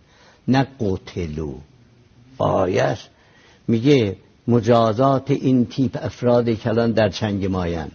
نه 0.48 0.66
قتلو 0.80 1.54
آیش 2.38 3.08
میگه 3.68 4.16
مجازات 4.48 5.30
این 5.30 5.66
تیپ 5.66 5.98
افراد 6.02 6.50
کلان 6.50 6.92
در 6.92 7.08
چنگ 7.08 7.46
ماین 7.46 7.88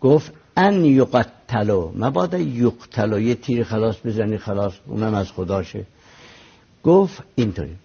گفت 0.00 0.32
ان 0.56 0.84
یقتلو 0.84 1.92
مبادا 1.96 2.38
یقتلو 2.38 3.20
یه 3.20 3.34
تیر 3.34 3.64
خلاص 3.64 3.96
بزنی 4.04 4.38
خلاص 4.38 4.72
اونم 4.86 5.14
از 5.14 5.32
خداشه 5.32 5.84
گفت 6.82 7.22
اینطوری. 7.34 7.76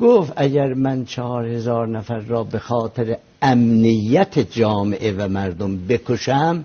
گفت 0.00 0.32
اگر 0.36 0.74
من 0.74 1.04
چهار 1.04 1.46
هزار 1.46 1.88
نفر 1.88 2.18
را 2.18 2.44
به 2.44 2.58
خاطر 2.58 3.16
امنیت 3.42 4.38
جامعه 4.38 5.12
و 5.12 5.28
مردم 5.28 5.86
بکشم 5.86 6.64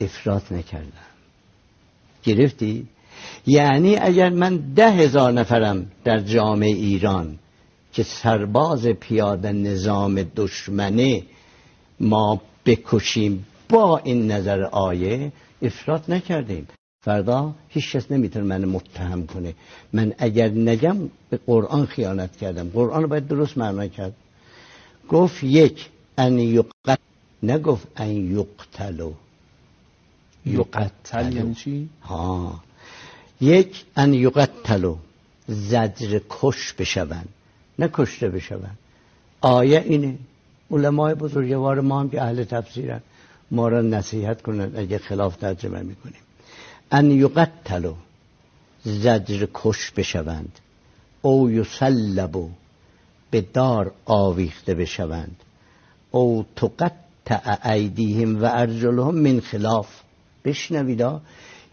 افراط 0.00 0.52
نکردم. 0.52 1.07
گرفتی؟ 2.34 2.86
یعنی 3.46 3.96
اگر 3.96 4.30
من 4.30 4.56
ده 4.56 4.90
هزار 4.90 5.32
نفرم 5.32 5.86
در 6.04 6.18
جامعه 6.18 6.68
ایران 6.68 7.38
که 7.92 8.02
سرباز 8.02 8.86
پیاده 8.86 9.52
نظام 9.52 10.22
دشمنه 10.36 11.22
ما 12.00 12.40
بکشیم 12.66 13.46
با 13.68 13.98
این 13.98 14.30
نظر 14.30 14.62
آیه 14.62 15.32
افراد 15.62 16.04
نکردیم. 16.08 16.68
فردا 17.04 17.54
هیچ 17.68 17.92
کس 17.92 18.10
نمی‌تونه 18.10 18.44
من 18.44 18.64
متهم 18.64 19.26
کنه. 19.26 19.54
من 19.92 20.14
اگر 20.18 20.48
نگم 20.48 20.96
به 21.30 21.38
قرآن 21.46 21.86
خیانت 21.86 22.36
کردم. 22.36 22.68
قرآن 22.68 23.02
رو 23.02 23.08
باید 23.08 23.28
درست 23.28 23.58
معنا 23.58 23.86
کرد. 23.86 24.12
گفت 25.08 25.44
یک 25.44 25.88
ان 26.18 26.38
یقتل 26.38 27.02
نگفت 27.42 27.86
ان 27.96 28.38
یقتلو. 28.38 29.12
یقتل 30.48 31.32
یعنی 31.32 31.54
چی؟ 31.54 31.88
ها. 32.02 32.60
یک 33.40 33.84
ان 33.96 34.14
یقتلو. 34.14 34.96
زجر 35.48 36.20
کش 36.30 36.72
بشوند 36.72 37.28
نه 37.78 37.88
کشته 37.92 38.28
بشوند 38.28 38.78
آیه 39.40 39.84
اینه. 39.86 40.18
علمای 40.70 41.14
بزرگوار 41.14 41.80
ما 41.80 42.00
هم 42.00 42.10
که 42.10 42.22
اهل 42.22 42.44
تفسیرن 42.44 43.00
ما 43.50 43.68
را 43.68 43.82
نصیحت 43.82 44.42
کنند 44.42 44.76
اگه 44.78 44.98
خلاف 44.98 45.36
ترجمه 45.36 45.82
می‌کنیم. 45.82 46.20
ان 46.92 47.10
یقتلو. 47.10 47.94
زجر 48.84 49.48
کش 49.54 49.90
بشوند. 49.90 50.58
او 51.22 51.50
یسلبو. 51.50 52.50
به 53.30 53.40
دار 53.40 53.92
آویخته 54.04 54.74
بشوند. 54.74 55.36
او 56.10 56.46
تقطع 56.56 57.68
ایدیهم 57.70 58.42
و 58.42 58.44
ارجلهم 58.44 59.14
من 59.14 59.40
خلاف. 59.40 59.97
بشنویدا. 60.44 61.20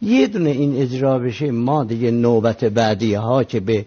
یه 0.01 0.27
دونه 0.27 0.49
این 0.49 0.81
اجرا 0.81 1.19
بشه 1.19 1.51
ما 1.51 1.83
دیگه 1.83 2.11
نوبت 2.11 2.63
بعدی 2.63 3.13
ها 3.13 3.43
که 3.43 3.59
به 3.59 3.85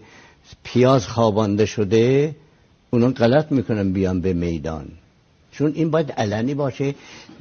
پیاز 0.63 1.07
خوابانده 1.07 1.65
شده 1.65 2.35
اونا 2.89 3.09
غلط 3.09 3.51
می‌کنن 3.51 3.93
بیان 3.93 4.21
به 4.21 4.33
میدان. 4.33 4.87
چون 5.51 5.71
این 5.75 5.91
باید 5.91 6.11
علنی 6.11 6.53
باشه. 6.53 6.95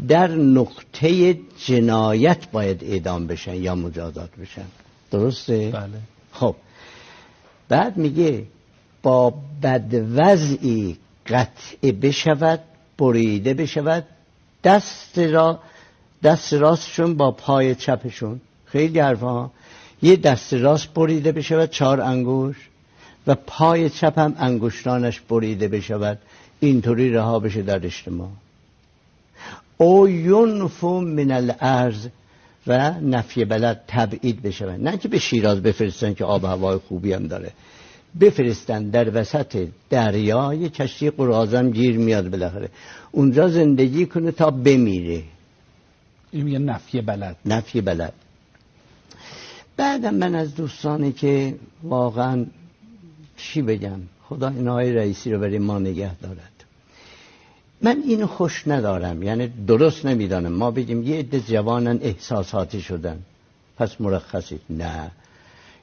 در 0.09 0.29
نقطه 0.29 1.39
جنایت 1.67 2.51
باید 2.51 2.85
اعدام 2.85 3.27
بشن 3.27 3.55
یا 3.55 3.75
مجازات 3.75 4.31
بشن. 4.37 4.65
درسته؟ 5.11 5.71
بله. 5.71 6.01
خب. 6.33 6.55
بعد 7.69 7.97
میگه 7.97 8.45
با 9.03 9.35
بدوضعی 9.63 10.97
قطع 11.27 11.91
بشود 12.03 12.61
بریده 12.99 13.55
بشود 13.55 14.05
دست 14.65 15.19
را 15.19 15.61
دست 16.23 16.53
راستشون 16.55 17.15
با 17.17 17.31
پای 17.31 17.75
چپشون. 17.75 18.41
خیلی 18.65 19.01
حرفا. 19.01 19.51
یه 20.03 20.17
دست 20.17 20.55
راست 20.55 20.95
بریده 20.95 21.33
بشود 21.33 21.71
چهار 21.71 22.01
انگوش. 22.01 22.57
و 23.27 23.35
پای 23.47 23.91
چپ 23.91 24.19
هم 24.19 24.35
انگشتانش 24.39 25.21
بریده 25.21 25.69
بشود. 25.69 26.19
اینطوری 26.61 27.11
رها 27.11 27.39
بشه 27.39 27.63
در 27.63 27.87
اجتماع. 27.87 28.29
او 29.77 30.09
ینفو 30.09 31.01
من 31.01 31.31
الارض 31.31 32.07
و 32.67 33.01
نفی 33.01 33.45
بلد 33.45 33.85
تبعید 33.89 34.43
بشود. 34.43 34.81
نه 34.89 34.99
که 34.99 35.09
به 35.09 35.19
شیراز 35.19 35.63
بفرستن 35.63 36.15
که 36.15 36.25
آب 36.25 36.45
هوای 36.45 36.79
خوبی 36.89 37.13
هم 37.13 37.27
داره. 37.27 37.51
بفرستن 38.21 38.91
در 38.91 39.21
وسط 39.21 39.69
دریا 39.91 40.55
یه 40.55 40.69
کشتی 40.69 41.11
قرازم 41.11 41.71
گیر 41.71 41.99
میاد 41.99 42.31
بالاخره. 42.31 42.69
اونجا 43.13 43.49
زندگی 43.49 44.07
کنه 44.07 44.31
تا 44.33 44.51
بمیره. 44.51 45.23
این 46.31 46.45
میگه 46.45 46.59
نفی 46.59 47.01
بلد. 47.01 47.37
نفی 47.45 47.81
بلد. 47.81 48.13
بعدم 49.77 50.15
من 50.15 50.35
از 50.35 50.55
دوستانی 50.55 51.13
که 51.13 51.55
واقعا 51.83 52.47
چی 53.37 53.63
بگم 53.63 54.01
خدا 54.25 54.49
این 54.49 54.69
های 54.69 54.93
رئیسی 54.93 55.33
رو 55.33 55.41
برای 55.41 55.59
ما 55.59 55.79
نگه 55.79 56.15
دارد. 56.15 56.65
من 57.83 58.03
اینو 58.07 58.27
خوش 58.27 58.69
ندارم 58.69 59.23
یعنی 59.23 59.49
درست 59.67 60.07
نمی‌دانم. 60.07 60.53
ما 60.53 60.71
بگیم 60.71 61.03
یه 61.03 61.19
عده 61.19 61.41
جوانن 61.41 61.99
احساساتی 62.03 62.81
شدن. 62.81 63.19
پس 63.77 64.01
مرخصید. 64.01 64.61
نه. 64.71 65.11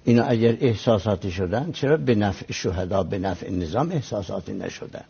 اینا 0.03 0.23
اگر 0.23 0.57
احساساتی 0.61 1.31
شدن 1.31 1.71
چرا 1.71 1.97
به 1.97 2.15
نفع 2.15 2.53
شهدا 2.53 3.03
به 3.03 3.19
نفع 3.19 3.51
نظام 3.51 3.91
احساساتی 3.91 4.53
نشدن؟ 4.53 5.03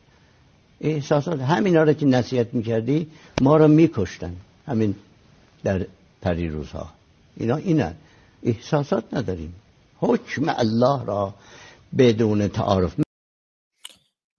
احساسات 0.82 1.42
همینا 1.42 1.84
رو 1.84 1.94
که 1.94 2.06
نصیحت 2.06 2.54
می‌کردی 2.54 3.08
ما 3.42 3.58
رو 3.58 3.68
میکشتن. 3.68 4.36
همین 4.68 4.96
در 5.66 5.86
پریروزها 6.22 6.94
اینا 7.38 7.56
اینن. 7.56 7.96
احساسات 8.44 9.14
نداریم. 9.14 9.56
حکم 9.98 10.46
الله 10.48 11.06
را 11.06 11.36
بدون 11.98 12.48
تعارف. 12.48 12.96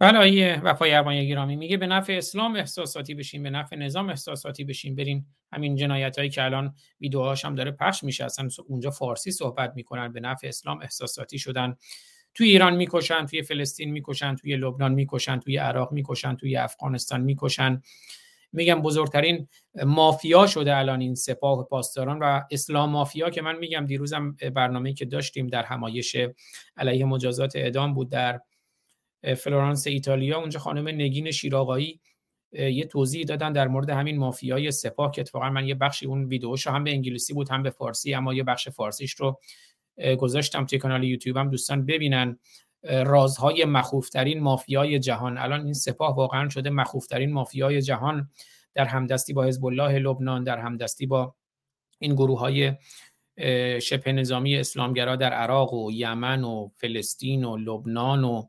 بله 0.01 0.19
آیه 0.19 0.61
وفای 0.65 0.95
ارمانی 0.95 1.29
گرامی 1.29 1.57
میگه 1.57 1.77
به 1.77 1.87
نفع 1.87 2.13
اسلام 2.13 2.57
احساساتی 2.57 3.15
بشین 3.15 3.43
به 3.43 3.51
نفع 3.51 3.77
نظام 3.77 4.09
احساساتی 4.09 4.65
بشین 4.65 4.97
برین 4.97 5.25
همین 5.53 5.77
جنایت 5.77 6.19
هایی 6.19 6.31
که 6.31 6.45
الان 6.45 6.75
ویدیوهاش 7.01 7.45
هم 7.45 7.55
داره 7.55 7.71
پخش 7.71 8.05
میشه. 8.05 8.25
اصلا 8.25 8.49
اونجا 8.67 8.91
فارسی 8.91 9.31
صحبت 9.31 9.73
می‌کنن. 9.77 10.13
به 10.13 10.21
نفع 10.21 10.49
اسلام 10.49 10.81
احساساتی 10.81 11.39
شدن. 11.39 11.77
توی 12.35 12.49
ایران 12.49 12.77
می‌کشن 12.77 13.27
توی 13.27 13.43
فلسطین 13.43 13.91
می‌کشن 13.91 14.35
توی 14.35 14.57
لبنان 14.57 14.93
می‌کشن 14.93 15.39
توی 15.41 15.57
عراق 15.57 15.93
می‌کشن 15.93 16.35
توی 16.37 16.57
افغانستان 16.57 17.21
می‌کشن. 17.21 17.83
میگم 18.57 18.83
بزرگترین 18.83 19.49
مافیا 19.85 20.47
شده 20.47 20.76
الان 20.76 21.01
این 21.01 21.15
سپاه 21.15 21.68
پاسداران 21.68 22.18
و 22.18 22.43
اسلام 22.51 22.91
مافیا 22.91 23.31
که 23.31 23.43
من 23.43 23.59
میگم 23.59 23.86
دیروزم 23.86 24.33
برنامه‌ای 24.55 24.94
که 24.94 25.05
داشتیم 25.05 25.47
در 25.47 25.62
همایش 25.62 26.17
علیه 26.76 27.05
مجازات 27.05 27.57
اعدام 27.57 27.94
بود 27.94 28.10
در 28.10 28.41
فلورانس 29.36 29.86
ایتالیا 29.86 30.39
اونجا 30.39 30.60
خانم 30.60 30.89
نگین 30.89 31.31
شیراقایی 31.31 32.01
یه 32.52 32.85
توضیح 32.85 33.25
دادن 33.25 33.52
در 33.52 33.68
مورد 33.68 33.91
همین 33.91 34.18
مافیای 34.18 34.70
سپاه 34.70 35.10
که 35.10 35.20
اتفاقا 35.20 35.51
من 35.51 35.67
یه 35.67 35.75
بخشی 35.75 36.07
اون 36.07 36.25
ویدیوش 36.25 36.67
هم 36.67 36.85
به 36.85 36.91
انگلیسی 36.91 37.35
بود 37.35 37.49
هم 37.49 37.62
به 37.62 37.70
فارسی 37.70 38.15
اما 38.15 38.35
یه 38.35 38.43
بخش 38.43 38.68
فارسیش 38.68 39.12
رو 39.12 39.41
گذاشتم 40.18 40.67
توی 40.67 40.78
کانال 40.78 41.05
یوتیوب 41.05 41.36
هم 41.36 41.51
دوستان 41.51 41.86
ببینن. 41.86 42.39
رازهای 42.90 43.65
مخوفترین 43.65 44.40
مافیای 44.40 44.98
جهان. 44.98 45.39
الان 45.39 45.65
این 45.65 45.73
سپاه 45.73 46.16
واقعا 46.16 46.48
شده 46.48 46.70
مخوفترین 46.70 47.32
مافیای 47.32 47.82
جهان 47.82 48.31
در 48.74 48.84
همدستی 48.84 49.32
با 49.32 49.44
حزب 49.44 49.65
الله 49.65 49.98
لبنان 49.98 50.44
در 50.44 50.58
همدستی 50.58 51.06
با 51.06 51.34
این 51.98 52.15
گروه 52.15 52.39
های 52.39 52.73
شبه 53.81 54.12
نظامی 54.12 54.56
اسلامگرا 54.56 55.16
در 55.16 55.32
عراق 55.32 55.74
و 55.74 55.92
یمن 55.92 56.44
و 56.44 56.68
فلسطین 56.76 57.44
و 57.44 57.56
لبنان 57.56 58.24
و 58.24 58.42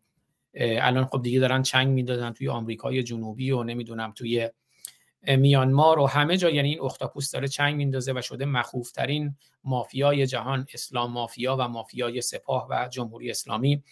الان 0.59 1.05
خب 1.05 1.21
دیگه 1.21 1.39
دارن 1.39 1.61
چنگ 1.61 1.87
می‌دادن 1.87 2.31
توی 2.31 2.49
آمریکای 2.49 3.03
جنوبی 3.03 3.51
و 3.51 3.63
نمی‌دونم 3.63 4.11
توی 4.11 4.49
میانمار 5.27 5.99
و 5.99 6.07
همه 6.07 6.37
جا. 6.37 6.49
یعنی 6.49 6.69
این 6.69 6.81
اختاپوس 6.81 7.31
داره 7.31 7.47
چنگ 7.47 7.75
میندازه 7.75 8.13
و 8.15 8.21
شده 8.21 8.45
مخوفترین 8.45 9.35
مافیای 9.63 10.27
جهان 10.27 10.67
اسلام 10.73 11.11
مافیا 11.11 11.55
و 11.59 11.67
مافیای 11.67 12.21
سپاه 12.21 12.67
و 12.69 12.87
جمهوری 12.91 13.31
اسلامی. 13.31 13.83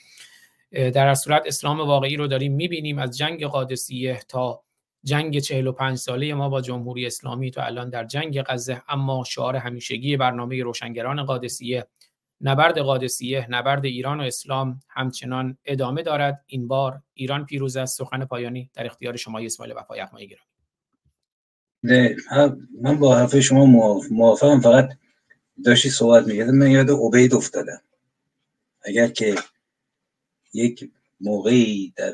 در 0.71 1.15
صورت 1.15 1.43
اسلام 1.45 1.79
واقعی 1.79 2.15
رو 2.15 2.27
داریم 2.27 2.53
می‌بینیم 2.53 2.99
از 2.99 3.17
جنگ 3.17 3.45
قادسیه 3.45 4.19
تا 4.27 4.63
جنگ 5.03 5.39
45 5.39 5.97
ساله 5.97 6.33
ما 6.33 6.49
با 6.49 6.61
جمهوری 6.61 7.05
اسلامی 7.05 7.51
تا 7.51 7.63
الان 7.63 7.89
در 7.89 8.05
جنگ 8.05 8.41
غزه. 8.41 8.81
اما 8.87 9.23
شعار 9.23 9.55
همیشگی 9.55 10.17
برنامه 10.17 10.63
روشنگران 10.63 11.23
قادسیه 11.23 11.87
نبرد 12.41 12.77
قادسیه 12.77 13.47
نبرد 13.49 13.85
ایران 13.85 14.19
و 14.19 14.23
اسلام 14.23 14.79
همچنان 14.89 15.57
ادامه 15.65 16.03
دارد. 16.03 16.43
این 16.45 16.67
بار 16.67 17.01
ایران 17.13 17.45
پیروز 17.45 17.77
است 17.77 17.97
سخن 17.97 18.25
پایانی 18.25 18.69
در 18.73 18.85
اختیار 18.85 19.15
شما 19.15 19.39
اسماعیل 19.39 19.75
وفای 19.77 19.99
اقمایی 19.99 20.27
گرامی. 20.27 22.15
من 22.81 22.99
با 22.99 23.15
حرف 23.15 23.39
شما 23.39 23.65
موافقم. 24.11 24.59
فقط 24.59 24.89
داشتی 25.65 25.89
صحبت 25.89 26.27
می‌کردم 26.27 26.55
من 26.55 26.71
یاد 26.71 26.89
عبید 26.89 27.33
افتادم. 27.33 27.81
اگر 28.81 29.07
که 29.07 29.35
یک 30.55 30.91
موقعی 31.19 31.93
در 31.95 32.13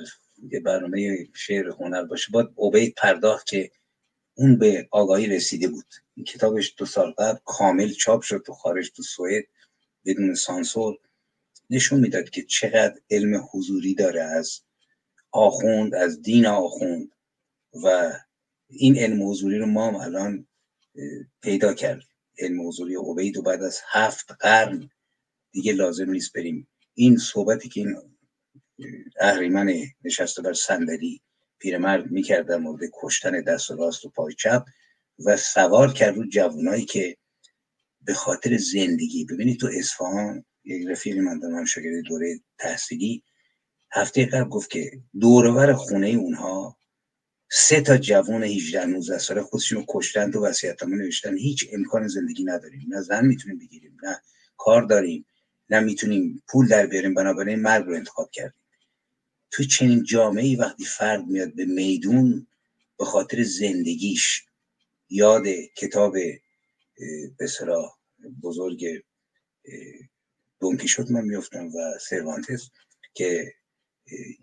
یه 0.52 0.60
برنامه 0.60 1.28
شعر 1.34 1.70
هنر 1.70 2.04
باشه 2.04 2.32
باید 2.32 2.48
عبید 2.58 2.94
پرداخت 2.98 3.48
که 3.48 3.72
اون 4.34 4.58
به 4.58 4.88
آگاهی 4.92 5.28
رسیده 5.28 5.68
بود. 5.68 5.86
این 6.16 6.26
کتابش 6.26 6.74
دو 6.78 6.86
سال 6.86 7.12
قبل 7.12 7.40
کامل 7.46 7.92
چاپ 7.92 8.22
شد 8.22 8.44
تو 8.46 8.54
خارج 8.54 8.92
تو 8.92 9.04
سوئد 9.04 9.44
بدون 10.06 10.34
سانسور. 10.34 10.98
نشون 11.70 12.00
می‌داد 12.00 12.30
که 12.30 12.44
چقدر 12.44 13.00
علم 13.10 13.50
حضوری 13.52 13.96
داره 13.96 14.22
از 14.22 14.62
آخوند 15.32 15.96
از 15.96 16.22
دین 16.22 16.46
آخوند 16.46 17.12
و 17.84 18.14
این 18.68 18.98
علم 18.98 19.30
حضوری 19.30 19.58
رو 19.58 19.66
ما 19.66 19.88
هم 19.88 19.96
الان 19.96 20.48
پیدا 21.42 21.74
کرد 21.74 22.04
علم 22.40 22.68
حضوری 22.68 22.96
عبید 22.96 23.38
و 23.38 23.42
بعد 23.42 23.64
از 23.64 23.80
هفت 23.88 24.32
قرن 24.40 24.90
دیگه 25.52 25.74
لازم 25.74 26.12
نیست 26.12 26.34
بریم. 26.34 26.68
این 26.94 27.18
صحبتی 27.18 27.70
که 27.70 27.82
این 27.82 27.96
اهریمن 29.20 29.74
نشسته 30.04 30.42
بر 30.42 30.54
صندلی 30.54 31.22
پیرمرد 31.60 32.12
می‌کرد 32.12 32.48
در 32.48 32.58
مورد 32.58 32.82
کشتن 33.02 33.42
دست 33.42 33.72
و 33.72 33.76
راست 33.76 34.06
و 34.06 34.10
پای 34.10 34.34
چپ 34.34 34.66
و 35.26 35.38
سوار 35.38 35.94
کرد 35.94 36.16
رو 36.16 36.28
جوانایی 36.28 36.86
که 36.86 37.18
به 38.02 38.14
خاطر 38.14 38.58
زندگی 38.58 39.26
ببینید 39.26 39.60
تو 39.60 39.70
اصفهان 39.74 40.46
یک 40.64 40.88
رفیقی 40.88 41.20
من 41.20 41.40
دارم 41.40 41.66
شاگرد 41.66 42.04
دوره 42.04 42.40
تحصیلی 42.58 43.24
هفته 43.92 44.26
قبل 44.26 44.50
گفت 44.50 44.70
که 44.70 44.92
دورور 45.20 45.74
خونه 45.74 46.08
اونها 46.08 46.78
سه 47.52 47.82
تا 47.82 47.98
جوون 47.98 48.44
18 48.44 48.86
19 48.86 49.18
ساله 49.18 49.42
خودشون 49.42 49.86
کشتن 49.90 50.32
تو 50.32 50.46
وصیت‌نامه 50.46 50.96
نوشتن. 50.96 51.38
هیچ 51.38 51.70
امکان 51.74 52.08
زندگی 52.08 52.44
نداریم. 52.44 52.86
نه 52.88 53.02
زن 53.02 53.26
می‌تونیم 53.26 53.60
بگیریم 53.60 53.98
نه 54.04 54.22
کار 54.58 54.82
داریم 54.82 55.26
نه 55.70 55.80
می‌تونیم 55.80 56.44
پول 56.48 56.68
در 56.68 56.86
بیاریم. 56.86 57.14
بنابراین 57.14 57.60
مرگ 57.60 57.86
رو 57.86 57.94
انتخاب 57.94 58.32
کردیم. 58.32 58.61
تو 59.52 59.64
چنین 59.64 60.04
جامعه 60.04 60.44
ای 60.44 60.56
وقتی 60.56 60.86
فرد 60.86 61.28
میاد 61.28 61.56
به 61.56 61.66
میدون 61.66 62.48
به 62.98 63.06
خاطر 63.06 63.44
زندگیش 63.44 64.46
یاد 65.10 65.48
کتاب 65.76 66.14
به 67.40 67.48
بزرگ 68.44 69.04
دونکی 70.60 70.88
شد 70.88 71.12
من 71.12 71.22
میفتم 71.22 71.68
و 71.68 71.98
سروانتس 72.10 72.70
که 73.14 73.54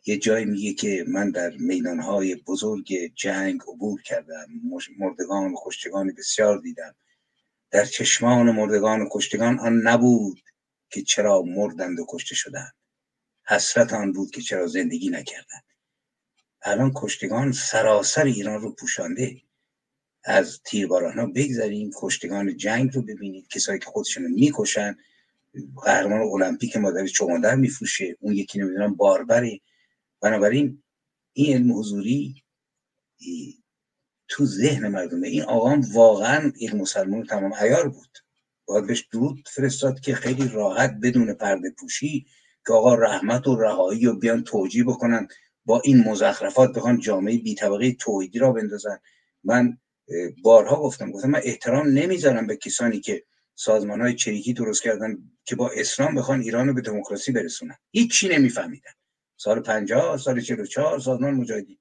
یه 0.06 0.16
جایی 0.16 0.44
میگه 0.44 0.72
که 0.72 1.04
من 1.08 1.30
در 1.30 1.50
میدانهای 1.56 2.34
بزرگ 2.34 3.12
جنگ 3.14 3.60
عبور 3.68 4.02
کردم 4.02 4.46
مردگان 4.98 5.52
و 5.52 5.56
کشتگان 5.64 6.14
بسیار 6.18 6.58
دیدم. 6.58 6.94
در 7.70 7.84
چشمان 7.84 8.50
مردگان 8.50 9.00
و 9.00 9.08
کشتگان 9.12 9.58
آن 9.58 9.80
نبود 9.80 10.40
که 10.90 11.02
چرا 11.02 11.42
مردند 11.42 12.00
و 12.00 12.06
کشته 12.08 12.34
شدند. 12.34 12.72
حسرت 13.48 13.92
آن 13.92 14.12
بود 14.12 14.30
که 14.30 14.40
چرا 14.40 14.66
زندگی 14.66 15.10
نکردند. 15.10 15.64
الان 16.62 16.92
کشتگان 16.96 17.52
سراسر 17.52 18.24
ایران 18.24 18.60
رو 18.60 18.74
پوشانده. 18.74 19.42
از 20.24 20.60
تیرباران 20.64 21.18
ها 21.18 21.26
بگذاریم 21.26 21.90
کشتگان 22.00 22.56
جنگ 22.56 22.94
رو 22.94 23.02
ببینید 23.02 23.48
کسایی 23.48 23.78
که 23.78 23.86
خودشون 23.86 24.22
رو 24.22 24.28
می‌کشن 24.28 24.96
قهرمان 25.76 26.20
المپیک 26.20 26.76
مادر 26.76 27.06
چوماندر 27.06 27.54
میفروشه. 27.54 28.16
اون 28.20 28.34
یکی 28.34 28.58
نمی‌دونم 28.58 28.94
باربره. 28.94 29.60
بنابراین 30.20 30.82
این 31.32 31.56
علم 31.56 31.78
حضوری 31.78 32.42
تو 34.28 34.46
ذهن 34.46 34.88
مردمه. 34.88 35.28
این 35.28 35.42
آقام 35.42 35.80
واقعا 35.92 36.52
یک 36.56 36.74
مسلمان 36.74 37.26
تمام 37.26 37.52
ایار 37.52 37.88
بود. 37.88 38.18
باید 38.64 38.86
بهش 38.86 39.08
درود 39.12 39.48
فرستاد 39.52 40.00
که 40.00 40.14
خیلی 40.14 40.48
راحت 40.48 40.98
بدون 41.02 41.34
پرده 41.34 41.70
پوشی 41.70 42.26
که 42.68 42.74
آقا 42.74 42.94
رحمت 42.94 43.46
و 43.46 43.56
رهایی 43.56 44.06
و 44.06 44.14
بیان 44.14 44.44
توجیه 44.44 44.84
بکنن 44.84 45.28
با 45.64 45.80
این 45.84 46.04
مزخرفات 46.04 46.72
بخوان 46.72 47.00
جامعه 47.00 47.38
بی 47.38 47.54
طبقه 47.54 47.92
توحیدی 47.92 48.38
را 48.38 48.52
بندازن. 48.52 48.98
من 49.44 49.78
بارها 50.42 50.76
گفتم 50.76 51.10
گفتم 51.10 51.30
من 51.30 51.40
احترام 51.44 51.88
نمی‌ذارم 51.88 52.46
به 52.46 52.56
کسانی 52.56 53.00
که 53.00 53.24
سازمان 53.54 54.00
های 54.00 54.14
چریکی 54.14 54.52
درست 54.52 54.82
کردن 54.82 55.18
که 55.44 55.56
با 55.56 55.70
اسلام 55.76 56.14
بخوان 56.14 56.40
ایران 56.40 56.68
رو 56.68 56.74
به 56.74 56.80
دموکراسی 56.80 57.32
برسونن. 57.32 57.76
هیچی 57.90 58.28
نمیفهمیدن. 58.28 58.90
سال 59.36 59.60
50 59.60 60.18
سال 60.18 60.40
44 60.40 60.98
سازمان 60.98 61.34
مجاهدین. 61.34 61.78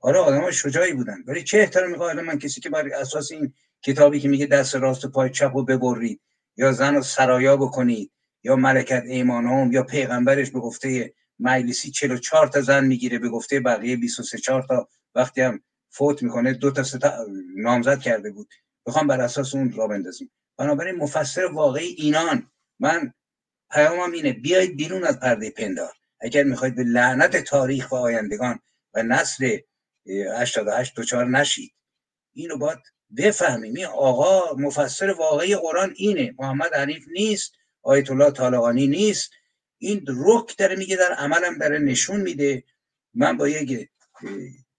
آره 0.00 0.18
آدم 0.18 0.50
شجاعی 0.50 0.92
بودن. 0.92 1.22
ولی 1.26 1.42
چه 1.42 1.58
احترامی 1.58 1.94
قائل 1.94 2.20
من 2.20 2.38
کسی 2.38 2.60
که 2.60 2.70
بر 2.70 2.88
اساس 2.88 3.32
این 3.32 3.52
کتابی 3.82 4.20
که 4.20 4.28
میگه 4.28 4.46
دست 4.46 4.74
راست 4.74 5.04
و 5.04 5.08
پای 5.08 5.30
چپ 5.30 5.50
رو 5.54 5.64
ببرید 5.64 6.20
یا 6.56 6.72
زن 6.72 6.94
رو 6.94 7.02
سرایا 7.02 7.56
بکنید 7.56 8.10
یا 8.42 8.56
ملکت 8.56 9.02
ایمانهم 9.06 9.72
یا 9.72 9.82
پیغمبرش 9.82 10.50
به 10.50 10.60
گفته 10.60 11.14
مجلسی 11.38 11.90
44 11.90 12.46
تا 12.46 12.60
زن 12.60 12.86
می‌گیره 12.86 13.18
به 13.18 13.28
گفته 13.28 13.60
بقیه 13.60 13.96
23 13.96 14.38
4 14.38 14.62
تا. 14.62 14.88
وقتی 15.14 15.40
هم 15.40 15.60
فوت 15.90 16.22
می‌کنه 16.22 16.52
دو 16.52 16.70
تا 16.70 16.82
سه 16.82 16.98
نامزد 17.56 18.00
کرده 18.00 18.30
بود. 18.30 18.48
بخوام 18.86 19.06
بر 19.06 19.20
اساس 19.20 19.54
اون 19.54 19.72
را 19.72 19.86
بندازیم. 19.86 20.30
بنابراین 20.58 20.96
مفسر 20.96 21.44
واقعی 21.44 21.86
اینان. 21.86 22.50
من 22.80 23.12
پیامم 23.70 24.12
اینه 24.12 24.32
بیایید 24.32 24.76
بیرون 24.76 25.04
از 25.04 25.20
پرده 25.20 25.50
پندار. 25.50 25.92
اگر 26.20 26.42
می‌خواید 26.42 26.74
به 26.74 26.82
لعنت 26.82 27.36
تاریخ 27.36 27.92
و 27.92 27.94
آیندگان 27.94 28.58
و 28.94 29.02
نسل 29.02 29.56
88 30.38 30.96
دوچار 30.96 31.26
نشید. 31.26 31.72
اینو 32.32 32.58
باید 32.58 32.78
بفهمیم. 33.16 33.74
این 33.74 33.86
آقا 33.86 34.54
مفسر 34.56 35.10
واقعی 35.10 35.56
قرآن 35.56 35.92
اینه. 35.96 36.34
محمد 36.38 36.74
حنیف 36.74 37.04
نیست. 37.12 37.52
آیت 37.86 38.10
الله 38.10 38.30
طالقانی 38.30 38.86
نیست. 38.86 39.30
این 39.78 40.04
رک 40.08 40.56
داره 40.58 40.76
میگه 40.76 40.96
در 40.96 41.12
عملم 41.12 41.58
داره 41.58 41.78
نشون 41.78 42.20
میده. 42.20 42.64
من 43.14 43.36
با 43.36 43.48
یک 43.48 43.88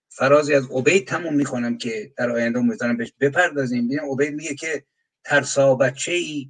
فرازی 0.09 0.53
از 0.53 0.67
عبید 0.71 1.07
تموم 1.07 1.35
می‌کنم 1.35 1.77
که 1.77 2.13
در 2.17 2.31
آینده 2.31 2.59
می‌تونم 2.59 2.97
بهش 2.97 3.13
بپردازیم. 3.19 3.87
ببین 3.87 3.99
عبید 3.99 4.33
میگه 4.33 4.55
که 4.55 4.85
ترسا 5.23 5.75
بچه 5.75 6.11
ای 6.11 6.49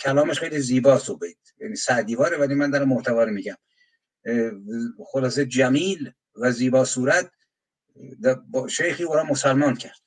کلامش 0.00 0.38
خیلی 0.38 0.58
زیباست 0.58 1.10
عبید. 1.10 1.38
یعنی 1.60 1.76
سعدیواره 1.76 2.36
ولی 2.36 2.54
من 2.54 2.70
در 2.70 2.84
محتوا 2.84 3.24
میگم. 3.24 3.56
خلاصه 5.06 5.46
جمیل 5.46 6.12
و 6.36 6.52
زیبا 6.52 6.84
صورت 6.84 7.30
با 8.48 8.68
شیخی 8.68 9.04
او 9.04 9.14
را 9.14 9.24
مسلمان 9.24 9.76
کرد. 9.76 10.00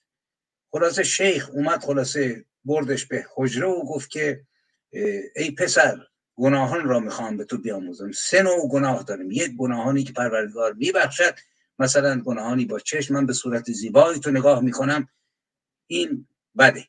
خلاصه 0.71 1.03
شیخ 1.03 1.49
اومد 1.53 1.83
خلاصه 1.83 2.45
بردش 2.65 3.05
به 3.05 3.25
حجره 3.35 3.67
و 3.67 3.83
گفت 3.83 4.09
که 4.09 4.45
ای 5.35 5.51
پسر 5.51 5.97
گناهان 6.35 6.87
را 6.87 6.99
می‌خوام 6.99 7.37
به 7.37 7.45
تو 7.45 7.57
بیاموزم. 7.57 8.11
سه 8.11 8.43
نوع 8.43 8.69
گناه 8.69 9.03
داریم. 9.03 9.31
یک 9.31 9.55
گناهانی 9.57 10.03
که 10.03 10.13
پروردگار 10.13 10.73
میبخشد 10.73 11.35
مثلا 11.79 12.21
گناهانی 12.21 12.65
با 12.65 12.79
چشم. 12.79 13.13
من 13.13 13.25
به 13.25 13.33
صورت 13.33 13.71
زیبایی 13.71 14.19
تو 14.19 14.31
نگاه 14.31 14.61
می‌کنم 14.61 15.07
این 15.87 16.27
بده 16.57 16.87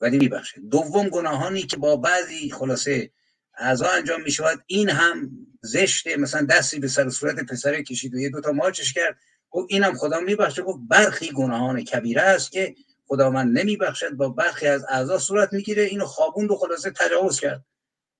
ولی 0.00 0.18
میبخشه 0.18 0.60
دوم 0.60 1.08
گناهانی 1.08 1.62
که 1.62 1.76
با 1.76 1.96
بعضی 1.96 2.50
خلاصه 2.50 3.10
اعضا 3.58 3.86
انجام 3.86 4.22
می‌شود 4.22 4.64
این 4.66 4.88
هم 4.88 5.30
زشته 5.62 6.16
مثلا 6.16 6.46
دستی 6.46 6.78
به 6.78 6.88
سر 6.88 7.08
صورت 7.10 7.46
پسر 7.46 7.82
کشید 7.82 8.14
و 8.14 8.18
یه 8.18 8.28
دوتا 8.30 8.52
ماچش 8.52 8.92
کرد. 8.92 9.18
خب 9.50 9.66
اینم 9.68 9.94
خدا 9.94 10.20
میبخشه. 10.20 10.62
گفت 10.62 10.78
برخی 10.88 11.32
گناهان 11.32 11.84
کبیره 11.84 12.22
است 12.22 12.52
که 12.52 12.74
خدا 13.08 13.30
من 13.30 13.48
نمیبخشد 13.48 14.10
با 14.10 14.28
برخی 14.28 14.66
از 14.66 14.84
اعضا 14.88 15.18
صورت 15.18 15.52
می‌گیره. 15.52 15.82
اینو 15.82 16.04
خوابوند 16.04 16.50
و 16.50 16.56
خلاصه 16.56 16.90
تجاوز 16.90 17.40
کرد. 17.40 17.64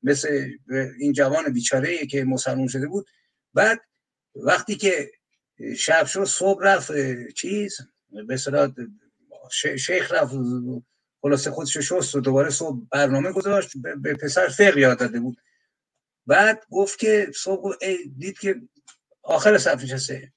مثل 0.02 0.49
این 0.99 1.12
جوان 1.12 1.52
بیچاره 1.52 2.07
که 2.07 2.25
مسلمون 2.25 2.68
شده 2.68 2.86
بود. 2.89 3.07
بعد 3.55 3.81
وقتی 4.34 4.75
که 4.75 5.10
شب 5.76 6.07
شد 6.07 6.25
صبح 6.25 6.65
رفت 6.65 6.92
چیز؟ 7.36 7.76
به 8.26 8.36
شیخ 9.78 10.12
رفت 10.12 10.34
خلاصه 11.23 11.50
خودش 11.50 11.76
شست 11.76 12.15
و 12.15 12.20
دوباره 12.20 12.50
صبح 12.50 12.81
برنامه 12.91 13.33
گذاشت. 13.33 13.73
به 14.02 14.15
پسر 14.15 14.49
فقه 14.49 14.81
یاد 14.81 14.99
داده 14.99 15.20
بود. 15.20 15.41
بعد 16.26 16.65
گفت 16.70 16.99
که 16.99 17.31
صبح 17.34 17.76
دید 18.18 18.39
که 18.39 18.57
آخر 19.23 19.58
صف 19.58 19.83
نشسته. 19.83 20.33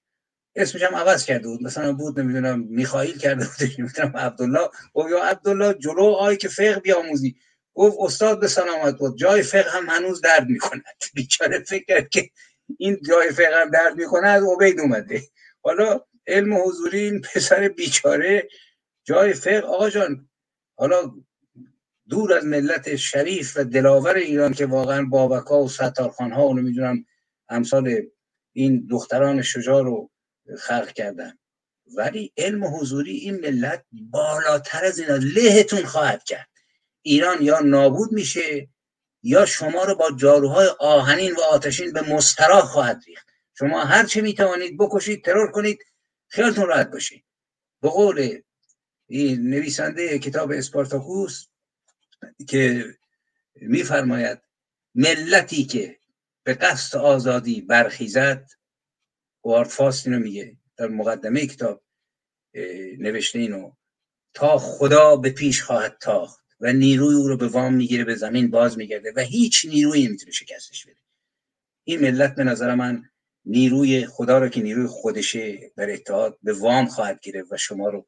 اسمش 0.55 0.83
هم 0.83 0.95
عوض 0.95 1.25
کرده 1.25 1.47
بود. 1.47 1.63
مثلا 1.63 1.93
بود 1.93 2.19
نمی‌دونم 2.19 2.59
میخائیل 2.59 3.17
کرده 3.17 3.45
بود 3.45 3.80
نمی‌دونم 3.80 4.17
عبدالله. 4.17 4.69
گفت 4.93 5.09
یا 5.09 5.23
عبدالله 5.23 5.73
جلو 5.73 6.03
آی 6.03 6.38
که 6.38 6.47
فقه 6.47 6.80
بیاموزی. 6.80 7.35
گفت 7.73 7.97
استاد 7.99 8.39
به 8.39 8.47
سلامت 8.47 8.97
بود 8.97 9.17
جای 9.17 9.43
فقه 9.43 9.69
هم 9.71 9.89
هنوز 9.89 10.21
درد 10.21 10.47
می‌کند. 10.49 10.83
بیچاره 11.15 11.59
فکر 11.59 11.83
کرد 11.85 12.09
که 12.09 12.30
این 12.77 12.97
جای 13.07 13.31
فقه 13.31 13.61
هم 13.61 13.69
درد 13.69 13.95
می‌کنه 13.97 14.27
از 14.27 14.43
عبید 14.55 14.80
اومده. 14.80 15.21
حالا 15.61 15.99
علم 16.27 16.57
حضوری 16.67 16.99
این 16.99 17.21
پسر 17.21 17.67
بیچاره 17.67 18.47
جای 19.03 19.33
فقه 19.33 19.59
آقا 19.59 19.89
جان. 19.89 20.30
حالا 20.77 21.13
دور 22.09 22.33
از 22.33 22.45
ملت 22.45 22.95
شریف 22.95 23.57
و 23.57 23.63
دلاور 23.63 24.15
ایران 24.15 24.53
که 24.53 24.65
واقعا 24.65 25.05
بابکا 25.05 25.63
و 25.63 25.69
ستارخان 25.69 26.31
ها 26.31 26.47
و 26.47 26.53
نمی‌دونم 26.53 27.05
امثال 27.49 28.01
این 28.53 28.88
دختران 28.89 29.41
شجاع 29.41 29.83
رو 29.83 30.11
خلق 30.60 30.92
کردن. 30.92 31.38
ولی 31.95 32.34
علم 32.38 32.76
حضوری 32.76 33.11
این 33.11 33.36
ملت 33.36 33.86
بالاتر 33.92 34.86
از 34.86 35.00
اینا 35.00 35.16
لهتون 35.16 35.86
خواهد 35.86 36.24
کرد. 36.24 36.50
ایران 37.02 37.42
یا 37.42 37.60
نابود 37.60 38.11
میشه 38.11 38.70
یا 39.24 39.45
شما 39.45 39.84
رو 39.84 39.95
با 39.95 40.11
جاروهای 40.11 40.68
آهنین 40.80 41.36
و 41.36 41.42
آتشین 41.42 41.94
به 41.94 42.02
مستراح 42.02 42.61
خواهد 42.61 43.03
ریخت. 43.08 43.28
شما 43.60 43.84
هر 43.84 44.06
چه 44.06 44.22
می‌توانید 44.22 44.78
بکشید 44.78 45.24
ترور 45.24 45.52
کنید 45.52 45.80
خیالتون 46.28 46.68
راحت 46.68 46.92
باشید 46.92 47.26
به 47.82 47.90
قول 47.90 48.42
نویسنده 49.40 50.20
کتاب 50.20 50.52
اسپارتاکوس 50.52 51.48
که 52.48 52.86
میفرماید 53.56 54.40
ملتی 54.95 55.66
که 55.66 56.00
به 56.44 56.53
قصد 56.53 56.98
آزادی 56.98 57.61
برخیزد 57.61 58.50
وارد 59.44 59.68
فاست 59.68 60.08
اینو 60.08 60.20
میگه 60.20 60.58
در 60.78 60.88
مقدمه 60.88 61.45
کتاب 61.45 61.84
نوشته 62.98 63.40
اینو 63.40 63.72
تا 64.34 64.58
خدا 64.58 65.16
به 65.16 65.30
پیش 65.30 65.61
خواهد 65.61 65.98
تاخت 66.02 66.45
و 66.60 66.74
نیروی 66.74 67.16
او 67.16 67.28
رو 67.28 67.38
به 67.38 67.48
وام 67.48 67.74
می‌گیره 67.74 68.03
به 68.03 68.16
زمین 68.16 68.50
باز 68.50 68.78
میگرده 68.78 69.14
و 69.16 69.20
هیچ 69.20 69.66
نیرویی 69.66 70.08
نمی‌تونه 70.08 70.32
شکستش 70.32 70.86
بده. 70.86 71.00
این 71.84 72.02
ملت 72.02 72.36
به 72.36 72.44
نظر 72.44 72.76
من 72.76 73.03
نیروی 73.45 74.06
خدا 74.06 74.40
رو 74.40 74.50
که 74.50 74.61
نیروی 74.61 74.88
خودشه 74.88 75.72
در 75.76 75.94
اتحاد 75.94 76.38
به 76.44 76.53
وام 76.53 76.86
خواهد 76.86 77.20
گرفت 77.24 77.52
و 77.52 77.58
شما 77.58 77.90
رو 77.90 78.08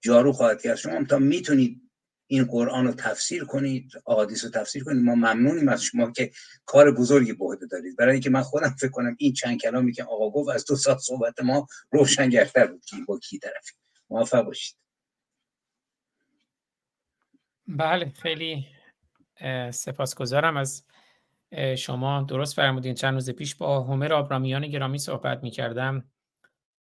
جارو 0.00 0.32
خواهد 0.32 0.62
کرد. 0.62 0.76
شما 0.76 1.04
تا 1.04 1.18
می‌تونید 1.18 1.83
این 2.26 2.44
قرآن 2.44 2.86
رو 2.86 2.92
تفسیر 2.92 3.44
کنید 3.44 3.92
احادیث 4.06 4.44
رو 4.44 4.50
تفسیر 4.50 4.84
کنید. 4.84 5.02
ما 5.02 5.14
ممنونیم 5.14 5.68
از 5.68 5.82
شما 5.82 6.10
که 6.10 6.30
کار 6.64 6.90
بزرگی 6.90 7.32
به 7.32 7.44
عهده 7.44 7.66
دارید. 7.66 7.96
برای 7.96 8.12
اینکه 8.12 8.30
من 8.30 8.42
خودم 8.42 8.74
فکر 8.78 8.90
کنم 8.90 9.16
این 9.18 9.32
چند 9.32 9.60
کلامی 9.60 9.92
که 9.92 10.04
آقا 10.04 10.30
گفت 10.30 10.48
از 10.48 10.64
دو 10.66 10.76
ساعت 10.76 10.98
صحبت 10.98 11.40
ما 11.40 11.66
روشنگرتر 11.90 12.66
بود 12.66 12.84
که 12.84 12.96
با 13.08 13.18
کی 13.18 13.38
طرفی. 13.38 13.72
موفق 14.10 14.42
باشید. 14.42 14.76
بله 17.66 18.12
خیلی 18.22 18.66
سپاسگزارم 19.70 20.56
از 20.56 20.84
شما. 21.78 22.22
درست 22.22 22.54
فرمودین 22.54 22.94
چند 22.94 23.14
روز 23.14 23.30
پیش 23.30 23.54
با 23.54 23.80
هومر 23.80 24.12
آبرامیان 24.12 24.66
گرامی 24.66 24.98
صحبت 24.98 25.42
می 25.42 25.50
کردم 25.50 26.10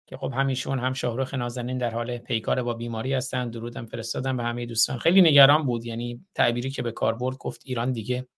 که 0.09 0.17
خب 0.17 0.33
همیشون 0.37 0.79
هم 0.79 0.93
شاهرخ 0.93 1.35
نازنین 1.35 1.79
در 1.79 1.91
حال 1.91 2.19
پیکار 2.19 2.63
با 2.63 2.75
بیماری 2.75 3.15
هستن 3.15 3.51
درودم 3.51 3.87
فرستادم 3.87 4.37
به 4.37 4.43
همه 4.43 4.67
دوستان. 4.67 4.99
خیلی 4.99 5.23
نگران 5.23 5.67
بود 5.67 5.85
یعنی 5.85 6.25
تعبیری 6.35 6.71
که 6.71 6.83
به 6.83 6.93
کار 6.93 7.15
برد 7.15 7.37
گفت 7.37 7.63
ایران 7.65 7.93
دیگه 7.93 8.29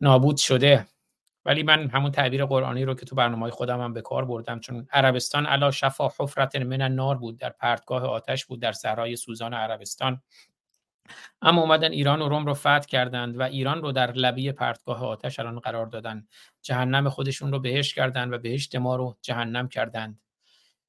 نابود 0.00 0.36
شده. 0.36 0.86
ولی 1.44 1.62
من 1.62 1.88
همون 1.88 2.10
تعبیر 2.10 2.44
قرآنی 2.44 2.84
رو 2.84 2.94
که 2.94 3.06
تو 3.06 3.16
برنامه 3.16 3.50
خودم 3.50 3.80
هم 3.80 3.92
به 3.92 4.02
کار 4.02 4.24
بردم 4.24 4.60
چون 4.60 4.86
عربستان 4.92 5.46
علا 5.46 5.70
شفا 5.70 6.08
حفرت 6.18 6.56
من 6.56 6.82
نار 6.82 7.18
بود 7.18 7.38
در 7.38 7.50
پرتگاه 7.50 8.04
آتش 8.04 8.46
بود 8.46 8.62
در 8.62 8.72
صحرای 8.72 9.16
سوزان 9.16 9.54
عربستان. 9.54 10.22
اما 11.42 11.62
اومدن 11.62 11.92
ایران 11.92 12.22
و 12.22 12.28
روم 12.28 12.46
رو 12.46 12.54
فتح 12.54 12.78
کردند 12.78 13.38
و 13.38 13.42
ایران 13.42 13.82
رو 13.82 13.92
در 13.92 14.12
لبی 14.12 14.52
پرتگاه 14.52 15.04
آتش 15.04 15.38
الان 15.38 15.58
قرار 15.58 15.86
دادن. 15.86 16.26
جهنم 16.62 17.08
خودشون 17.08 17.52
رو 17.52 17.58
بهش 17.58 17.94
کردند 17.94 18.32
و 18.32 18.38
بهشت 18.38 18.76
ما 18.76 18.96
رو 18.96 19.18
جهنم 19.22 19.68
کردند. 19.68 20.20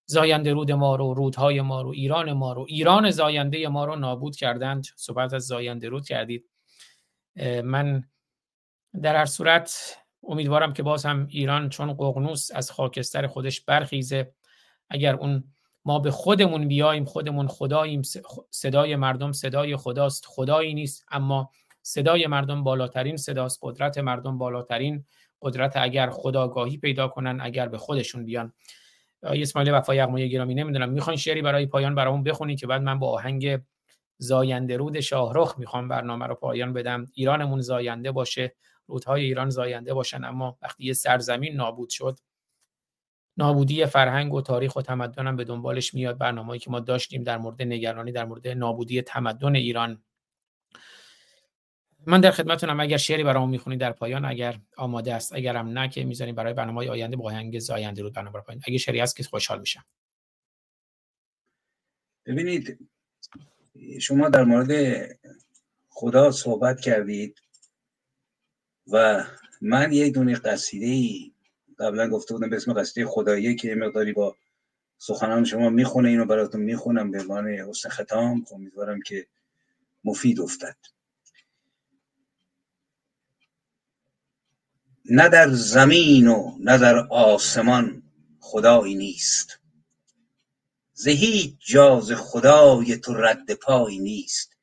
زاینده 0.09 0.53
رود 0.53 0.71
ما 0.71 0.95
رو 0.95 1.13
رودهای 1.13 1.61
ما 1.61 1.81
رو 1.81 1.89
ایران 1.89 2.33
ما 2.33 2.53
رو. 2.53 2.65
ایران 2.69 3.11
زاینده 3.11 3.67
ما 3.67 3.85
رو 3.85 3.95
نابود 3.95 4.35
کردند. 4.35 4.87
صحبت 4.95 5.33
از 5.33 5.47
زاینده 5.47 5.89
رود 5.89 6.05
کردید. 6.05 6.49
من 7.63 8.03
در 9.01 9.15
هر 9.15 9.25
صورت 9.25 9.97
امیدوارم 10.23 10.73
که 10.73 10.83
باز 10.83 11.05
هم 11.05 11.27
ایران 11.29 11.69
چون 11.69 11.93
ققنوس 11.93 12.51
از 12.55 12.71
خاکستر 12.71 13.27
خودش 13.27 13.61
برخیزه. 13.61 14.33
اگر 14.89 15.15
اون 15.15 15.43
ما 15.85 15.99
به 15.99 16.11
خودمون 16.11 16.67
بیایم 16.67 17.05
خودمون 17.05 17.47
خداییم 17.47 18.01
صدای 18.49 18.95
مردم 18.95 19.31
صدای 19.31 19.75
خداست. 19.75 20.25
خدایی 20.27 20.73
نیست 20.73 21.05
اما 21.11 21.51
صدای 21.81 22.27
مردم 22.27 22.63
بالاترین 22.63 23.17
صداست. 23.17 23.59
قدرت 23.61 23.97
مردم 23.97 24.37
بالاترین. 24.37 25.05
قدرت 25.41 25.77
اگر 25.77 26.09
خداگاهی 26.09 26.77
پیدا 26.77 27.07
کنن 27.07 27.39
اگر 27.41 27.67
به 27.67 27.77
خودشون 27.77 28.25
بیان. 28.25 28.53
اسماعیل 29.23 29.73
وفای 29.73 29.97
یغمای 29.97 30.29
گرامی 30.29 30.55
نمی‌دونم. 30.55 30.89
می‌خواین 30.89 31.17
شعری 31.17 31.41
برای 31.41 31.65
پایان 31.65 31.95
برامون 31.95 32.23
بخونی 32.23 32.55
که 32.55 32.67
بعد 32.67 32.81
من 32.81 32.99
با 32.99 33.11
آهنگ 33.11 33.59
زاینده 34.17 34.77
رود 34.77 34.99
شاهرخ 34.99 35.59
می‌خوام 35.59 35.87
برنامه 35.87 36.27
رو 36.27 36.35
پایان 36.35 36.73
بدم. 36.73 37.05
ایرانمون 37.13 37.61
زاینده 37.61 38.11
باشه 38.11 38.55
رودهای 38.87 39.23
ایران 39.23 39.49
زاینده 39.49 39.93
باشن 39.93 40.23
اما 40.23 40.57
وقتی 40.61 40.83
یه 40.85 40.93
سرزمین 40.93 41.55
نابود 41.55 41.89
شد 41.89 42.19
نابودی 43.37 43.85
فرهنگ 43.85 44.33
و 44.33 44.41
تاریخ 44.41 44.75
و 44.75 44.81
تمدن 44.81 45.27
هم 45.27 45.35
به 45.35 45.43
دنبالش 45.43 45.93
میاد. 45.93 46.17
برنامه‌ای 46.17 46.59
که 46.59 46.71
ما 46.71 46.79
داشتیم 46.79 47.23
در 47.23 47.37
مورد 47.37 47.61
نگرانی 47.61 48.11
در 48.11 48.25
مورد 48.25 48.47
نابودی 48.47 49.01
تمدن 49.01 49.55
ایران 49.55 50.03
من 52.09 52.21
در 52.21 52.31
خدمتتونم. 52.31 52.79
اگر 52.79 52.97
شعری 52.97 53.23
برامون 53.23 53.49
می‌خونی 53.49 53.77
در 53.77 53.91
پایان 53.91 54.25
اگر 54.25 54.59
آماده 54.77 55.13
است 55.13 55.33
اگرم 55.33 55.67
نه 55.67 55.89
که 55.89 56.03
می‌ذاریم 56.03 56.35
برای 56.35 56.53
برنامه 56.53 56.89
آینده 56.89 57.15
با 57.17 57.25
آهنگ 57.25 57.59
زاینده 57.59 58.01
رو 58.01 58.11
برنامه 58.11 58.41
پایان 58.41 58.61
اگه 58.67 58.77
شعری 58.77 58.99
هست 58.99 59.15
که 59.15 59.23
خوشحال 59.23 59.59
میشم. 59.59 59.85
ببینید 62.25 62.89
شما 64.01 64.29
در 64.29 64.43
مورد 64.43 64.71
خدا 65.89 66.31
صحبت 66.31 66.79
کردید 66.79 67.41
و 68.87 69.25
من 69.61 69.91
یک 69.91 70.13
دونه 70.13 70.35
قصیده 70.35 70.85
ای 70.85 71.31
قبلا 71.79 72.09
گفته 72.09 72.33
بودم 72.33 72.49
به 72.49 72.55
اسم 72.55 72.73
قصیده 72.73 73.07
خداییه 73.07 73.55
که 73.55 73.75
مقداری 73.75 74.13
با 74.13 74.35
سخنان 74.97 75.45
شما 75.45 75.69
می‌خونه 75.69 76.09
اینو 76.09 76.25
براتون 76.25 76.61
می‌خونم 76.61 77.11
به 77.11 77.21
عنوان 77.21 77.47
حسن 77.47 77.89
ختام. 77.89 78.45
امیدوارم 78.51 79.01
که 79.01 79.27
مفید 80.03 80.41
افتد. 80.41 80.77
نه 85.11 85.29
در 85.29 85.49
زمین 85.53 86.27
و 86.27 86.57
نه 86.59 86.77
در 86.77 86.97
آسمان 87.07 88.03
خدایی 88.39 88.95
نیست. 88.95 89.59
ز 90.93 91.07
هیچ 91.07 91.55
جاز 91.59 92.11
خدای 92.11 92.97
تو 92.97 93.13
رد 93.13 93.53
پایی 93.53 93.99
نیست. 93.99 94.57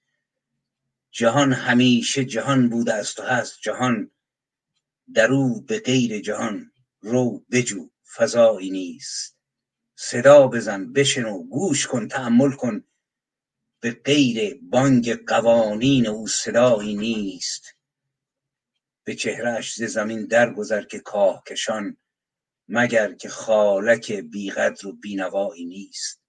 جهان 1.10 1.52
همیشه 1.52 2.24
جهان 2.24 2.68
بوده 2.68 2.94
است 2.94 3.20
و 3.20 3.22
هست 3.22 3.58
جهان. 3.62 4.10
در 5.14 5.32
او 5.32 5.60
به 5.60 5.78
غیر 5.80 6.20
جهان 6.20 6.72
رو 7.00 7.44
بجو 7.50 7.90
فضایی 8.16 8.70
نیست. 8.70 9.36
صدا 9.96 10.46
بزن 10.46 10.92
بشنو 10.92 11.42
گوش 11.42 11.86
کن 11.86 12.08
تحمل 12.08 12.50
کن. 12.50 12.84
به 13.80 13.90
غیر 14.04 14.60
بانگ 14.62 15.24
قوانین 15.26 16.06
او 16.06 16.28
صدایی 16.28 16.94
نیست. 16.94 17.75
به 19.06 19.14
چهرش 19.14 19.74
ز 19.74 19.82
زمین 19.82 20.26
درگذر 20.26 20.82
که 20.82 21.00
کاهکشان 21.00 21.96
مگر 22.68 23.14
که 23.14 23.28
خالک 23.28 24.12
بیقدر 24.12 24.86
و 24.86 24.92
بینوایی 24.92 25.64
نیست. 25.64 26.20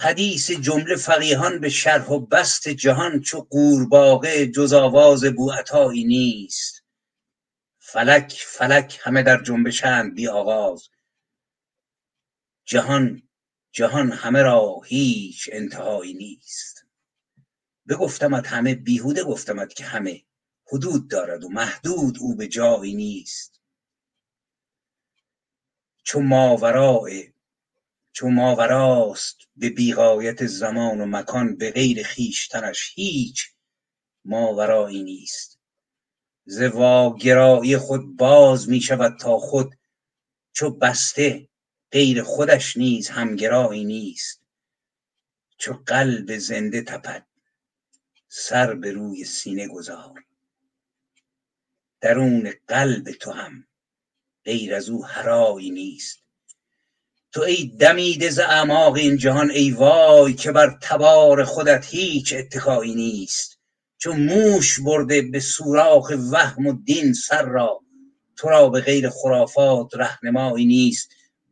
حدیث 0.00 0.50
جمله 0.50 0.96
فقیهان 0.96 1.60
به 1.60 1.68
شرح 1.68 2.08
و 2.08 2.20
بست 2.20 2.68
جهان 2.68 3.20
چو 3.20 3.40
قورباغه 3.40 4.46
جز 4.46 4.72
آواز 4.72 5.24
بوعطایی 5.24 6.04
نیست. 6.04 6.84
فلک 7.78 8.42
فلک 8.46 8.98
همه 9.02 9.22
در 9.22 9.42
جنبشند 9.42 10.14
بی 10.14 10.28
آغاز. 10.28 10.88
جهان 12.64 13.28
جهان 13.72 14.12
همه 14.12 14.42
را 14.42 14.80
هیچ 14.84 15.48
انتهایی 15.52 16.14
نیست. 16.14 16.84
بگفتمت 17.88 18.46
همه 18.46 18.74
بیهوده 18.74 19.24
گفتمت 19.24 19.74
که 19.74 19.84
همه 19.84 20.24
حدود 20.72 21.10
دارد 21.10 21.44
و 21.44 21.48
محدود 21.48 22.18
او 22.20 22.36
به 22.36 22.48
جایی 22.48 22.94
نیست. 22.94 23.60
چو 26.02 26.20
ماوراء 26.20 27.10
چو 28.12 28.28
ماوراست 28.28 29.36
به 29.56 29.70
بیغایت 29.70 30.46
زمان 30.46 31.00
و 31.00 31.06
مکان 31.06 31.56
به 31.56 31.70
غیر 31.70 32.06
خویشتنش 32.06 32.92
هیچ 32.94 33.52
ماورایی 34.24 35.02
نیست. 35.02 35.58
ز 36.44 36.62
واگرایی 36.62 37.76
خود 37.76 38.16
باز 38.16 38.68
می 38.68 38.80
شود 38.80 39.18
تا 39.20 39.38
خود 39.38 39.74
چو 40.52 40.70
بسته 40.70 41.48
غیر 41.92 42.22
خودش 42.22 42.76
نیز 42.76 43.08
همگرایی 43.08 43.84
نیست. 43.84 44.42
چو 45.58 45.72
قلب 45.86 46.38
زنده 46.38 46.82
تپد 46.82 47.26
سر 48.28 48.74
به 48.74 48.92
روی 48.92 49.24
سینه 49.24 49.68
گذار. 49.68 50.27
درون 52.00 52.52
قلب 52.68 53.10
تو 53.10 53.30
هم. 53.30 53.64
غیر 54.44 54.74
از 54.74 54.88
او 54.88 55.06
هرایی 55.06 55.70
نیست. 55.70 56.18
تو 57.32 57.40
ای 57.40 57.76
دمیده 57.80 58.30
ز 58.30 58.38
اعماق 58.38 58.94
این 58.94 59.16
جهان 59.16 59.50
ای 59.50 59.70
وای 59.70 60.34
که 60.34 60.52
بر 60.52 60.78
تبار 60.82 61.44
خودت 61.44 61.86
هیچ 61.86 62.32
اتکایی 62.32 62.94
نیست. 62.94 63.58
چو 63.98 64.12
موش 64.12 64.80
برده 64.80 65.22
به 65.22 65.40
سوراخ 65.40 66.12
وهم 66.32 66.66
و 66.66 66.82
دین 66.84 67.12
سر 67.12 67.42
را 67.42 67.80
تو 68.36 68.48
را 68.48 68.68
به 68.68 68.80
غیر 68.80 69.10
خرافات 69.10 69.94
رهنمایی 69.94 70.66
نیست. 70.66 71.10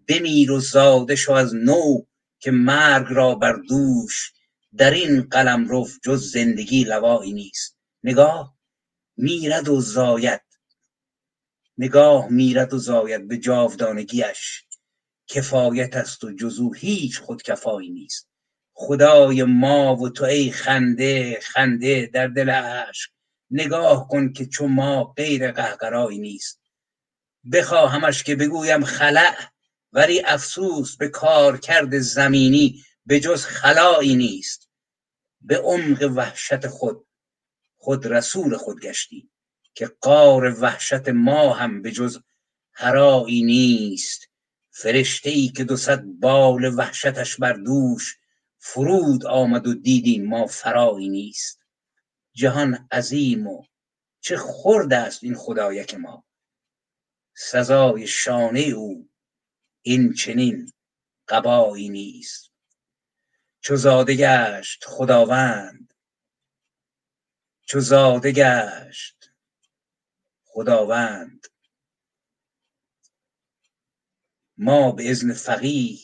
بمیر 0.08 0.52
و 0.52 0.60
زاده 0.60 1.16
شو 1.16 1.32
از 1.32 1.54
نو 1.54 2.02
که 2.38 2.50
مرگ 2.50 3.06
را 3.10 3.34
بر 3.34 3.52
دوش. 3.68 4.32
در 4.76 4.90
این 4.90 5.22
قلمرو 5.22 5.88
جز 6.04 6.32
زندگی 6.32 6.84
لوایی 6.84 7.32
نیست. 7.32 7.76
نگاه 8.04 8.55
میرد 9.16 9.68
و 9.68 9.80
زاید. 9.80 10.42
نگاه 11.78 12.28
میرد 12.28 12.74
و 12.74 12.78
زاید 12.78 13.28
به 13.28 13.38
جاودانگیش. 13.38 14.64
کفایت 15.26 15.96
است 15.96 16.24
و 16.24 16.32
جز 16.32 16.58
او 16.58 16.74
هیچ 16.74 17.20
خودکفایی 17.20 17.90
نیست. 17.90 18.28
خدای 18.72 19.44
ما 19.44 19.96
و 19.96 20.08
تو 20.08 20.24
ای 20.24 20.50
خنده 20.50 21.40
خنده 21.42 22.06
در 22.06 22.26
دل 22.26 22.50
عشق 22.50 23.10
نگاه 23.50 24.08
کن 24.08 24.32
که 24.32 24.46
چو 24.46 24.68
ما 24.68 25.04
غیر 25.04 25.52
قهقرایی 25.52 26.18
نیست. 26.18 26.60
بخواهمش 27.52 28.22
که 28.22 28.36
بگویم 28.36 28.84
خلع 28.84 29.36
ولی 29.92 30.20
افسوس 30.20 30.96
به 30.96 31.08
کارکرد 31.08 31.98
زمینی 31.98 32.84
به 33.06 33.20
جز 33.20 33.44
خلایی 33.44 34.16
نیست. 34.16 34.68
به 35.40 35.58
عمق 35.58 36.12
وحشت 36.16 36.66
خود 36.66 37.05
خود 37.86 38.06
رسول 38.06 38.56
خود 38.56 38.80
گشتی 38.80 39.30
که 39.74 39.86
قار 40.00 40.60
وحشت 40.60 41.08
ما 41.08 41.54
هم 41.54 41.82
به 41.82 41.92
جز 41.92 42.18
هرایی 42.72 43.42
نیست. 43.42 44.28
فرشته 44.70 45.30
ای 45.30 45.48
که 45.48 45.64
دو 45.64 45.76
صد 45.76 46.02
بال 46.02 46.78
وحشتش 46.78 47.36
بر 47.36 47.52
دوش 47.52 48.18
فرود 48.58 49.26
آمد 49.26 49.66
و 49.66 49.74
دیدیم 49.74 50.26
ما 50.26 50.46
فرایی 50.46 51.08
نیست. 51.08 51.60
جهان 52.32 52.88
عظیم 52.92 53.46
و 53.46 53.64
چه 54.20 54.36
خرد 54.36 54.92
است 54.92 55.24
این 55.24 55.34
خدایک 55.34 55.94
ما. 55.94 56.24
سزای 57.36 58.06
شانه 58.06 58.60
او 58.60 59.08
این 59.82 60.12
چنین 60.12 60.72
قبایی 61.28 61.88
نیست. 61.88 62.50
چو 63.60 63.76
زاده 63.76 64.14
گشت 64.14 64.84
خداوند 64.84 65.85
چو 67.66 67.80
زاده 67.80 68.32
گشت. 68.32 69.30
خداوند. 70.44 71.46
ما 74.58 74.92
به 74.92 75.10
اذن 75.10 75.32
فقیه 75.32 75.98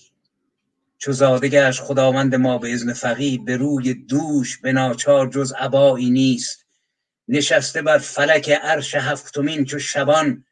چو 0.98 1.12
زاده 1.12 1.48
گشت 1.48 1.80
خداوند 1.80 2.34
ما 2.34 2.58
به 2.58 2.74
اذن 2.74 2.92
فقیه 2.92 3.38
به 3.38 3.56
روی 3.56 3.94
دوش 3.94 4.58
به 4.58 4.72
ناچار 4.72 5.28
جز 5.28 5.52
عبایی 5.52 6.10
نیست. 6.10 6.66
نشسته 7.28 7.82
بر 7.82 7.98
فلک 7.98 8.50
عرش 8.50 8.94
هفتمین 8.94 9.64
چو 9.64 9.78
شبان 9.78 10.44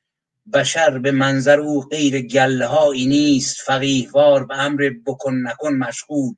بشر 0.53 0.99
به 0.99 1.11
منظر 1.11 1.61
او 1.61 1.81
غیر 1.89 2.23
گلهایی 2.23 3.07
نیست. 3.07 3.61
فقیهوار 3.61 4.47
به 4.47 4.59
امر 4.59 4.91
بکن 5.07 5.35
نکن 5.35 5.75
مشغول 5.75 6.35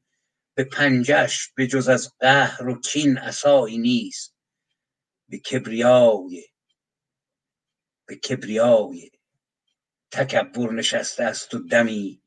به 0.54 0.64
پنجش 0.64 1.48
به 1.56 1.66
جز 1.66 1.88
از 1.88 2.12
قهر 2.20 2.68
و 2.68 2.80
کین 2.80 3.18
عصایی 3.18 3.78
نیست. 3.78 4.31
به 5.32 5.38
کبریای 5.38 6.44
به 8.06 8.16
کبریای. 8.16 9.10
تکبر 10.10 10.72
نشسته 10.72 11.24
است 11.24 11.54
و 11.54 11.58
دمی 11.58 12.22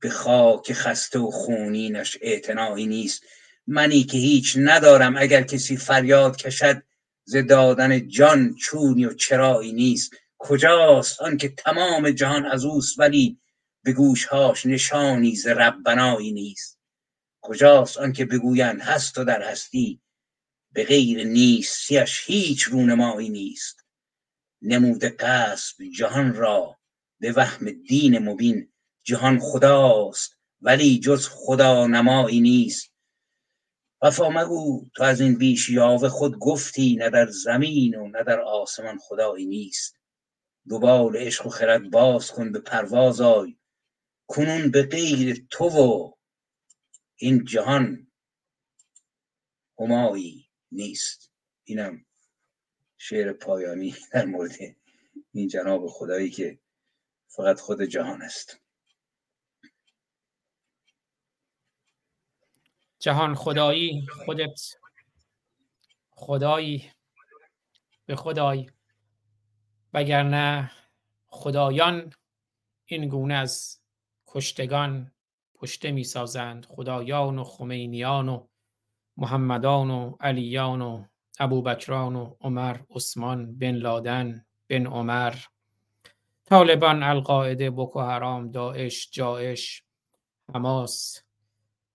به 0.00 0.10
خاک 0.10 0.72
خسته 0.72 1.18
و 1.18 1.30
خونینش 1.30 2.18
اعتنایی 2.20 2.86
نیست. 2.86 3.22
منی 3.66 4.04
که 4.04 4.18
هیچ 4.18 4.56
ندارم 4.60 5.16
اگر 5.16 5.42
کسی 5.42 5.76
فریاد 5.76 6.36
کشد 6.36 6.82
ز 7.24 7.36
دادن 7.36 8.08
جان 8.08 8.54
چونی 8.54 9.04
و 9.04 9.14
چرایی 9.14 9.72
نیست. 9.72 10.12
کجاست 10.38 11.20
آنکه 11.20 11.48
تمام 11.48 12.10
جهان 12.10 12.46
از 12.46 12.64
اوست 12.64 12.98
ولی 12.98 13.40
به 13.84 13.92
گوشهاش 13.92 14.66
نشانی 14.66 15.36
ز 15.36 15.46
ربنایی 15.46 16.32
نیست. 16.32 16.78
کجاست 17.40 17.98
آنکه 17.98 18.24
بگویند 18.24 18.80
هست 18.80 19.18
و 19.18 19.24
در 19.24 19.42
هستی 19.42 20.00
به 20.72 20.84
غیر 20.84 21.24
نیستیش 21.24 22.22
هیچ 22.26 22.62
رونمایی 22.62 23.28
نیست. 23.28 23.84
نموده 24.62 25.08
قصب 25.08 25.84
جهان 25.98 26.34
را 26.34 26.78
به 27.20 27.32
وهم 27.32 27.70
دین 27.70 28.18
مبین. 28.18 28.72
جهان 29.04 29.38
خداست 29.38 30.36
ولی 30.60 31.00
جز 31.00 31.28
خدا 31.28 31.86
نمایی 31.86 32.40
نیست. 32.40 32.92
وفا 34.02 34.28
مگو 34.30 34.84
تو 34.94 35.02
از 35.02 35.20
این 35.20 35.38
بیش 35.38 35.68
یاوه 35.68 36.08
خود 36.08 36.38
گفتی 36.38 36.96
نه 36.96 37.10
در 37.10 37.26
زمین 37.26 37.94
و 37.94 38.08
نه 38.08 38.22
در 38.22 38.40
آسمان 38.40 38.98
خدایی 38.98 39.46
نیست. 39.46 39.96
دوبال 40.68 41.16
عشق 41.16 41.46
و 41.46 41.50
خرد 41.50 41.90
باز 41.90 42.30
کن 42.30 42.52
به 42.52 42.60
پرواز 42.60 43.20
آی. 43.20 43.58
کنون 44.26 44.70
به 44.70 44.82
غیر 44.82 45.46
تو 45.50 45.64
و 45.64 46.12
این 47.16 47.44
جهان 47.44 48.12
همایی. 49.78 50.47
نیست. 50.72 51.32
اینم 51.64 52.06
شعر 52.98 53.32
پایانی 53.32 53.96
در 54.12 54.24
مورد 54.24 54.56
این 55.32 55.48
جناب 55.48 55.86
خدایی 55.86 56.30
که 56.30 56.58
فقط 57.28 57.60
خود 57.60 57.82
جهان 57.82 58.22
است. 58.22 58.60
جهان 62.98 63.34
خدایی 63.34 64.06
خودت 64.24 64.60
خدایی 66.10 66.92
به 68.06 68.16
خدای. 68.16 68.70
وگرنه 69.92 70.70
خدایان 71.26 72.12
این 72.84 73.08
گونه 73.08 73.34
از 73.34 73.80
کشتگان 74.26 75.12
پشته 75.54 75.90
می 75.90 76.04
سازند 76.04 76.66
خدایان 76.66 77.38
و 77.38 77.44
خمینیان 77.44 78.28
و 78.28 78.47
محمدان 79.18 79.90
و 79.90 80.16
علیان 80.20 80.82
و 80.82 81.04
ابوبکران 81.40 82.16
و 82.16 82.36
عمر 82.40 82.76
عثمان 82.90 83.58
بن 83.58 83.74
لادن 83.74 84.46
بن 84.68 84.86
عمر 84.86 85.34
طالبان 86.44 87.02
القاعده 87.02 87.70
بوکو 87.70 88.00
حرام 88.00 88.50
داعش 88.50 89.08
جاعش 89.12 89.82
حماس 90.54 91.22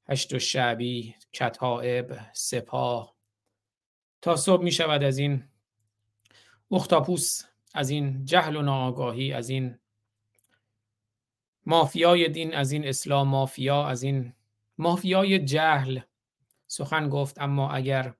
هشت 0.09 0.33
و 0.33 0.39
شعبی 0.39 1.15
کتائب 1.33 2.19
سپاه. 2.33 3.15
تا 4.21 4.35
صبح 4.35 4.63
می 4.63 4.71
شود 4.71 5.03
از 5.03 5.17
این 5.17 5.43
اختاپوس 6.71 7.41
از 7.73 7.89
این 7.89 8.25
جهل 8.25 8.55
و 8.55 8.61
ناآگاهی 8.61 9.33
از 9.33 9.49
این 9.49 9.79
مافیای 11.65 12.29
دین 12.29 12.55
از 12.55 12.71
این 12.71 12.87
اسلام 12.87 13.27
مافیا 13.27 13.87
از 13.87 14.03
این 14.03 14.33
مافیای 14.77 15.39
جهل 15.39 15.99
سخن 16.73 17.09
گفت 17.09 17.41
اما 17.41 17.71
اگر 17.71 18.13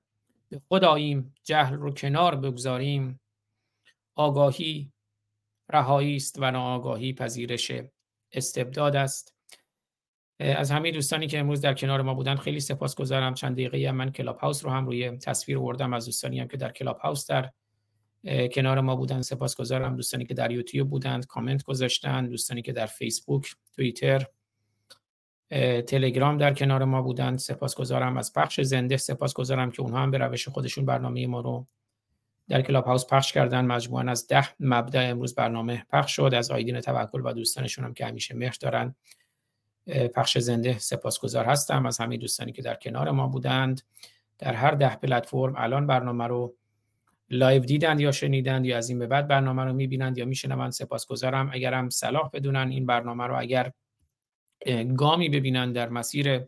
به 0.48 0.60
خداییم 0.68 1.34
جهل 1.42 1.74
رو 1.74 1.90
کنار 1.90 2.36
بگذاریم 2.36 3.20
آگاهی 4.14 4.92
رهایی 5.68 6.16
است 6.16 6.36
و 6.38 6.50
ناآگاهی 6.50 7.12
پذیرش 7.12 7.72
استبداد 8.32 8.96
است. 8.96 9.34
از 10.40 10.70
همه 10.70 10.90
دوستانی 10.90 11.26
که 11.26 11.38
امروز 11.38 11.60
در 11.60 11.74
کنار 11.74 12.02
ما 12.02 12.14
بودن 12.14 12.36
خیلی 12.36 12.60
سپاسگزارم. 12.60 13.34
چند 13.34 13.52
دقیقه 13.52 13.92
من 13.92 14.12
کلاب 14.12 14.38
هاوس 14.38 14.64
رو 14.64 14.70
هم 14.70 14.86
روی 14.86 15.10
تصویر 15.10 15.58
آوردم. 15.58 15.92
از 15.92 16.04
دوستانی 16.06 16.40
هم 16.40 16.48
که 16.48 16.56
در 16.56 16.72
کلاب 16.72 16.98
هاوس 16.98 17.26
در 17.26 17.50
کنار 18.52 18.80
ما 18.80 18.96
بودن 18.96 19.22
سپاسگزارم. 19.22 19.96
دوستانی 19.96 20.24
که 20.24 20.34
در 20.34 20.50
یوتیوب 20.50 20.90
بودند 20.90 21.26
کامنت 21.26 21.64
گذاشتن 21.64 22.26
دوستانی 22.26 22.62
که 22.62 22.72
در 22.72 22.86
فیسبوک 22.86 23.54
توییتر 23.76 24.26
تلگرام 25.86 26.38
در 26.38 26.54
کنار 26.54 26.84
ما 26.84 27.02
بودند 27.02 27.38
سپاسگزارم 27.38 28.16
از 28.16 28.32
پخش 28.32 28.60
زنده. 28.60 28.96
سپاسگزارم 28.96 29.70
که 29.70 29.82
اونها 29.82 29.98
هم 29.98 30.10
به 30.10 30.18
روش 30.18 30.48
خودشون 30.48 30.84
برنامه 30.84 31.26
ما 31.26 31.40
رو 31.40 31.66
در 32.48 32.62
کلاب 32.62 32.84
هاوس 32.84 33.06
پخش 33.06 33.32
کردن. 33.32 33.64
مجموعا 33.64 34.10
از 34.10 34.26
ده 34.26 34.48
مبدا 34.60 35.00
امروز 35.00 35.34
برنامه 35.34 35.84
پخش 35.90 36.16
شد. 36.16 36.34
از 36.34 36.50
آیدین 36.50 36.80
توکل 36.80 37.20
و 37.24 37.32
دوستانشون 37.32 37.84
هم 37.84 37.94
که 37.94 38.06
همیشه 38.06 38.34
مهر 38.34 38.56
دارن. 38.60 38.94
پخش 40.14 40.38
زنده 40.38 40.78
سپاسگزار 40.78 41.44
هستم. 41.44 41.86
از 41.86 41.98
همه 41.98 42.16
دوستانی 42.16 42.52
که 42.52 42.62
در 42.62 42.74
کنار 42.74 43.10
ما 43.10 43.28
بودند. 43.28 43.82
در 44.38 44.54
هر 44.54 44.70
ده 44.70 44.96
پلتفرم 44.96 45.54
الان 45.56 45.86
برنامه 45.86 46.26
رو 46.26 46.54
live 47.30 47.62
دیدند 47.62 48.00
یا 48.00 48.12
شنیدند 48.12 48.66
یا 48.66 48.76
از 48.76 48.88
این 48.88 48.98
به 48.98 49.06
بعد 49.06 49.28
برنامه 49.28 49.64
رو 49.64 49.72
می‌بینند 49.72 50.18
یا 50.18 50.24
میشنوند 50.24 50.72
سپاسگزارم. 50.72 51.50
اگر 51.52 51.74
هم 51.74 51.90
صلاح 51.90 52.30
بدونن 52.32 52.68
این 52.68 52.86
برنامه 52.86 53.26
رو 53.26 53.38
اگر 53.38 53.72
گامی 54.96 55.28
ببینند 55.28 55.74
در 55.74 55.88
مسیر 55.88 56.40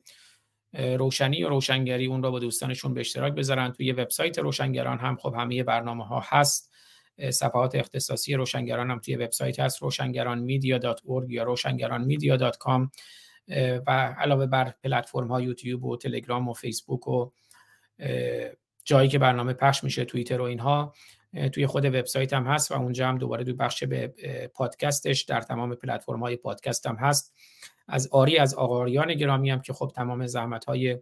روشنی 0.72 1.44
و 1.44 1.48
روشنگری 1.48 2.06
اون 2.06 2.22
رو 2.22 2.30
با 2.30 2.38
دوستانشون 2.38 2.94
به 2.94 3.00
اشتراک 3.00 3.32
بذارن. 3.32 3.72
توی 3.72 3.92
وبسایت 3.92 4.38
روشنگران 4.38 4.98
هم 4.98 5.16
خب 5.16 5.34
همه 5.38 5.62
برنامه 5.62 6.06
ها 6.06 6.22
هست 6.24 6.72
صفحات 7.30 7.74
اختصاصی 7.74 8.34
روشنگران 8.34 8.90
هم 8.90 8.98
توی 8.98 9.16
وبسایت 9.16 9.60
هست. 9.60 9.82
روشنگران 9.82 10.38
میدیا 10.38 10.80
یا 11.28 11.42
روشنگران 11.42 12.04
میدیا 12.04 12.52
و 13.86 13.90
علاوه 14.18 14.46
بر 14.46 14.74
پلتفرم 14.84 15.28
ها 15.28 15.40
یوتیوب 15.40 15.84
و 15.84 15.96
تلگرام 15.96 16.48
و 16.48 16.52
فیسبوک 16.52 17.08
و 17.08 17.30
جایی 18.84 19.08
که 19.08 19.18
برنامه 19.18 19.52
پخش 19.52 19.84
میشه 19.84 20.04
توییتر 20.04 20.40
و 20.40 20.44
اینها 20.44 20.94
توی 21.52 21.66
خود 21.66 21.84
وبسایت 21.84 22.32
هم 22.32 22.46
هست 22.46 22.72
و 22.72 22.74
اونجا 22.74 23.08
هم 23.08 23.18
دوباره 23.18 23.44
توی 23.44 23.52
بخش 23.52 23.84
به 23.84 24.14
پادکستش 24.54 25.22
در 25.22 25.40
تمام 25.40 25.74
پلتفرم 25.74 26.20
های 26.20 26.36
پادکست 26.36 26.86
هم 26.86 26.96
هست. 26.96 27.34
از 27.88 28.08
آری 28.12 28.38
از 28.38 28.54
آقاریان 28.54 29.14
گرامی 29.14 29.50
هم 29.50 29.60
که 29.60 29.72
خب 29.72 29.92
تمام 29.94 30.26
زحمت 30.26 30.64
های 30.64 30.98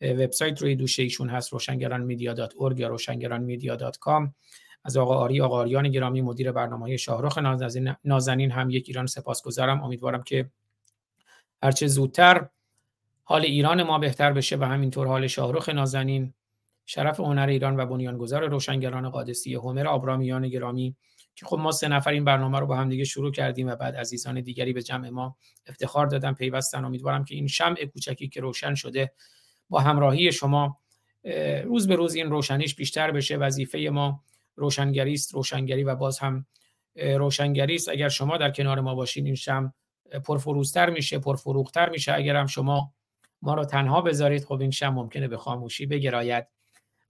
وبسایت 0.00 0.62
روی 0.62 0.76
دوشه 0.76 1.02
ایشون 1.02 1.28
هست 1.28 1.52
روشنگران 1.52 2.00
میدیا 2.00 2.32
dot 2.32 2.54
یا 2.78 3.90
com. 4.00 4.34
از 4.84 4.96
آقا 4.96 5.16
آری 5.16 5.40
آقاریان 5.40 5.88
گرامی 5.88 6.22
مدیر 6.22 6.52
برنامه 6.52 6.82
های 6.82 6.98
شاهرخ 6.98 7.38
نازنین 8.04 8.50
هم 8.50 8.70
یک 8.70 8.84
ایران 8.88 9.06
سپاسگزارم. 9.06 9.82
امیدوارم 9.82 10.22
که 10.22 10.50
هرچه 11.62 11.86
زودتر 11.86 12.48
حال 13.24 13.42
ایران 13.42 13.82
ما 13.82 13.98
بهتر 13.98 14.32
بشه 14.32 14.56
و 14.56 14.64
همینطور 14.64 15.06
حال 15.06 15.26
شاهرخ 15.26 15.68
نازنین 15.68 16.34
شرف 16.86 17.20
هنر 17.20 17.46
ایران 17.46 17.80
و 17.80 17.86
بنیانگذار 17.86 18.48
روشنگران 18.48 19.10
قادسی 19.10 19.54
همر 19.54 19.86
آبرامیان 19.86 20.48
گرامی 20.48 20.96
که 21.34 21.46
خب 21.46 21.58
ما 21.58 21.72
سه 21.72 21.88
نفر 21.88 22.10
این 22.10 22.24
برنامه 22.24 22.58
رو 22.58 22.66
با 22.66 22.76
هم 22.76 22.88
دیگه 22.88 23.04
شروع 23.04 23.32
کردیم 23.32 23.68
و 23.68 23.76
بعد 23.76 23.96
عزیزان 23.96 24.40
دیگری 24.40 24.72
به 24.72 24.82
جمع 24.82 25.08
ما 25.08 25.36
افتخار 25.66 26.06
دادن 26.06 26.32
پیوستن. 26.32 26.84
امیدوارم 26.84 27.24
که 27.24 27.34
این 27.34 27.46
شمع 27.46 27.84
کوچکی 27.84 28.28
که 28.28 28.40
روشن 28.40 28.74
شده 28.74 29.12
با 29.68 29.80
همراهی 29.80 30.32
شما 30.32 30.78
روز 31.64 31.88
به 31.88 31.96
روز 31.96 32.14
این 32.14 32.30
روشنیش 32.30 32.74
بیشتر 32.74 33.10
بشه. 33.10 33.36
وظیفه 33.36 33.78
ما 33.78 34.22
روشنگری 34.56 35.14
است 35.14 35.34
روشنگری 35.34 35.84
و 35.84 35.94
باز 35.94 36.18
هم 36.18 36.46
روشنگری 36.94 37.74
است. 37.74 37.88
اگر 37.88 38.08
شما 38.08 38.36
در 38.36 38.50
کنار 38.50 38.80
ما 38.80 38.94
باشین 38.94 39.26
این 39.26 39.34
شم 39.34 39.74
پرفروزتر 40.24 40.90
میشه 40.90 41.18
پرفروختر 41.18 41.90
میشه. 41.90 42.14
اگر 42.14 42.36
هم 42.36 42.46
شما 42.46 42.94
ما 43.42 43.54
رو 43.54 43.64
تنها 43.64 44.00
بذارید 44.00 44.44
خب 44.44 44.60
این 44.60 44.70
شم 44.70 44.88
ممکنه 44.88 45.28
به 45.28 45.36
خاموشی 45.36 45.86
بگراید. 45.86 46.46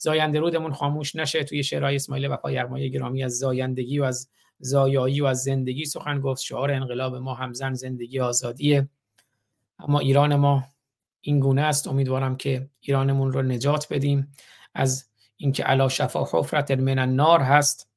زاینده 0.02 0.40
رودمون 0.40 0.72
خاموش 0.72 1.16
نشه 1.16 1.44
توی 1.44 1.62
شعرهای 1.62 1.96
اسماعیل 1.96 2.26
وفا 2.26 2.50
یغمایی 2.50 2.90
گرامی 2.90 3.24
از 3.24 3.38
زایندگی 3.38 3.98
و 3.98 4.04
از 4.04 4.28
زایایی 4.58 5.20
و 5.20 5.24
از 5.24 5.42
زندگی 5.42 5.84
سخن 5.84 6.20
گفت. 6.20 6.42
شعار 6.42 6.70
انقلاب 6.70 7.16
ما 7.16 7.34
همزن 7.34 7.74
زندگی 7.74 8.20
آزادیه 8.20 8.88
اما 9.78 9.98
ایران 9.98 10.36
ما 10.36 10.64
این 11.20 11.40
گونه 11.40 11.62
است. 11.62 11.88
امیدوارم 11.88 12.36
که 12.36 12.68
ایرانمون 12.80 13.32
رو 13.32 13.42
نجات 13.42 13.86
بدیم. 13.90 14.32
از 14.74 15.08
اینکه 15.36 15.64
علا 15.64 15.88
شفا 15.88 16.24
حفرت 16.32 16.70
من 16.70 16.98
النار 16.98 17.40
هست. 17.40 17.90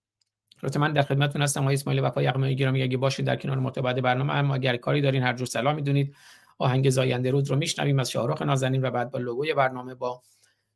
البته 0.64 0.80
من 0.80 0.94
در 0.94 1.02
خدمتتون 1.02 1.42
هستم. 1.42 1.62
آقای 1.62 1.74
اسماعیل 1.74 2.04
وفا 2.04 2.24
یغمایی 2.24 2.56
گرامی. 2.56 2.84
اگه 2.84 2.98
باشید 2.98 3.26
در 3.26 3.36
کنار 3.36 3.60
متبعد 3.60 4.02
برنامه 4.02 4.34
اما 4.34 4.56
اگر 4.56 4.78
کاری 4.78 5.02
دارین 5.02 5.24
هر 5.24 5.34
جور 5.34 5.48
سلام 5.48 5.76
می‌دونید 5.76 6.16
آهنگ 6.58 6.90
زاینده 6.90 7.32
رود 7.32 7.50
رو 7.50 7.56
میشنویم 7.56 8.00
از 8.00 8.12
شاهرخ 8.12 8.42
نازنین 8.42 8.86
و 8.86 8.92
بعد 8.92 9.12
با 9.12 9.20
لوگوی 9.20 9.54
برنامه 9.54 9.96
با 9.96 10.22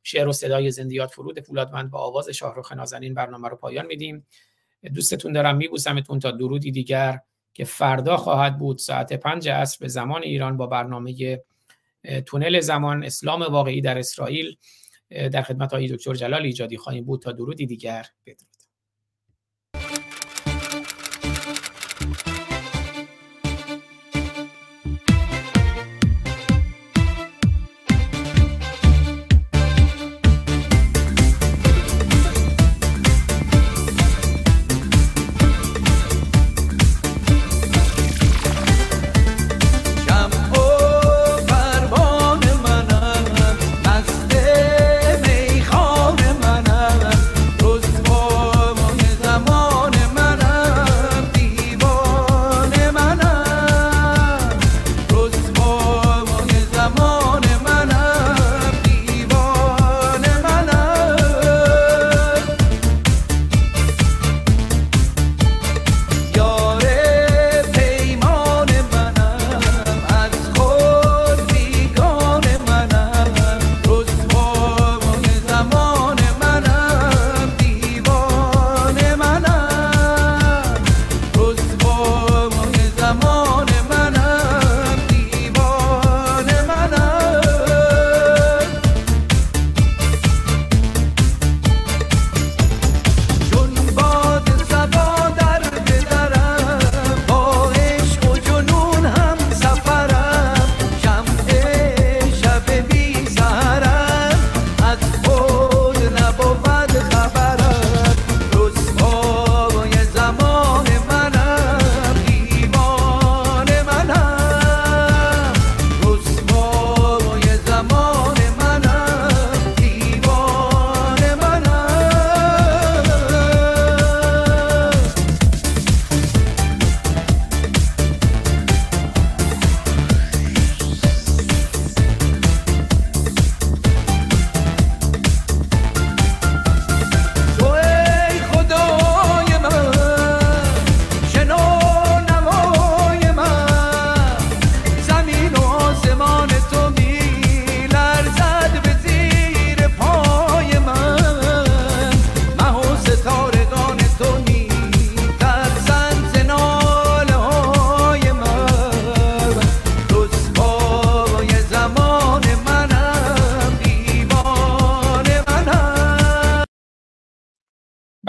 شعر 0.07 0.27
و 0.27 0.33
صدای 0.33 0.71
زندیات 0.71 1.11
فرود 1.11 1.39
فولادوند 1.39 1.91
با 1.91 1.99
آواز 1.99 2.29
شاهرخ 2.29 2.71
نازنین 2.71 3.13
برنامه 3.13 3.49
رو 3.49 3.55
پایان 3.57 3.85
میدیم. 3.85 4.25
دوستتون 4.95 5.33
دارم 5.33 5.57
میبوسمتون 5.57 6.19
تا 6.19 6.31
درودی 6.31 6.71
دیگر 6.71 7.19
که 7.53 7.65
فردا 7.65 8.17
خواهد 8.17 8.57
بود. 8.57 8.77
ساعت 8.77 9.13
پنج 9.13 9.49
عصر 9.49 9.77
به 9.81 9.87
زمان 9.87 10.23
ایران 10.23 10.57
با 10.57 10.67
برنامه 10.67 11.39
تونل 12.25 12.59
زمان 12.59 13.03
اسلام 13.03 13.41
واقعی 13.41 13.81
در 13.81 13.97
اسرائیل. 13.97 14.57
در 15.09 15.41
خدمت 15.41 15.73
های 15.73 15.87
دکتر 15.87 16.13
جلال 16.13 16.41
ایجادی 16.41 16.77
خواهیم 16.77 17.05
بود. 17.05 17.21
تا 17.21 17.31
درودی 17.31 17.65
دیگر 17.65 18.05
بدرود. 18.25 18.56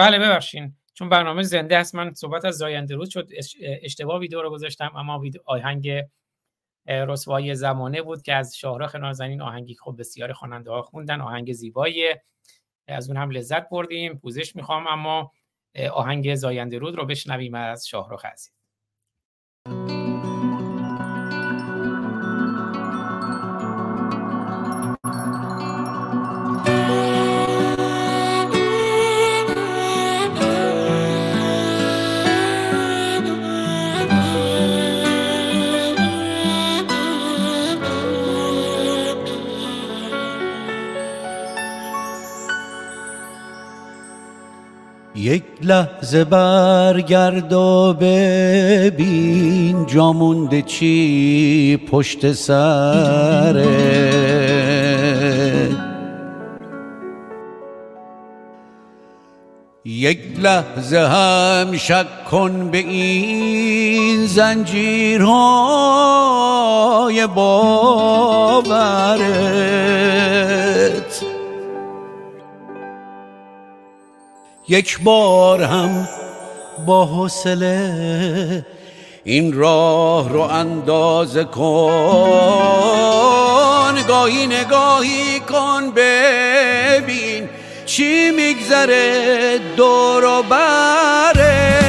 بله 0.09 0.19
ببخشین. 0.19 0.75
چون 0.93 1.09
برنامه 1.09 1.41
زنده 1.41 1.77
است 1.77 1.95
من 1.95 2.13
صحبت 2.13 2.45
از 2.45 2.57
زاینده 2.57 2.95
روز 2.95 3.09
شد. 3.09 3.29
اشتباه 3.61 4.19
ویدیو 4.19 4.41
رو 4.41 4.49
گذاشتم 4.49 4.91
اما 4.95 5.23
آهنگ 5.45 6.03
رسوایی 6.87 7.55
زمانه 7.55 8.01
بود 8.01 8.21
که 8.21 8.33
از 8.33 8.57
شاهرخ 8.57 8.95
نازنین 8.95 9.41
آهنگی 9.41 9.75
خوب 9.75 9.99
بسیار 9.99 10.33
خواننده 10.33 10.71
ها 10.71 10.81
خوندن. 10.81 11.21
آهنگ 11.21 11.53
زیبایی. 11.53 12.15
از 12.87 13.09
اون 13.09 13.17
هم 13.17 13.29
لذت 13.29 13.69
بردیم 13.69 14.17
پوزش 14.17 14.55
می‌خوام 14.55 14.87
اما 14.87 15.31
آهنگ 15.91 16.35
زاینده 16.35 16.77
رود 16.77 16.95
رو 16.95 17.05
بشنویم 17.05 17.53
از 17.53 17.87
شاهرخ 17.87 18.25
عزیز. 18.25 18.53
یک 45.19 45.43
لحظه 45.63 46.23
برگرد 46.23 47.53
و 47.53 47.93
ببین 48.01 49.85
جامونده 49.85 50.61
چی 50.61 51.77
پشت 51.91 52.31
سره. 52.31 53.67
یک 59.85 60.19
لحظه 60.39 60.99
هم 60.99 61.77
شک 61.77 62.25
کن 62.31 62.69
به 62.71 62.77
این 62.77 64.25
زنجیرهای 64.25 65.27
باورت 67.27 69.19
یک 74.69 74.99
بار 74.99 75.63
هم 75.63 76.07
با 76.85 77.05
حوصله 77.05 78.65
این 79.23 79.53
راه 79.53 80.29
رو 80.29 80.41
اندازه 80.41 81.43
کن. 81.43 82.69
گاهی 84.07 84.47
نگاهی 84.47 85.39
کن 85.39 85.91
ببین 85.95 87.49
چی 87.85 88.31
میگذره 88.31 89.59
دور 89.77 90.25
و 90.25 90.43
بره. 90.43 91.79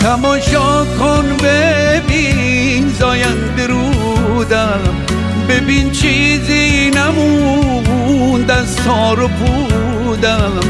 تماشا 0.00 0.84
کن 0.98 1.36
ببین 1.44 2.88
زاینده 2.88 3.66
رو 3.66 3.80
بودم 3.80 4.80
ببین 5.48 5.90
چیزی 5.90 6.90
نموند 6.90 8.50
از 8.50 8.76
تار 8.76 9.22
و 9.22 9.28
پودم 10.22 10.60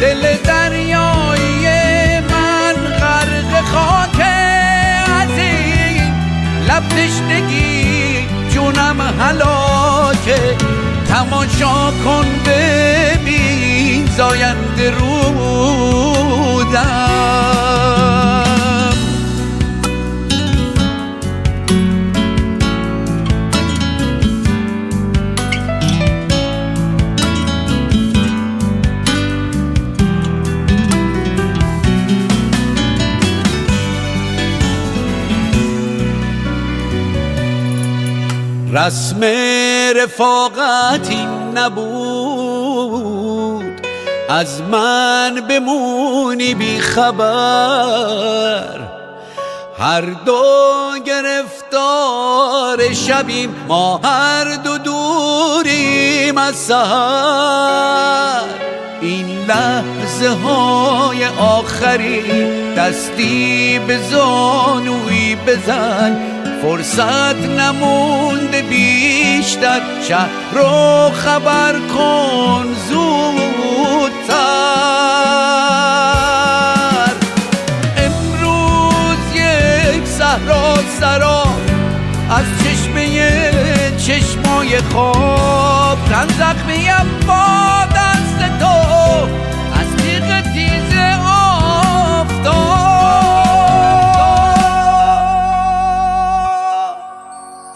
دل 0.00 0.36
دریایی 0.44 2.20
من 2.20 2.74
غرق 3.00 3.64
خاک 3.64 4.20
از 5.20 5.38
این 5.38 6.14
لب 6.68 6.88
تشنگی 6.88 8.26
جونم 8.50 9.00
هلاکه. 9.20 10.56
تماشا 11.08 11.90
کن 12.04 12.26
ببین 12.46 14.06
زاینده 14.06 14.90
رودم. 14.90 15.22
رسم 38.72 39.20
رفاقت 39.96 41.10
این 41.10 41.58
نبود. 41.58 43.12
از 44.28 44.62
من 44.62 45.34
بمونی 45.48 46.54
بی 46.54 46.80
خبر. 46.80 48.78
هر 49.78 50.00
دو 50.00 50.42
گرفتار 51.06 52.92
شبیم 52.92 53.54
ما 53.68 54.00
هر 54.04 54.54
دو 54.54 54.78
دوریم 54.78 56.38
از 56.38 56.56
سهر 56.56 58.42
این 59.00 59.46
لحظه 59.48 60.28
های 60.28 61.26
آخری 61.26 62.22
دستی 62.74 63.80
به 63.86 63.98
زانوی 64.10 65.36
بزن. 65.46 66.31
فرصت 66.62 67.36
نمونده 67.36 68.62
بیشتر. 68.62 69.80
شهر 70.08 70.28
رو 70.52 71.10
خبر 71.10 71.72
کن 71.94 72.66
زودتر. 72.88 74.32
امروز 77.96 79.34
یک 79.34 80.06
صحرا 80.06 80.74
سرا 81.00 81.44
از 82.30 82.44
چشمه 82.64 83.06
چشمای 83.96 84.78
خواب. 84.78 85.98
تن 86.10 86.28
زخمیم 86.28 87.26
با 87.26 87.71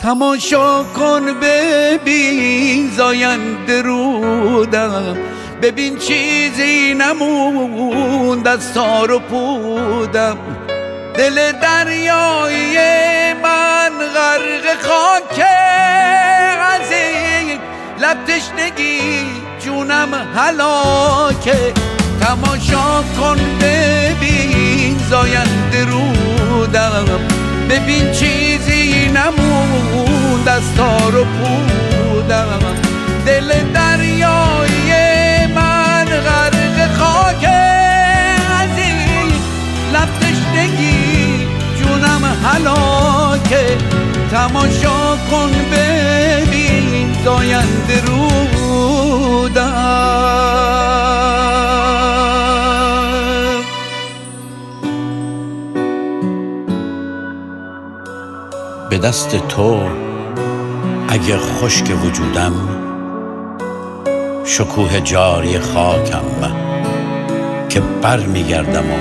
تماشا 0.06 0.82
کن 0.82 1.34
ببین 1.42 2.90
زاینده 2.90 3.82
رودم 3.82 5.16
ببین 5.62 5.98
چیزی 5.98 6.94
نموند 6.94 8.48
از 8.48 8.74
تار 8.74 9.12
و 9.12 9.18
پودم. 9.18 10.38
دل 11.14 11.52
دریایی 11.52 12.76
من 13.42 13.90
غرق 14.14 14.82
خاک 14.82 15.46
از 16.60 16.90
لب 18.00 18.24
تشنگی 18.24 19.00
جونم 19.64 20.14
هلاکه 20.36 21.72
تماشا 22.20 23.02
کن 23.18 23.38
ببین 23.60 24.98
زاینده 25.10 25.84
رودم 25.84 27.45
ببین 27.70 28.12
چیزی 28.12 29.08
نموند 29.08 30.48
از 30.48 30.62
تار 30.76 31.16
و 31.16 31.24
پودم. 31.24 32.60
دل 33.26 33.52
دریایی 33.74 35.46
من 35.54 36.04
غرق 36.04 36.92
خاک 36.98 37.44
از 38.60 38.78
این 38.78 39.32
لب 39.92 40.08
تشنگی 40.20 41.46
جونم 41.78 42.24
هلاکه 42.44 43.78
تماشا 44.30 45.16
کن 45.30 45.50
ببین 45.72 47.16
زاینده 47.24 48.00
رودم. 48.06 49.66
به 58.96 59.02
دست 59.02 59.48
تو 59.48 59.90
اگه 61.08 61.36
خشک 61.36 62.04
وجودم 62.04 62.52
شکوه 64.44 65.00
جاری 65.00 65.58
خاکم 65.58 66.24
که 67.68 67.80
بر 67.80 68.26
میگردم 68.26 68.90
و 68.90 68.96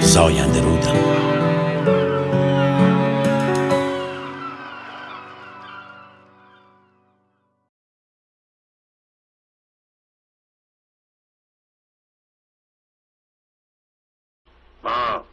زاینده 0.00 0.60
رودم. 0.60 0.98
ما 14.84 15.24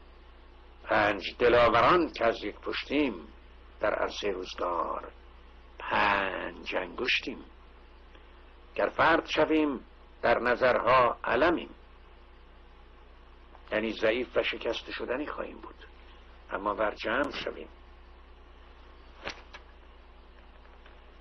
پنج 0.84 1.36
دلاوران 1.40 2.12
که 2.14 2.26
از 2.26 2.44
یک 2.44 2.56
پشتیم. 2.56 3.14
در 3.80 3.94
عرصه 3.94 4.32
روزگار 4.32 5.12
پنج 5.80 6.76
انگشتیم. 6.76 7.46
گر 8.76 8.90
فرد 8.90 9.26
شویم 9.26 9.80
در 10.22 10.40
نظرها 10.40 11.18
علمیم. 11.24 11.70
یعنی 13.72 13.94
ضعیف 13.94 14.38
و 14.38 14.44
شکست 14.44 14.92
شدنی 14.92 15.28
خواهیم 15.28 15.58
بود. 15.58 15.88
اما 16.52 16.74
بر 16.74 16.96
جمع 16.96 17.32
شویم. 17.32 17.68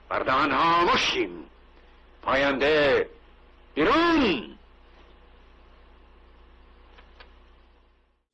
بر 0.08 0.50
ها 0.50 0.84
مشتیم 0.84 1.50
پاینده 2.22 3.10
بیرون. 3.74 4.58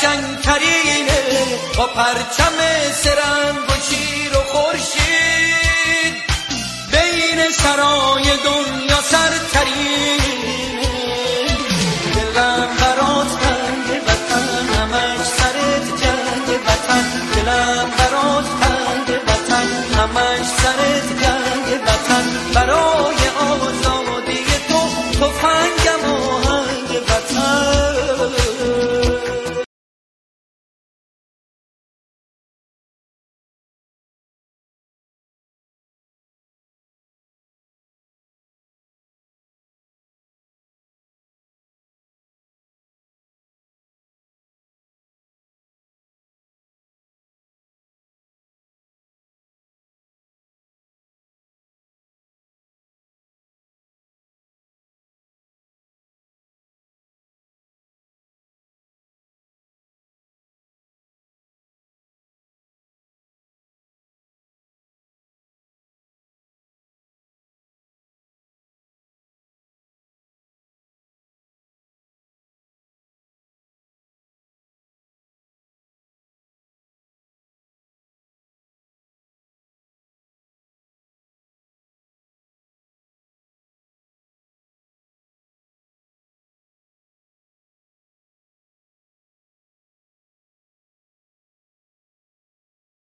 مبارکش 0.00 0.04
قشنگترینه 0.04 1.58
با 1.76 1.86
پرچم 1.86 2.92
سرند 2.92 3.69